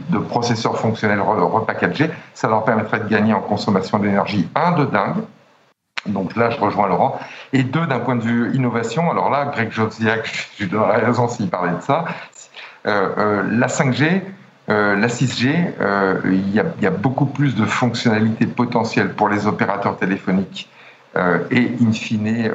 de, 0.08 0.18
processeurs 0.18 0.78
fonctionnels 0.78 1.20
repackagés, 1.20 2.10
ça 2.32 2.48
leur 2.48 2.64
permettrait 2.64 3.00
de 3.00 3.08
gagner 3.08 3.34
en 3.34 3.40
consommation 3.40 3.98
d'énergie, 3.98 4.48
un, 4.54 4.72
de 4.72 4.84
dingue, 4.84 5.22
donc 6.06 6.34
là, 6.34 6.50
je 6.50 6.58
rejoins 6.58 6.88
Laurent. 6.88 7.18
Et 7.52 7.62
deux, 7.62 7.86
d'un 7.86 8.00
point 8.00 8.16
de 8.16 8.22
vue 8.22 8.54
innovation, 8.54 9.10
alors 9.10 9.30
là, 9.30 9.46
Greg 9.46 9.70
Josiak, 9.70 10.50
je 10.56 10.64
lui 10.64 10.70
donnerai 10.70 10.98
raison 10.98 11.28
s'il 11.28 11.48
parlait 11.48 11.72
de 11.72 11.80
ça, 11.80 12.04
euh, 12.04 12.08
euh, 12.08 12.31
la 12.84 13.66
5G, 13.66 14.22
euh, 14.70 14.96
la 14.96 15.08
6G, 15.08 15.72
il 16.24 16.54
y, 16.54 16.86
a 16.86 16.90
beaucoup 16.90 17.26
plus 17.26 17.54
de 17.54 17.64
fonctionnalités 17.64 18.46
potentielles 18.46 19.14
pour 19.14 19.28
les 19.28 19.46
opérateurs 19.46 19.96
téléphoniques 19.96 20.68
et, 21.50 21.70
in 21.80 21.92
fine, 21.92 22.50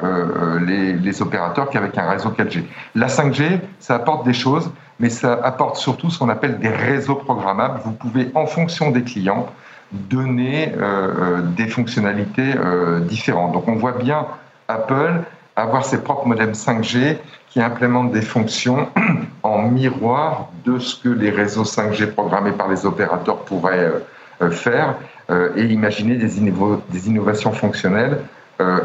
les, 0.66 1.22
opérateurs 1.22 1.70
qu'avec 1.70 1.96
un 1.96 2.10
réseau 2.10 2.30
4G. 2.30 2.64
La 2.94 3.06
5G, 3.06 3.60
ça 3.78 3.94
apporte 3.94 4.26
des 4.26 4.32
choses, 4.32 4.70
mais 5.00 5.10
ça 5.10 5.38
apporte 5.44 5.76
surtout 5.76 6.10
ce 6.10 6.18
qu'on 6.18 6.28
appelle 6.28 6.58
des 6.58 6.68
réseaux 6.68 7.14
programmables. 7.14 7.80
Vous 7.84 7.92
pouvez, 7.92 8.30
en 8.34 8.46
fonction 8.46 8.90
des 8.90 9.02
clients, 9.02 9.46
donner 9.92 10.72
euh, 10.76 10.80
euh, 10.80 11.42
des 11.42 11.68
fonctionnalités 11.68 12.54
euh, 12.56 13.00
différentes. 13.00 13.52
Donc 13.52 13.68
on 13.68 13.76
voit 13.76 13.92
bien 13.92 14.26
Apple 14.68 15.22
avoir 15.62 15.84
ses 15.84 15.98
propres 15.98 16.26
modems 16.26 16.52
5G 16.52 17.16
qui 17.48 17.60
implémentent 17.60 18.12
des 18.12 18.22
fonctions 18.22 18.88
en 19.42 19.62
miroir 19.62 20.48
de 20.64 20.78
ce 20.78 20.96
que 21.00 21.08
les 21.08 21.30
réseaux 21.30 21.64
5G 21.64 22.12
programmés 22.12 22.52
par 22.52 22.68
les 22.68 22.86
opérateurs 22.86 23.38
pourraient 23.44 23.92
faire 24.50 24.94
et 25.56 25.64
imaginer 25.64 26.14
des, 26.16 26.28
des 26.90 27.08
innovations 27.08 27.52
fonctionnelles 27.52 28.20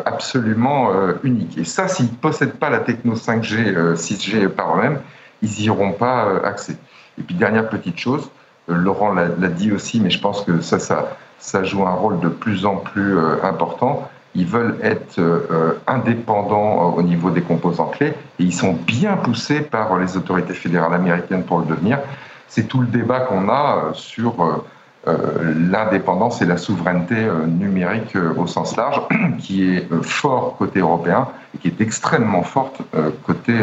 absolument 0.05 0.89
uniques. 1.23 1.57
Et 1.57 1.63
ça, 1.63 1.87
s'ils 1.87 2.07
ne 2.07 2.15
possèdent 2.15 2.55
pas 2.55 2.69
la 2.69 2.79
techno 2.79 3.15
5G, 3.15 3.95
6G 3.95 4.47
par 4.47 4.75
eux-mêmes, 4.75 4.99
ils 5.41 5.61
n'y 5.61 5.69
auront 5.69 5.91
pas 5.91 6.41
accès. 6.43 6.75
Et 7.19 7.21
puis 7.21 7.35
dernière 7.35 7.69
petite 7.69 7.97
chose, 7.97 8.29
euh, 8.69 8.75
Laurent 8.75 9.13
l'a 9.13 9.27
dit 9.49 9.71
aussi, 9.71 9.99
mais 9.99 10.09
je 10.09 10.19
pense 10.19 10.41
que 10.41 10.61
ça, 10.61 10.79
ça, 10.79 11.17
ça 11.39 11.63
joue 11.63 11.85
un 11.85 11.93
rôle 11.93 12.19
de 12.19 12.29
plus 12.29 12.65
en 12.65 12.77
plus 12.77 13.17
euh, 13.17 13.43
important. 13.43 14.09
Ils 14.35 14.45
veulent 14.45 14.77
être 14.81 15.19
euh, 15.19 15.73
indépendants 15.87 16.93
au 16.95 17.01
niveau 17.03 17.29
des 17.29 17.41
composants 17.41 17.87
clés 17.87 18.13
et 18.39 18.43
ils 18.43 18.53
sont 18.53 18.73
bien 18.73 19.15
poussés 19.17 19.61
par 19.61 19.97
les 19.97 20.17
autorités 20.17 20.53
fédérales 20.53 20.93
américaines 20.93 21.43
pour 21.43 21.59
le 21.59 21.65
devenir. 21.65 21.99
C'est 22.47 22.67
tout 22.67 22.81
le 22.81 22.87
débat 22.87 23.21
qu'on 23.21 23.49
a 23.49 23.91
sur 23.93 24.63
l'indépendance 25.05 26.41
et 26.41 26.45
la 26.45 26.57
souveraineté 26.57 27.15
numérique 27.47 28.15
au 28.37 28.45
sens 28.45 28.77
large, 28.77 29.01
qui 29.39 29.75
est 29.75 29.87
fort 30.03 30.55
côté 30.57 30.79
européen 30.79 31.27
et 31.53 31.57
qui 31.57 31.67
est 31.69 31.81
extrêmement 31.81 32.43
forte 32.43 32.79
côté, 33.25 33.53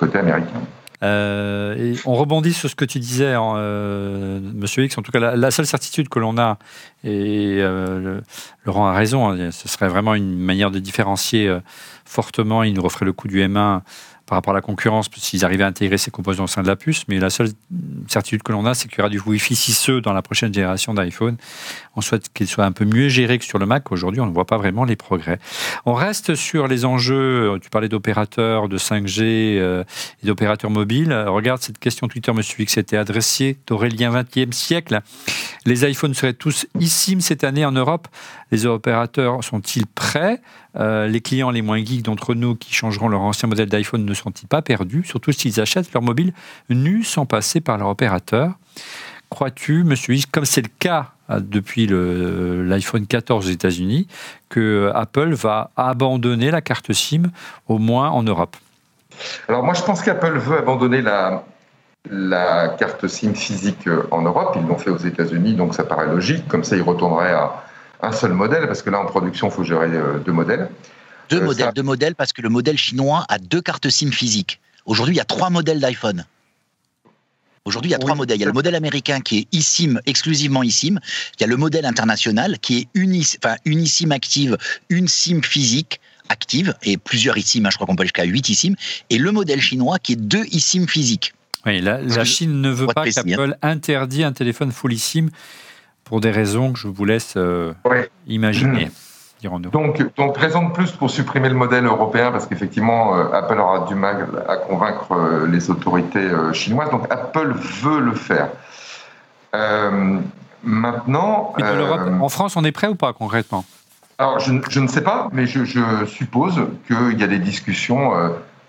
côté 0.00 0.18
américain. 0.18 0.60
Euh, 1.02 1.94
on 2.06 2.14
rebondit 2.14 2.52
sur 2.52 2.68
ce 2.68 2.74
que 2.74 2.84
tu 2.84 2.98
disais, 2.98 3.34
euh, 3.36 4.40
Monsieur 4.40 4.84
X. 4.84 4.98
En 4.98 5.02
tout 5.02 5.12
cas, 5.12 5.36
la, 5.36 5.50
seule 5.50 5.66
certitude 5.66 6.08
que 6.08 6.18
l'on 6.18 6.38
a, 6.38 6.58
et 7.04 7.58
euh, 7.60 8.20
Laurent 8.64 8.86
a 8.86 8.92
raison, 8.92 9.28
hein, 9.28 9.50
ce 9.50 9.68
serait 9.68 9.88
vraiment 9.88 10.14
une 10.14 10.38
manière 10.38 10.70
de 10.70 10.78
différencier 10.78 11.56
fortement. 12.04 12.62
Il 12.62 12.74
nous 12.74 12.82
referait 12.82 13.06
le 13.06 13.12
coup 13.12 13.28
du 13.28 13.40
M1 13.40 13.82
par 14.28 14.36
rapport 14.36 14.52
à 14.52 14.56
la 14.56 14.60
concurrence, 14.60 15.08
s'ils 15.16 15.44
arrivaient 15.44 15.64
à 15.64 15.68
intégrer 15.68 15.96
ces 15.96 16.10
composants 16.10 16.44
au 16.44 16.48
sein 16.48 16.62
de 16.62 16.68
la 16.68 16.76
puce. 16.76 17.04
Mais 17.08 17.18
la 17.18 17.30
seule 17.30 17.48
certitude 18.08 18.42
que 18.42 18.52
l'on 18.52 18.66
a, 18.66 18.74
c'est 18.74 18.88
qu'il 18.88 18.98
y 18.98 19.00
aura 19.00 19.08
du 19.08 19.18
Wi-Fi 19.18 19.54
6E 19.54 20.00
dans 20.00 20.12
la 20.12 20.20
prochaine 20.20 20.52
génération 20.52 20.92
d'iPhone. 20.92 21.38
On 21.96 22.02
souhaite 22.02 22.30
qu'il 22.32 22.46
soit 22.46 22.66
un 22.66 22.72
peu 22.72 22.84
mieux 22.84 23.08
géré 23.08 23.38
que 23.38 23.44
sur 23.44 23.58
le 23.58 23.64
Mac. 23.64 23.90
Aujourd'hui, 23.90 24.20
on 24.20 24.26
ne 24.26 24.32
voit 24.32 24.44
pas 24.44 24.58
vraiment 24.58 24.84
les 24.84 24.96
progrès. 24.96 25.38
On 25.86 25.94
reste 25.94 26.34
sur 26.34 26.68
les 26.68 26.84
enjeux. 26.84 27.58
Tu 27.62 27.70
parlais 27.70 27.88
d'opérateurs 27.88 28.68
de 28.68 28.76
5G 28.76 29.22
euh, 29.22 29.82
et 30.22 30.26
d'opérateurs 30.26 30.70
mobiles. 30.70 31.12
Regarde 31.26 31.62
cette 31.62 31.78
question 31.78 32.06
Twitter, 32.06 32.32
monsieur 32.34 32.60
X, 32.60 32.76
était 32.76 32.98
adressée 32.98 33.56
d'Aurélien 33.66 34.12
20e 34.12 34.52
siècle. 34.52 35.00
Les 35.64 35.88
iPhones 35.90 36.14
seraient 36.14 36.34
tous 36.34 36.66
issimes 36.78 37.22
cette 37.22 37.44
année 37.44 37.64
en 37.64 37.72
Europe? 37.72 38.08
Les 38.50 38.66
opérateurs 38.66 39.44
sont-ils 39.44 39.86
prêts? 39.86 40.40
Euh, 40.76 41.06
Les 41.06 41.20
clients 41.20 41.50
les 41.50 41.62
moins 41.62 41.84
geeks 41.84 42.02
d'entre 42.02 42.34
nous 42.34 42.54
qui 42.54 42.72
changeront 42.72 43.08
leur 43.08 43.20
ancien 43.20 43.48
modèle 43.48 43.68
d'iPhone 43.68 44.04
ne 44.04 44.14
sont-ils 44.14 44.46
pas 44.48 44.62
perdus 44.62 45.04
Surtout 45.04 45.32
s'ils 45.32 45.60
achètent 45.60 45.92
leur 45.92 46.02
mobile 46.02 46.32
nu 46.70 47.04
sans 47.04 47.26
passer 47.26 47.60
par 47.60 47.78
leur 47.78 47.88
opérateur? 47.88 48.52
Crois-tu, 49.30 49.84
monsieur 49.84 50.14
X, 50.14 50.24
comme 50.26 50.46
c'est 50.46 50.62
le 50.62 50.70
cas 50.78 51.08
euh, 51.28 51.40
depuis 51.40 51.86
l'iPhone 51.86 53.06
14 53.06 53.46
aux 53.46 53.50
États-Unis, 53.50 54.08
que 54.48 54.90
Apple 54.94 55.34
va 55.34 55.70
abandonner 55.76 56.50
la 56.50 56.62
carte 56.62 56.92
SIM, 56.94 57.24
au 57.68 57.78
moins 57.78 58.08
en 58.08 58.22
Europe? 58.22 58.56
Alors 59.48 59.62
moi, 59.62 59.74
je 59.74 59.82
pense 59.82 60.00
qu'Apple 60.02 60.38
veut 60.38 60.58
abandonner 60.58 61.02
la, 61.02 61.44
la 62.10 62.68
carte 62.78 63.06
SIM 63.06 63.34
physique 63.34 63.86
euh, 63.86 64.04
en 64.10 64.22
Europe. 64.22 64.56
Ils 64.58 64.66
l'ont 64.66 64.78
fait 64.78 64.90
aux 64.90 64.96
États-Unis, 64.96 65.54
donc 65.54 65.74
ça 65.74 65.84
paraît 65.84 66.06
logique. 66.06 66.48
Comme 66.48 66.64
ça, 66.64 66.76
ils 66.76 66.82
retourneraient 66.82 67.32
à 67.32 67.64
un 68.00 68.12
seul 68.12 68.32
modèle, 68.32 68.66
parce 68.66 68.82
que 68.82 68.90
là, 68.90 69.00
en 69.00 69.06
production, 69.06 69.48
il 69.48 69.52
faut 69.52 69.64
gérer 69.64 69.88
euh, 69.88 70.18
deux 70.18 70.32
modèles. 70.32 70.68
Deux 71.30 71.40
modèles, 71.40 71.72
deux 71.74 71.82
modèles, 71.82 72.14
parce 72.14 72.32
que 72.32 72.42
le 72.42 72.48
modèle 72.48 72.78
chinois 72.78 73.24
a 73.28 73.38
deux 73.38 73.60
cartes 73.60 73.88
SIM 73.90 74.12
physiques. 74.12 74.60
Aujourd'hui, 74.86 75.14
il 75.14 75.18
y 75.18 75.20
a 75.20 75.26
trois 75.26 75.50
modèles 75.50 75.80
d'iPhone. 75.80 76.24
Aujourd'hui, 77.64 77.90
il 77.90 77.92
y 77.92 77.94
a 77.94 77.98
trois 77.98 78.14
modèles. 78.14 78.38
Il 78.38 78.40
y 78.40 78.44
a 78.44 78.46
le 78.46 78.52
modèle 78.52 78.74
américain 78.74 79.20
qui 79.20 79.40
est 79.40 79.54
eSIM, 79.54 80.00
exclusivement 80.06 80.62
eSIM. 80.62 80.98
Il 81.36 81.40
y 81.42 81.44
a 81.44 81.46
le 81.46 81.56
modèle 81.58 81.84
international 81.84 82.58
qui 82.60 82.78
est 82.78 83.36
enfin, 83.44 83.56
une 83.66 83.82
eSIM 83.82 84.10
active, 84.10 84.56
une 84.88 85.06
SIM 85.06 85.42
physique 85.42 86.00
active, 86.30 86.74
et 86.82 86.96
plusieurs 86.96 87.36
eSIM, 87.36 87.66
hein, 87.66 87.70
je 87.70 87.76
crois 87.76 87.86
qu'on 87.86 87.96
peut 87.96 88.02
aller 88.02 88.08
jusqu'à 88.08 88.24
8 88.24 88.50
eSIM, 88.50 88.74
et 89.10 89.18
le 89.18 89.32
modèle 89.32 89.60
chinois 89.60 89.98
qui 89.98 90.12
est 90.12 90.16
deux 90.16 90.44
eSIM 90.52 90.86
physiques. 90.86 91.34
Oui, 91.66 91.80
la, 91.80 92.24
Chine 92.24 92.60
ne 92.60 92.70
veut 92.70 92.86
pas 92.86 93.04
qu'Apple 93.04 93.56
interdit 93.62 94.24
un 94.24 94.32
téléphone 94.32 94.72
full 94.72 94.92
eSIM 94.92 95.28
pour 96.08 96.20
des 96.20 96.30
raisons 96.30 96.72
que 96.72 96.78
je 96.78 96.88
vous 96.88 97.04
laisse 97.04 97.34
euh, 97.36 97.72
imaginer. 98.26 98.90
Mmh. 99.42 99.70
Donc, 99.70 100.16
donc, 100.16 100.36
raison 100.36 100.68
de 100.68 100.72
plus 100.72 100.90
pour 100.90 101.10
supprimer 101.10 101.48
le 101.48 101.54
modèle 101.54 101.86
européen, 101.86 102.32
parce 102.32 102.46
qu'effectivement, 102.46 103.16
euh, 103.16 103.32
Apple 103.32 103.58
aura 103.60 103.86
du 103.86 103.94
mal 103.94 104.26
à 104.48 104.56
convaincre 104.56 105.12
euh, 105.12 105.46
les 105.46 105.70
autorités 105.70 106.18
euh, 106.18 106.52
chinoises. 106.52 106.90
Donc, 106.90 107.06
Apple 107.10 107.52
veut 107.54 108.00
le 108.00 108.14
faire. 108.14 108.48
maintenant. 110.64 111.54
en 112.20 112.28
France, 112.28 112.56
on 112.56 112.64
est 112.64 112.72
prêt 112.72 112.88
ou 112.88 112.96
pas 112.96 113.12
concrètement? 113.12 113.64
Alors, 114.18 114.40
je, 114.40 114.52
je, 114.68 114.80
ne 114.80 114.88
sais 114.88 115.02
pas, 115.02 115.28
mais 115.32 115.46
je, 115.46 115.64
je 115.64 116.04
suppose 116.06 116.60
qu'il 116.88 117.18
y 117.18 117.22
a 117.22 117.28
des 117.28 117.38
discussions 117.38 118.12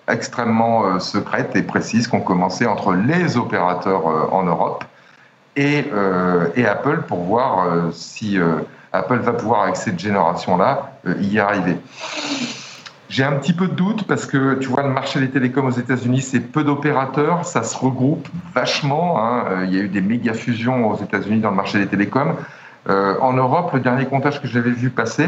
extrêmement 0.08 1.00
secrètes 1.00 1.56
et 1.56 1.64
précises 1.64 2.08
qui 2.08 2.16
ont 2.16 2.22
commencé 2.22 2.68
entre 2.68 2.94
les 2.94 3.38
opérateurs 3.38 4.06
en 4.32 4.44
Europe 4.44 4.84
et, 5.60 5.86
et, 6.55 6.66
Apple 6.66 7.01
pour 7.07 7.20
voir 7.20 7.68
si 7.91 8.39
Apple 8.91 9.20
va 9.20 9.34
pouvoir, 9.34 9.64
avec 9.64 9.76
cette 9.76 9.99
génération-là, 9.99 10.91
euh, 11.07 11.16
y 11.22 11.39
arriver. 11.39 11.78
J'ai 13.07 13.24
un 13.24 13.34
petit 13.34 13.53
peu 13.53 13.68
de 13.68 13.74
doute 13.74 14.05
parce 14.07 14.26
que 14.26 14.55
tu 14.55 14.68
vois, 14.68 14.84
le 14.84 14.89
marché 14.89 15.20
des 15.20 15.30
télécoms 15.30 15.66
aux 15.66 15.72
États-Unis, 15.72 16.22
c'est 16.22 16.39
peu 16.39 16.64
d'opérateurs, 16.64 17.45
ça 17.45 17.64
se 17.64 17.78
regroupe 17.78 18.28
vachement. 18.53 19.24
Hein. 19.24 19.45
Euh, 19.49 19.66
il 19.66 19.76
y 19.76 19.80
a 19.80 19.84
eu 19.84 19.88
des 19.88 20.01
méga 20.01 20.34
fusions 20.34 20.89
aux 20.89 20.97
États-Unis 20.97 21.39
dans 21.39 21.49
le 21.49 21.55
marché 21.55 21.80
des 21.80 21.88
télécoms. 21.88 22.36
Euh, 22.88 23.16
en 23.22 23.34
Europe, 23.34 23.72
le 23.74 23.80
dernier 23.80 24.05
comptage 24.05 24.41
que 24.41 24.47
j'avais 24.47 24.72
vu 24.72 24.89
passer, 24.89 25.28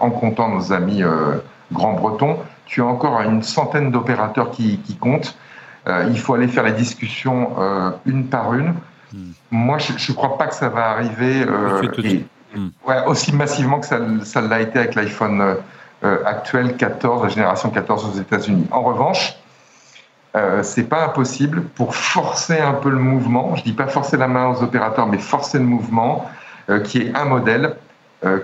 en 0.00 0.10
comptant 0.10 0.48
nos 0.48 0.72
amis 0.72 1.04
grands-bretons, 1.72 2.38
tu 2.66 2.82
as 2.82 2.86
encore 2.86 3.20
une 3.20 3.44
centaine 3.44 3.92
d'opérateurs 3.92 4.50
qui, 4.50 4.80
comptent. 4.98 5.38
il 5.86 6.18
faut 6.18 6.34
aller 6.34 6.48
faire 6.48 6.64
les 6.64 6.72
discussions 6.72 7.50
une 8.04 8.24
par 8.24 8.54
une. 8.54 8.74
Hmm. 9.12 9.32
Moi, 9.50 9.78
je 9.78 9.92
ne 9.92 10.16
crois 10.16 10.36
pas 10.36 10.46
que 10.46 10.54
ça 10.54 10.68
va 10.68 10.90
arriver. 10.90 11.44
Hmm. 12.54 12.68
Ouais, 12.86 13.04
aussi 13.06 13.34
massivement 13.34 13.80
que 13.80 13.86
ça, 13.86 14.40
l'a 14.40 14.60
été 14.60 14.78
avec 14.78 14.94
l'iPhone 14.94 15.40
euh, 15.40 15.54
euh, 16.04 16.24
actuel 16.24 16.76
14, 16.76 17.22
la 17.22 17.28
génération 17.28 17.70
14 17.70 18.06
aux 18.06 18.18
États-Unis. 18.18 18.66
En 18.70 18.82
revanche, 18.82 19.36
euh, 20.36 20.62
c'est 20.62 20.84
pas 20.84 21.04
impossible 21.04 21.62
pour 21.62 21.94
forcer 21.94 22.58
un 22.58 22.74
peu 22.74 22.90
le 22.90 22.98
mouvement. 22.98 23.54
Je 23.56 23.64
dis 23.64 23.72
pas 23.72 23.86
forcer 23.86 24.16
la 24.16 24.28
main 24.28 24.48
aux 24.48 24.62
opérateurs, 24.62 25.06
mais 25.06 25.18
forcer 25.18 25.58
le 25.58 25.64
mouvement, 25.64 26.28
euh, 26.70 26.80
qui 26.80 27.02
est 27.02 27.16
un 27.16 27.24
modèle 27.24 27.76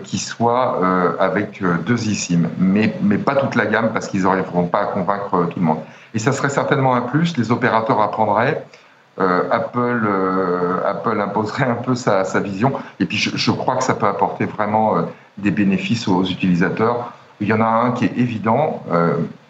qui 0.05 0.19
soit 0.19 0.79
avec 1.19 1.61
deux 1.85 2.09
eSIM, 2.09 2.49
mais, 2.59 2.95
mais 3.03 3.19
pas 3.19 3.35
toute 3.35 3.57
la 3.57 3.67
gamme 3.67 3.93
parce 3.93 4.07
qu'ils 4.07 4.23
n'arriveront 4.23 4.67
pas 4.69 4.83
à 4.83 4.85
convaincre 4.85 5.49
tout 5.51 5.59
le 5.59 5.65
monde. 5.65 5.81
Et 6.15 6.21
ça 6.21 6.31
serait 6.31 6.49
certainement 6.49 6.95
un 6.95 7.01
plus. 7.01 7.37
Les 7.37 7.51
opérateurs 7.51 8.01
apprendraient 8.01 8.65
euh, 8.65 8.84
Apple, 9.19 10.03
euh, 10.07 10.79
Apple 10.87 11.21
imposerait 11.21 11.69
un 11.69 11.75
peu 11.75 11.95
sa, 11.95 12.23
vision. 12.41 12.73
Et 13.01 13.07
puis 13.07 13.17
je, 13.17 13.51
crois 13.51 13.77
que 13.77 13.85
ça 13.85 13.95
peut 13.95 14.07
apporter 14.07 14.47
vraiment 14.47 14.97
euh, 14.97 15.03
des 15.39 15.51
bénéfices 15.51 16.09
aux 16.09 16.25
utilisateurs. 16.25 17.13
Il 17.41 17.49
y 17.49 17.53
en 17.53 17.61
a 17.61 17.67
un 17.67 17.93
qui 17.93 18.05
est 18.05 18.17
évident. 18.17 18.85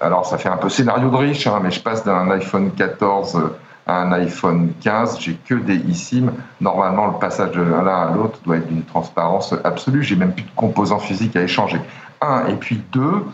alors 0.01 0.25
ça 0.25 0.39
fait 0.39 0.49
un 0.49 0.57
peu 0.57 0.71
scénario 0.71 1.11
de 1.11 1.17
riche, 1.17 1.47
hein, 1.47 1.61
mais 1.63 1.71
je 1.71 1.81
passe 1.81 2.03
d'un 2.03 2.31
iPhone 2.31 2.71
14 2.73 3.39
un 3.87 4.13
iPhone 4.13 4.73
15, 4.81 5.19
j'ai 5.21 5.35
que 5.35 5.55
des 5.55 5.77
eSIM. 5.91 6.33
Normalement, 6.61 7.07
le 7.09 7.19
passage 7.19 7.53
de 7.53 7.61
l'un 7.61 7.87
à 7.87 8.11
l'autre 8.15 8.39
doit 8.45 8.57
être 8.57 8.67
d'une 8.67 8.85
transparence 8.85 9.55
absolue. 9.65 10.03
J'ai 10.03 10.17
même 10.17 10.33
plus 10.33 10.45
de 10.45 10.51
composants 10.57 10.99
physiques 10.99 11.37
à 11.37 11.43
échanger. 11.43 11.81
Un, 12.23 12.47
et 12.47 12.55
puis 12.55 12.81
deux, 12.93 13.25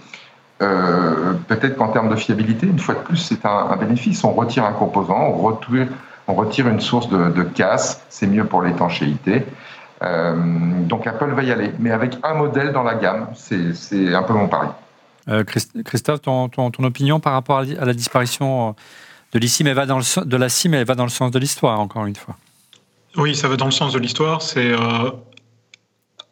euh, 0.62 1.34
peut-être 1.46 1.76
qu'en 1.76 1.88
termes 1.88 2.08
de 2.08 2.16
fiabilité, 2.16 2.66
une 2.66 2.78
fois 2.78 2.94
de 2.94 3.00
plus, 3.00 3.16
c'est 3.16 3.44
un, 3.46 3.76
bénéfice. 3.76 4.24
On 4.24 4.32
retire 4.32 4.64
un 4.64 4.72
composant, 4.72 5.20
on 5.20 5.38
retire, 5.38 5.86
on 6.28 6.34
retire 6.34 6.68
une 6.68 6.80
source 6.80 7.08
de, 7.08 7.42
casse, 7.42 8.04
c'est 8.08 8.26
mieux 8.26 8.44
pour 8.44 8.62
l'étanchéité. 8.62 9.44
Euh, 10.02 10.34
donc 10.86 11.06
Apple 11.06 11.30
va 11.32 11.42
y 11.42 11.52
aller, 11.52 11.72
mais 11.78 11.90
avec 11.90 12.16
un 12.22 12.34
modèle 12.34 12.72
dans 12.72 12.82
la 12.82 12.94
gamme, 12.94 13.28
c'est 13.34 14.14
un 14.14 14.22
peu 14.22 14.32
mon 14.32 14.48
pari. 14.48 14.68
Euh, 15.28 15.44
Christophe, 15.44 16.22
ton, 16.22 16.48
ton, 16.48 16.84
opinion 16.84 17.20
par 17.20 17.34
rapport 17.34 17.58
à 17.58 17.84
la 17.84 17.92
disparition 17.92 18.74
de 19.32 19.38
l'ICIM, 19.38 19.66
elle 19.66 19.74
va 19.74 19.86
dans 19.86 19.98
le, 19.98 20.24
de 20.24 20.36
la 20.36 20.48
SIM, 20.48 20.72
elle 20.72 20.86
va 20.86 20.94
dans 20.94 21.04
le 21.04 21.10
sens 21.10 21.30
de 21.30 21.38
l'histoire, 21.38 21.78
encore 21.78 22.06
une 22.06 22.16
fois. 22.16 22.36
Oui, 23.16 23.34
ça 23.34 23.48
va 23.48 23.56
dans 23.56 23.66
le 23.66 23.70
sens 23.70 23.92
de 23.92 23.98
l'histoire. 23.98 24.40
C'est 24.40 24.72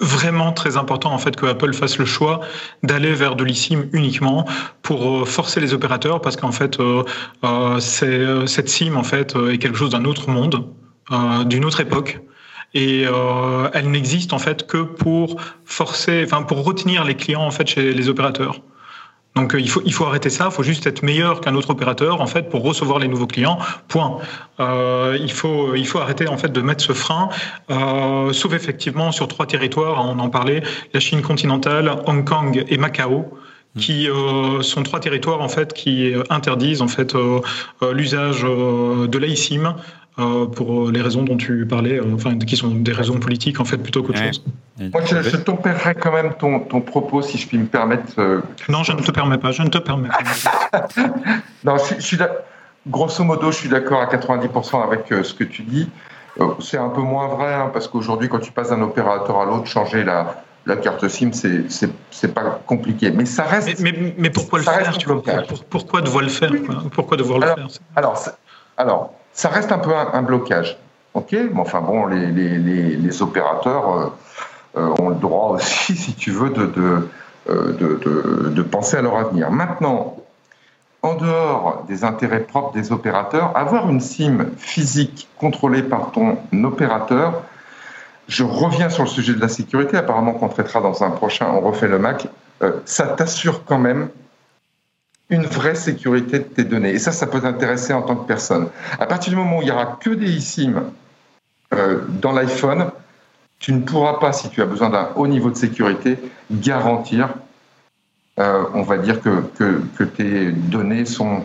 vraiment 0.01 0.53
très 0.53 0.76
important 0.76 1.12
en 1.12 1.18
fait 1.18 1.34
que 1.34 1.46
Apple 1.46 1.72
fasse 1.72 1.99
le 1.99 2.05
choix 2.05 2.40
d'aller 2.82 3.12
vers 3.14 3.34
de 3.34 3.44
l'eSIM 3.44 3.86
uniquement 3.92 4.44
pour 4.82 5.09
euh, 5.09 5.24
forcer 5.24 5.61
les 5.61 5.74
opérateurs 5.74 6.20
parce 6.20 6.36
qu'en 6.36 6.53
fait 6.53 6.78
euh, 6.78 7.03
euh, 7.44 7.80
cette 7.80 8.68
SIM 8.68 8.96
en 8.96 9.03
fait 9.03 9.34
est 9.51 9.59
quelque 9.59 9.76
chose 9.76 9.90
d'un 9.90 10.05
autre 10.05 10.30
monde, 10.30 10.66
d'une 11.46 11.64
autre 11.64 11.80
époque 11.80 12.20
et 12.74 13.05
elle 13.72 13.90
n'existe 13.90 14.32
en 14.32 14.38
fait 14.38 14.66
que 14.66 14.78
pour 14.82 15.40
forcer, 15.64 16.22
enfin 16.24 16.42
pour 16.42 16.64
retenir 16.64 17.05
les 17.05 17.14
clients 17.14 17.42
en 17.42 17.51
fait 17.51 17.66
chez 17.66 17.94
les 17.94 18.09
opérateurs. 18.09 18.61
Donc 19.37 19.55
euh, 19.55 19.61
il, 19.61 19.68
faut, 19.68 19.83
il 19.85 19.93
faut 19.93 20.05
arrêter 20.05 20.31
ça, 20.31 20.47
il 20.51 20.53
faut 20.53 20.62
juste 20.62 20.87
être 20.87 21.03
meilleur 21.03 21.41
qu'un 21.41 21.55
autre 21.55 21.70
opérateur 21.70 22.20
en 22.20 22.26
fait 22.26 22.49
pour 22.51 22.62
recevoir 22.62 22.99
les 22.99 23.09
nouveaux 23.09 23.26
clients. 23.26 23.59
Point. 23.87 24.18
Euh, 24.59 25.16
il, 25.20 25.33
faut, 25.33 25.74
il 25.74 25.87
faut 25.87 25.99
arrêter 25.99 26.29
en 26.29 26.37
fait 26.37 26.49
de 26.49 26.61
mettre 26.61 26.83
ce 26.83 26.93
frein, 26.93 27.29
euh, 27.70 28.33
sauf 28.33 28.53
effectivement 28.53 29.12
sur 29.12 29.29
trois 29.29 29.47
territoires, 29.47 30.05
on 30.05 30.18
en 30.18 30.29
parlait, 30.29 30.62
la 30.93 31.01
Chine 31.01 31.22
continentale, 31.22 32.03
Hong 32.07 32.24
Kong 32.24 32.64
et 32.68 32.79
Macao 32.79 33.39
qui 33.79 34.09
euh, 34.09 34.62
sont 34.62 34.83
trois 34.83 34.99
territoires 34.99 35.41
en 35.41 35.49
fait 35.49 35.72
qui 35.72 36.12
interdisent 36.31 36.83
en 36.83 36.89
fait 36.89 37.14
euh, 37.14 37.41
l'usage 37.93 38.43
de 38.43 39.18
l'AISIM 39.18 39.76
euh, 40.18 40.46
pour 40.46 40.90
les 40.90 41.00
raisons 41.00 41.22
dont 41.22 41.36
tu 41.36 41.64
parlais, 41.66 42.00
euh, 42.00 42.14
enfin, 42.14 42.36
qui 42.38 42.56
sont 42.56 42.70
des 42.70 42.92
raisons 42.92 43.18
politiques 43.20 43.60
en 43.60 43.64
fait 43.64 43.78
plutôt 43.78 44.02
qu'autre 44.02 44.18
chose. 44.18 44.42
Moi, 44.78 45.02
je, 45.04 45.22
je 45.22 45.36
tempérerais 45.36 45.94
quand 45.94 46.12
même 46.12 46.34
ton, 46.34 46.60
ton, 46.60 46.80
propos, 46.80 47.22
si 47.22 47.38
je 47.38 47.46
puis 47.46 47.58
me 47.58 47.66
permettre. 47.66 48.18
Euh, 48.18 48.40
non, 48.68 48.82
je 48.82 48.92
ne 48.92 49.00
te 49.00 49.10
permets 49.10 49.38
pas, 49.38 49.52
je 49.52 49.62
ne 49.62 49.68
te 49.68 49.78
permets 49.78 50.08
pas. 50.08 50.88
non, 51.64 51.76
je, 51.78 52.00
suis 52.00 52.18
grosso 52.86 53.22
modo, 53.22 53.52
je 53.52 53.58
suis 53.58 53.68
d'accord 53.68 54.00
à 54.00 54.06
90% 54.06 54.82
avec 54.82 55.24
ce 55.24 55.34
que 55.34 55.44
tu 55.44 55.62
dis. 55.62 55.88
c'est 56.60 56.78
un 56.78 56.88
peu 56.88 57.00
moins 57.00 57.28
vrai, 57.28 57.54
hein, 57.54 57.70
parce 57.72 57.86
qu'aujourd'hui, 57.88 58.28
quand 58.28 58.40
tu 58.40 58.52
passes 58.52 58.70
d'un 58.70 58.82
opérateur 58.82 59.40
à 59.40 59.44
l'autre, 59.44 59.66
changer 59.66 60.04
la, 60.04 60.42
la 60.66 60.76
carte 60.76 61.08
SIM, 61.08 61.30
c'est 61.32 62.34
pas 62.34 62.60
compliqué. 62.66 63.10
Mais 63.10 63.24
ça 63.24 63.44
reste. 63.44 63.80
Mais, 63.80 64.14
mais, 64.16 64.30
pourquoi 64.30 64.58
le 64.58 64.64
faire 64.64 64.98
tu 64.98 65.08
vois, 65.08 65.22
Pourquoi 65.70 66.02
devoir 66.02 66.22
le 66.22 66.28
faire 66.28 66.52
Pourquoi 66.92 67.16
devoir 67.16 67.38
le 67.38 67.46
alors, 67.46 67.56
faire? 67.56 67.80
alors, 67.96 68.18
alors, 68.76 69.12
ça 69.39 69.51
reste 69.51 69.70
un 69.70 69.78
peu 69.78 69.93
un, 69.95 70.22
blocage. 70.22 70.76
Ok, 71.14 71.30
mais 71.30 71.61
enfin 71.61 71.80
bon, 71.80 72.07
les, 72.07 73.22
opérateurs 73.22 73.97
euh, 73.97 74.07
euh, 74.76 74.95
ont 74.99 75.11
le 75.11 75.14
droit 75.14 75.51
aussi, 75.51 75.95
si 75.97 76.14
tu 76.14 76.32
veux, 76.32 76.53
euh, 77.49 78.51
de, 78.51 78.62
penser 78.62 78.97
à 78.97 79.03
leur 79.03 79.16
avenir. 79.16 79.53
Maintenant, 79.53 80.16
en 81.03 81.14
dehors 81.14 81.84
des 81.86 82.03
intérêts 82.03 82.41
propres 82.41 82.72
des 82.72 82.91
opérateurs, 82.91 83.57
avoir 83.57 83.89
une 83.89 84.01
SIM 84.01 84.47
physique 84.57 85.28
contrôlée 85.39 85.84
par 85.84 86.11
ton 86.11 86.39
opérateur, 86.64 87.43
je 88.26 88.43
reviens 88.43 88.91
sur 88.91 89.05
le 89.05 89.09
sujet 89.09 89.34
de 89.34 89.41
la 89.41 89.49
sécurité, 89.49 89.97
apparemment 89.97 90.32
qu'on 90.32 90.49
traitera 90.49 90.80
dans 90.80 91.05
un 91.05 91.11
prochain, 91.11 91.47
on 91.55 91.61
refait 91.61 91.86
le 91.86 92.01
Mac, 92.01 92.26
ça 92.84 93.07
t'assure 93.07 93.64
quand 93.64 93.78
même 93.78 94.09
une 95.31 95.45
vraie 95.45 95.74
sécurité 95.74 96.39
de 96.39 96.45
tes 96.45 96.64
données. 96.64 96.91
Et 96.91 96.99
ça, 96.99 97.12
ça 97.12 97.26
peut 97.26 97.41
t'intéresser 97.41 97.93
en 97.93 98.03
tant 98.03 98.16
que 98.16 98.26
personne. 98.26 98.68
À 98.99 99.07
partir 99.07 99.31
du 99.31 99.37
moment 99.37 99.59
où 99.59 99.62
il 99.62 99.66
n'y 99.66 99.70
aura 99.70 99.99
que 100.01 100.11
des 100.11 100.37
eSIM 100.37 100.85
euh, 101.74 102.01
dans 102.09 102.33
l'iPhone, 102.33 102.91
tu 103.59 103.72
ne 103.72 103.81
pourras 103.81 104.18
pas, 104.18 104.33
si 104.33 104.49
tu 104.49 104.62
as 104.62 104.66
besoin 104.66 104.89
d'un 104.89 105.09
haut 105.16 105.26
niveau 105.26 105.51
de 105.51 105.57
sécurité, 105.57 106.18
garantir, 106.51 107.35
euh, 108.39 108.64
on 108.72 108.83
va 108.83 108.99
dire, 108.99 109.20
que, 109.20 110.05
tes 110.05 110.53
données 110.53 111.05
sont 111.05 111.43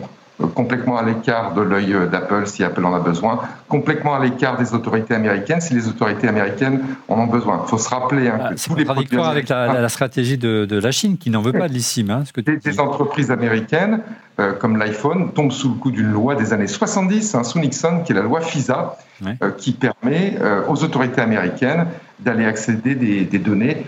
complètement 0.54 0.96
à 0.96 1.02
l'écart 1.02 1.54
de 1.54 1.62
l'œil 1.62 1.96
d'Apple 2.10 2.46
si 2.46 2.64
Apple 2.64 2.84
en 2.84 2.94
a 2.94 3.00
besoin, 3.00 3.40
complètement 3.68 4.14
à 4.14 4.24
l'écart 4.24 4.56
des 4.56 4.74
autorités 4.74 5.14
américaines 5.14 5.60
si 5.60 5.74
les 5.74 5.88
autorités 5.88 6.28
américaines 6.28 6.82
en 7.08 7.18
ont 7.18 7.26
besoin. 7.26 7.62
Il 7.64 7.68
faut 7.68 7.78
se 7.78 7.88
rappeler 7.88 8.28
hein, 8.28 8.38
ah, 8.40 8.54
que 8.54 8.62
tous 8.62 8.74
les 8.74 8.84
contradictoire 8.84 9.28
avec 9.28 9.48
la, 9.48 9.88
stratégie 9.88 10.38
de, 10.38 10.66
la 10.70 10.90
Chine 10.90 11.18
qui 11.18 11.30
n'en 11.30 11.42
veut 11.42 11.52
pas 11.52 11.68
de 11.68 11.72
l'ISIM. 11.72 12.10
Hein, 12.10 12.24
des, 12.36 12.80
entreprises 12.80 13.30
américaines 13.30 14.00
euh, 14.40 14.52
comme 14.52 14.76
l'iPhone 14.76 15.32
tombent 15.32 15.52
sous 15.52 15.68
le 15.68 15.74
coup 15.76 15.92
d'une 15.92 16.10
loi 16.10 16.34
des 16.34 16.52
années 16.52 16.66
70, 16.66 17.36
hein, 17.36 17.44
sous 17.44 17.60
Nixon, 17.60 18.02
qui 18.04 18.10
est 18.10 18.16
la 18.16 18.22
loi 18.22 18.40
FISA, 18.40 18.98
euh, 19.24 19.50
qui 19.56 19.72
permet 19.72 20.36
euh, 20.40 20.62
aux 20.68 20.82
autorités 20.82 21.20
américaines 21.20 21.86
d'aller 22.18 22.44
accéder 22.44 22.96
des, 22.96 23.24
des 23.24 23.38
données 23.38 23.86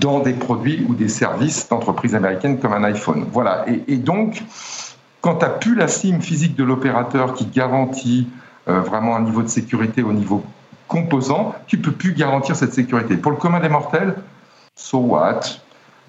dans 0.00 0.20
des 0.20 0.32
produits 0.32 0.84
ou 0.88 0.94
des 0.94 1.08
services 1.08 1.68
d'entreprises 1.68 2.14
américaines 2.14 2.58
comme 2.58 2.72
un 2.72 2.84
iPhone. 2.84 3.26
Voilà. 3.32 3.64
Et, 3.68 3.82
et 3.88 3.96
donc, 3.96 4.42
quand 5.20 5.36
tu 5.36 5.44
n'as 5.44 5.50
plus 5.50 5.74
la 5.74 5.88
SIM 5.88 6.20
physique 6.20 6.56
de 6.56 6.64
l'opérateur 6.64 7.34
qui 7.34 7.46
garantit 7.46 8.28
euh, 8.68 8.80
vraiment 8.80 9.16
un 9.16 9.22
niveau 9.22 9.42
de 9.42 9.48
sécurité 9.48 10.02
au 10.02 10.12
niveau 10.12 10.44
composant, 10.86 11.54
tu 11.66 11.78
peux 11.78 11.92
plus 11.92 12.12
garantir 12.12 12.56
cette 12.56 12.72
sécurité. 12.72 13.16
Pour 13.16 13.32
le 13.32 13.36
commun 13.36 13.60
des 13.60 13.68
mortels, 13.68 14.14
so 14.74 14.98
what? 14.98 15.40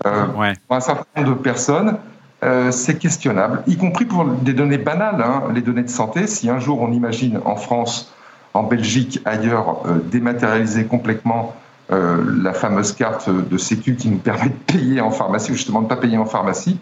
Euh, 0.05 0.25
Pour 0.67 0.77
un 0.77 0.79
certain 0.79 1.05
nombre 1.17 1.35
de 1.35 1.41
personnes, 1.41 1.97
euh, 2.43 2.71
c'est 2.71 2.97
questionnable, 2.97 3.63
y 3.67 3.75
compris 3.75 4.05
pour 4.05 4.23
des 4.23 4.53
données 4.53 4.77
banales, 4.77 5.21
hein, 5.21 5.43
les 5.53 5.61
données 5.61 5.83
de 5.83 5.89
santé. 5.89 6.27
Si 6.27 6.49
un 6.49 6.59
jour 6.59 6.81
on 6.81 6.93
imagine 6.93 7.39
en 7.43 7.57
France, 7.57 8.13
en 8.53 8.63
Belgique, 8.63 9.19
ailleurs, 9.25 9.83
dématérialiser 10.05 10.85
complètement 10.85 11.55
la 11.89 12.53
fameuse 12.53 12.93
carte 12.93 13.29
de 13.29 13.57
sécu 13.57 13.95
qui 13.95 14.09
nous 14.09 14.17
permet 14.17 14.49
de 14.49 14.73
payer 14.73 15.01
en 15.01 15.11
pharmacie, 15.11 15.51
ou 15.51 15.55
justement 15.55 15.79
de 15.79 15.85
ne 15.85 15.89
pas 15.89 15.97
payer 15.97 16.17
en 16.17 16.25
pharmacie, 16.25 16.79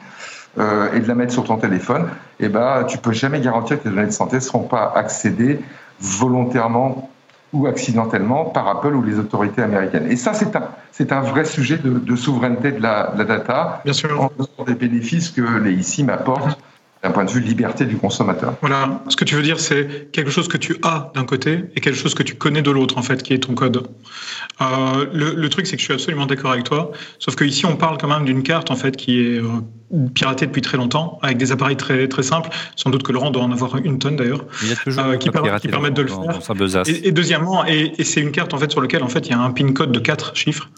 euh, 0.59 0.93
et 0.93 0.99
de 0.99 1.07
la 1.07 1.15
mettre 1.15 1.33
sur 1.33 1.43
ton 1.43 1.57
téléphone, 1.57 2.07
eh 2.39 2.49
ben, 2.49 2.83
tu 2.87 2.97
peux 2.97 3.11
jamais 3.11 3.39
garantir 3.39 3.77
que 3.77 3.83
tes 3.83 3.89
données 3.89 4.07
de 4.07 4.11
santé 4.11 4.37
ne 4.37 4.41
seront 4.41 4.63
pas 4.63 4.93
accédées 4.95 5.59
volontairement 5.99 7.09
ou 7.53 7.67
accidentellement 7.67 8.45
par 8.45 8.67
Apple 8.67 8.93
ou 8.93 9.03
les 9.03 9.19
autorités 9.19 9.61
américaines. 9.61 10.11
Et 10.11 10.15
ça, 10.15 10.33
c'est 10.33 10.55
un, 10.55 10.63
c'est 10.91 11.11
un 11.11 11.21
vrai 11.21 11.45
sujet 11.45 11.77
de, 11.77 12.15
souveraineté 12.15 12.71
de 12.71 12.81
la, 12.81 13.11
de 13.13 13.19
la, 13.19 13.23
data, 13.23 13.81
Bien 13.83 13.93
sûr. 13.93 14.29
en 14.57 14.63
des 14.63 14.73
bénéfices 14.73 15.29
que 15.29 15.59
les 15.59 15.73
ICI 15.73 16.03
m'apportent 16.03 16.59
d'un 17.03 17.11
point 17.11 17.25
de 17.25 17.31
vue 17.31 17.39
liberté 17.39 17.85
du 17.85 17.97
consommateur. 17.97 18.55
Voilà, 18.61 19.03
ce 19.07 19.15
que 19.15 19.23
tu 19.23 19.35
veux 19.35 19.41
dire, 19.41 19.59
c'est 19.59 20.11
quelque 20.11 20.31
chose 20.31 20.47
que 20.47 20.57
tu 20.57 20.77
as 20.83 21.11
d'un 21.13 21.25
côté 21.25 21.65
et 21.75 21.81
quelque 21.81 21.97
chose 21.97 22.15
que 22.15 22.23
tu 22.23 22.35
connais 22.35 22.61
de 22.61 22.71
l'autre, 22.71 22.97
en 22.97 23.01
fait, 23.01 23.23
qui 23.23 23.33
est 23.33 23.39
ton 23.39 23.53
code. 23.53 23.87
Euh, 24.61 25.05
le, 25.13 25.49
truc, 25.49 25.67
c'est 25.67 25.75
que 25.75 25.81
je 25.81 25.85
suis 25.85 25.93
absolument 25.93 26.25
d'accord 26.25 26.51
avec 26.51 26.63
toi, 26.63 26.91
sauf 27.19 27.35
que 27.35 27.43
ici, 27.43 27.65
on 27.65 27.75
parle 27.75 27.97
quand 27.97 28.07
même 28.07 28.25
d'une 28.25 28.43
carte, 28.43 28.71
en 28.71 28.75
fait, 28.75 28.97
qui 28.97 29.19
est 29.19 29.39
euh, 29.39 29.47
piratée 30.13 30.47
depuis 30.47 30.61
très 30.61 30.77
longtemps, 30.77 31.19
avec 31.21 31.37
des 31.37 31.51
appareils 31.51 31.77
très, 31.77 32.07
très 32.07 32.23
simples. 32.23 32.49
Sans 32.75 32.89
doute 32.89 33.03
que 33.03 33.11
Laurent 33.11 33.31
doit 33.31 33.43
en 33.43 33.51
avoir 33.51 33.75
une 33.77 33.99
tonne, 33.99 34.15
d'ailleurs, 34.15 34.45
euh, 34.87 35.17
qui, 35.17 35.29
qui 35.29 35.67
permettent 35.67 35.93
de 35.93 36.01
le 36.01 36.07
faire. 36.07 36.83
Et, 36.87 37.07
et, 37.07 37.11
deuxièmement, 37.11 37.65
et, 37.65 37.93
et 37.97 38.03
c'est 38.03 38.21
une 38.21 38.31
carte, 38.31 38.53
en 38.53 38.57
fait, 38.57 38.71
sur 38.71 38.81
laquelle, 38.81 39.03
en 39.03 39.09
fait, 39.09 39.27
il 39.27 39.31
y 39.31 39.33
a 39.33 39.39
un 39.39 39.51
PIN 39.51 39.73
code 39.73 39.91
de 39.91 39.99
quatre 39.99 40.35
chiffres. 40.35 40.69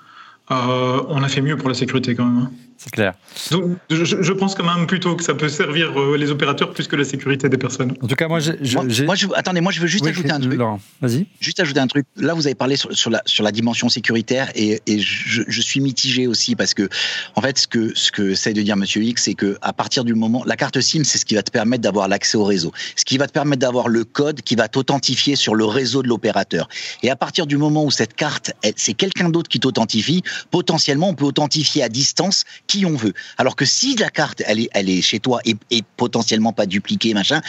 Euh, 0.52 1.04
on 1.10 1.22
a 1.22 1.28
fait 1.28 1.42
mieux 1.42 1.58
pour 1.58 1.70
la 1.70 1.76
sécurité 1.76 2.16
quand 2.16 2.26
même. 2.26 2.50
C'est 2.82 2.92
clair. 2.92 3.14
Donc, 3.52 3.76
je, 3.90 4.32
pense 4.32 4.56
quand 4.56 4.64
même 4.64 4.88
plutôt 4.88 5.18
que 5.18 5.24
ça 5.26 5.34
peut 5.34 5.50
servir 5.50 6.00
euh, 6.00 6.16
les 6.16 6.32
opérateurs 6.32 6.72
plus 6.72 6.88
que 6.88 6.96
la 6.96 7.04
sécurité 7.04 7.50
des 7.50 7.58
personnes. 7.58 7.94
En 8.02 8.08
tout 8.08 8.16
cas, 8.16 8.30
moi, 8.30 8.40
je, 8.40 9.04
moi, 9.04 9.16
attendez, 9.36 9.60
moi, 9.60 9.74
je 9.74 9.82
veux 9.82 9.88
juste 9.88 10.08
ajouter 10.08 10.32
un 10.32 10.40
truc. 10.40 10.58
Vas-y. 11.02 11.26
Juste 11.42 11.60
ajouter 11.60 11.82
un 11.82 11.88
truc. 11.88 12.06
Là, 12.16 12.34
vous 12.34 12.48
avez 12.48 12.56
parlé 12.56 12.78
sur, 12.78 13.10
la, 13.10 13.22
sur 13.26 13.44
la 13.44 13.52
dimension 13.52 13.90
sécuritaire 13.90 14.50
et, 14.56 14.80
je, 14.88 15.62
suis 15.62 15.82
mitigé 15.82 16.26
aussi 16.26 16.56
parce 16.56 16.74
que, 16.74 16.88
en 17.36 17.42
fait, 17.42 17.58
ce 17.58 17.68
que 17.68 17.94
ce 17.96 18.14
que 18.14 18.32
essaye 18.32 18.54
de 18.54 18.62
dire 18.62 18.78
Monsieur 18.78 19.04
X, 19.04 19.24
c'est 19.24 19.34
que 19.34 19.58
à 19.62 19.74
partir 19.74 20.06
du 20.06 20.14
moment, 20.14 20.44
la 20.46 20.56
carte 20.56 20.80
SIM, 20.80 21.04
c'est 21.04 21.18
ce 21.18 21.26
qui 21.26 21.36
va 21.36 21.44
te 21.44 21.52
permettre 21.52 21.84
d'avoir 21.84 22.08
l'accès 22.08 22.38
au 22.38 22.46
réseau, 22.46 22.72
ce 22.96 23.04
qui 23.04 23.18
va 23.18 23.28
te 23.28 23.34
permettre 23.34 23.60
d'avoir 23.60 23.90
le 23.90 24.06
code 24.06 24.42
qui 24.42 24.56
va 24.56 24.70
t'authentifier 24.70 25.36
sur 25.36 25.54
le 25.54 25.66
réseau 25.66 26.02
de 26.02 26.08
l'opérateur. 26.08 26.70
Et 27.04 27.10
à 27.10 27.18
partir 27.18 27.46
du 27.46 27.58
moment 27.58 27.84
où 27.84 27.92
cette 27.92 28.16
carte, 28.16 28.54
c'est 28.78 28.94
quelqu'un 28.94 29.28
d'autre 29.28 29.50
qui 29.50 29.60
t'authentifie, 29.60 30.24
potentiellement, 30.50 31.10
on 31.10 31.14
peut 31.14 31.26
authentifier 31.26 31.84
à 31.84 31.90
distance 31.90 32.46
qui 32.70 32.86
on 32.86 32.96
veut. 32.96 33.14
Alors 33.38 33.58
que 33.58 33.66
si 33.66 33.96
la 33.98 34.10
carte, 34.10 34.42
elle 34.46 34.62
est, 34.62 34.70
elle 34.74 34.90
est 34.90 35.02
chez 35.02 35.20
toi 35.20 35.42
et, 35.44 35.56
potentiellement 35.98 36.54
pas 36.54 36.68
dupliquée, 36.68 37.14
machin, 37.14 37.42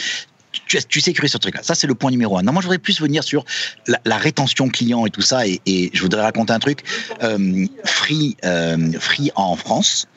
tu, 0.51 0.77
tu 0.89 0.99
sécurises 0.99 1.31
ce 1.31 1.37
truc-là. 1.37 1.63
Ça, 1.63 1.75
c'est 1.75 1.87
le 1.87 1.95
point 1.95 2.11
numéro 2.11 2.37
un. 2.37 2.41
Non, 2.41 2.51
moi, 2.51 2.61
je 2.61 2.67
voudrais 2.67 2.79
plus 2.79 2.99
venir 2.99 3.23
sur 3.23 3.45
la, 3.87 4.17
rétention 4.17 4.67
client 4.67 5.05
et 5.05 5.11
tout 5.11 5.21
ça. 5.21 5.47
Et, 5.47 5.91
je 5.93 6.01
voudrais 6.01 6.21
raconter 6.21 6.51
un 6.51 6.59
truc. 6.59 6.81
Euh, 7.23 7.67
free, 7.85 8.35
euh, 8.43 8.91
free 8.99 9.31
en 9.35 9.55
France, 9.55 10.07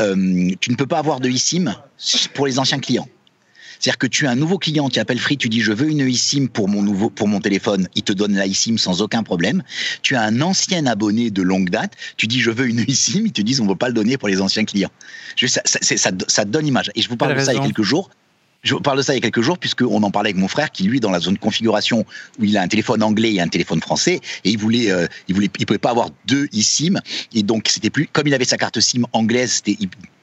euh, 0.00 0.50
tu 0.60 0.70
ne 0.70 0.76
peux 0.76 0.86
pas 0.86 0.98
avoir 0.98 1.18
de 1.18 1.28
eSIM 1.28 1.74
pour 2.34 2.46
les 2.46 2.58
anciens 2.58 2.78
clients. 2.78 3.08
C'est-à-dire 3.82 3.98
que 3.98 4.06
tu 4.06 4.28
as 4.28 4.30
un 4.30 4.36
nouveau 4.36 4.58
client 4.58 4.88
qui 4.88 5.00
appelle 5.00 5.18
Free, 5.18 5.36
tu 5.36 5.48
dis 5.48 5.60
je 5.60 5.72
veux 5.72 5.88
une 5.88 6.02
eSIM 6.02 6.46
pour 6.46 6.68
mon 6.68 6.82
nouveau 6.82 7.10
pour 7.10 7.26
mon 7.26 7.40
téléphone, 7.40 7.88
il 7.96 8.04
te 8.04 8.12
donne 8.12 8.36
la 8.36 8.46
eSIM 8.46 8.78
sans 8.78 9.02
aucun 9.02 9.24
problème. 9.24 9.64
Tu 10.02 10.14
as 10.14 10.22
un 10.22 10.40
ancien 10.40 10.86
abonné 10.86 11.30
de 11.30 11.42
longue 11.42 11.68
date, 11.68 11.94
tu 12.16 12.28
dis 12.28 12.38
je 12.38 12.52
veux 12.52 12.68
une 12.68 12.78
eSIM, 12.78 13.26
ils 13.26 13.32
te 13.32 13.42
disent 13.42 13.60
on 13.60 13.64
ne 13.64 13.70
veut 13.70 13.74
pas 13.74 13.88
le 13.88 13.94
donner 13.94 14.18
pour 14.18 14.28
les 14.28 14.40
anciens 14.40 14.64
clients. 14.64 14.92
Je, 15.34 15.48
ça, 15.48 15.62
ça, 15.64 15.80
ça, 15.80 16.10
ça, 16.28 16.44
donne 16.44 16.68
image. 16.68 16.92
Et 16.94 17.02
je 17.02 17.08
vous 17.08 17.16
parle 17.16 17.34
de 17.34 17.40
ça 17.42 17.52
il 17.52 17.56
y 17.56 17.58
a 17.58 17.64
quelques 17.64 17.82
jours. 17.82 18.10
Je 18.62 18.76
parle 18.76 18.98
de 18.98 19.02
ça 19.02 19.14
il 19.14 19.16
y 19.16 19.18
a 19.18 19.20
quelques 19.20 19.40
jours 19.40 19.58
puisqu'on 19.58 20.00
en 20.04 20.10
parlait 20.12 20.28
avec 20.28 20.40
mon 20.40 20.46
frère 20.46 20.70
qui 20.70 20.84
lui 20.84 21.00
dans 21.00 21.10
la 21.10 21.18
zone 21.18 21.36
configuration 21.36 22.06
où 22.38 22.44
il 22.44 22.56
a 22.56 22.62
un 22.62 22.68
téléphone 22.68 23.02
anglais 23.02 23.34
et 23.34 23.40
un 23.40 23.48
téléphone 23.48 23.80
français 23.80 24.20
et 24.44 24.50
il 24.50 24.58
voulait 24.58 24.92
euh, 24.92 25.08
il 25.26 25.34
voulait 25.34 25.50
il 25.58 25.66
pouvait 25.66 25.78
pas 25.78 25.90
avoir 25.90 26.10
deux 26.26 26.46
eSIM 26.52 27.00
et 27.34 27.42
donc 27.42 27.66
c'était 27.68 27.90
plus 27.90 28.06
comme 28.06 28.28
il 28.28 28.34
avait 28.34 28.44
sa 28.44 28.58
carte 28.58 28.78
SIM 28.78 29.02
anglaise 29.12 29.60
c'était 29.64 29.76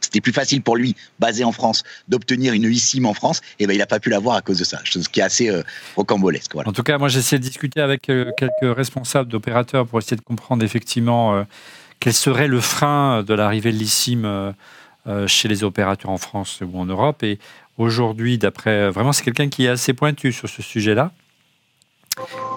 c'était 0.09 0.21
plus 0.21 0.33
facile 0.33 0.61
pour 0.61 0.75
lui 0.75 0.95
basé 1.19 1.43
en 1.43 1.51
France 1.51 1.83
d'obtenir 2.07 2.53
une 2.53 2.65
eSIM 2.65 3.05
en 3.05 3.13
France 3.13 3.41
et 3.59 3.67
ben 3.67 3.73
il 3.73 3.81
a 3.81 3.87
pas 3.87 3.99
pu 3.99 4.09
l'avoir 4.09 4.35
à 4.35 4.41
cause 4.41 4.57
de 4.57 4.63
ça 4.63 4.79
ce 4.83 5.07
qui 5.07 5.19
est 5.19 5.23
assez 5.23 5.49
euh, 5.49 5.61
rocambolesque. 5.95 6.55
En 6.55 6.73
tout 6.73 6.83
cas 6.83 6.97
moi 6.97 7.07
j'ai 7.07 7.19
essayé 7.19 7.39
de 7.39 7.43
discuter 7.43 7.79
avec 7.79 8.09
euh, 8.09 8.31
quelques 8.37 8.75
responsables 8.75 9.29
d'opérateurs 9.29 9.85
pour 9.85 9.99
essayer 9.99 10.17
de 10.17 10.21
comprendre 10.21 10.63
effectivement 10.63 11.35
euh, 11.35 11.43
quel 11.99 12.13
serait 12.13 12.47
le 12.47 12.59
frein 12.59 13.23
de 13.23 13.33
l'arrivée 13.33 13.71
de 13.71 13.77
l'eSIM 13.77 14.53
euh, 15.07 15.27
chez 15.27 15.47
les 15.47 15.63
opérateurs 15.63 16.11
en 16.11 16.17
France 16.17 16.61
ou 16.61 16.77
en 16.77 16.85
Europe 16.85 17.23
et 17.23 17.39
aujourd'hui, 17.77 18.37
d'après. 18.37 18.91
Vraiment, 18.91 19.13
c'est 19.13 19.23
quelqu'un 19.23 19.47
qui 19.47 19.65
est 19.65 19.69
assez 19.69 19.93
pointu 19.93 20.33
sur 20.33 20.49
ce 20.49 20.61
sujet-là, 20.61 21.11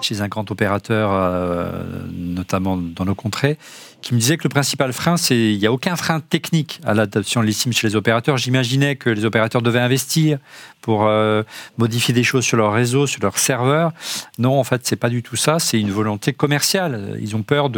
chez 0.01 0.21
un 0.21 0.27
grand 0.27 0.49
opérateur, 0.51 1.11
euh, 1.13 1.83
notamment 2.11 2.77
dans 2.77 3.05
nos 3.05 3.15
contrées, 3.15 3.57
qui 4.01 4.13
me 4.13 4.19
disait 4.19 4.37
que 4.37 4.43
le 4.43 4.49
principal 4.49 4.91
frein, 4.91 5.15
c'est 5.17 5.53
il 5.53 5.57
n'y 5.57 5.65
a 5.65 5.71
aucun 5.71 5.95
frein 5.95 6.19
technique 6.19 6.81
à 6.85 6.93
l'adoption 6.93 7.41
de 7.41 7.45
l'eSIM 7.45 7.71
chez 7.71 7.87
les 7.87 7.95
opérateurs. 7.95 8.37
J'imaginais 8.37 8.97
que 8.97 9.09
les 9.09 9.23
opérateurs 9.23 9.61
devaient 9.61 9.79
investir 9.79 10.39
pour 10.81 11.05
euh, 11.05 11.43
modifier 11.77 12.13
des 12.13 12.23
choses 12.23 12.43
sur 12.43 12.57
leur 12.57 12.73
réseau, 12.73 13.07
sur 13.07 13.21
leur 13.21 13.37
serveur. 13.37 13.93
Non, 14.37 14.59
en 14.59 14.65
fait, 14.65 14.81
c'est 14.85 14.97
pas 14.97 15.09
du 15.09 15.23
tout 15.23 15.37
ça. 15.37 15.57
C'est 15.59 15.79
une 15.79 15.91
volonté 15.91 16.33
commerciale. 16.33 17.17
Ils 17.21 17.37
ont 17.37 17.43
peur 17.43 17.69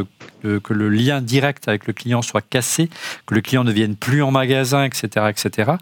que 0.42 0.74
le 0.74 0.90
lien 0.90 1.22
direct 1.22 1.68
avec 1.68 1.86
le 1.86 1.94
client 1.94 2.24
soit 2.24 2.42
cassé, 2.42 2.90
que 3.28 3.36
le 3.36 3.42
client 3.42 3.64
ne 3.64 3.72
vienne 3.72 3.96
plus 3.96 4.24
en 4.24 4.32
magasin, 4.32 4.84
etc., 4.84 5.28
etc. 5.30 5.74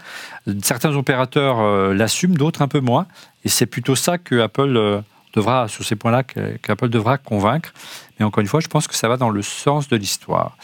Certains 0.61 0.93
opérateurs 0.95 1.61
euh, 1.61 1.93
l'assument, 1.93 2.35
d'autres 2.35 2.61
un 2.61 2.67
peu 2.67 2.81
moins. 2.81 3.07
Et 3.45 3.49
c'est 3.49 3.65
plutôt 3.65 3.95
ça 3.95 4.17
que 4.17 4.41
Apple 4.41 5.03
devra, 5.33 5.67
sur 5.67 5.83
ces 5.83 5.95
points-là, 5.95 6.23
qu'Apple 6.23 6.89
devra 6.89 7.17
convaincre. 7.17 7.73
Mais 8.19 8.25
encore 8.25 8.41
une 8.41 8.47
fois, 8.47 8.59
je 8.59 8.67
pense 8.67 8.87
que 8.87 8.95
ça 8.95 9.07
va 9.07 9.17
dans 9.17 9.29
le 9.29 9.41
sens 9.41 9.87
de 9.87 9.95
l'histoire. 9.95 10.57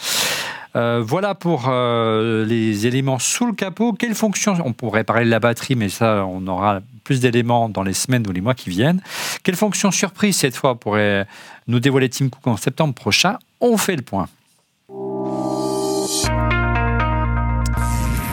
Euh, 0.76 1.02
voilà 1.04 1.34
pour 1.34 1.64
euh, 1.68 2.44
les 2.44 2.86
éléments 2.86 3.18
sous 3.18 3.46
le 3.46 3.52
capot. 3.52 3.92
Quelle 3.92 4.14
fonction 4.14 4.56
On 4.64 4.72
pourrait 4.72 5.04
parler 5.04 5.24
de 5.24 5.30
la 5.30 5.40
batterie, 5.40 5.74
mais 5.74 5.88
ça, 5.88 6.24
on 6.26 6.46
aura 6.46 6.80
plus 7.02 7.20
d'éléments 7.20 7.68
dans 7.68 7.82
les 7.82 7.94
semaines 7.94 8.26
ou 8.28 8.32
les 8.32 8.40
mois 8.40 8.54
qui 8.54 8.70
viennent. 8.70 9.02
Quelle 9.42 9.56
fonction 9.56 9.90
surprise 9.90 10.36
cette 10.36 10.56
fois 10.56 10.78
pourrait 10.78 11.26
nous 11.66 11.80
dévoiler 11.80 12.08
Tim 12.08 12.28
Cook 12.28 12.46
en 12.46 12.56
septembre 12.56 12.94
prochain? 12.94 13.38
On 13.60 13.76
fait 13.76 13.96
le 13.96 14.02
point. 14.02 14.28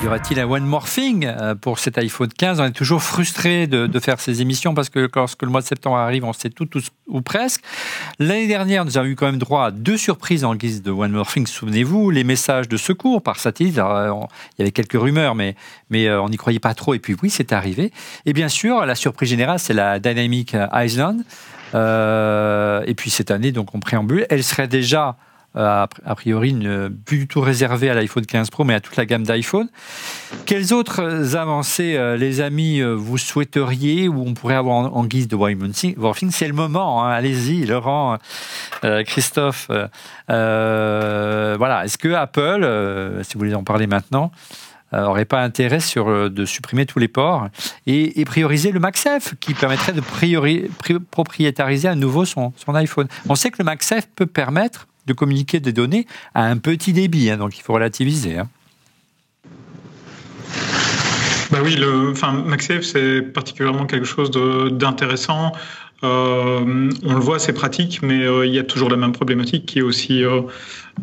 Y 0.03 0.05
aura-t-il 0.05 0.39
un 0.39 0.47
One 0.47 0.65
More 0.65 0.87
Thing 0.87 1.25
euh, 1.25 1.55
pour 1.55 1.79
cet 1.79 1.97
iPhone 1.97 2.29
15 2.29 2.59
On 2.59 2.65
est 2.65 2.71
toujours 2.71 3.01
frustré 3.01 3.65
de, 3.65 3.99
faire 3.99 4.19
ces 4.19 4.43
émissions 4.43 4.75
parce 4.75 4.89
que 4.89 5.09
lorsque 5.13 5.41
le 5.41 5.49
mois 5.49 5.61
de 5.61 5.65
septembre 5.65 5.97
arrive, 5.97 6.23
on 6.23 6.33
sait 6.33 6.51
tout, 6.51 6.69
ou 7.07 7.21
presque. 7.21 7.63
L'année 8.19 8.47
dernière, 8.47 8.85
nous 8.85 8.99
avons 8.99 9.07
eu 9.07 9.15
quand 9.15 9.25
même 9.25 9.39
droit 9.39 9.65
à 9.65 9.71
deux 9.71 9.97
surprises 9.97 10.45
en 10.45 10.53
guise 10.53 10.83
de 10.83 10.91
One 10.91 11.11
More 11.11 11.27
Thing. 11.27 11.47
Souvenez-vous, 11.47 12.11
les 12.11 12.23
messages 12.23 12.69
de 12.69 12.77
secours 12.77 13.23
par 13.23 13.39
satellite. 13.39 13.79
Alors, 13.79 14.27
il 14.57 14.61
y 14.61 14.63
avait 14.63 14.71
quelques 14.71 15.01
rumeurs, 15.01 15.33
mais, 15.33 15.55
euh, 15.93 16.21
on 16.21 16.29
n'y 16.29 16.37
croyait 16.37 16.59
pas 16.59 16.75
trop. 16.75 16.93
Et 16.93 16.99
puis 16.99 17.15
oui, 17.23 17.31
c'est 17.31 17.51
arrivé. 17.51 17.91
Et 18.27 18.33
bien 18.33 18.49
sûr, 18.49 18.85
la 18.85 18.95
surprise 18.95 19.29
générale, 19.29 19.57
c'est 19.57 19.73
la 19.73 19.99
Dynamic 19.99 20.55
Island. 20.73 21.23
Euh, 21.75 22.83
et 22.85 22.93
puis 22.93 23.09
cette 23.09 23.31
année, 23.31 23.51
donc 23.51 23.73
en 23.75 23.79
préambule, 23.79 24.25
elle 24.29 24.43
serait 24.43 24.67
déjà 24.67 25.17
a 25.57 26.15
priori 26.15 26.53
ne, 26.53 26.87
plus 26.87 27.19
du 27.19 27.27
tout 27.27 27.41
réservé 27.41 27.89
à 27.89 27.93
l'iPhone 27.93 28.25
15 28.25 28.49
Pro, 28.49 28.63
mais 28.63 28.73
à 28.73 28.79
toute 28.79 28.95
la 28.95 29.05
gamme 29.05 29.23
d'iPhone. 29.23 29.69
Quelles 30.45 30.73
autres 30.73 31.35
avancées, 31.35 31.95
euh, 31.95 32.17
les 32.17 32.41
amis, 32.41 32.79
euh, 32.79 32.93
vous 32.93 33.17
souhaiteriez 33.17 34.07
ou 34.07 34.23
on 34.25 34.33
pourrait 34.33 34.55
avoir 34.55 34.95
en, 34.95 35.05
guise 35.05 35.27
de 35.27 35.35
Warfing 35.35 36.31
C'est 36.31 36.47
le 36.47 36.53
moment, 36.53 37.03
hein, 37.03 37.09
allez-y, 37.11 37.65
Laurent, 37.65 38.17
euh, 38.83 39.03
Christophe. 39.03 39.69
Euh, 40.29 41.55
voilà, 41.57 41.85
est-ce 41.85 41.97
que 41.97 42.13
Apple, 42.13 42.63
euh, 42.63 43.23
si 43.23 43.33
vous 43.33 43.39
voulez 43.39 43.55
en 43.55 43.63
parler 43.63 43.87
maintenant, 43.87 44.31
n'aurait 44.93 45.25
pas 45.25 45.41
intérêt 45.41 45.81
sur, 45.81 46.29
de 46.29 46.45
supprimer 46.45 46.85
tous 46.85 46.99
les 46.99 47.09
ports 47.09 47.49
et, 47.87 48.23
prioriser 48.23 48.71
le 48.71 48.79
MagSafe 48.79 49.35
qui 49.41 49.53
permettrait 49.53 49.91
de 49.91 49.99
priori, 49.99 50.69
pri, 50.79 50.97
propriétariser 50.99 51.89
à 51.89 51.95
nouveau 51.95 52.23
son, 52.23 52.53
son 52.55 52.73
iPhone? 52.73 53.07
On 53.27 53.35
sait 53.35 53.51
que 53.51 53.57
le 53.59 53.65
MagSafe 53.65 54.07
peut 54.15 54.25
permettre 54.25 54.87
de 55.07 55.13
communiquer 55.13 55.59
des 55.59 55.73
données 55.73 56.05
à 56.35 56.45
un 56.45 56.57
petit 56.57 56.93
débit, 56.93 57.31
hein, 57.31 57.37
donc 57.37 57.57
il 57.57 57.61
faut 57.61 57.73
relativiser. 57.73 58.37
Hein. 58.37 58.47
Bah 61.49 61.59
oui, 61.63 61.75
le, 61.75 62.11
enfin, 62.11 62.33
MagSafe, 62.33 62.81
c'est 62.81 63.21
particulièrement 63.21 63.85
quelque 63.85 64.05
chose 64.05 64.31
d'intéressant. 64.31 65.53
Euh, 66.03 66.91
on 67.03 67.13
le 67.13 67.19
voit, 67.19 67.39
c'est 67.39 67.53
pratique, 67.53 68.01
mais 68.03 68.23
euh, 68.23 68.45
il 68.45 68.53
y 68.53 68.59
a 68.59 68.63
toujours 68.63 68.89
la 68.89 68.97
même 68.97 69.13
problématique 69.13 69.65
qui 69.65 69.79
est 69.79 69.81
aussi 69.81 70.23
euh, 70.23 70.41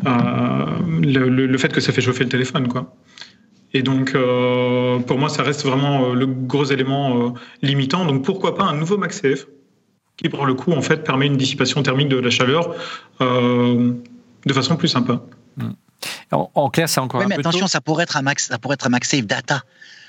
le, 0.05 1.57
fait 1.57 1.73
que 1.73 1.81
ça 1.81 1.91
fait 1.91 2.01
chauffer 2.01 2.23
le 2.23 2.29
téléphone. 2.29 2.67
Quoi. 2.67 2.95
Et 3.73 3.81
donc, 3.81 4.13
pour 4.13 5.17
moi, 5.17 5.29
ça 5.29 5.43
reste 5.43 5.65
vraiment 5.65 6.13
le 6.13 6.27
gros 6.27 6.65
élément 6.65 7.33
limitant. 7.61 8.05
Donc, 8.05 8.23
pourquoi 8.23 8.55
pas 8.55 8.63
un 8.63 8.75
nouveau 8.75 8.97
MagSafe 8.97 9.47
qui 10.17 10.29
pour 10.29 10.45
le 10.45 10.53
coup 10.53 10.71
en 10.71 10.81
fait 10.81 11.03
permet 11.03 11.25
une 11.27 11.37
dissipation 11.37 11.83
thermique 11.83 12.09
de 12.09 12.17
la 12.17 12.29
chaleur 12.29 12.73
euh, 13.21 13.93
de 14.45 14.53
façon 14.53 14.75
plus 14.77 14.87
sympa. 14.87 15.21
En, 16.31 16.51
en 16.53 16.69
clair, 16.69 16.87
c'est 16.89 16.99
encore 16.99 17.19
oui, 17.19 17.25
un 17.25 17.29
mais 17.29 17.35
peu 17.35 17.41
attention, 17.41 17.61
tôt. 17.61 17.67
ça 17.67 17.81
pourrait 17.81 18.03
être 18.03 18.17
un 18.17 18.21
max, 18.21 18.47
ça 18.47 18.57
pourrait 18.57 18.75
être 18.75 18.85
un 18.85 18.89
MagSafe 18.89 19.25
data. 19.25 19.63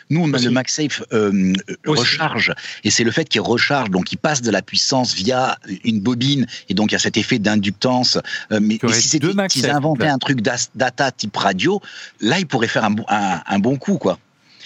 Nous, 0.08 0.20
on 0.22 0.32
a 0.32 0.36
Aussi. 0.36 0.44
le 0.44 0.50
MagSafe 0.52 1.02
euh, 1.12 1.52
recharge, 1.84 2.52
et 2.84 2.90
c'est 2.90 3.02
le 3.02 3.10
fait 3.10 3.24
qu'il 3.28 3.40
recharge, 3.40 3.90
donc 3.90 4.12
il 4.12 4.18
passe 4.18 4.40
de 4.40 4.50
la 4.52 4.62
puissance 4.62 5.14
via 5.14 5.58
une 5.84 6.00
bobine, 6.00 6.46
et 6.68 6.74
donc 6.74 6.90
il 6.90 6.94
y 6.94 6.96
a 6.96 7.00
cet 7.00 7.16
effet 7.16 7.38
d'inductance. 7.40 8.18
Euh, 8.52 8.60
mais, 8.62 8.78
si 8.92 9.18
deux 9.18 9.30
c'était, 9.32 9.48
s'ils 9.48 9.70
inventaient 9.70 10.06
un 10.06 10.18
truc 10.18 10.40
data 10.42 11.10
type 11.10 11.36
radio, 11.36 11.80
là, 12.20 12.38
ils 12.38 12.46
pourraient 12.46 12.68
faire 12.68 12.84
un, 12.84 12.90
bon- 12.90 13.06
un, 13.08 13.40
un 13.46 13.58
bon 13.58 13.76
coup, 13.78 13.98
quoi. 13.98 14.18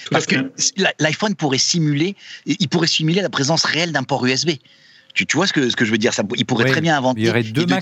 Tout 0.05 0.11
Parce 0.11 0.26
que 0.26 0.36
l'iPhone 0.99 1.34
pourrait 1.34 1.59
simuler, 1.59 2.16
il 2.47 2.68
pourrait 2.68 2.86
simuler 2.86 3.20
la 3.22 3.30
présence 3.30 3.64
réelle 3.64 3.93
d'un 3.93 4.03
port 4.03 4.24
USB. 4.26 4.51
Tu, 5.15 5.27
tu 5.27 5.37
vois 5.37 5.47
ce 5.47 5.53
que, 5.53 5.69
ce 5.69 5.77
que 5.77 5.85
je 5.85 5.91
veux 5.91 5.99
dire? 5.99 6.15
Ça, 6.15 6.23
Il 6.37 6.45
pourrait 6.45 6.65
Oui, 6.67 6.71
très 6.73 6.81
bien 6.81 6.97
inventer. 6.97 7.21
Il 7.21 7.27
y 7.27 7.31
aurait 7.31 7.43
deux 7.43 7.67
mais 7.67 7.75
en 7.75 7.79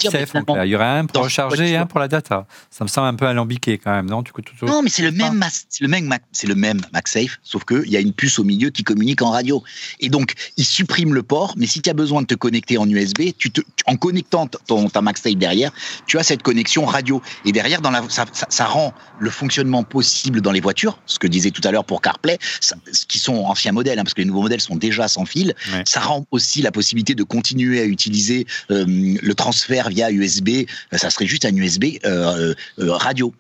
clair. 0.54 0.64
Il 0.64 0.70
y 0.70 0.74
aurait 0.76 0.84
un 0.86 1.06
pour 1.06 1.22
recharger 1.24 1.70
et 1.70 1.76
un 1.76 1.86
pour 1.86 2.00
la 2.00 2.08
data. 2.08 2.46
Ça 2.70 2.84
me 2.84 2.88
semble 2.88 3.08
un 3.08 3.14
peu 3.14 3.26
alambiqué 3.26 3.78
quand 3.78 3.92
même, 3.92 4.06
non? 4.08 4.22
Tout, 4.22 4.32
tout- 4.40 4.66
Non, 4.66 4.82
mais 4.82 4.90
c'est 4.90 5.02
le 5.02 5.10
même, 5.12 5.44
c'est 5.68 5.82
le 5.82 5.88
même, 5.88 6.04
Mac- 6.06 6.22
c'est 6.32 6.46
le 6.46 6.54
même 6.54 6.80
MagSafe, 6.92 7.38
sauf 7.42 7.64
qu'il 7.64 7.88
y 7.88 7.96
a 7.96 8.00
une 8.00 8.12
puce 8.12 8.38
au 8.38 8.44
milieu 8.44 8.70
qui 8.70 8.82
communique 8.84 9.22
en 9.22 9.30
radio. 9.30 9.62
Et 10.00 10.08
donc, 10.08 10.32
il 10.56 10.64
supprime 10.64 11.14
le 11.14 11.22
port, 11.22 11.54
mais 11.56 11.66
si 11.66 11.82
tu 11.82 11.90
as 11.90 11.94
besoin 11.94 12.22
de 12.22 12.26
te 12.26 12.34
connecter 12.34 12.78
en 12.78 12.88
USB, 12.88 13.32
tu 13.36 13.50
te, 13.50 13.60
tu- 13.60 13.66
en 13.86 13.96
connectant 13.96 14.46
ton, 14.46 14.88
ta 14.88 15.02
MagSafe 15.02 15.36
derrière, 15.36 15.70
tu 16.06 16.18
as 16.18 16.22
cette 16.22 16.42
connexion 16.42 16.84
radio. 16.86 17.20
Et 17.44 17.52
derrière, 17.52 17.80
dans 17.80 17.90
la, 17.90 18.02
ça, 18.08 18.24
ça, 18.32 18.46
ça 18.48 18.64
rend 18.64 18.92
le 19.18 19.30
fonctionnement 19.30 19.82
possible 19.82 20.40
dans 20.40 20.52
les 20.52 20.60
voitures, 20.60 20.98
ce 21.06 21.18
que 21.18 21.26
disait 21.26 21.50
tout 21.50 21.62
à 21.64 21.70
l'heure 21.70 21.84
pour 21.84 22.00
CarPlay, 22.02 22.38
ce 22.60 22.74
qui 23.06 23.18
sont 23.18 23.44
anciens 23.44 23.72
modèles, 23.72 23.98
hein, 23.98 24.04
parce 24.04 24.14
que 24.14 24.20
les 24.22 24.26
nouveaux 24.26 24.42
modèles 24.42 24.60
sont 24.60 24.76
déjà 24.76 25.08
sans 25.08 25.24
fil. 25.24 25.54
Ouais. 25.72 25.82
Ça 25.84 26.00
rend 26.00 26.26
aussi 26.30 26.62
la 26.62 26.70
possibilité 26.72 27.14
de 27.14 27.17
continuer 27.22 27.80
à 27.80 27.84
utiliser 27.84 28.46
euh, 28.70 28.84
le 28.86 29.34
transfert 29.34 29.88
via 29.88 30.10
USB. 30.10 30.48
Euh, 30.48 30.96
Ça 30.96 31.10
serait 31.10 31.26
juste 31.26 31.44
un 31.44 31.54
USB 31.54 31.98
euh, 32.04 32.54
radio. 32.78 33.32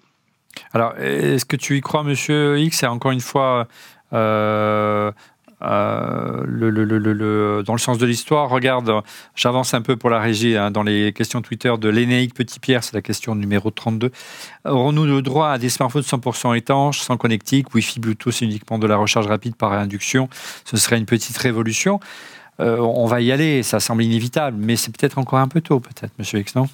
Alors, 0.72 0.96
est-ce 0.98 1.44
que 1.44 1.56
tu 1.56 1.76
y 1.76 1.80
crois, 1.80 2.02
monsieur 2.02 2.58
X? 2.58 2.78
C'est 2.78 2.86
encore 2.86 3.12
une 3.12 3.20
fois 3.20 3.68
dans 7.62 7.72
le 7.72 7.78
sens 7.78 7.98
de 7.98 8.06
l'histoire. 8.06 8.48
Regarde, 8.48 9.02
j'avance 9.34 9.74
un 9.74 9.82
peu 9.82 9.96
pour 9.96 10.10
la 10.10 10.20
régie 10.20 10.56
hein, 10.56 10.70
dans 10.70 10.82
les 10.82 11.12
questions 11.12 11.42
Twitter 11.42 11.72
de 11.78 11.88
l'Énéique 11.88 12.34
Petit 12.34 12.60
Pierre, 12.60 12.84
c'est 12.84 12.94
la 12.94 13.02
question 13.02 13.34
numéro 13.34 13.70
32. 13.70 14.10
Aurons-nous 14.64 15.04
le 15.04 15.22
droit 15.22 15.50
à 15.50 15.58
des 15.58 15.68
smartphones 15.68 16.02
100% 16.02 16.56
étanches, 16.56 17.00
sans 17.00 17.16
connectique, 17.16 17.74
Wi-Fi, 17.74 18.00
Bluetooth, 18.00 18.40
uniquement 18.40 18.78
de 18.78 18.86
la 18.86 18.96
recharge 18.96 19.26
rapide 19.26 19.56
par 19.56 19.72
induction? 19.72 20.28
Ce 20.64 20.76
serait 20.76 20.98
une 20.98 21.06
petite 21.06 21.36
révolution. 21.36 22.00
Euh, 22.60 22.78
on 22.78 23.06
va 23.06 23.20
y 23.20 23.30
aller, 23.30 23.62
ça 23.62 23.78
semble 23.80 24.02
inévitable, 24.02 24.56
mais 24.60 24.76
c'est 24.76 24.90
peut-être 24.96 25.18
encore 25.18 25.38
un 25.38 25.48
peu 25.48 25.60
tôt, 25.60 25.78
peut-être, 25.80 26.12
monsieur 26.18 26.40
X, 26.40 26.54
non? 26.56 26.66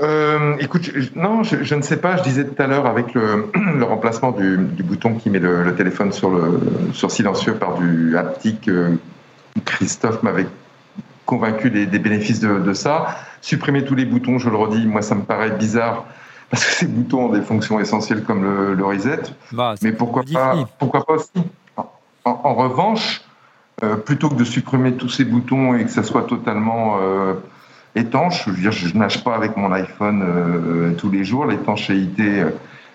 Euh, 0.00 0.56
écoute, 0.60 0.82
je- 0.94 1.10
non, 1.14 1.42
je, 1.42 1.62
je 1.62 1.74
ne 1.74 1.82
sais 1.82 1.98
pas. 1.98 2.16
Je 2.16 2.22
disais 2.22 2.44
tout 2.46 2.60
à 2.62 2.66
l'heure 2.66 2.86
avec 2.86 3.12
le, 3.12 3.50
le 3.54 3.84
remplacement 3.84 4.32
du, 4.32 4.56
du 4.56 4.82
bouton 4.82 5.14
qui 5.14 5.28
met 5.28 5.38
le, 5.40 5.62
le 5.62 5.74
téléphone 5.74 6.12
sur, 6.12 6.30
le, 6.30 6.60
sur 6.94 7.10
silencieux 7.10 7.54
par 7.56 7.74
du 7.74 8.16
haptique. 8.16 8.68
euh, 8.68 8.96
Christophe 9.64 10.22
m'avait 10.22 10.46
convaincu 11.26 11.70
des, 11.70 11.86
des 11.86 11.98
bénéfices 11.98 12.40
de, 12.40 12.60
de 12.60 12.72
ça. 12.72 13.16
Supprimer 13.42 13.84
tous 13.84 13.94
les 13.94 14.04
boutons, 14.06 14.38
je 14.38 14.48
le 14.48 14.56
redis, 14.56 14.86
moi 14.86 15.02
ça 15.02 15.14
me 15.14 15.22
paraît 15.22 15.50
bizarre 15.50 16.04
parce 16.50 16.64
que 16.64 16.72
ces 16.72 16.86
boutons 16.86 17.26
ont 17.26 17.32
des 17.32 17.42
fonctions 17.42 17.78
essentielles 17.78 18.22
comme 18.24 18.42
le, 18.42 18.74
le 18.74 18.84
reset. 18.84 19.20
Bah, 19.52 19.74
Mais 19.82 19.92
pourquoi 19.92 20.22
pas, 20.32 20.66
pourquoi 20.78 21.04
pas 21.04 21.12
aussi? 21.14 21.30
En, 21.76 21.84
En, 22.24 22.54
revanche, 22.54 23.20
plutôt 24.04 24.28
que 24.28 24.34
de 24.34 24.44
supprimer 24.44 24.92
tous 24.92 25.08
ces 25.08 25.24
boutons 25.24 25.74
et 25.74 25.84
que 25.84 25.90
ça 25.90 26.02
soit 26.02 26.24
totalement 26.24 26.98
étanche, 27.94 28.44
je 28.46 28.50
veux 28.50 28.60
dire, 28.60 28.72
je 28.72 28.96
nage 28.96 29.24
pas 29.24 29.34
avec 29.34 29.56
mon 29.56 29.72
iPhone 29.72 30.94
tous 30.98 31.10
les 31.10 31.24
jours. 31.24 31.46
L'étanchéité, 31.46 32.44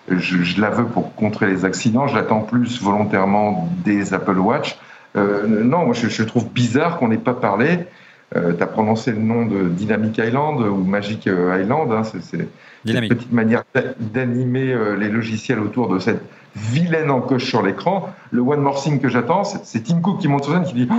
je, 0.08 0.42
je, 0.42 0.60
la 0.60 0.70
veux 0.70 0.84
pour 0.84 1.14
contrer 1.14 1.48
les 1.48 1.64
accidents. 1.64 2.06
J'attends 2.06 2.40
plus 2.40 2.80
volontairement 2.80 3.68
des 3.84 4.14
Apple 4.14 4.38
Watch. 4.38 4.76
non, 5.14 5.86
moi, 5.86 5.94
je, 5.94 6.08
je 6.08 6.22
trouve 6.22 6.48
bizarre 6.50 6.98
qu'on 6.98 7.08
n'ait 7.08 7.18
pas 7.18 7.34
parlé 7.34 7.86
euh, 8.34 8.52
tu 8.54 8.62
as 8.62 8.66
prononcé 8.66 9.12
le 9.12 9.20
nom 9.20 9.46
de 9.46 9.68
Dynamic 9.68 10.18
Island 10.18 10.60
ou 10.60 10.82
Magic 10.82 11.28
euh, 11.28 11.60
Island. 11.62 11.92
Hein, 11.92 12.02
c'est 12.04 12.48
une 12.84 13.08
petite 13.08 13.32
manière 13.32 13.62
d'animer 14.00 14.72
euh, 14.72 14.96
les 14.96 15.08
logiciels 15.08 15.60
autour 15.60 15.88
de 15.88 16.00
cette 16.00 16.22
vilaine 16.56 17.10
encoche 17.10 17.44
sur 17.44 17.62
l'écran. 17.62 18.10
Le 18.32 18.40
One 18.40 18.60
More 18.60 18.82
Thing 18.82 19.00
que 19.00 19.08
j'attends, 19.08 19.44
c'est 19.44 19.84
Tim 19.84 20.00
Cook 20.00 20.20
qui 20.20 20.26
monte 20.26 20.44
sur 20.44 20.54
scène 20.54 20.64
qui 20.64 20.74
dit 20.74 20.88
oh, 20.90 20.94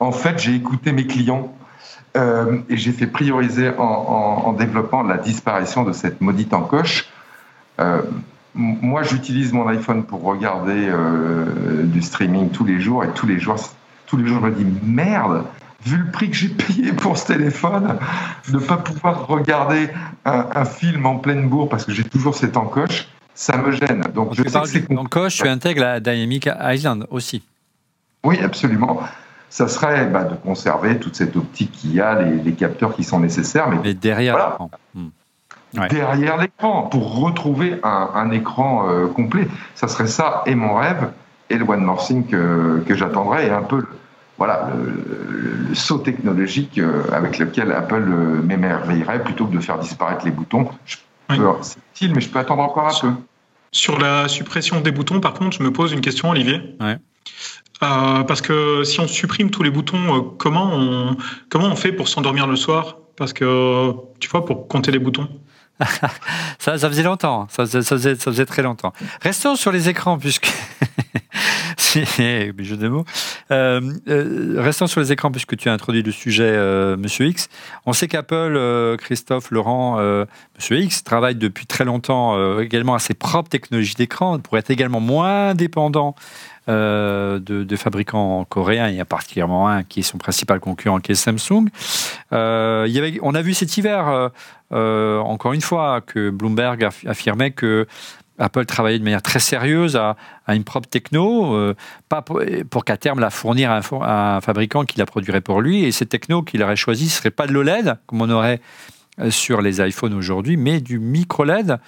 En 0.00 0.12
fait, 0.12 0.38
j'ai 0.38 0.54
écouté 0.54 0.92
mes 0.92 1.06
clients. 1.06 1.54
et 2.16 2.76
j'ai 2.76 2.92
fait 2.92 3.06
prioriser 3.06 3.70
en, 3.78 4.52
développant 4.52 5.02
la 5.02 5.16
disparition 5.16 5.84
de 5.84 5.92
cette 5.92 6.20
maudite 6.20 6.52
encoche. 6.52 7.08
moi, 8.54 9.02
j'utilise 9.04 9.52
mon 9.52 9.68
iPhone 9.68 10.02
pour 10.02 10.24
regarder 10.24 10.90
du 11.84 12.02
streaming 12.02 12.50
tous 12.50 12.64
les 12.64 12.80
jours 12.80 13.04
et 13.04 13.10
tous 13.10 13.28
les 13.28 13.38
jours, 13.38 13.56
tous 14.06 14.16
les 14.16 14.26
jours, 14.26 14.40
je 14.40 14.46
me 14.46 14.50
dis 14.50 14.66
merde, 14.82 15.44
vu 15.84 15.96
le 15.96 16.10
prix 16.10 16.30
que 16.30 16.36
j'ai 16.36 16.48
payé 16.48 16.92
pour 16.92 17.16
ce 17.16 17.26
téléphone, 17.26 17.98
ne 18.52 18.58
pas 18.58 18.76
pouvoir 18.76 19.26
regarder 19.26 19.88
un, 20.24 20.64
film 20.64 21.06
en 21.06 21.16
pleine 21.16 21.48
bourre 21.48 21.68
parce 21.68 21.84
que 21.84 21.92
j'ai 21.92 22.04
toujours 22.04 22.34
cette 22.34 22.56
encoche, 22.56 23.08
ça 23.34 23.56
me 23.56 23.72
gêne. 23.72 24.04
Donc, 24.14 24.34
je 24.34 24.42
sais 24.42 24.60
que 24.60 24.68
c'est 24.68 24.98
encoche, 24.98 25.36
tu 25.36 25.48
intègres 25.48 25.80
la 25.80 26.00
Dynamic 26.00 26.48
Island 26.60 27.06
aussi. 27.10 27.42
Oui, 28.24 28.38
absolument. 28.40 29.00
Ça 29.48 29.66
serait 29.66 30.06
bah, 30.06 30.24
de 30.24 30.34
conserver 30.34 30.98
toute 30.98 31.16
cette 31.16 31.36
optique 31.36 31.72
qu'il 31.72 31.94
y 31.94 32.00
a, 32.00 32.20
les, 32.22 32.52
capteurs 32.52 32.94
qui 32.94 33.02
sont 33.02 33.18
nécessaires. 33.18 33.68
Mais, 33.68 33.94
derrière 33.94 34.36
l'écran. 34.36 34.70
Hmm. 34.94 35.08
Derrière 35.88 36.36
l'écran, 36.36 36.82
pour 36.82 37.20
retrouver 37.20 37.80
un, 37.82 38.30
écran 38.30 38.88
euh, 38.88 39.06
complet. 39.06 39.48
Ça 39.74 39.88
serait 39.88 40.08
ça 40.08 40.42
et 40.46 40.54
mon 40.54 40.74
rêve, 40.74 41.10
et 41.48 41.56
le 41.56 41.64
One 41.64 41.82
More 41.82 42.04
Thing 42.04 42.26
que, 42.26 42.82
que 42.86 42.94
j'attendrais, 42.94 43.46
et 43.46 43.50
un 43.50 43.62
peu 43.62 43.84
voilà, 44.40 44.70
le, 44.74 45.74
saut 45.74 45.98
technologique 45.98 46.78
euh, 46.78 47.02
avec 47.12 47.38
lequel 47.38 47.70
Apple 47.72 48.06
euh, 48.08 48.40
m'émerveillerait 48.42 49.22
plutôt 49.22 49.44
que 49.44 49.54
de 49.54 49.60
faire 49.60 49.78
disparaître 49.78 50.24
les 50.24 50.30
boutons. 50.30 50.70
C'est 51.28 51.78
utile, 51.94 52.14
mais 52.14 52.22
je 52.22 52.30
peux 52.30 52.38
attendre 52.38 52.62
encore 52.62 52.88
un 52.88 53.00
peu. 53.00 53.12
Sur 53.70 53.98
la 53.98 54.28
suppression 54.28 54.80
des 54.80 54.92
boutons, 54.92 55.20
par 55.20 55.34
contre, 55.34 55.58
je 55.58 55.62
me 55.62 55.70
pose 55.70 55.92
une 55.92 56.00
question, 56.00 56.30
Olivier. 56.30 56.74
Euh, 56.80 58.22
parce 58.22 58.40
que 58.40 58.82
si 58.82 58.98
on 58.98 59.06
supprime 59.06 59.50
tous 59.50 59.62
les 59.62 59.70
boutons, 59.70 60.34
comment 60.38 60.70
on, 60.72 61.18
comment 61.50 61.66
on 61.66 61.76
fait 61.76 61.92
pour 61.92 62.08
s'endormir 62.08 62.46
le 62.46 62.56
soir? 62.56 62.96
Parce 63.16 63.34
que, 63.34 63.92
tu 64.20 64.30
vois, 64.30 64.46
pour 64.46 64.68
compter 64.68 64.90
les 64.90 64.98
boutons. 64.98 65.28
ça, 66.58 66.78
ça 66.78 66.88
faisait 66.88 67.02
longtemps, 67.02 67.46
ça, 67.50 67.66
ça, 67.66 67.82
faisait, 67.82 68.14
ça 68.14 68.30
faisait 68.30 68.46
très 68.46 68.62
longtemps. 68.62 68.94
Restons 69.20 69.54
sur 69.56 69.70
les 69.70 69.90
écrans, 69.90 70.18
puisque 70.18 70.50
Euh, 73.50 73.80
euh, 74.08 74.54
restant 74.58 74.86
sur 74.86 75.00
les 75.00 75.12
écrans, 75.12 75.30
puisque 75.30 75.56
tu 75.56 75.68
as 75.68 75.72
introduit 75.72 76.02
le 76.02 76.12
sujet, 76.12 76.44
euh, 76.44 76.96
Monsieur 76.96 77.26
X, 77.26 77.48
on 77.84 77.92
sait 77.92 78.06
qu'Apple, 78.06 78.96
Christophe, 78.98 79.50
Laurent, 79.50 79.98
Monsieur 80.56 80.78
X 80.78 81.02
travaille 81.02 81.34
depuis 81.34 81.66
très 81.66 81.84
longtemps 81.84 82.58
également 82.60 82.94
à 82.94 82.98
ses 82.98 83.14
propres 83.14 83.48
technologies 83.48 83.94
d'écran 83.94 84.38
pour 84.38 84.56
être 84.58 84.70
également 84.70 85.00
moins 85.00 85.54
dépendant 85.54 86.14
de, 86.68 87.76
fabricants 87.76 88.44
coréens. 88.44 88.88
Il 88.88 88.96
y 88.96 89.00
a 89.00 89.04
particulièrement 89.04 89.68
un 89.68 89.82
qui 89.82 90.00
est 90.00 90.04
son 90.04 90.18
principal 90.18 90.60
concurrent, 90.60 91.00
qui 91.00 91.12
est 91.12 91.16
Samsung. 91.16 91.66
on 92.30 93.34
a 93.34 93.42
vu 93.42 93.54
cet 93.54 93.76
hiver, 93.76 94.30
encore 94.70 95.52
une 95.52 95.62
fois, 95.62 96.00
que 96.00 96.30
Bloomberg 96.30 96.88
affirmait 97.06 97.50
que 97.50 97.86
Apple 98.40 98.64
travaillait 98.64 98.98
de 98.98 99.04
manière 99.04 99.22
très 99.22 99.38
sérieuse 99.38 99.96
à, 99.96 100.16
une 100.48 100.64
propre 100.64 100.88
techno, 100.88 101.54
euh, 101.54 101.74
pour, 102.70 102.84
qu'à 102.84 102.96
terme 102.96 103.20
la 103.20 103.30
fournir 103.30 103.70
à 103.70 103.80
un, 104.36 104.40
fabricant 104.40 104.84
qui 104.84 104.98
la 104.98 105.06
produirait 105.06 105.40
pour 105.40 105.60
lui. 105.60 105.84
Et 105.84 105.92
cette 105.92 106.08
techno 106.08 106.42
qu'il 106.42 106.62
aurait 106.62 106.76
choisi 106.76 107.04
ne 107.04 107.10
serait 107.10 107.30
pas 107.30 107.46
de 107.46 107.52
l'OLED, 107.52 107.98
comme 108.06 108.22
on 108.22 108.30
aurait 108.30 108.60
euh, 109.20 109.30
sur 109.30 109.60
les 109.60 109.80
iPhones 109.86 110.14
aujourd'hui, 110.14 110.56
mais 110.56 110.80
du 110.80 110.98
micro-LED. 110.98 111.78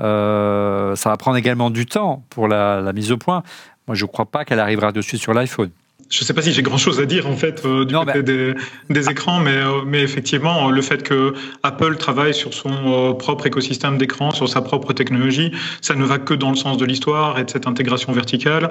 Euh, 0.00 0.96
ça 0.96 1.10
va 1.10 1.16
prendre 1.16 1.36
également 1.36 1.70
du 1.70 1.86
temps 1.86 2.24
pour 2.30 2.48
la, 2.48 2.80
la 2.80 2.92
mise 2.92 3.12
au 3.12 3.18
point. 3.18 3.42
Moi, 3.86 3.94
je 3.94 4.04
ne 4.04 4.08
crois 4.08 4.26
pas 4.26 4.44
qu'elle 4.44 4.60
arrivera 4.60 4.92
de 4.92 5.00
suite 5.00 5.20
sur 5.20 5.34
l'iPhone 5.34 5.70
je 6.12 6.20
ne 6.20 6.26
sais 6.26 6.34
pas 6.34 6.42
si 6.42 6.52
j'ai 6.52 6.62
grand 6.62 6.76
chose 6.76 7.00
à 7.00 7.06
dire 7.06 7.26
en 7.26 7.36
fait 7.36 7.62
euh, 7.64 7.86
du 7.86 7.94
côté 7.94 8.22
des, 8.22 8.52
des, 8.90 9.08
écrans, 9.08 9.40
mais, 9.40 9.56
euh, 9.56 9.80
mais 9.86 10.02
effectivement 10.02 10.70
le 10.70 10.82
fait 10.82 11.02
que 11.02 11.32
Apple 11.62 11.96
travaille 11.96 12.34
sur 12.34 12.52
son 12.52 12.70
euh, 12.70 13.12
propre 13.14 13.46
écosystème 13.46 13.96
d'écran, 13.96 14.30
sur 14.30 14.46
sa 14.46 14.60
propre 14.60 14.92
technologie, 14.92 15.52
ça 15.80 15.94
ne 15.94 16.04
va 16.04 16.18
que 16.18 16.34
dans 16.34 16.50
le 16.50 16.56
sens 16.56 16.76
de 16.76 16.84
l'histoire 16.84 17.38
et 17.38 17.44
de 17.44 17.50
cette 17.50 17.66
intégration 17.66 18.12
verticale, 18.12 18.70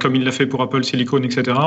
comme 0.00 0.16
il 0.16 0.24
l'a 0.24 0.32
fait 0.32 0.46
pour 0.46 0.62
Apple 0.62 0.82
Silicon, 0.82 1.22
etc. 1.22 1.58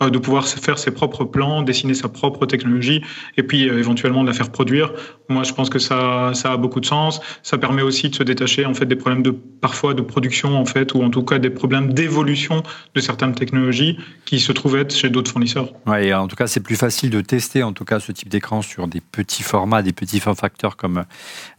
de 0.00 0.18
pouvoir 0.18 0.46
faire 0.46 0.78
ses 0.78 0.90
propres 0.90 1.24
plans, 1.24 1.62
dessiner 1.62 1.94
sa 1.94 2.08
propre 2.08 2.46
technologie 2.46 3.02
et 3.36 3.42
puis 3.42 3.64
éventuellement 3.64 4.22
de 4.22 4.28
la 4.28 4.32
faire 4.32 4.50
produire. 4.50 4.92
Moi, 5.28 5.42
je 5.42 5.52
pense 5.52 5.68
que 5.68 5.78
ça, 5.78 6.32
ça 6.34 6.52
a 6.52 6.56
beaucoup 6.56 6.80
de 6.80 6.86
sens. 6.86 7.20
Ça 7.42 7.58
permet 7.58 7.82
aussi 7.82 8.08
de 8.08 8.14
se 8.14 8.22
détacher 8.22 8.64
en 8.64 8.74
fait 8.74 8.86
des 8.86 8.96
problèmes 8.96 9.22
de 9.22 9.30
parfois 9.30 9.94
de 9.94 10.02
production 10.02 10.58
en 10.58 10.64
fait, 10.64 10.94
ou 10.94 11.02
en 11.02 11.10
tout 11.10 11.22
cas 11.22 11.38
des 11.38 11.50
problèmes 11.50 11.92
d'évolution 11.92 12.62
de 12.94 13.00
certaines 13.00 13.34
technologies 13.34 13.98
qui 14.24 14.40
se 14.40 14.52
trouvent 14.52 14.61
être 14.76 14.94
chez 14.94 15.10
d'autres 15.10 15.30
fournisseurs. 15.30 15.72
Ouais, 15.86 16.12
en 16.14 16.28
tout 16.28 16.36
cas, 16.36 16.46
c'est 16.46 16.60
plus 16.60 16.76
facile 16.76 17.10
de 17.10 17.20
tester 17.20 17.62
en 17.62 17.72
tout 17.72 17.84
cas 17.84 18.00
ce 18.00 18.12
type 18.12 18.28
d'écran 18.28 18.62
sur 18.62 18.88
des 18.88 19.00
petits 19.00 19.42
formats, 19.42 19.82
des 19.82 19.92
petits 19.92 20.20
form 20.20 20.36
facteurs 20.36 20.76
comme 20.76 21.04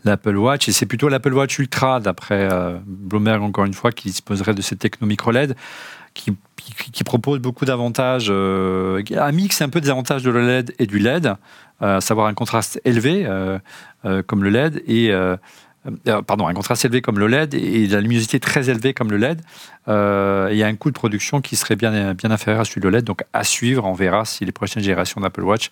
l'Apple 0.04 0.36
Watch. 0.36 0.68
Et 0.70 0.72
c'est 0.72 0.86
plutôt 0.86 1.10
l'Apple 1.10 1.34
Watch 1.34 1.60
Ultra, 1.60 2.00
d'après 2.00 2.50
euh, 2.52 2.78
Bloomberg 2.86 3.44
encore 3.44 3.66
une 3.66 3.74
fois, 3.74 3.92
qui 3.92 4.10
disposerait 4.10 4.54
de 4.54 4.62
cette 4.62 4.80
techno 4.80 5.08
micro 5.08 5.32
LED. 5.32 5.56
Qui, 6.14 7.04
propose 7.04 7.40
beaucoup 7.40 7.66
d'avantages, 7.66 8.28
euh, 8.30 9.02
un 9.18 9.32
mix 9.32 9.62
un 9.62 9.70
peu 9.70 9.82
des 9.82 9.90
avantages 9.90 10.22
de 10.22 10.30
l'OLED 10.30 10.74
et 10.78 10.86
du 10.86 11.00
LED, 11.00 11.26
euh, 11.82 11.98
à 11.98 12.02
savoir 12.02 12.28
un 12.28 12.34
contraste 12.34 12.80
élevé 12.86 13.28
comme 14.28 14.44
le 14.44 14.50
LED 14.50 14.84
et 14.86 15.12
euh, 15.86 16.22
pardon, 16.22 16.48
un 16.48 16.54
contraste 16.54 16.86
élevé 16.86 17.02
comme 17.02 17.20
le 17.20 17.28
LED 17.28 17.54
et 17.56 17.88
la 17.88 18.02
luminosité 18.02 18.40
très 18.40 18.70
élevée 18.70 18.94
comme 18.94 19.12
le 19.12 19.18
LED. 19.18 19.42
Euh, 19.88 20.50
il 20.52 20.58
y 20.58 20.64
a 20.64 20.68
un 20.68 20.76
coût 20.76 20.90
de 20.90 20.96
production 20.96 21.42
qui 21.42 21.56
serait 21.56 21.76
bien, 21.76 22.14
bien 22.14 22.32
inférieur 22.32 22.62
à 22.62 22.66
celui 22.66 22.82
de 22.82 22.88
LED. 22.88 23.04
Donc 23.04 23.24
à 23.34 23.44
suivre, 23.44 23.86
on 23.86 23.94
verra 23.94 24.26
si 24.26 24.46
les 24.46 24.52
prochaines 24.52 24.84
générations 24.84 25.22
d'Apple 25.22 25.44
Watch 25.44 25.72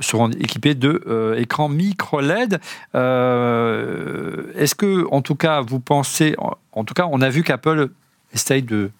seront 0.00 0.30
équipées 0.30 0.74
de 0.74 1.02
euh, 1.06 1.68
micro 1.68 2.20
LED. 2.20 2.60
Est-ce 2.94 4.74
que, 4.74 5.06
en 5.10 5.22
tout 5.22 5.36
cas, 5.36 5.60
vous 5.60 5.80
pensez, 5.80 6.36
en 6.72 6.84
tout 6.84 6.94
cas, 6.94 7.06
on 7.10 7.20
a 7.20 7.28
vu 7.28 7.42
qu'Apple 7.42 7.88
essaye 8.32 8.62
de 8.62 8.90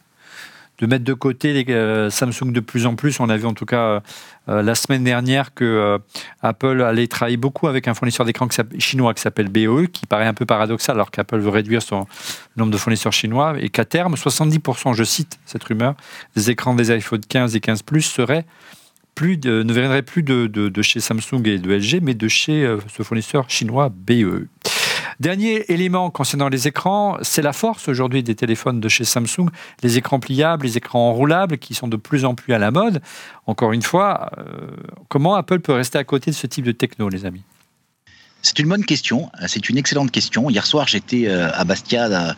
de 0.79 0.87
mettre 0.87 1.05
de 1.05 1.15
côté 1.15 1.53
les 1.53 1.73
euh, 1.73 2.11
Samsung 2.11 2.53
de 2.53 2.61
plus 2.61 2.87
en 2.87 2.95
plus. 2.95 3.21
On 3.21 3.29
a 3.29 3.37
vu 3.37 3.47
en 3.47 3.55
tout 3.55 3.65
cas 3.65 3.81
euh, 3.81 4.01
euh, 4.49 4.63
la 4.63 4.75
semaine 4.75 5.05
dernière 5.05 5.55
que 5.55 5.99
Apple 6.43 6.83
allait 6.83 7.07
travailler 7.07 7.37
beaucoup 7.37 7.67
avec 7.69 7.89
un 7.89 7.95
fournisseur 7.95 8.27
d'écran 8.27 8.49
chinois 8.79 9.15
qui 9.15 9.23
s'appelle 9.23 9.49
BOE, 9.49 9.87
qui 9.87 10.07
paraît 10.07 10.27
un 10.27 10.35
peu 10.35 10.47
paradoxal 10.47 10.97
alors 10.97 11.11
qu'Apple 11.11 11.39
veut 11.39 11.51
réduire 11.51 11.83
son 11.83 12.07
nombre 12.57 12.71
de 12.71 12.77
fournisseurs 12.77 13.13
chinois 13.13 13.55
et 13.59 13.69
qu'à 13.69 13.85
terme, 13.85 14.15
70%, 14.15 14.95
je 14.95 15.05
cite 15.05 15.39
cette 15.47 15.65
rumeur, 15.65 15.95
des 16.35 16.51
écrans 16.51 16.75
des 16.75 16.91
iPhone 16.91 17.21
15 17.21 17.57
et 17.57 17.61
15 17.61 17.83
Plus 17.83 18.03
seraient 18.03 18.45
plus 19.15 19.39
ne 19.39 19.73
viendraient 19.73 20.03
plus 20.03 20.23
de, 20.23 20.47
de, 20.47 20.83
chez 20.83 21.01
Samsung 21.01 21.41
et 21.47 21.59
de 21.59 21.73
LG, 21.73 22.01
mais 22.03 22.13
de 22.13 22.29
chez 22.29 22.71
ce 22.95 23.03
fournisseur 23.03 23.49
chinois 23.49 23.89
BOE. 23.89 24.45
Dernier 25.19 25.73
élément 25.73 26.11
concernant 26.11 26.49
les 26.49 26.69
écrans, 26.69 27.17
c'est 27.23 27.43
la 27.43 27.55
force 27.55 27.89
aujourd'hui 27.89 28.23
des 28.23 28.35
téléphones 28.35 28.81
de 28.81 28.89
chez 28.89 29.05
Samsung, 29.05 29.49
les 29.83 29.97
écrans 29.97 30.21
pliables, 30.21 30.67
les 30.67 30.77
écrans 30.77 31.09
enroulables 31.09 31.57
qui 31.57 31.75
sont 31.75 31.89
de 31.89 31.97
plus 31.97 32.25
en 32.25 32.35
plus 32.35 32.53
à 32.53 32.59
la 32.59 32.71
mode. 32.71 33.01
Encore 33.47 33.73
une 33.73 33.83
fois, 33.83 34.31
euh, 34.39 34.45
comment 35.09 35.35
Apple 35.35 35.61
peut 35.61 35.73
rester 35.73 35.97
à 35.99 36.05
côté 36.05 36.31
de 36.31 36.37
ce 36.37 36.47
type 36.47 36.65
de 36.65 36.73
techno, 36.73 37.09
les 37.09 37.25
amis? 37.25 37.43
C'est 38.47 38.61
une 38.61 38.69
bonne 38.69 38.85
question, 38.85 39.29
c'est 39.49 39.69
une 39.69 39.77
excellente 39.77 40.13
question. 40.13 40.49
Hier 40.49 40.65
soir, 40.65 40.87
j'étais 40.87 41.27
euh, 41.27 41.51
à 41.53 41.65
Bastia, 41.65 42.37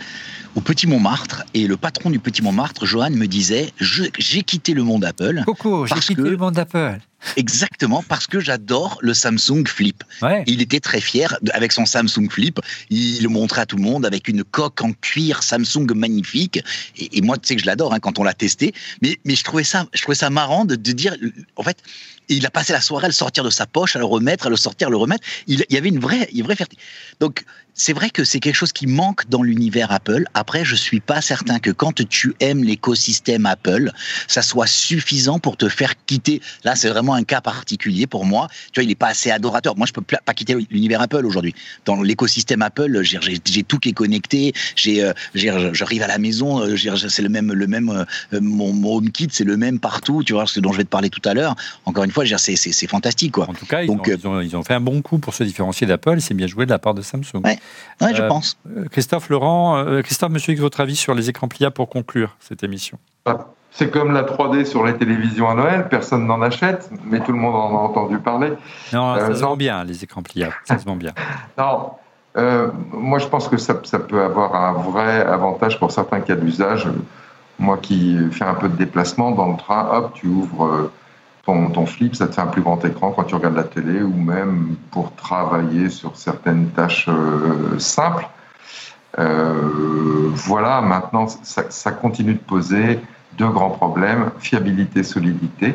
au 0.54 0.60
Petit 0.62 0.86
Montmartre, 0.86 1.44
et 1.52 1.66
le 1.66 1.76
patron 1.76 2.08
du 2.08 2.18
Petit 2.18 2.40
Montmartre, 2.40 2.86
Johan, 2.86 3.10
me 3.10 3.26
disait 3.26 3.72
J'ai 3.78 4.42
quitté 4.42 4.72
le 4.72 4.82
monde 4.84 5.04
Apple. 5.04 5.42
Coucou, 5.44 5.86
j'ai 5.86 5.94
quitté 5.96 6.22
le 6.22 6.36
monde 6.38 6.58
Apple. 6.58 6.98
Exactement, 7.36 8.02
parce 8.08 8.26
que 8.26 8.40
j'adore 8.40 8.98
le 9.02 9.12
Samsung 9.12 9.66
Flip. 9.66 10.02
Il 10.46 10.62
était 10.62 10.80
très 10.80 11.00
fier 11.00 11.36
avec 11.52 11.72
son 11.72 11.84
Samsung 11.84 12.30
Flip. 12.30 12.60
Il 12.90 13.22
le 13.22 13.28
montrait 13.28 13.62
à 13.62 13.66
tout 13.66 13.76
le 13.76 13.82
monde 13.82 14.06
avec 14.06 14.28
une 14.28 14.44
coque 14.44 14.80
en 14.82 14.92
cuir 14.92 15.42
Samsung 15.42 15.92
magnifique. 15.94 16.62
Et, 16.96 17.20
moi, 17.20 17.36
tu 17.36 17.48
sais 17.48 17.56
que 17.56 17.60
je 17.60 17.66
l'adore 17.66 17.92
hein, 17.92 17.98
quand 18.00 18.18
on 18.18 18.24
l'a 18.24 18.34
testé. 18.34 18.72
Mais, 19.02 19.18
mais 19.24 19.34
je, 19.34 19.44
trouvais 19.44 19.64
ça, 19.64 19.86
je 19.92 20.00
trouvais 20.02 20.16
ça 20.16 20.30
marrant 20.30 20.64
de, 20.64 20.76
dire, 20.76 21.14
en 21.56 21.62
fait, 21.62 21.82
il 22.28 22.46
a 22.46 22.50
passé 22.50 22.72
la 22.72 22.80
soirée 22.80 23.06
à 23.06 23.08
le 23.08 23.14
sortir 23.14 23.44
de 23.44 23.50
sa 23.50 23.66
poche, 23.66 23.96
à 23.96 23.98
le 23.98 24.04
remettre, 24.04 24.46
à 24.46 24.50
le 24.50 24.56
sortir, 24.56 24.88
à 24.88 24.90
le 24.90 24.96
remettre. 24.96 25.26
Il, 25.46 25.64
y 25.70 25.76
avait 25.76 25.88
une 25.88 26.00
vraie, 26.00 26.28
une 26.32 26.42
vraie 26.42 26.56
fierté. 26.56 26.76
Donc, 27.20 27.44
c'est 27.78 27.92
vrai 27.92 28.10
que 28.10 28.24
c'est 28.24 28.40
quelque 28.40 28.56
chose 28.56 28.72
qui 28.72 28.86
manque 28.86 29.28
dans 29.28 29.42
l'univers 29.42 29.92
Apple. 29.92 30.24
Après, 30.34 30.64
je 30.64 30.74
suis 30.74 31.00
pas 31.00 31.22
certain 31.22 31.60
que 31.60 31.70
quand 31.70 32.06
tu 32.08 32.34
aimes 32.40 32.64
l'écosystème 32.64 33.46
Apple, 33.46 33.92
ça 34.26 34.42
soit 34.42 34.66
suffisant 34.66 35.38
pour 35.38 35.56
te 35.56 35.68
faire 35.68 35.94
quitter. 36.04 36.42
Là, 36.64 36.74
c'est 36.74 36.88
vraiment 36.88 37.14
un 37.14 37.22
cas 37.22 37.40
particulier 37.40 38.06
pour 38.06 38.26
moi. 38.26 38.48
Tu 38.72 38.80
vois, 38.80 38.84
il 38.84 38.90
est 38.90 38.96
pas 38.96 39.06
assez 39.06 39.30
adorateur. 39.30 39.76
Moi, 39.76 39.86
je 39.86 39.92
peux 39.92 40.02
pas 40.02 40.34
quitter 40.34 40.56
l'univers 40.70 41.00
Apple 41.00 41.24
aujourd'hui. 41.24 41.54
Dans 41.84 42.02
l'écosystème 42.02 42.62
Apple, 42.62 43.00
j'ai 43.02 43.62
tout 43.62 43.78
qui 43.78 43.90
est 43.90 43.92
connecté. 43.92 44.52
J'ai, 44.74 45.04
euh, 45.04 45.12
j'arrive 45.34 46.02
à 46.02 46.08
la 46.08 46.18
maison, 46.18 46.60
euh, 46.60 46.76
c'est 46.76 47.22
le 47.22 47.28
même, 47.28 47.52
le 47.52 47.66
même, 47.68 47.90
euh, 47.90 48.40
mon, 48.40 48.72
mon 48.72 48.96
HomeKit, 48.96 49.28
c'est 49.30 49.44
le 49.44 49.56
même 49.56 49.78
partout. 49.78 50.24
Tu 50.24 50.32
vois, 50.32 50.46
ce 50.46 50.58
dont 50.58 50.72
je 50.72 50.78
vais 50.78 50.84
te 50.84 50.88
parler 50.88 51.10
tout 51.10 51.22
à 51.24 51.32
l'heure. 51.32 51.54
Encore 51.86 52.02
une 52.02 52.10
fois, 52.10 52.24
c'est 52.26 52.86
fantastique, 52.88 53.32
quoi. 53.32 53.48
En 53.48 53.54
tout 53.54 53.66
cas, 53.66 53.82
ils, 53.82 53.90
ont, 53.90 54.02
ils, 54.04 54.26
ont, 54.26 54.40
ils, 54.40 54.56
ont, 54.56 54.64
fait 54.64 54.74
un 54.74 54.80
bon 54.80 55.00
coup 55.00 55.18
pour 55.18 55.34
se 55.34 55.44
différencier 55.44 55.86
d'Apple. 55.86 56.20
C'est 56.20 56.34
bien 56.34 56.48
joué 56.48 56.66
de 56.66 56.70
la 56.70 56.80
part 56.80 56.94
de 56.94 57.02
Samsung. 57.02 57.42
Ouais. 57.44 57.58
Ouais, 58.00 58.14
je 58.14 58.22
euh, 58.22 58.28
pense. 58.28 58.58
Christophe 58.90 59.28
Laurent, 59.28 59.78
euh, 59.78 60.02
Christophe, 60.02 60.30
monsieur, 60.30 60.54
votre 60.56 60.80
avis 60.80 60.96
sur 60.96 61.14
les 61.14 61.28
écrans 61.28 61.48
pliables 61.48 61.74
pour 61.74 61.88
conclure 61.88 62.36
cette 62.40 62.62
émission 62.62 62.98
ah, 63.26 63.46
C'est 63.72 63.90
comme 63.90 64.12
la 64.12 64.22
3D 64.22 64.64
sur 64.64 64.84
les 64.84 64.94
télévisions 64.94 65.48
à 65.48 65.54
Noël, 65.54 65.88
personne 65.88 66.26
n'en 66.26 66.40
achète, 66.40 66.90
mais 67.04 67.20
tout 67.20 67.32
le 67.32 67.38
monde 67.38 67.56
en 67.56 67.76
a 67.76 67.80
entendu 67.80 68.18
parler. 68.18 68.52
Non, 68.92 69.16
ça 69.16 69.22
euh, 69.22 69.34
se 69.34 69.40
vend 69.40 69.56
bien, 69.56 69.84
les 69.84 70.04
écrans 70.04 70.22
pliables, 70.22 70.54
ça 70.64 70.78
se 70.78 70.84
vend 70.84 70.96
bien. 70.96 71.12
non, 71.58 71.92
moi 72.92 73.18
je 73.18 73.26
pense 73.26 73.48
que 73.48 73.56
ça, 73.56 73.80
ça, 73.82 73.98
peut 73.98 74.22
avoir 74.22 74.54
un 74.54 74.72
vrai 74.74 75.22
avantage 75.22 75.78
pour 75.78 75.90
certains 75.90 76.20
cas 76.20 76.36
d'usage. 76.36 76.86
Moi 77.58 77.78
qui 77.78 78.16
fais 78.30 78.44
un 78.44 78.54
peu 78.54 78.68
de 78.68 78.76
déplacement 78.76 79.32
dans 79.32 79.50
le 79.50 79.56
train, 79.56 79.88
hop, 79.92 80.12
tu 80.14 80.28
ouvres 80.28 80.92
ton, 81.72 81.86
flip, 81.86 82.14
ça 82.14 82.26
te 82.26 82.34
fait 82.34 82.40
un 82.40 82.46
plus 82.46 82.62
grand 82.62 82.84
écran 82.84 83.12
quand 83.12 83.24
tu 83.24 83.34
regardes 83.34 83.56
la 83.56 83.64
télé 83.64 84.02
ou 84.02 84.12
même 84.12 84.76
pour 84.90 85.14
travailler 85.14 85.88
sur 85.88 86.16
certaines 86.16 86.68
tâches 86.68 87.06
euh, 87.08 87.78
simples. 87.78 88.28
Euh, 89.18 90.30
voilà, 90.34 90.80
maintenant, 90.80 91.26
ça, 91.28 91.92
continue 91.92 92.34
de 92.34 92.38
poser 92.38 93.00
deux 93.36 93.48
grands 93.48 93.70
problèmes, 93.70 94.30
fiabilité, 94.38 95.02
solidité, 95.02 95.74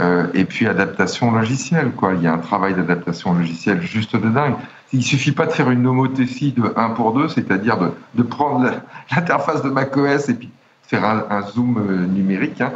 euh, 0.00 0.26
et 0.32 0.44
puis 0.44 0.66
adaptation 0.66 1.30
logicielle. 1.32 1.92
Quoi. 1.92 2.14
Il 2.14 2.22
y 2.22 2.26
a 2.26 2.32
un 2.32 2.38
travail 2.38 2.74
d'adaptation 2.74 3.34
logicielle 3.34 3.82
juste 3.82 4.16
de 4.16 4.28
dingue. 4.28 4.54
Il 4.92 5.02
suffit 5.02 5.32
pas 5.32 5.46
de 5.46 5.52
faire 5.52 5.70
une 5.70 5.86
homothétie 5.86 6.52
de 6.52 6.72
1 6.76 6.90
pour 6.90 7.12
2, 7.12 7.28
c'est-à-dire 7.28 7.78
de, 8.14 8.22
prendre 8.22 8.70
l'interface 9.14 9.62
de 9.62 9.68
macOS 9.68 10.28
et 10.28 10.34
puis 10.34 10.50
faire 10.96 11.24
un, 11.30 11.42
zoom 11.42 12.06
numérique. 12.12 12.60
Hein. 12.60 12.72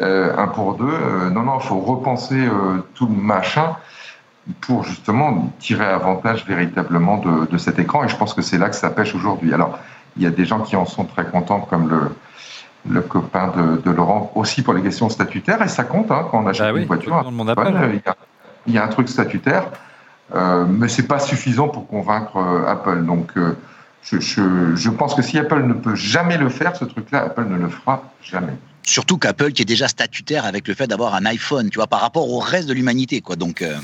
Euh, 0.00 0.36
un 0.36 0.48
pour 0.48 0.74
deux. 0.74 0.84
Euh, 0.84 1.30
non, 1.30 1.42
non, 1.42 1.58
il 1.60 1.66
faut 1.66 1.78
repenser 1.78 2.40
euh, 2.40 2.78
tout 2.94 3.06
le 3.06 3.14
machin 3.14 3.76
pour 4.60 4.82
justement 4.84 5.52
tirer 5.60 5.86
avantage 5.86 6.44
véritablement 6.46 7.18
de, 7.18 7.46
de, 7.46 7.58
cet 7.58 7.78
écran. 7.78 8.04
Et 8.04 8.08
je 8.08 8.16
pense 8.16 8.34
que 8.34 8.42
c'est 8.42 8.58
là 8.58 8.68
que 8.68 8.76
ça 8.76 8.90
pêche 8.90 9.14
aujourd'hui. 9.14 9.54
Alors, 9.54 9.78
il 10.16 10.24
y 10.24 10.26
a 10.26 10.30
des 10.30 10.44
gens 10.44 10.60
qui 10.60 10.74
en 10.74 10.84
sont 10.84 11.04
très 11.04 11.24
contents, 11.24 11.60
comme 11.60 11.88
le, 11.88 12.10
le 12.92 13.00
copain 13.02 13.52
de, 13.56 13.80
de, 13.80 13.90
Laurent, 13.90 14.32
aussi 14.34 14.62
pour 14.62 14.74
les 14.74 14.82
questions 14.82 15.08
statutaires. 15.08 15.62
Et 15.62 15.68
ça 15.68 15.84
compte 15.84 16.10
hein, 16.10 16.26
quand 16.28 16.42
on 16.42 16.46
achète 16.48 16.72
bah 16.72 16.80
une 16.80 16.86
voiture. 16.86 17.24
il, 17.30 17.46
y 17.46 18.08
a, 18.08 18.16
il, 18.66 18.74
y 18.74 18.78
a, 18.78 18.84
un 18.84 18.88
truc 18.88 19.08
statutaire, 19.08 19.66
euh, 20.34 20.66
mais 20.68 20.88
c'est 20.88 21.06
pas 21.06 21.20
suffisant 21.20 21.68
pour 21.68 21.86
convaincre 21.86 22.36
Apple. 22.66 23.04
Donc, 23.04 23.32
je, 24.04 24.20
je, 24.20 24.76
je 24.76 24.90
pense 24.90 25.14
que 25.14 25.22
si 25.22 25.38
Apple 25.38 25.62
ne 25.62 25.74
peut 25.74 25.94
jamais 25.94 26.36
le 26.36 26.48
faire, 26.48 26.76
ce 26.76 26.84
truc-là, 26.84 27.24
Apple 27.24 27.46
ne 27.48 27.56
le 27.56 27.68
fera 27.68 28.12
jamais. 28.22 28.52
Surtout 28.86 29.16
qu'Apple 29.16 29.52
qui 29.52 29.62
est 29.62 29.66
déjà 29.66 29.88
statutaire 29.88 30.44
avec 30.44 30.68
le 30.68 30.74
fait 30.74 30.86
d'avoir 30.86 31.14
un 31.14 31.24
iPhone, 31.24 31.70
tu 31.70 31.78
vois, 31.78 31.86
par 31.86 32.00
rapport 32.00 32.28
au 32.28 32.38
reste 32.38 32.68
de 32.68 32.74
l'humanité, 32.74 33.22
quoi. 33.22 33.34
Donc, 33.34 33.62
euh, 33.62 33.78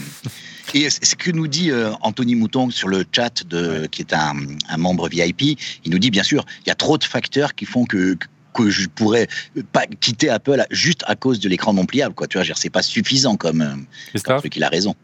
et 0.75 0.91
ce 0.91 1.15
que 1.17 1.31
nous 1.31 1.49
dit 1.49 1.71
euh, 1.71 1.93
Anthony 2.03 2.35
Mouton 2.35 2.71
sur 2.71 2.89
le 2.89 3.05
chat, 3.11 3.47
de, 3.47 3.87
qui 3.87 4.03
est 4.03 4.13
un, 4.13 4.35
membre 4.77 5.09
VIP, 5.09 5.59
il 5.85 5.91
nous 5.91 5.99
dit 5.99 6.11
bien 6.11 6.23
sûr, 6.23 6.45
il 6.65 6.69
y 6.69 6.71
a 6.71 6.75
trop 6.75 6.99
de 6.99 7.05
facteurs 7.05 7.55
qui 7.55 7.65
font 7.65 7.85
que 7.85 8.17
que 8.53 8.69
je 8.69 8.89
pourrais 8.89 9.29
pas 9.73 9.87
quitter 9.87 10.29
Apple 10.29 10.67
juste 10.73 11.05
à 11.07 11.15
cause 11.15 11.39
de 11.39 11.49
l'écran 11.49 11.73
non 11.73 11.87
pliable, 11.87 12.17
quoi. 12.17 12.27
Tu 12.27 12.37
vois, 12.37 12.45
c'est 12.57 12.69
pas 12.69 12.83
suffisant 12.83 13.37
comme, 13.37 13.63
euh, 13.63 14.21
comme 14.25 14.39
truc. 14.39 14.57
Il 14.57 14.65
a 14.65 14.69
raison 14.69 14.97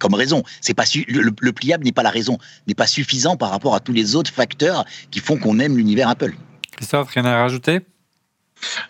comme 0.00 0.14
raison. 0.14 0.42
C'est 0.60 0.74
pas 0.74 0.84
le, 1.08 1.32
le, 1.40 1.52
pliable 1.52 1.84
n'est 1.84 1.92
pas 1.92 2.02
la 2.02 2.10
raison, 2.10 2.38
n'est 2.66 2.74
pas 2.74 2.86
suffisant 2.86 3.36
par 3.36 3.50
rapport 3.50 3.74
à 3.74 3.80
tous 3.80 3.92
les 3.92 4.16
autres 4.16 4.32
facteurs 4.32 4.84
qui 5.10 5.20
font 5.20 5.36
qu'on 5.36 5.58
aime 5.58 5.76
l'univers 5.76 6.08
Apple. 6.08 6.34
Christophe, 6.76 7.10
rien 7.10 7.24
à 7.24 7.36
rajouter? 7.36 7.80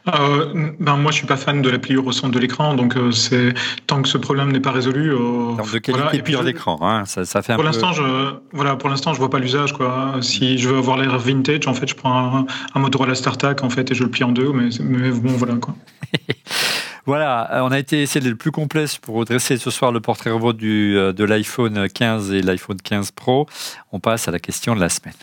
Euh, 0.08 0.72
ben 0.78 0.96
moi, 0.96 1.10
je 1.10 1.16
suis 1.16 1.26
pas 1.26 1.36
fan 1.36 1.62
de 1.62 1.70
la 1.70 1.78
pliure 1.78 2.06
au 2.06 2.12
centre 2.12 2.32
de 2.32 2.38
l'écran, 2.38 2.74
donc 2.74 2.96
euh, 2.96 3.10
c'est 3.10 3.54
tant 3.86 4.02
que 4.02 4.08
ce 4.08 4.18
problème 4.18 4.52
n'est 4.52 4.60
pas 4.60 4.70
résolu. 4.70 5.12
Euh, 5.12 5.56
de 5.56 5.78
qualité 5.78 5.92
voilà. 5.92 6.22
pliure 6.22 6.44
d'écran, 6.44 6.78
hein, 6.82 7.04
ça, 7.06 7.24
ça, 7.24 7.42
fait 7.42 7.54
pour 7.54 7.62
un 7.62 7.66
l'instant, 7.66 7.92
je 7.92 8.34
voilà, 8.52 8.76
pour 8.76 8.88
l'instant, 8.88 9.14
je 9.14 9.18
vois 9.18 9.30
pas 9.30 9.38
l'usage 9.38 9.72
quoi. 9.72 10.16
Si 10.20 10.58
je 10.58 10.68
veux 10.68 10.78
avoir 10.78 10.98
l'air 10.98 11.18
vintage, 11.18 11.66
en 11.66 11.74
fait, 11.74 11.88
je 11.88 11.94
prends 11.94 12.36
un, 12.36 12.46
un 12.74 12.80
Motorola 12.80 13.14
StarTAC 13.14 13.64
en 13.64 13.70
fait 13.70 13.90
et 13.90 13.94
je 13.94 14.04
le 14.04 14.10
plie 14.10 14.24
en 14.24 14.32
deux, 14.32 14.52
mais, 14.52 14.68
mais 14.80 15.10
bon, 15.10 15.32
voilà 15.32 15.54
quoi. 15.54 15.74
Voilà, 17.06 17.60
on 17.64 17.70
a 17.70 17.78
été 17.78 18.00
essayé 18.00 18.26
le 18.26 18.36
plus 18.36 18.50
complet 18.50 18.86
pour 19.02 19.16
redresser 19.16 19.58
ce 19.58 19.70
soir 19.70 19.92
le 19.92 20.00
portrait 20.00 20.30
robot 20.30 20.54
du, 20.54 20.94
de 20.94 21.24
l'iPhone 21.24 21.88
15 21.88 22.32
et 22.32 22.40
l'iPhone 22.40 22.80
15 22.80 23.10
Pro. 23.10 23.46
On 23.92 24.00
passe 24.00 24.26
à 24.26 24.30
la 24.30 24.38
question 24.38 24.74
de 24.74 24.80
la 24.80 24.88
semaine. 24.88 25.14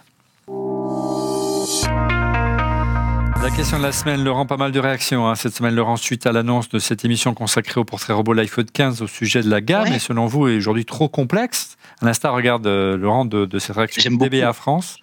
La 3.41 3.49
question 3.49 3.79
de 3.79 3.83
la 3.83 3.91
semaine, 3.91 4.23
Laurent, 4.23 4.45
pas 4.45 4.57
mal 4.57 4.71
de 4.71 4.79
réactions 4.79 5.27
hein. 5.27 5.33
cette 5.33 5.55
semaine, 5.55 5.73
Laurent, 5.73 5.97
suite 5.97 6.27
à 6.27 6.31
l'annonce 6.31 6.69
de 6.69 6.77
cette 6.77 7.03
émission 7.05 7.33
consacrée 7.33 7.79
au 7.79 7.83
portrait 7.83 8.13
robot 8.13 8.33
l'iPhone 8.33 8.67
15 8.71 9.01
au 9.01 9.07
sujet 9.07 9.41
de 9.41 9.49
la 9.49 9.61
gamme, 9.61 9.87
et 9.87 9.97
selon 9.97 10.27
vous, 10.27 10.47
est 10.47 10.57
aujourd'hui 10.57 10.85
trop 10.85 11.09
complexe? 11.09 11.75
À 12.01 12.05
l'instar, 12.05 12.35
regarde, 12.35 12.67
euh, 12.67 12.95
Laurent, 12.95 13.25
de, 13.25 13.47
cette 13.57 13.75
réaction 13.75 14.11
DBA 14.11 14.53
France. 14.53 14.97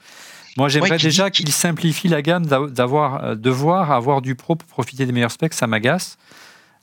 Moi, 0.57 0.69
j'aimerais 0.69 0.99
déjà 0.99 1.31
qu'il 1.31 1.51
simplifie 1.51 2.07
la 2.07 2.23
gamme, 2.23 2.47
d'avoir, 2.47 3.25
euh, 3.25 3.35
devoir 3.35 3.91
avoir 3.91 4.23
du 4.23 4.37
pro 4.37 4.55
pour 4.55 4.69
profiter 4.69 5.05
des 5.05 5.13
meilleurs 5.13 5.33
specs, 5.33 5.55
ça 5.55 5.67
m'agace. 5.67 6.17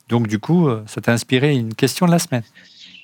Donc, 0.08 0.28
du 0.28 0.38
coup, 0.38 0.68
euh, 0.68 0.84
ça 0.86 1.00
t'a 1.00 1.12
inspiré 1.12 1.54
une 1.54 1.74
question 1.74 2.06
de 2.06 2.12
la 2.12 2.18
semaine. 2.18 2.42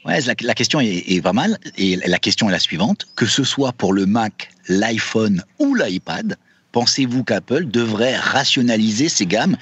Ouais, 0.04 0.20
la, 0.20 0.54
question 0.54 0.80
est, 0.80 1.04
est, 1.08 1.22
pas 1.22 1.32
mal. 1.32 1.58
Et 1.76 1.96
la 1.96 2.18
question 2.18 2.48
est 2.48 2.52
la 2.52 2.58
suivante. 2.58 3.06
Que 3.16 3.26
ce 3.26 3.44
soit 3.44 3.72
pour 3.72 3.92
le 3.92 4.06
Mac, 4.06 4.50
l'iPhone 4.68 5.42
ou 5.58 5.74
l'iPad, 5.74 6.36
pensez-vous 6.72 7.24
qu'Apple 7.24 7.66
devrait 7.66 8.16
rationaliser 8.16 9.08
ses 9.08 9.26
gammes 9.26 9.56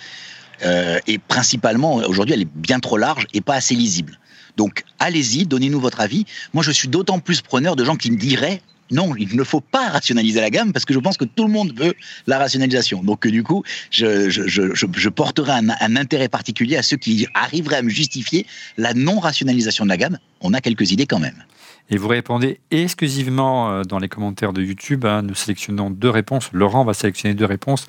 euh, 0.64 0.98
Et 1.06 1.18
principalement, 1.18 1.96
aujourd'hui, 1.96 2.34
elle 2.34 2.42
est 2.42 2.56
bien 2.56 2.80
trop 2.80 2.96
large 2.96 3.26
et 3.34 3.40
pas 3.40 3.54
assez 3.54 3.74
lisible? 3.74 4.18
Donc, 4.56 4.84
allez-y, 4.98 5.46
donnez-nous 5.46 5.80
votre 5.80 6.00
avis. 6.00 6.26
Moi, 6.52 6.62
je 6.62 6.70
suis 6.70 6.88
d'autant 6.88 7.18
plus 7.18 7.40
preneur 7.40 7.76
de 7.76 7.84
gens 7.84 7.96
qui 7.96 8.10
me 8.10 8.16
diraient 8.16 8.62
non, 8.90 9.14
il 9.16 9.36
ne 9.36 9.44
faut 9.44 9.60
pas 9.60 9.88
rationaliser 9.88 10.40
la 10.40 10.50
gamme 10.50 10.72
parce 10.72 10.84
que 10.84 10.94
je 10.94 10.98
pense 10.98 11.16
que 11.16 11.24
tout 11.24 11.46
le 11.46 11.52
monde 11.52 11.72
veut 11.76 11.94
la 12.26 12.38
rationalisation. 12.38 13.02
Donc, 13.02 13.26
du 13.26 13.42
coup, 13.42 13.62
je, 13.90 15.08
porterai 15.08 15.52
un, 15.52 15.68
un, 15.80 15.96
intérêt 15.96 16.28
particulier 16.28 16.76
à 16.76 16.82
ceux 16.82 16.96
qui 16.96 17.26
arriveraient 17.34 17.76
à 17.76 17.82
me 17.82 17.90
justifier 17.90 18.46
la 18.76 18.94
non-rationalisation 18.94 19.84
de 19.84 19.90
la 19.90 19.96
gamme. 19.96 20.18
On 20.40 20.54
a 20.54 20.60
quelques 20.60 20.90
idées 20.90 21.06
quand 21.06 21.18
même. 21.18 21.44
Et 21.90 21.96
vous 21.96 22.08
répondez 22.08 22.60
exclusivement 22.70 23.70
euh, 23.70 23.82
dans 23.82 23.98
les 23.98 24.08
commentaires 24.08 24.52
de 24.52 24.62
YouTube. 24.62 25.04
Hein. 25.04 25.22
Nous 25.22 25.34
sélectionnons 25.34 25.90
deux 25.90 26.10
réponses. 26.10 26.50
Laurent 26.52 26.84
va 26.84 26.94
sélectionner 26.94 27.34
deux 27.34 27.44
réponses 27.44 27.86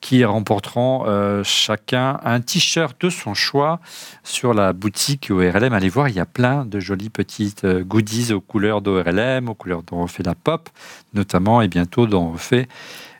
qui 0.00 0.24
remporteront 0.24 1.04
euh, 1.06 1.42
chacun 1.44 2.18
un 2.24 2.40
t-shirt 2.40 3.00
de 3.00 3.10
son 3.10 3.34
choix 3.34 3.80
sur 4.22 4.54
la 4.54 4.72
boutique 4.72 5.30
ORLM. 5.30 5.72
Allez 5.72 5.88
voir, 5.88 6.08
il 6.08 6.14
y 6.14 6.20
a 6.20 6.26
plein 6.26 6.64
de 6.64 6.80
jolies 6.80 7.10
petites 7.10 7.64
euh, 7.64 7.82
goodies 7.82 8.32
aux 8.32 8.40
couleurs 8.40 8.82
d'ORLM, 8.82 9.48
aux 9.48 9.54
couleurs 9.54 9.82
dont 9.82 9.98
on 9.98 10.06
fait 10.06 10.22
la 10.22 10.34
pop, 10.34 10.68
notamment, 11.14 11.60
et 11.62 11.68
bientôt 11.68 12.06
dont 12.06 12.32
on 12.34 12.36
fait 12.36 12.68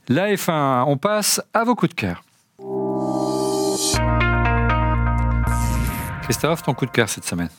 la 0.09 0.33
F1. 0.33 0.85
On 0.87 0.97
passe 0.97 1.43
à 1.55 1.65
vos 1.65 1.75
coups 1.75 1.95
de 1.95 2.01
cœur. 2.01 2.23
Christophe, 6.23 6.63
ton 6.63 6.75
coup 6.75 6.87
de 6.87 6.91
cœur 6.91 7.09
cette 7.09 7.25
semaine? 7.25 7.51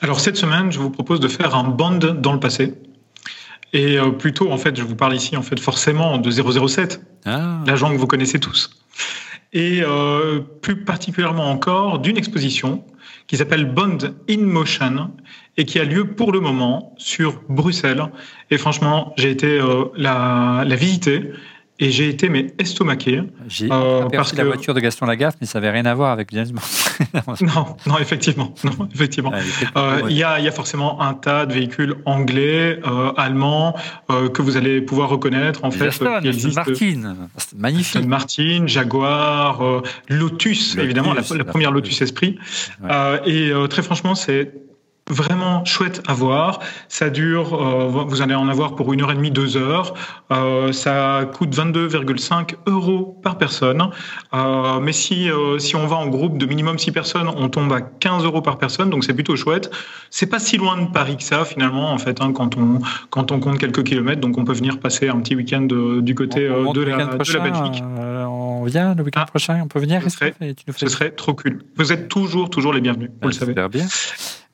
Alors 0.00 0.20
cette 0.20 0.36
semaine, 0.36 0.70
je 0.70 0.78
vous 0.78 0.90
propose 0.90 1.20
de 1.20 1.28
faire 1.28 1.56
un 1.56 1.64
bond 1.64 1.98
dans 1.98 2.32
le 2.32 2.40
passé. 2.40 2.74
Et 3.72 3.98
euh, 3.98 4.10
plutôt, 4.10 4.50
en 4.50 4.58
fait, 4.58 4.76
je 4.76 4.82
vous 4.82 4.96
parle 4.96 5.14
ici, 5.14 5.36
en 5.36 5.42
fait, 5.42 5.60
forcément 5.60 6.18
de 6.18 6.30
007, 6.30 7.00
ah. 7.26 7.62
l'agent 7.66 7.90
que 7.92 7.96
vous 7.96 8.06
connaissez 8.06 8.40
tous. 8.40 8.70
Et 9.52 9.82
euh, 9.82 10.40
plus 10.40 10.84
particulièrement 10.84 11.50
encore 11.50 11.98
d'une 11.98 12.16
exposition 12.16 12.84
qui 13.26 13.36
s'appelle 13.36 13.66
Bond 13.66 13.98
in 14.28 14.40
Motion 14.40 15.10
et 15.56 15.64
qui 15.64 15.78
a 15.78 15.84
lieu 15.84 16.06
pour 16.06 16.32
le 16.32 16.40
moment 16.40 16.94
sur 16.98 17.42
Bruxelles. 17.48 18.02
Et 18.50 18.58
franchement, 18.58 19.14
j'ai 19.16 19.30
été 19.30 19.58
euh, 19.58 19.86
la, 19.96 20.64
la 20.66 20.76
visiter 20.76 21.32
et 21.80 21.90
j'ai 21.90 22.08
été 22.08 22.28
mais 22.28 22.48
estomaqué. 22.58 23.22
J'ai 23.46 23.68
euh, 23.70 24.08
parce 24.08 24.34
la 24.34 24.44
voiture 24.44 24.74
de 24.74 24.80
Gaston 24.80 25.06
Lagaffe, 25.06 25.36
mais 25.40 25.46
ça 25.46 25.60
n'avait 25.60 25.72
rien 25.72 25.86
à 25.86 25.94
voir 25.94 26.10
avec 26.10 26.28
James 26.32 26.48
Bond. 26.50 27.22
non, 27.40 27.76
non, 27.86 27.98
effectivement, 27.98 28.54
non, 28.64 28.88
effectivement. 28.94 29.32
Euh, 29.76 30.02
il 30.08 30.16
y, 30.16 30.24
a, 30.24 30.40
y, 30.40 30.48
a, 30.48 30.52
forcément 30.52 31.00
un 31.00 31.14
tas 31.14 31.46
de 31.46 31.54
véhicules 31.54 31.96
anglais, 32.04 32.80
euh, 32.84 33.12
allemands 33.16 33.76
euh, 34.10 34.28
que 34.28 34.42
vous 34.42 34.56
allez 34.56 34.80
pouvoir 34.80 35.08
reconnaître 35.08 35.64
en 35.64 35.70
fait. 35.70 35.86
Aston, 35.86 36.20
Martin, 36.54 37.16
magnifique. 37.56 37.96
Aston 37.96 38.08
Martin, 38.08 38.66
Jaguar, 38.66 39.64
euh, 39.64 39.82
Lotus, 40.08 40.76
évidemment, 40.76 41.14
la, 41.14 41.22
la, 41.36 41.44
première 41.44 41.70
Lotus 41.70 42.02
Esprit. 42.02 42.38
et 43.24 43.52
très 43.70 43.82
franchement, 43.82 44.14
c'est 44.14 44.52
vraiment 45.10 45.64
chouette 45.64 46.02
à 46.06 46.14
voir. 46.14 46.60
Ça 46.88 47.10
dure, 47.10 47.54
euh, 47.54 47.88
vous 47.88 48.22
allez 48.22 48.34
en 48.34 48.48
avoir 48.48 48.74
pour 48.74 48.92
une 48.92 49.02
heure 49.02 49.10
et 49.10 49.14
demie, 49.14 49.30
deux 49.30 49.56
heures. 49.56 49.94
Euh, 50.30 50.72
ça 50.72 51.22
coûte 51.32 51.54
22,5 51.54 52.54
euros 52.66 53.18
par 53.22 53.38
personne. 53.38 53.90
Euh, 54.34 54.80
mais 54.80 54.92
si 54.92 55.28
si 55.58 55.76
on 55.76 55.86
va 55.86 55.96
en 55.96 56.06
groupe 56.06 56.38
de 56.38 56.46
minimum 56.46 56.78
6 56.78 56.92
personnes, 56.92 57.28
on 57.28 57.48
tombe 57.48 57.72
à 57.72 57.80
15 57.80 58.24
euros 58.24 58.42
par 58.42 58.58
personne, 58.58 58.90
donc 58.90 59.04
c'est 59.04 59.14
plutôt 59.14 59.36
chouette. 59.36 59.70
C'est 60.10 60.26
pas 60.26 60.38
si 60.38 60.56
loin 60.56 60.80
de 60.80 60.90
Paris 60.90 61.16
que 61.16 61.22
ça 61.22 61.44
finalement 61.44 61.92
en 61.92 61.98
fait 61.98 62.20
hein, 62.20 62.32
quand 62.32 62.56
on 62.56 62.78
quand 63.10 63.32
on 63.32 63.40
compte 63.40 63.58
quelques 63.58 63.84
kilomètres, 63.84 64.20
donc 64.20 64.38
on 64.38 64.44
peut 64.44 64.52
venir 64.52 64.78
passer 64.80 65.08
un 65.08 65.18
petit 65.20 65.34
week-end 65.34 65.62
du 65.62 66.14
côté 66.14 66.48
de, 66.48 66.82
la, 66.82 67.06
Belgique. 67.06 67.82
on 67.84 68.64
vient 68.64 68.94
le 68.94 69.02
week-end 69.02 69.22
ah, 69.22 69.26
prochain, 69.26 69.60
on 69.62 69.68
peut 69.68 69.80
venir. 69.80 70.02
Ce 70.02 70.10
serait, 70.10 70.34
ce 70.76 70.88
serait 70.88 71.10
trop 71.10 71.34
cool. 71.34 71.62
Vous 71.76 71.92
êtes 71.92 72.08
toujours 72.08 72.50
toujours 72.50 72.72
les 72.72 72.80
bienvenus, 72.80 73.10
vous 73.20 73.28
le 73.28 73.34
savez. 73.34 73.54
Bien. 73.54 73.86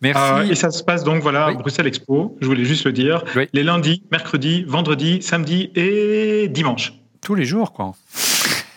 Merci. 0.04 0.20
Euh, 0.20 0.52
et 0.52 0.54
ça 0.54 0.70
se 0.70 0.84
passe 0.84 1.02
donc 1.02 1.22
voilà 1.22 1.46
à 1.46 1.52
Bruxelles 1.54 1.86
Expo. 1.86 2.36
Je 2.40 2.46
voulais 2.46 2.64
juste 2.64 2.84
le 2.84 2.92
dire. 2.92 3.24
Les 3.52 3.62
lundis, 3.62 4.02
mercredis, 4.12 4.64
vendredis, 4.64 5.22
samedi 5.22 5.70
et 5.74 6.48
dimanche. 6.48 6.92
Tous 7.22 7.34
les 7.34 7.44
jours, 7.44 7.72
quoi. 7.72 7.94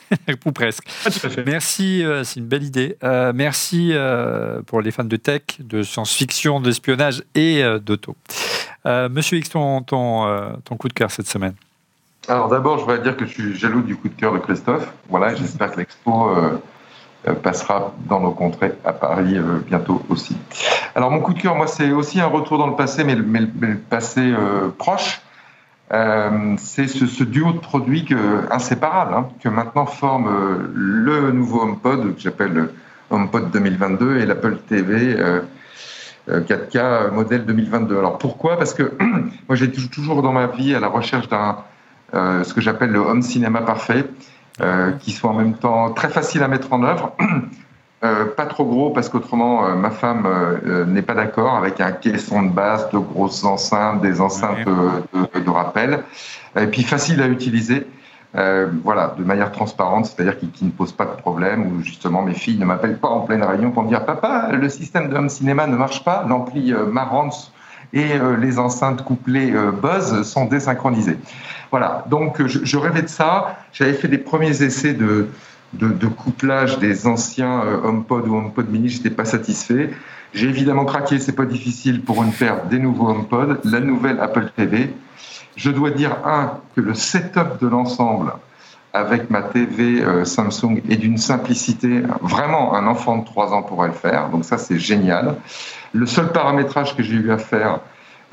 Ou 0.45 0.52
presque. 0.54 0.88
Ah, 1.06 1.12
tout 1.12 1.28
à 1.28 1.30
fait. 1.30 1.44
Merci, 1.45 2.04
euh, 2.04 2.24
c'est 2.24 2.40
une 2.40 2.48
belle 2.48 2.64
idée. 2.64 2.98
Euh, 3.04 3.34
merci 3.36 3.94
pour 4.66 4.82
les 4.82 4.91
fans 4.91 5.04
de 5.04 5.18
tech, 5.18 5.41
de 5.60 5.84
science-fiction, 5.84 6.62
d'espionnage 6.62 7.24
et 7.36 7.62
d'auto. 7.84 8.16
Monsieur 8.86 9.38
X, 9.38 9.49
ton, 9.49 9.82
ton, 9.82 10.58
ton, 10.64 10.78
coup 10.78 10.88
de 10.88 10.94
cœur 10.94 11.12
cette 11.12 11.28
semaine? 11.28 11.56
Alors 12.28 12.49
d'abord, 12.49 12.78
je 12.78 12.84
voudrais 12.84 12.99
dire 12.99 13.16
que 13.16 13.26
je 13.26 13.32
suis 13.32 13.56
jaloux 13.56 13.82
du 13.82 13.95
coup 13.95 14.10
de 14.10 14.16
cœur 14.16 14.34
de 14.34 14.40
Christophe. 14.40 14.91
Voilà, 15.10 15.34
j'espère 15.34 15.72
que 15.72 15.78
l'expo 15.78 16.30
euh, 16.30 16.58
passera 17.34 17.94
dans 18.07 18.19
nos 18.19 18.31
contrées 18.31 18.73
à 18.85 18.94
Paris 18.94 19.38
euh, 19.38 19.60
bientôt 19.65 20.02
aussi. 20.10 20.38
Alors 20.95 21.11
mon 21.11 21.19
coup 21.19 21.34
de 21.34 21.39
cœur, 21.39 21.56
moi, 21.56 21.68
c'est 21.68 21.91
aussi 21.91 22.19
un 22.19 22.27
retour 22.27 22.57
dans 22.57 22.68
le 22.68 22.76
passé, 22.76 23.03
mais, 23.03 23.15
le 23.15 23.77
passé 23.77 24.22
euh, 24.22 24.69
proche. 24.77 25.22
c'est 25.89 26.88
ce, 26.88 27.23
duo 27.23 27.52
de 27.53 27.60
produits 27.60 28.06
que, 28.06 28.52
inséparables 28.52 29.14
hein, 29.14 29.30
que 29.41 29.49
maintenant 29.49 29.85
forme 29.85 30.69
le 30.73 31.31
nouveau 31.31 31.61
HomePod 31.61 32.15
que 32.15 32.22
j'appelle 32.22 32.69
HomePod 33.10 33.52
2022 33.52 34.18
et 34.18 34.26
l'Apple 34.26 34.57
TV 34.68 35.15
4K 36.30 37.11
modèle 37.11 37.45
2022. 37.45 37.98
Alors 37.98 38.18
pourquoi? 38.18 38.57
Parce 38.57 38.73
que 38.73 38.91
moi 39.48 39.56
j'ai 39.56 39.72
toujours 39.72 40.22
dans 40.22 40.34
ma 40.34 40.48
vie 40.48 40.76
à 40.76 40.81
la 40.81 40.89
recherche 40.89 41.30
d'un 41.30 41.57
ce 42.14 42.53
que 42.53 42.60
j'appelle 42.60 42.91
le 42.91 42.99
home 42.99 43.22
cinéma 43.22 43.61
parfait. 43.61 44.06
Euh, 44.60 44.94
qui 44.94 45.12
soit 45.12 45.30
en 45.30 45.36
même 45.36 45.54
temps 45.54 45.92
très 45.92 46.10
facile 46.10 46.42
à 46.42 46.48
mettre 46.48 46.74
en 46.74 46.82
œuvre, 46.82 47.16
euh, 48.04 48.26
pas 48.26 48.48
trop 48.48 48.66
gros 48.66 48.90
parce 48.90 49.08
qu'autrement 49.08 49.68
euh, 49.68 49.76
ma 49.76 49.92
femme 49.92 50.28
n'est 50.88 51.04
pas 51.04 51.14
d'accord 51.14 51.56
avec 51.58 51.80
un 51.80 51.92
caisson 51.92 52.42
de 52.42 52.50
base, 52.50 52.90
de 52.90 52.98
grosses 52.98 53.44
enceintes, 53.44 54.02
des 54.02 54.20
enceintes 54.20 54.66
de, 54.66 55.50
rappel, 55.52 56.00
et 56.60 56.66
puis 56.66 56.82
facile 56.82 57.22
à 57.22 57.28
utiliser. 57.28 57.86
voilà, 58.34 59.14
de 59.16 59.24
manière 59.24 59.52
transparente, 59.52 60.08
c'est-à-dire 60.08 60.40
qui, 60.40 60.66
ne 60.66 60.72
pose 60.72 60.92
pas 60.92 61.06
de 61.06 61.22
problème, 61.22 61.68
ou 61.68 61.84
justement 61.84 62.24
mes 62.24 62.34
filles 62.34 62.58
ne 62.58 62.66
m'appellent 62.66 62.98
pas 62.98 63.10
en 63.10 63.22
pleine 63.22 63.44
réunion 63.44 63.70
pour 63.70 63.84
me 63.84 63.90
dire 63.90 64.06
Papa, 64.06 64.50
le 64.54 64.70
système 64.70 65.08
de 65.10 65.16
home 65.16 65.30
cinéma 65.30 65.68
ne 65.68 65.76
marche 65.76 66.04
pas, 66.04 66.26
l'ampli 66.28 66.74
Marantz 66.74 67.52
et 67.94 68.20
les 68.40 68.60
enceintes 68.60 69.04
couplées 69.04 69.54
Buzz 69.82 70.24
sont 70.24 70.46
désynchronisées. 70.46 71.18
Voilà, 71.72 72.06
donc 72.10 72.46
je, 72.46 72.78
rêvais 72.78 73.02
de 73.02 73.08
ça. 73.08 73.58
J'avais 73.74 73.94
fait 73.94 74.08
des 74.08 74.18
premiers 74.18 74.64
essais 74.64 74.94
de, 74.94 75.28
de, 75.74 76.08
couplage 76.08 76.80
des 76.80 77.08
anciens 77.08 77.62
euh, 77.62 77.82
HomePod 77.84 78.28
ou 78.28 78.36
HomePod 78.36 78.70
mini, 78.70 78.90
j'étais 78.90 79.10
pas 79.10 79.26
satisfait. 79.26 79.92
J'ai 80.34 80.48
évidemment 80.48 80.86
craqué, 80.86 81.20
c'est 81.20 81.36
pas 81.36 81.46
difficile 81.46 82.02
pour 82.02 82.24
une 82.24 82.32
paire 82.32 82.66
des 82.66 82.80
nouveaux 82.80 83.10
HomePod, 83.10 83.60
la 83.64 83.80
nouvelle 83.80 84.20
Apple 84.20 84.50
TV. 84.56 84.94
Je 85.56 85.72
dois 85.72 85.92
dire, 85.92 86.18
un, 86.26 86.60
que 86.76 86.82
le 86.82 86.94
setup 86.94 87.60
de 87.60 87.68
l'ensemble 87.68 88.34
avec 88.98 89.30
ma 89.30 89.44
TV 89.44 90.02
euh, 90.02 90.26
Samsung 90.26 90.82
est 90.90 90.98
d'une 90.98 91.18
simplicité, 91.18 92.02
vraiment 92.22 92.76
un 92.76 92.88
enfant 92.88 93.18
de 93.18 93.26
3 93.26 93.53
ans 93.53 93.61
pourrait 93.61 93.90
le 93.90 93.94
faire, 93.94 94.30
donc 94.30 94.44
ça 94.44 94.57
c'est 94.57 94.80
génial. 94.80 95.36
Le 95.94 96.06
seul 96.06 96.32
paramétrage 96.32 96.95
que 96.95 97.03
j'ai 97.03 97.15
eu 97.15 97.32
à 97.32 97.38
faire, 97.38 97.80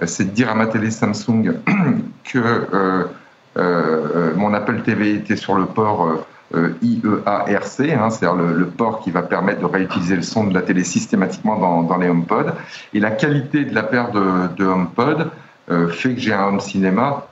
euh, 0.03 0.07
c'est 0.07 0.24
de 0.24 0.31
dire 0.31 0.51
à 0.51 0.55
ma 0.55 0.66
télé 0.66 0.91
Samsung 0.91 1.55
que 2.24 2.39
euh, 2.39 4.35
mon 4.36 4.53
Apple 4.55 4.81
TV 4.82 5.15
était 5.15 5.36
sur 5.36 5.55
le 5.55 5.66
port 5.66 6.27
IEARC, 6.53 7.81
hein, 7.81 8.11
c'est-à-dire 8.11 8.35
le, 8.35 8.66
port 8.66 9.01
qui 9.01 9.12
va 9.12 9.23
permettre 9.23 9.61
de 9.61 9.66
réutiliser 9.66 10.16
le 10.16 10.23
son 10.23 10.45
de 10.45 10.55
la 10.55 10.62
télé 10.62 10.82
systématiquement 10.82 11.82
dans, 11.82 11.97
les 11.97 12.09
HomePod. 12.09 12.53
Et 12.95 12.99
la 12.99 13.12
qualité 13.12 13.65
de 13.65 13.73
la 13.73 13.85
paire 13.85 14.11
de, 14.11 14.49
de 14.57 14.65
HomePod 14.66 15.31
fait 15.69 16.15
que 16.15 16.20
j'ai 16.20 16.35
un 16.35 16.47
home 16.47 16.59
cinéma 16.59 17.28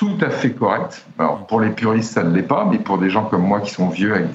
tout 0.00 0.16
à 0.22 0.30
fait 0.30 0.52
correct. 0.52 1.04
Alors 1.18 1.46
pour 1.46 1.60
les 1.60 1.68
puristes, 1.68 2.14
ça 2.14 2.22
ne 2.22 2.34
l'est 2.34 2.42
pas, 2.42 2.66
mais 2.70 2.78
pour 2.78 2.96
des 2.96 3.10
gens 3.10 3.24
comme 3.24 3.42
moi 3.42 3.60
qui 3.60 3.70
sont 3.70 3.90
vieux 3.90 4.14
avec 4.14 4.28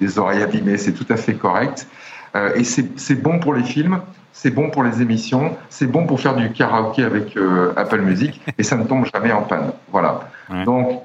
des, 0.00 0.18
oreilles 0.18 0.42
abîmées, 0.42 0.78
c'est 0.78 0.92
tout 0.92 1.04
à 1.10 1.16
fait 1.16 1.34
correct. 1.34 1.86
Euh, 2.34 2.54
et 2.54 2.64
c'est 2.64 3.22
bon 3.22 3.38
pour 3.38 3.52
les 3.52 3.62
films, 3.62 4.00
c'est 4.32 4.50
bon 4.50 4.70
pour 4.70 4.82
les 4.82 5.02
émissions, 5.02 5.54
c'est 5.68 5.86
bon 5.86 6.06
pour 6.06 6.20
faire 6.20 6.34
du 6.34 6.50
karaoké 6.52 7.04
avec 7.04 7.36
euh, 7.36 7.74
Apple 7.76 8.00
Music, 8.00 8.40
et 8.56 8.62
ça 8.62 8.76
ne 8.76 8.84
tombe 8.84 9.04
jamais 9.12 9.30
en 9.30 9.42
panne. 9.42 9.72
Voilà. 9.92 10.20
Donc, 10.64 11.02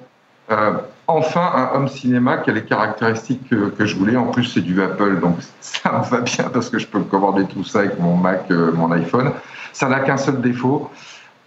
euh, 0.49 0.75
enfin, 1.07 1.51
un 1.53 1.75
home 1.75 1.89
cinéma 1.89 2.37
qui 2.37 2.51
a 2.51 2.53
les 2.53 2.63
caractéristiques 2.63 3.49
que, 3.49 3.85
je 3.85 3.95
voulais. 3.97 4.15
En 4.15 4.27
plus, 4.27 4.45
c'est 4.45 4.61
du 4.61 4.81
Apple, 4.81 5.19
donc 5.19 5.39
ça 5.59 5.91
me 5.91 6.09
va 6.09 6.21
bien 6.21 6.45
parce 6.53 6.69
que 6.69 6.79
je 6.79 6.87
peux 6.87 7.01
commander 7.01 7.43
tout 7.43 7.65
ça 7.65 7.79
avec 7.79 7.99
mon 7.99 8.15
Mac, 8.15 8.49
mon 8.49 8.93
iPhone. 8.93 9.31
Ça 9.73 9.89
n'a 9.89 9.99
qu'un 9.99 10.15
seul 10.15 10.39
défaut. 10.39 10.89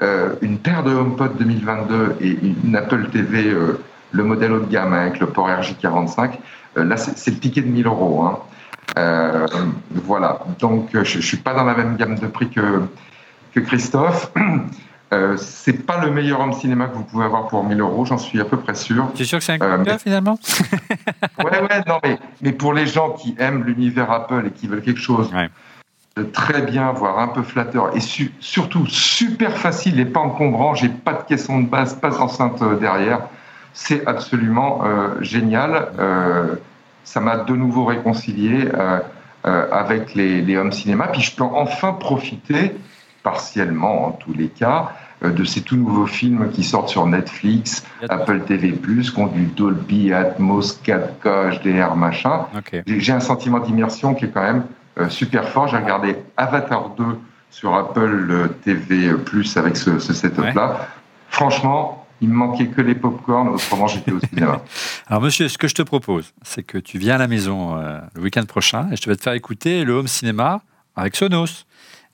Une 0.00 0.58
paire 0.58 0.82
de 0.84 0.92
HomePod 0.92 1.36
2022 1.38 2.16
et 2.20 2.38
une 2.64 2.76
Apple 2.76 3.08
TV, 3.10 3.54
le 4.12 4.24
modèle 4.24 4.52
haut 4.52 4.60
de 4.60 4.70
gamme 4.70 4.92
avec 4.92 5.18
le 5.20 5.26
port 5.26 5.48
RJ45, 5.48 6.30
là, 6.76 6.96
c'est 6.96 7.30
le 7.30 7.38
ticket 7.38 7.62
de 7.62 7.68
1000 7.68 7.86
euros. 7.86 8.22
Hein. 8.22 8.38
Euh, 8.96 9.46
voilà, 9.90 10.40
donc 10.58 10.94
euh, 10.94 11.04
je 11.04 11.18
ne 11.18 11.22
suis 11.22 11.36
pas 11.36 11.54
dans 11.54 11.64
la 11.64 11.74
même 11.74 11.96
gamme 11.96 12.18
de 12.18 12.26
prix 12.26 12.48
que, 12.48 12.82
que 13.54 13.60
Christophe. 13.60 14.32
Euh, 15.10 15.38
c'est 15.38 15.86
pas 15.86 16.04
le 16.04 16.10
meilleur 16.10 16.38
homme 16.38 16.52
cinéma 16.52 16.84
que 16.86 16.94
vous 16.94 17.02
pouvez 17.02 17.24
avoir 17.24 17.48
pour 17.48 17.64
1000 17.64 17.80
euros, 17.80 18.04
j'en 18.04 18.18
suis 18.18 18.42
à 18.42 18.44
peu 18.44 18.58
près 18.58 18.74
sûr. 18.74 19.10
Tu 19.14 19.22
es 19.22 19.24
sûr 19.24 19.38
que 19.38 19.44
c'est 19.44 19.54
un 19.54 19.86
euh, 19.86 19.98
finalement? 19.98 20.38
Ouais, 21.38 21.62
ouais, 21.62 21.82
non, 21.86 21.98
mais, 22.04 22.18
mais 22.42 22.52
pour 22.52 22.74
les 22.74 22.84
gens 22.84 23.12
qui 23.12 23.34
aiment 23.38 23.64
l'univers 23.64 24.10
Apple 24.10 24.44
et 24.46 24.50
qui 24.50 24.66
veulent 24.66 24.82
quelque 24.82 25.00
chose 25.00 25.30
très 26.22 26.62
bien, 26.62 26.92
voire 26.92 27.18
un 27.18 27.28
peu 27.28 27.42
flatteur, 27.42 27.96
et 27.96 28.00
surtout 28.40 28.86
super 28.86 29.56
facile 29.56 30.00
et 30.00 30.04
pas 30.04 30.20
encombrant, 30.20 30.74
j'ai 30.74 30.88
pas 30.88 31.14
de 31.14 31.22
caisson 31.22 31.60
de 31.60 31.66
base, 31.66 31.94
pas 31.94 32.10
d'enceinte 32.10 32.62
derrière, 32.80 33.22
c'est 33.72 34.06
absolument 34.06 34.82
génial. 35.20 35.88
Ça 37.08 37.20
m'a 37.20 37.38
de 37.38 37.56
nouveau 37.56 37.86
réconcilié 37.86 38.68
euh, 38.74 38.98
euh, 39.46 39.66
avec 39.72 40.14
les, 40.14 40.42
les 40.42 40.58
home 40.58 40.72
cinéma. 40.72 41.06
Puis 41.06 41.22
je 41.22 41.34
peux 41.34 41.42
enfin 41.42 41.94
profiter, 41.94 42.72
partiellement 43.22 44.08
en 44.08 44.10
tous 44.10 44.34
les 44.34 44.48
cas, 44.48 44.92
euh, 45.24 45.30
de 45.30 45.42
ces 45.42 45.62
tout 45.62 45.76
nouveaux 45.76 46.04
films 46.04 46.50
qui 46.50 46.62
sortent 46.64 46.90
sur 46.90 47.06
Netflix, 47.06 47.82
Apple 48.10 48.40
TV+, 48.40 48.74
qui 48.74 49.18
ont 49.18 49.26
du 49.26 49.46
Dolby 49.46 50.12
Atmos 50.12 50.82
4K 50.84 51.62
HDR 51.62 51.96
machin. 51.96 52.44
J'ai 52.86 53.12
un 53.12 53.20
sentiment 53.20 53.60
d'immersion 53.60 54.14
qui 54.14 54.26
est 54.26 54.28
quand 54.28 54.42
même 54.42 54.64
super 55.08 55.48
fort. 55.48 55.68
J'ai 55.68 55.76
regardé 55.76 56.16
Avatar 56.36 56.90
2 56.90 57.04
sur 57.50 57.74
Apple 57.74 58.50
TV+, 58.64 59.10
avec 59.56 59.76
ce, 59.76 59.98
ce 59.98 60.12
setup-là. 60.12 60.88
Franchement, 61.30 62.06
il 62.20 62.28
me 62.28 62.34
manquait 62.34 62.66
que 62.66 62.80
les 62.80 62.94
pop-corn, 62.94 63.48
autrement 63.48 63.86
j'étais 63.86 64.12
au 64.12 64.20
cinéma. 64.20 64.62
Alors 65.06 65.22
monsieur, 65.22 65.48
ce 65.48 65.58
que 65.58 65.68
je 65.68 65.74
te 65.74 65.82
propose, 65.82 66.32
c'est 66.42 66.62
que 66.62 66.78
tu 66.78 66.98
viens 66.98 67.14
à 67.14 67.18
la 67.18 67.28
maison 67.28 67.78
euh, 67.78 67.98
le 68.14 68.22
week-end 68.22 68.44
prochain 68.44 68.88
et 68.90 68.96
je 68.96 69.08
vais 69.08 69.16
te 69.16 69.22
faire 69.22 69.34
écouter 69.34 69.84
le 69.84 69.92
home 69.94 70.08
cinéma 70.08 70.62
avec 70.96 71.16
Sonos. 71.16 71.64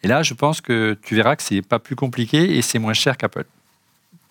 Et 0.02 0.08
là, 0.08 0.22
je 0.22 0.34
pense 0.34 0.60
que 0.60 0.96
tu 1.02 1.14
verras 1.14 1.36
que 1.36 1.42
c'est 1.42 1.62
pas 1.62 1.78
plus 1.78 1.96
compliqué 1.96 2.56
et 2.56 2.62
c'est 2.62 2.78
moins 2.78 2.92
cher 2.92 3.16
qu'Apple. 3.16 3.46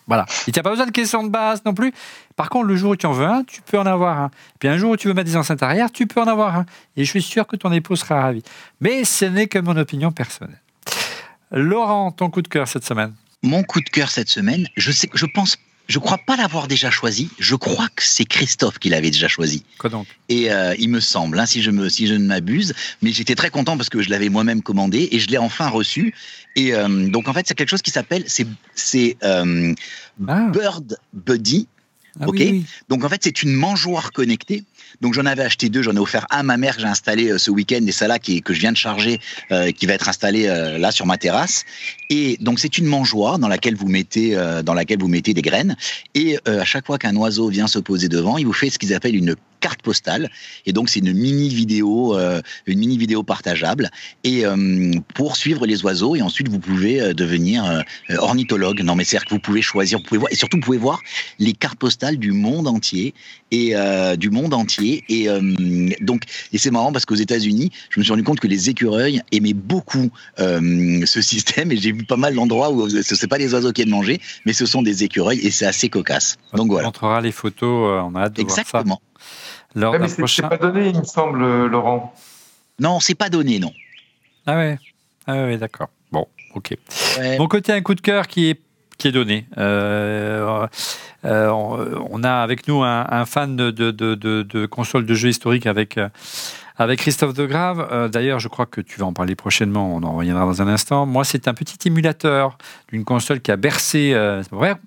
Voilà. 0.06 0.26
Il 0.46 0.52
n'y 0.52 0.58
a 0.58 0.62
pas 0.62 0.70
besoin 0.70 0.86
de 0.86 0.90
question 0.90 1.22
de 1.22 1.30
base 1.30 1.62
non 1.64 1.74
plus. 1.74 1.92
Par 2.36 2.50
contre, 2.50 2.66
le 2.66 2.76
jour 2.76 2.92
où 2.92 2.96
tu 2.96 3.06
en 3.06 3.12
veux 3.12 3.26
un, 3.26 3.44
tu 3.44 3.62
peux 3.62 3.78
en 3.78 3.86
avoir 3.86 4.20
un. 4.20 4.30
Puis 4.58 4.68
un 4.68 4.76
jour 4.76 4.92
où 4.92 4.96
tu 4.96 5.08
veux 5.08 5.14
mettre 5.14 5.30
des 5.30 5.36
enceintes 5.36 5.62
arrière, 5.62 5.90
tu 5.90 6.06
peux 6.06 6.20
en 6.20 6.26
avoir 6.26 6.56
un. 6.56 6.66
Et 6.96 7.04
je 7.04 7.10
suis 7.10 7.22
sûr 7.22 7.46
que 7.46 7.56
ton 7.56 7.72
épouse 7.72 8.00
sera 8.00 8.20
ravie. 8.20 8.42
Mais 8.80 9.04
ce 9.04 9.24
n'est 9.24 9.46
que 9.46 9.58
mon 9.58 9.76
opinion 9.76 10.12
personnelle. 10.12 10.60
Laurent, 11.50 12.12
ton 12.12 12.30
coup 12.30 12.42
de 12.42 12.48
cœur 12.48 12.68
cette 12.68 12.84
semaine? 12.84 13.14
Mon 13.42 13.62
coup 13.62 13.80
de 13.80 13.88
cœur 13.88 14.10
cette 14.10 14.28
semaine, 14.28 14.66
je 14.76 14.90
sais, 14.90 15.08
je 15.14 15.26
pense, 15.26 15.56
je 15.86 15.98
crois 15.98 16.18
pas 16.18 16.36
l'avoir 16.36 16.66
déjà 16.66 16.90
choisi. 16.90 17.28
Je 17.38 17.54
crois 17.54 17.88
que 17.94 18.02
c'est 18.02 18.24
Christophe 18.24 18.78
qui 18.78 18.88
l'avait 18.88 19.10
déjà 19.10 19.28
choisi. 19.28 19.64
Quoi 19.78 19.90
donc? 19.90 20.06
Et 20.28 20.50
euh, 20.50 20.74
il 20.78 20.88
me 20.88 21.00
semble, 21.00 21.38
hein, 21.38 21.46
si 21.46 21.62
je 21.62 21.70
me, 21.70 21.88
si 21.88 22.06
je 22.06 22.14
ne 22.14 22.26
m'abuse, 22.26 22.74
mais 23.02 23.12
j'étais 23.12 23.34
très 23.34 23.50
content 23.50 23.76
parce 23.76 23.90
que 23.90 24.00
je 24.00 24.10
l'avais 24.10 24.28
moi-même 24.28 24.62
commandé 24.62 25.08
et 25.12 25.18
je 25.18 25.28
l'ai 25.28 25.38
enfin 25.38 25.68
reçu. 25.68 26.14
Et 26.56 26.74
euh, 26.74 27.08
donc 27.08 27.28
en 27.28 27.32
fait, 27.32 27.46
c'est 27.46 27.54
quelque 27.54 27.68
chose 27.68 27.82
qui 27.82 27.90
s'appelle, 27.90 28.24
c'est, 28.26 28.46
c'est 28.74 29.16
euh, 29.22 29.74
ah. 30.26 30.48
Bird 30.52 30.98
Buddy. 31.12 31.68
Ah 32.20 32.28
ok? 32.28 32.42
Donc 32.88 33.04
en 33.04 33.08
fait, 33.08 33.20
c'est 33.24 33.42
une 33.42 33.52
mangeoire 33.52 34.12
connectée. 34.12 34.62
Donc 35.00 35.14
j'en 35.14 35.26
avais 35.26 35.42
acheté 35.42 35.68
deux, 35.68 35.82
j'en 35.82 35.94
ai 35.94 35.98
offert 35.98 36.26
un 36.30 36.38
à 36.38 36.42
ma 36.42 36.56
mère 36.56 36.76
que 36.76 36.82
j'ai 36.82 36.88
installé 36.88 37.30
euh, 37.30 37.38
ce 37.38 37.50
week-end 37.50 37.80
et 37.86 37.92
ça 37.92 38.08
là 38.08 38.18
qui, 38.18 38.42
que 38.42 38.52
je 38.52 38.60
viens 38.60 38.72
de 38.72 38.76
charger, 38.76 39.20
euh, 39.52 39.70
qui 39.70 39.86
va 39.86 39.94
être 39.94 40.08
installé 40.08 40.46
euh, 40.46 40.78
là 40.78 40.90
sur 40.90 41.06
ma 41.06 41.16
terrasse. 41.16 41.64
Et 42.10 42.36
donc 42.40 42.58
c'est 42.60 42.78
une 42.78 42.86
mangeoire 42.86 43.38
dans 43.38 43.48
laquelle 43.48 43.76
vous 43.76 43.88
mettez, 43.88 44.36
dans 44.62 44.74
laquelle 44.74 44.98
vous 45.00 45.08
mettez 45.08 45.32
des 45.32 45.42
graines. 45.42 45.76
Et 46.14 46.38
à 46.46 46.64
chaque 46.64 46.86
fois 46.86 46.98
qu'un 46.98 47.16
oiseau 47.16 47.48
vient 47.48 47.66
se 47.66 47.78
poser 47.78 48.08
devant, 48.08 48.36
il 48.36 48.46
vous 48.46 48.52
fait 48.52 48.70
ce 48.70 48.78
qu'ils 48.78 48.92
appellent 48.94 49.16
une 49.16 49.34
carte 49.66 49.82
postale. 49.82 50.30
Et 50.66 50.72
donc 50.72 50.90
c'est 50.90 51.00
une 51.00 51.12
mini 51.12 51.48
vidéo, 51.48 52.16
une 52.66 52.78
mini 52.78 52.96
vidéo 52.98 53.22
partageable. 53.22 53.90
Et 54.22 54.44
pour 55.14 55.36
suivre 55.36 55.66
les 55.66 55.78
oiseaux, 55.84 56.16
et 56.16 56.22
ensuite 56.22 56.48
vous 56.48 56.58
pouvez 56.58 57.14
devenir 57.14 57.82
ornithologue. 58.18 58.80
Non 58.82 58.94
mais 58.94 59.04
c'est-à-dire 59.04 59.28
que 59.28 59.34
vous 59.34 59.40
pouvez 59.48 59.62
choisir, 59.62 59.98
vous 59.98 60.04
pouvez 60.04 60.18
voir, 60.18 60.32
et 60.32 60.36
surtout 60.36 60.58
vous 60.58 60.66
pouvez 60.68 60.84
voir 60.88 61.00
les 61.38 61.54
cartes 61.54 61.78
postales 61.78 62.18
du 62.18 62.32
monde 62.32 62.68
entier 62.68 63.14
et 63.50 63.74
du 64.18 64.30
monde 64.30 64.54
entier 64.54 65.04
et 65.08 65.28
euh, 65.28 65.40
donc, 66.00 66.22
et 66.52 66.58
c'est 66.58 66.70
marrant 66.70 66.92
parce 66.92 67.04
qu'aux 67.04 67.14
États-Unis, 67.14 67.70
je 67.90 68.00
me 68.00 68.04
suis 68.04 68.12
rendu 68.12 68.24
compte 68.24 68.40
que 68.40 68.48
les 68.48 68.70
écureuils 68.70 69.20
aimaient 69.32 69.54
beaucoup 69.54 70.10
euh, 70.38 71.00
ce 71.04 71.22
système. 71.22 71.72
Et 71.72 71.76
j'ai 71.76 71.92
vu 71.92 72.04
pas 72.04 72.16
mal 72.16 72.34
d'endroits 72.34 72.70
où 72.70 72.88
ce 72.88 72.96
n'est 73.14 73.28
pas 73.28 73.38
des 73.38 73.52
oiseaux 73.54 73.72
qui 73.72 73.82
aiment 73.82 73.90
manger, 73.90 74.20
mais 74.44 74.52
ce 74.52 74.66
sont 74.66 74.82
des 74.82 75.04
écureuils 75.04 75.40
et 75.40 75.50
c'est 75.50 75.66
assez 75.66 75.88
cocasse. 75.88 76.36
Donc 76.54 76.70
voilà. 76.70 76.86
On 76.86 76.88
montrera 76.88 77.20
les 77.20 77.32
photos. 77.32 77.90
Euh, 77.90 78.08
on 78.08 78.14
a 78.14 78.22
hâte 78.22 78.36
de 78.36 78.42
Exactement. 78.42 78.82
voir 78.84 78.98
ça. 78.98 79.13
Exactement. 79.76 80.26
c'est 80.26 80.42
pas 80.42 80.56
donné, 80.56 80.88
il 80.88 80.98
me 80.98 81.04
semble, 81.04 81.66
Laurent. 81.66 82.14
Non, 82.78 83.00
c'est 83.00 83.14
pas 83.14 83.28
donné, 83.28 83.58
non. 83.58 83.72
Ah 84.46 84.56
ouais. 84.56 84.78
Ah 85.26 85.44
ouais, 85.44 85.56
d'accord. 85.56 85.88
Bon, 86.12 86.26
ok. 86.54 86.76
Mon 87.38 87.48
côté, 87.48 87.72
un 87.72 87.82
coup 87.82 87.94
de 87.94 88.00
cœur 88.00 88.26
qui 88.26 88.50
est 88.50 88.60
qui 88.98 89.08
est 89.08 89.12
donné. 89.12 89.46
Euh, 89.58 90.66
euh, 91.24 91.48
on 91.50 92.22
a 92.22 92.30
avec 92.30 92.68
nous 92.68 92.82
un, 92.82 93.26
fan 93.26 93.56
de, 93.56 93.70
de, 93.70 93.90
de, 93.90 94.14
de, 94.14 94.66
consoles 94.66 95.06
de 95.06 95.14
jeux 95.14 95.30
historiques 95.30 95.66
avec 95.66 95.98
euh, 95.98 96.08
avec 96.76 97.00
Christophe 97.00 97.34
Degrave. 97.34 97.88
Euh, 97.92 98.08
d'ailleurs, 98.08 98.40
je 98.40 98.48
crois 98.48 98.66
que 98.66 98.80
tu 98.80 98.98
vas 98.98 99.06
en 99.06 99.12
parler 99.12 99.34
prochainement, 99.34 99.94
on 99.94 100.02
en 100.02 100.16
reviendra 100.16 100.44
dans 100.44 100.62
un 100.62 100.68
instant. 100.68 101.06
Moi, 101.06 101.24
c'est 101.24 101.46
un 101.48 101.54
petit 101.54 101.88
émulateur 101.88 102.58
d'une 102.90 103.04
console 103.04 103.40
qui 103.40 103.50
a 103.50 103.56
bercé, 103.56 104.12
euh, 104.14 104.42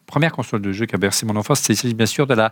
première 0.05 0.31
console 0.31 0.61
de 0.61 0.71
jeu 0.71 0.85
qui 0.85 0.95
a 0.95 0.97
bercé 0.97 1.25
mon 1.25 1.35
enfance, 1.35 1.61
c'est 1.61 1.93
bien 1.93 2.05
sûr 2.05 2.27
de 2.27 2.33
la 2.33 2.51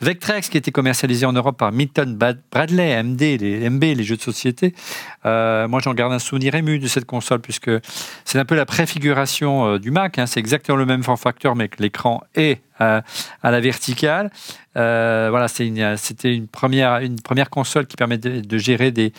Vectrex 0.00 0.48
qui 0.48 0.58
était 0.58 0.72
commercialisée 0.72 1.26
en 1.26 1.32
Europe 1.32 1.56
par 1.56 1.72
Milton 1.72 2.16
Bradley, 2.50 3.02
MD, 3.02 3.38
les 3.38 3.70
MB, 3.70 3.82
les 3.82 4.04
jeux 4.04 4.16
de 4.16 4.22
société. 4.22 4.74
Euh, 5.26 5.66
moi, 5.68 5.80
j'en 5.80 5.94
garde 5.94 6.12
un 6.12 6.18
souvenir 6.18 6.54
ému 6.54 6.78
de 6.78 6.86
cette 6.86 7.06
console 7.06 7.40
puisque 7.40 7.70
c'est 8.24 8.38
un 8.38 8.44
peu 8.44 8.54
la 8.54 8.66
préfiguration 8.66 9.66
euh, 9.66 9.78
du 9.78 9.90
Mac. 9.90 10.18
Hein. 10.18 10.26
c'est 10.26 10.40
exactement 10.40 10.76
le 10.76 10.86
même 10.86 11.02
form 11.02 11.16
factor, 11.16 11.56
mais 11.56 11.68
que 11.68 11.82
l'écran 11.82 12.22
est 12.34 12.60
à, 12.78 13.02
la 13.42 13.60
verticale. 13.60 14.30
Euh, 14.76 15.28
voilà, 15.30 15.48
c'était 15.48 16.34
une 16.34 16.48
première, 16.48 17.50
console 17.50 17.86
qui 17.86 17.96
permet 17.96 18.18
de, 18.18 18.58
gérer 18.58 18.90
des. 18.90 19.12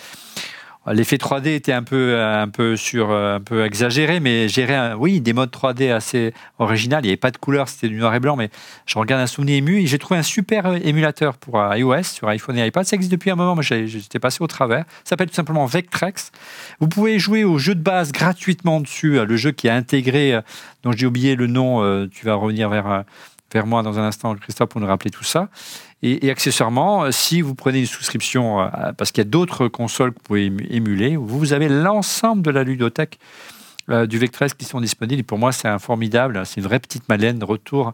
L'effet 0.88 1.16
3D 1.16 1.48
était 1.48 1.74
un 1.74 1.82
peu, 1.82 2.22
un 2.22 2.48
peu 2.48 2.76
sur, 2.76 3.10
un 3.10 3.40
peu 3.40 3.66
exagéré, 3.66 4.20
mais 4.20 4.48
gérer, 4.48 4.94
oui, 4.94 5.20
des 5.20 5.34
modes 5.34 5.50
3D 5.50 5.92
assez 5.92 6.32
original. 6.60 7.04
Il 7.04 7.08
n'y 7.08 7.10
avait 7.10 7.18
pas 7.18 7.32
de 7.32 7.38
couleur, 7.38 7.68
c'était 7.70 7.90
du 7.90 7.96
noir 7.96 8.14
et 8.14 8.20
blanc, 8.20 8.36
mais 8.36 8.52
je 8.86 9.00
regarde 9.00 9.20
un 9.20 9.26
souvenir 9.26 9.56
ému 9.56 9.88
j'ai 9.88 9.98
trouvé 9.98 10.20
un 10.20 10.24
super 10.24 10.76
émulateur 10.86 11.38
pour 11.38 11.60
iOS 11.74 12.04
sur 12.04 12.28
iPhone 12.28 12.60
et 12.60 12.68
iPad. 12.68 12.86
Ça 12.86 12.96
existe 12.98 13.12
depuis 13.12 13.32
un 13.32 13.36
moment, 13.36 13.56
moi 13.56 13.64
j'étais 13.64 14.20
passé 14.20 14.44
au 14.44 14.48
travers. 14.48 14.86
Ça 15.04 15.12
s'appelle 15.12 15.30
tout 15.30 15.36
simplement 15.36 15.66
Vectrex. 15.66 16.32
Vous 16.80 16.88
pouvez 16.88 17.18
jouer 17.18 17.44
au 17.44 17.58
jeu 17.58 17.74
de 17.74 17.82
base 17.82 18.12
gratuitement 18.12 18.80
dessus, 18.80 19.26
le 19.26 19.38
jeu 19.38 19.50
qui 19.50 19.66
est 19.66 19.72
intégré, 19.72 20.40
dont 20.84 20.92
j'ai 20.92 21.08
oublié 21.08 21.36
le 21.36 21.48
nom. 21.48 21.84
Euh, 21.84 22.08
tu 22.12 22.28
vas 22.28 22.36
revenir 22.36 22.70
vers 22.70 23.06
vers 23.56 23.66
moi 23.66 23.84
dans 23.84 23.98
un 23.98 24.04
instant, 24.04 24.36
Christophe, 24.36 24.70
pour 24.70 24.82
nous 24.82 24.88
rappeler 24.88 25.12
tout 25.12 25.24
ça. 25.24 25.48
Et, 26.04 26.30
accessoirement, 26.30 27.10
si 27.12 27.42
vous 27.42 27.56
prenez 27.56 27.80
une 27.80 27.86
souscription, 27.86 28.62
euh, 28.62 28.68
parce 28.98 29.12
qu'il 29.12 29.24
y 29.24 29.28
a 29.28 29.30
d'autres 29.30 29.70
consoles 29.70 30.12
que 30.12 30.18
vous 30.18 30.24
pouvez 30.24 30.52
émuler, 30.70 31.16
vous 31.16 31.54
avez 31.54 31.70
l'ensemble 31.70 32.42
de 32.42 32.52
la 32.52 32.64
ludothèque 32.64 33.18
euh, 33.90 34.06
du 34.06 34.18
Vectrex 34.18 34.54
qui 34.54 34.66
sont 34.66 34.82
disponibles. 34.82 35.24
Pour 35.24 35.40
moi, 35.40 35.54
c'est 35.54 35.70
un 35.70 35.80
formidable, 35.80 36.42
c'est 36.46 36.58
une 36.60 36.68
vraie 36.68 36.80
petite 36.80 37.08
Madeleine 37.08 37.40
de 37.40 37.46
retour 37.46 37.94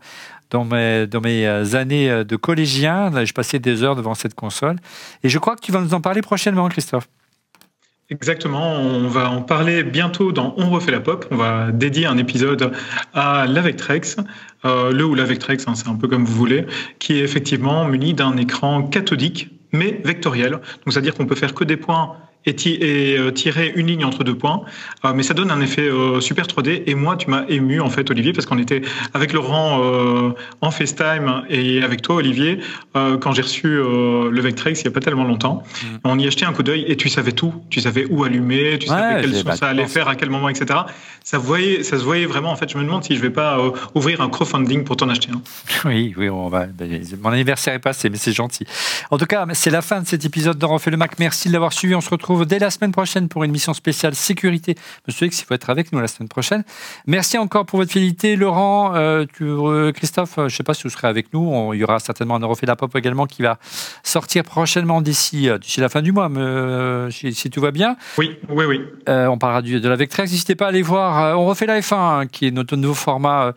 dans 0.50 0.66
mes, 0.66 1.06
dans 1.06 1.22
mes 1.22 1.46
euh, 1.46 1.76
années 1.76 2.26
de 2.26 2.36
collégien. 2.36 3.24
Je 3.24 3.34
passais 3.34 3.60
des 3.60 3.84
heures 3.84 3.96
devant 3.96 4.16
cette 4.16 4.34
console. 4.34 4.78
Et 5.24 5.30
je 5.30 5.38
crois 5.38 5.56
que 5.56 5.62
tu 5.62 5.72
vas 5.72 5.80
nous 5.80 5.94
en 5.94 6.02
parler 6.02 6.22
prochainement, 6.22 6.68
Christophe. 6.70 7.08
Exactement, 8.12 8.74
on 8.74 9.08
va 9.08 9.30
en 9.32 9.42
parler 9.42 9.84
bientôt 9.84 10.34
dans 10.34 10.54
On 10.58 10.70
refait 10.70 10.92
la 10.92 11.00
pop. 11.00 11.26
On 11.32 11.38
va 11.38 11.72
dédier 11.72 12.08
un 12.08 12.18
épisode 12.18 12.74
à 13.14 13.46
l'Avectrex, 13.48 14.18
euh, 14.66 14.92
le 14.92 15.06
ou 15.06 15.16
l'Avectrex, 15.16 15.66
hein, 15.66 15.76
c'est 15.76 15.88
un 15.88 15.96
peu 15.96 16.10
comme 16.10 16.26
vous 16.26 16.36
voulez, 16.36 16.66
qui 17.00 17.14
est 17.14 17.24
effectivement 17.24 17.86
muni 17.86 18.14
d'un 18.14 18.36
écran 18.36 18.84
cathodique 18.84 19.50
mais 19.72 20.02
vectoriel. 20.04 20.52
Donc 20.52 20.62
c'est-à-dire 20.90 21.16
qu'on 21.16 21.26
peut 21.26 21.36
faire 21.36 21.54
que 21.54 21.64
des 21.64 21.78
points 21.78 22.18
et, 22.46 23.18
euh, 23.18 23.32
tirer 23.32 23.72
une 23.76 23.88
ligne 23.88 24.06
entre 24.06 24.24
deux 24.24 24.36
points. 24.36 24.62
Euh, 25.06 25.14
mais 25.16 25.24
ça 25.24 25.34
donne 25.34 25.52
un 25.52 25.62
effet 25.62 25.88
euh, 25.88 26.20
super 26.22 26.46
3D. 26.48 26.84
Et 26.86 26.96
moi, 26.96 27.16
tu 27.16 27.30
m'as 27.30 27.46
ému, 27.48 27.82
en 27.82 27.90
fait, 27.90 28.10
Olivier, 28.10 28.34
parce 28.34 28.46
qu'on 28.46 28.58
était 28.58 28.82
avec 29.14 29.34
Laurent 29.34 29.82
en 30.62 30.72
FaceTime 30.72 31.44
et 31.50 31.84
avec 31.84 32.02
toi, 32.02 32.16
Olivier, 32.16 32.60
quand 32.94 33.32
j'ai 33.34 33.42
reçu 33.42 33.68
le 33.68 34.42
Vectrex 34.42 34.82
il 34.82 34.84
n'y 34.84 34.88
a 34.90 34.92
pas 34.92 35.00
tellement 35.00 35.24
longtemps. 35.24 35.64
Mm. 35.64 35.88
On 36.04 36.20
y 36.20 36.28
achetait 36.28 36.46
un 36.46 36.54
coup 36.54 36.64
d'œil 36.64 36.86
et 36.88 36.96
tu 36.98 37.10
savais 37.10 37.32
tout. 37.32 37.54
Tu 37.70 37.82
savais 37.82 38.06
où 38.10 38.24
allumer, 38.24 38.78
tu 38.80 38.88
savais 38.88 39.22
quelle 39.22 39.36
son 39.36 39.52
ça 39.56 39.68
allait 39.68 39.88
faire, 39.88 40.08
à 40.08 40.16
quel 40.16 40.30
moment, 40.30 40.50
etc. 40.50 40.80
Ça, 41.24 41.38
voyait, 41.38 41.84
ça 41.84 41.98
se 41.98 42.04
voyait 42.04 42.26
vraiment. 42.26 42.52
En 42.52 42.56
fait, 42.56 42.70
je 42.70 42.78
me 42.78 42.84
demande 42.84 43.04
si 43.04 43.16
je 43.16 43.22
vais 43.22 43.30
pas 43.30 43.58
ouvrir 43.96 44.22
un 44.22 44.30
crowdfunding 44.30 44.84
pour 44.84 44.98
t'en 44.98 45.10
acheter 45.10 45.30
un. 45.32 45.42
Oui, 45.86 46.14
oui, 46.18 46.30
on 46.30 46.48
va. 46.50 46.66
Ben, 46.66 47.02
mon 47.22 47.30
anniversaire 47.30 47.74
est 47.74 47.80
passé, 47.80 48.10
mais 48.10 48.18
c'est 48.18 48.34
gentil. 48.34 48.66
En 49.10 49.18
tout 49.18 49.26
cas, 49.26 49.46
c'est 49.54 49.72
la 49.72 49.82
fin 49.82 50.02
de 50.02 50.08
cet 50.08 50.26
épisode 50.26 50.58
d'En 50.58 50.70
refait 50.70 50.92
le 50.92 50.98
Mac. 50.98 51.20
Merci 51.20 51.48
de 51.48 51.54
l'avoir 51.54 51.74
suivi. 51.74 51.96
On 51.96 52.02
se 52.02 52.10
retrouve 52.10 52.31
dès 52.46 52.60
la 52.60 52.70
semaine 52.70 52.92
prochaine 52.92 53.28
pour 53.28 53.44
une 53.44 53.52
mission 53.52 53.74
spéciale 53.74 54.16
sécurité. 54.16 54.76
Monsieur 55.08 55.28
X, 55.28 55.42
il 55.42 55.46
faut 55.46 55.54
être 55.54 55.70
avec 55.70 55.92
nous 55.92 56.00
la 56.00 56.08
semaine 56.08 56.30
prochaine. 56.30 56.64
Merci 57.08 57.38
encore 57.38 57.66
pour 57.66 57.80
votre 57.80 57.92
fidélité. 57.92 58.36
Laurent, 58.36 58.96
euh, 58.96 59.26
euh, 59.42 59.92
Christophe, 59.92 60.38
euh, 60.38 60.42
je 60.50 60.54
ne 60.54 60.58
sais 60.58 60.64
pas 60.64 60.74
si 60.74 60.84
vous 60.84 60.90
serez 60.90 61.08
avec 61.08 61.34
nous. 61.34 61.74
il 61.74 61.80
y 61.80 61.84
aura 61.84 62.00
certainement 62.00 62.36
un 62.36 62.40
Eurofait 62.40 62.66
la 62.66 62.76
Pop 62.76 62.96
également 62.96 63.26
qui 63.26 63.42
va 63.42 63.58
sortir 64.04 64.44
prochainement 64.44 65.02
d'ici 65.02 65.50
la 65.78 65.90
fin 65.90 66.02
du 66.02 66.12
mois, 66.12 66.30
si, 67.12 67.50
tout 67.50 67.62
va 67.62 67.72
bien. 67.72 67.96
Oui, 68.18 68.38
oui, 68.50 68.66
oui. 68.66 68.82
on 69.08 69.38
parlera 69.38 69.62
de 69.62 69.88
la 69.88 69.96
Vectrex. 69.96 70.32
N'hésitez 70.32 70.56
pas 70.56 70.66
à 70.66 70.70
aller 70.70 70.82
voir. 70.82 71.38
on 71.40 71.46
refait 71.46 71.66
la 71.66 71.80
F1, 71.80 71.96
hein, 71.96 72.28
qui 72.28 72.48
est 72.48 72.52
notre 72.52 72.76
nouveau 72.76 72.94
format 72.94 73.54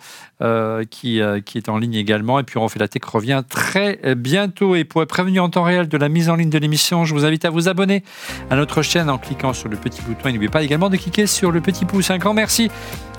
qui, 0.90 1.20
qui 1.44 1.58
est 1.58 1.68
en 1.68 1.78
ligne 1.78 1.94
également. 1.94 2.38
Et 2.38 2.42
puis 2.42 2.58
on 2.58 2.62
refait 2.62 2.78
la 2.78 2.88
Tech 2.88 3.02
revient 3.04 3.42
très 3.48 4.00
bientôt. 4.16 4.74
Et 4.74 4.84
pour 4.84 5.02
être 5.02 5.08
prévenu 5.08 5.40
en 5.40 5.48
temps 5.48 5.62
réel 5.62 5.88
de 5.88 5.96
la 5.96 6.08
mise 6.08 6.28
en 6.28 6.36
ligne 6.36 6.50
de 6.50 6.58
l'émission, 6.58 7.04
je 7.04 7.14
vous 7.14 7.24
invite 7.24 7.44
à 7.44 7.50
vous 7.50 7.68
abonner 7.68 8.02
à 8.50 8.56
notre 8.56 8.82
chaîne 8.82 9.10
en 9.10 9.18
cliquant 9.18 9.52
sur 9.52 9.68
le 9.68 9.76
petit 9.76 10.02
bouton. 10.02 10.28
Et 10.28 10.32
n'oubliez 10.32 10.50
pas 10.50 10.62
également 10.62 10.90
de 10.90 10.96
cliquer 10.96 11.26
sur 11.26 11.50
le 11.50 11.60
petit 11.60 11.84
pouce. 11.84 12.10
Un 12.10 12.18
grand 12.18 12.34
merci 12.34 12.70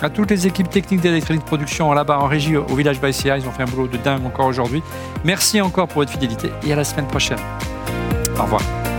à 0.01 0.09
toutes 0.09 0.29
les 0.29 0.47
équipes 0.47 0.69
techniques 0.69 1.01
d'électronique 1.01 1.45
production 1.45 1.91
là-bas 1.93 2.19
en 2.19 2.27
régie 2.27 2.57
au 2.57 2.75
village 2.75 2.99
Baïsia. 2.99 3.37
Ils 3.37 3.47
ont 3.47 3.51
fait 3.51 3.63
un 3.63 3.67
boulot 3.67 3.87
de 3.87 3.97
dingue 3.97 4.25
encore 4.25 4.47
aujourd'hui. 4.47 4.81
Merci 5.23 5.61
encore 5.61 5.87
pour 5.87 6.01
votre 6.01 6.11
fidélité 6.11 6.49
et 6.65 6.73
à 6.73 6.75
la 6.75 6.83
semaine 6.83 7.07
prochaine. 7.07 7.39
Au 8.37 8.43
revoir. 8.43 8.94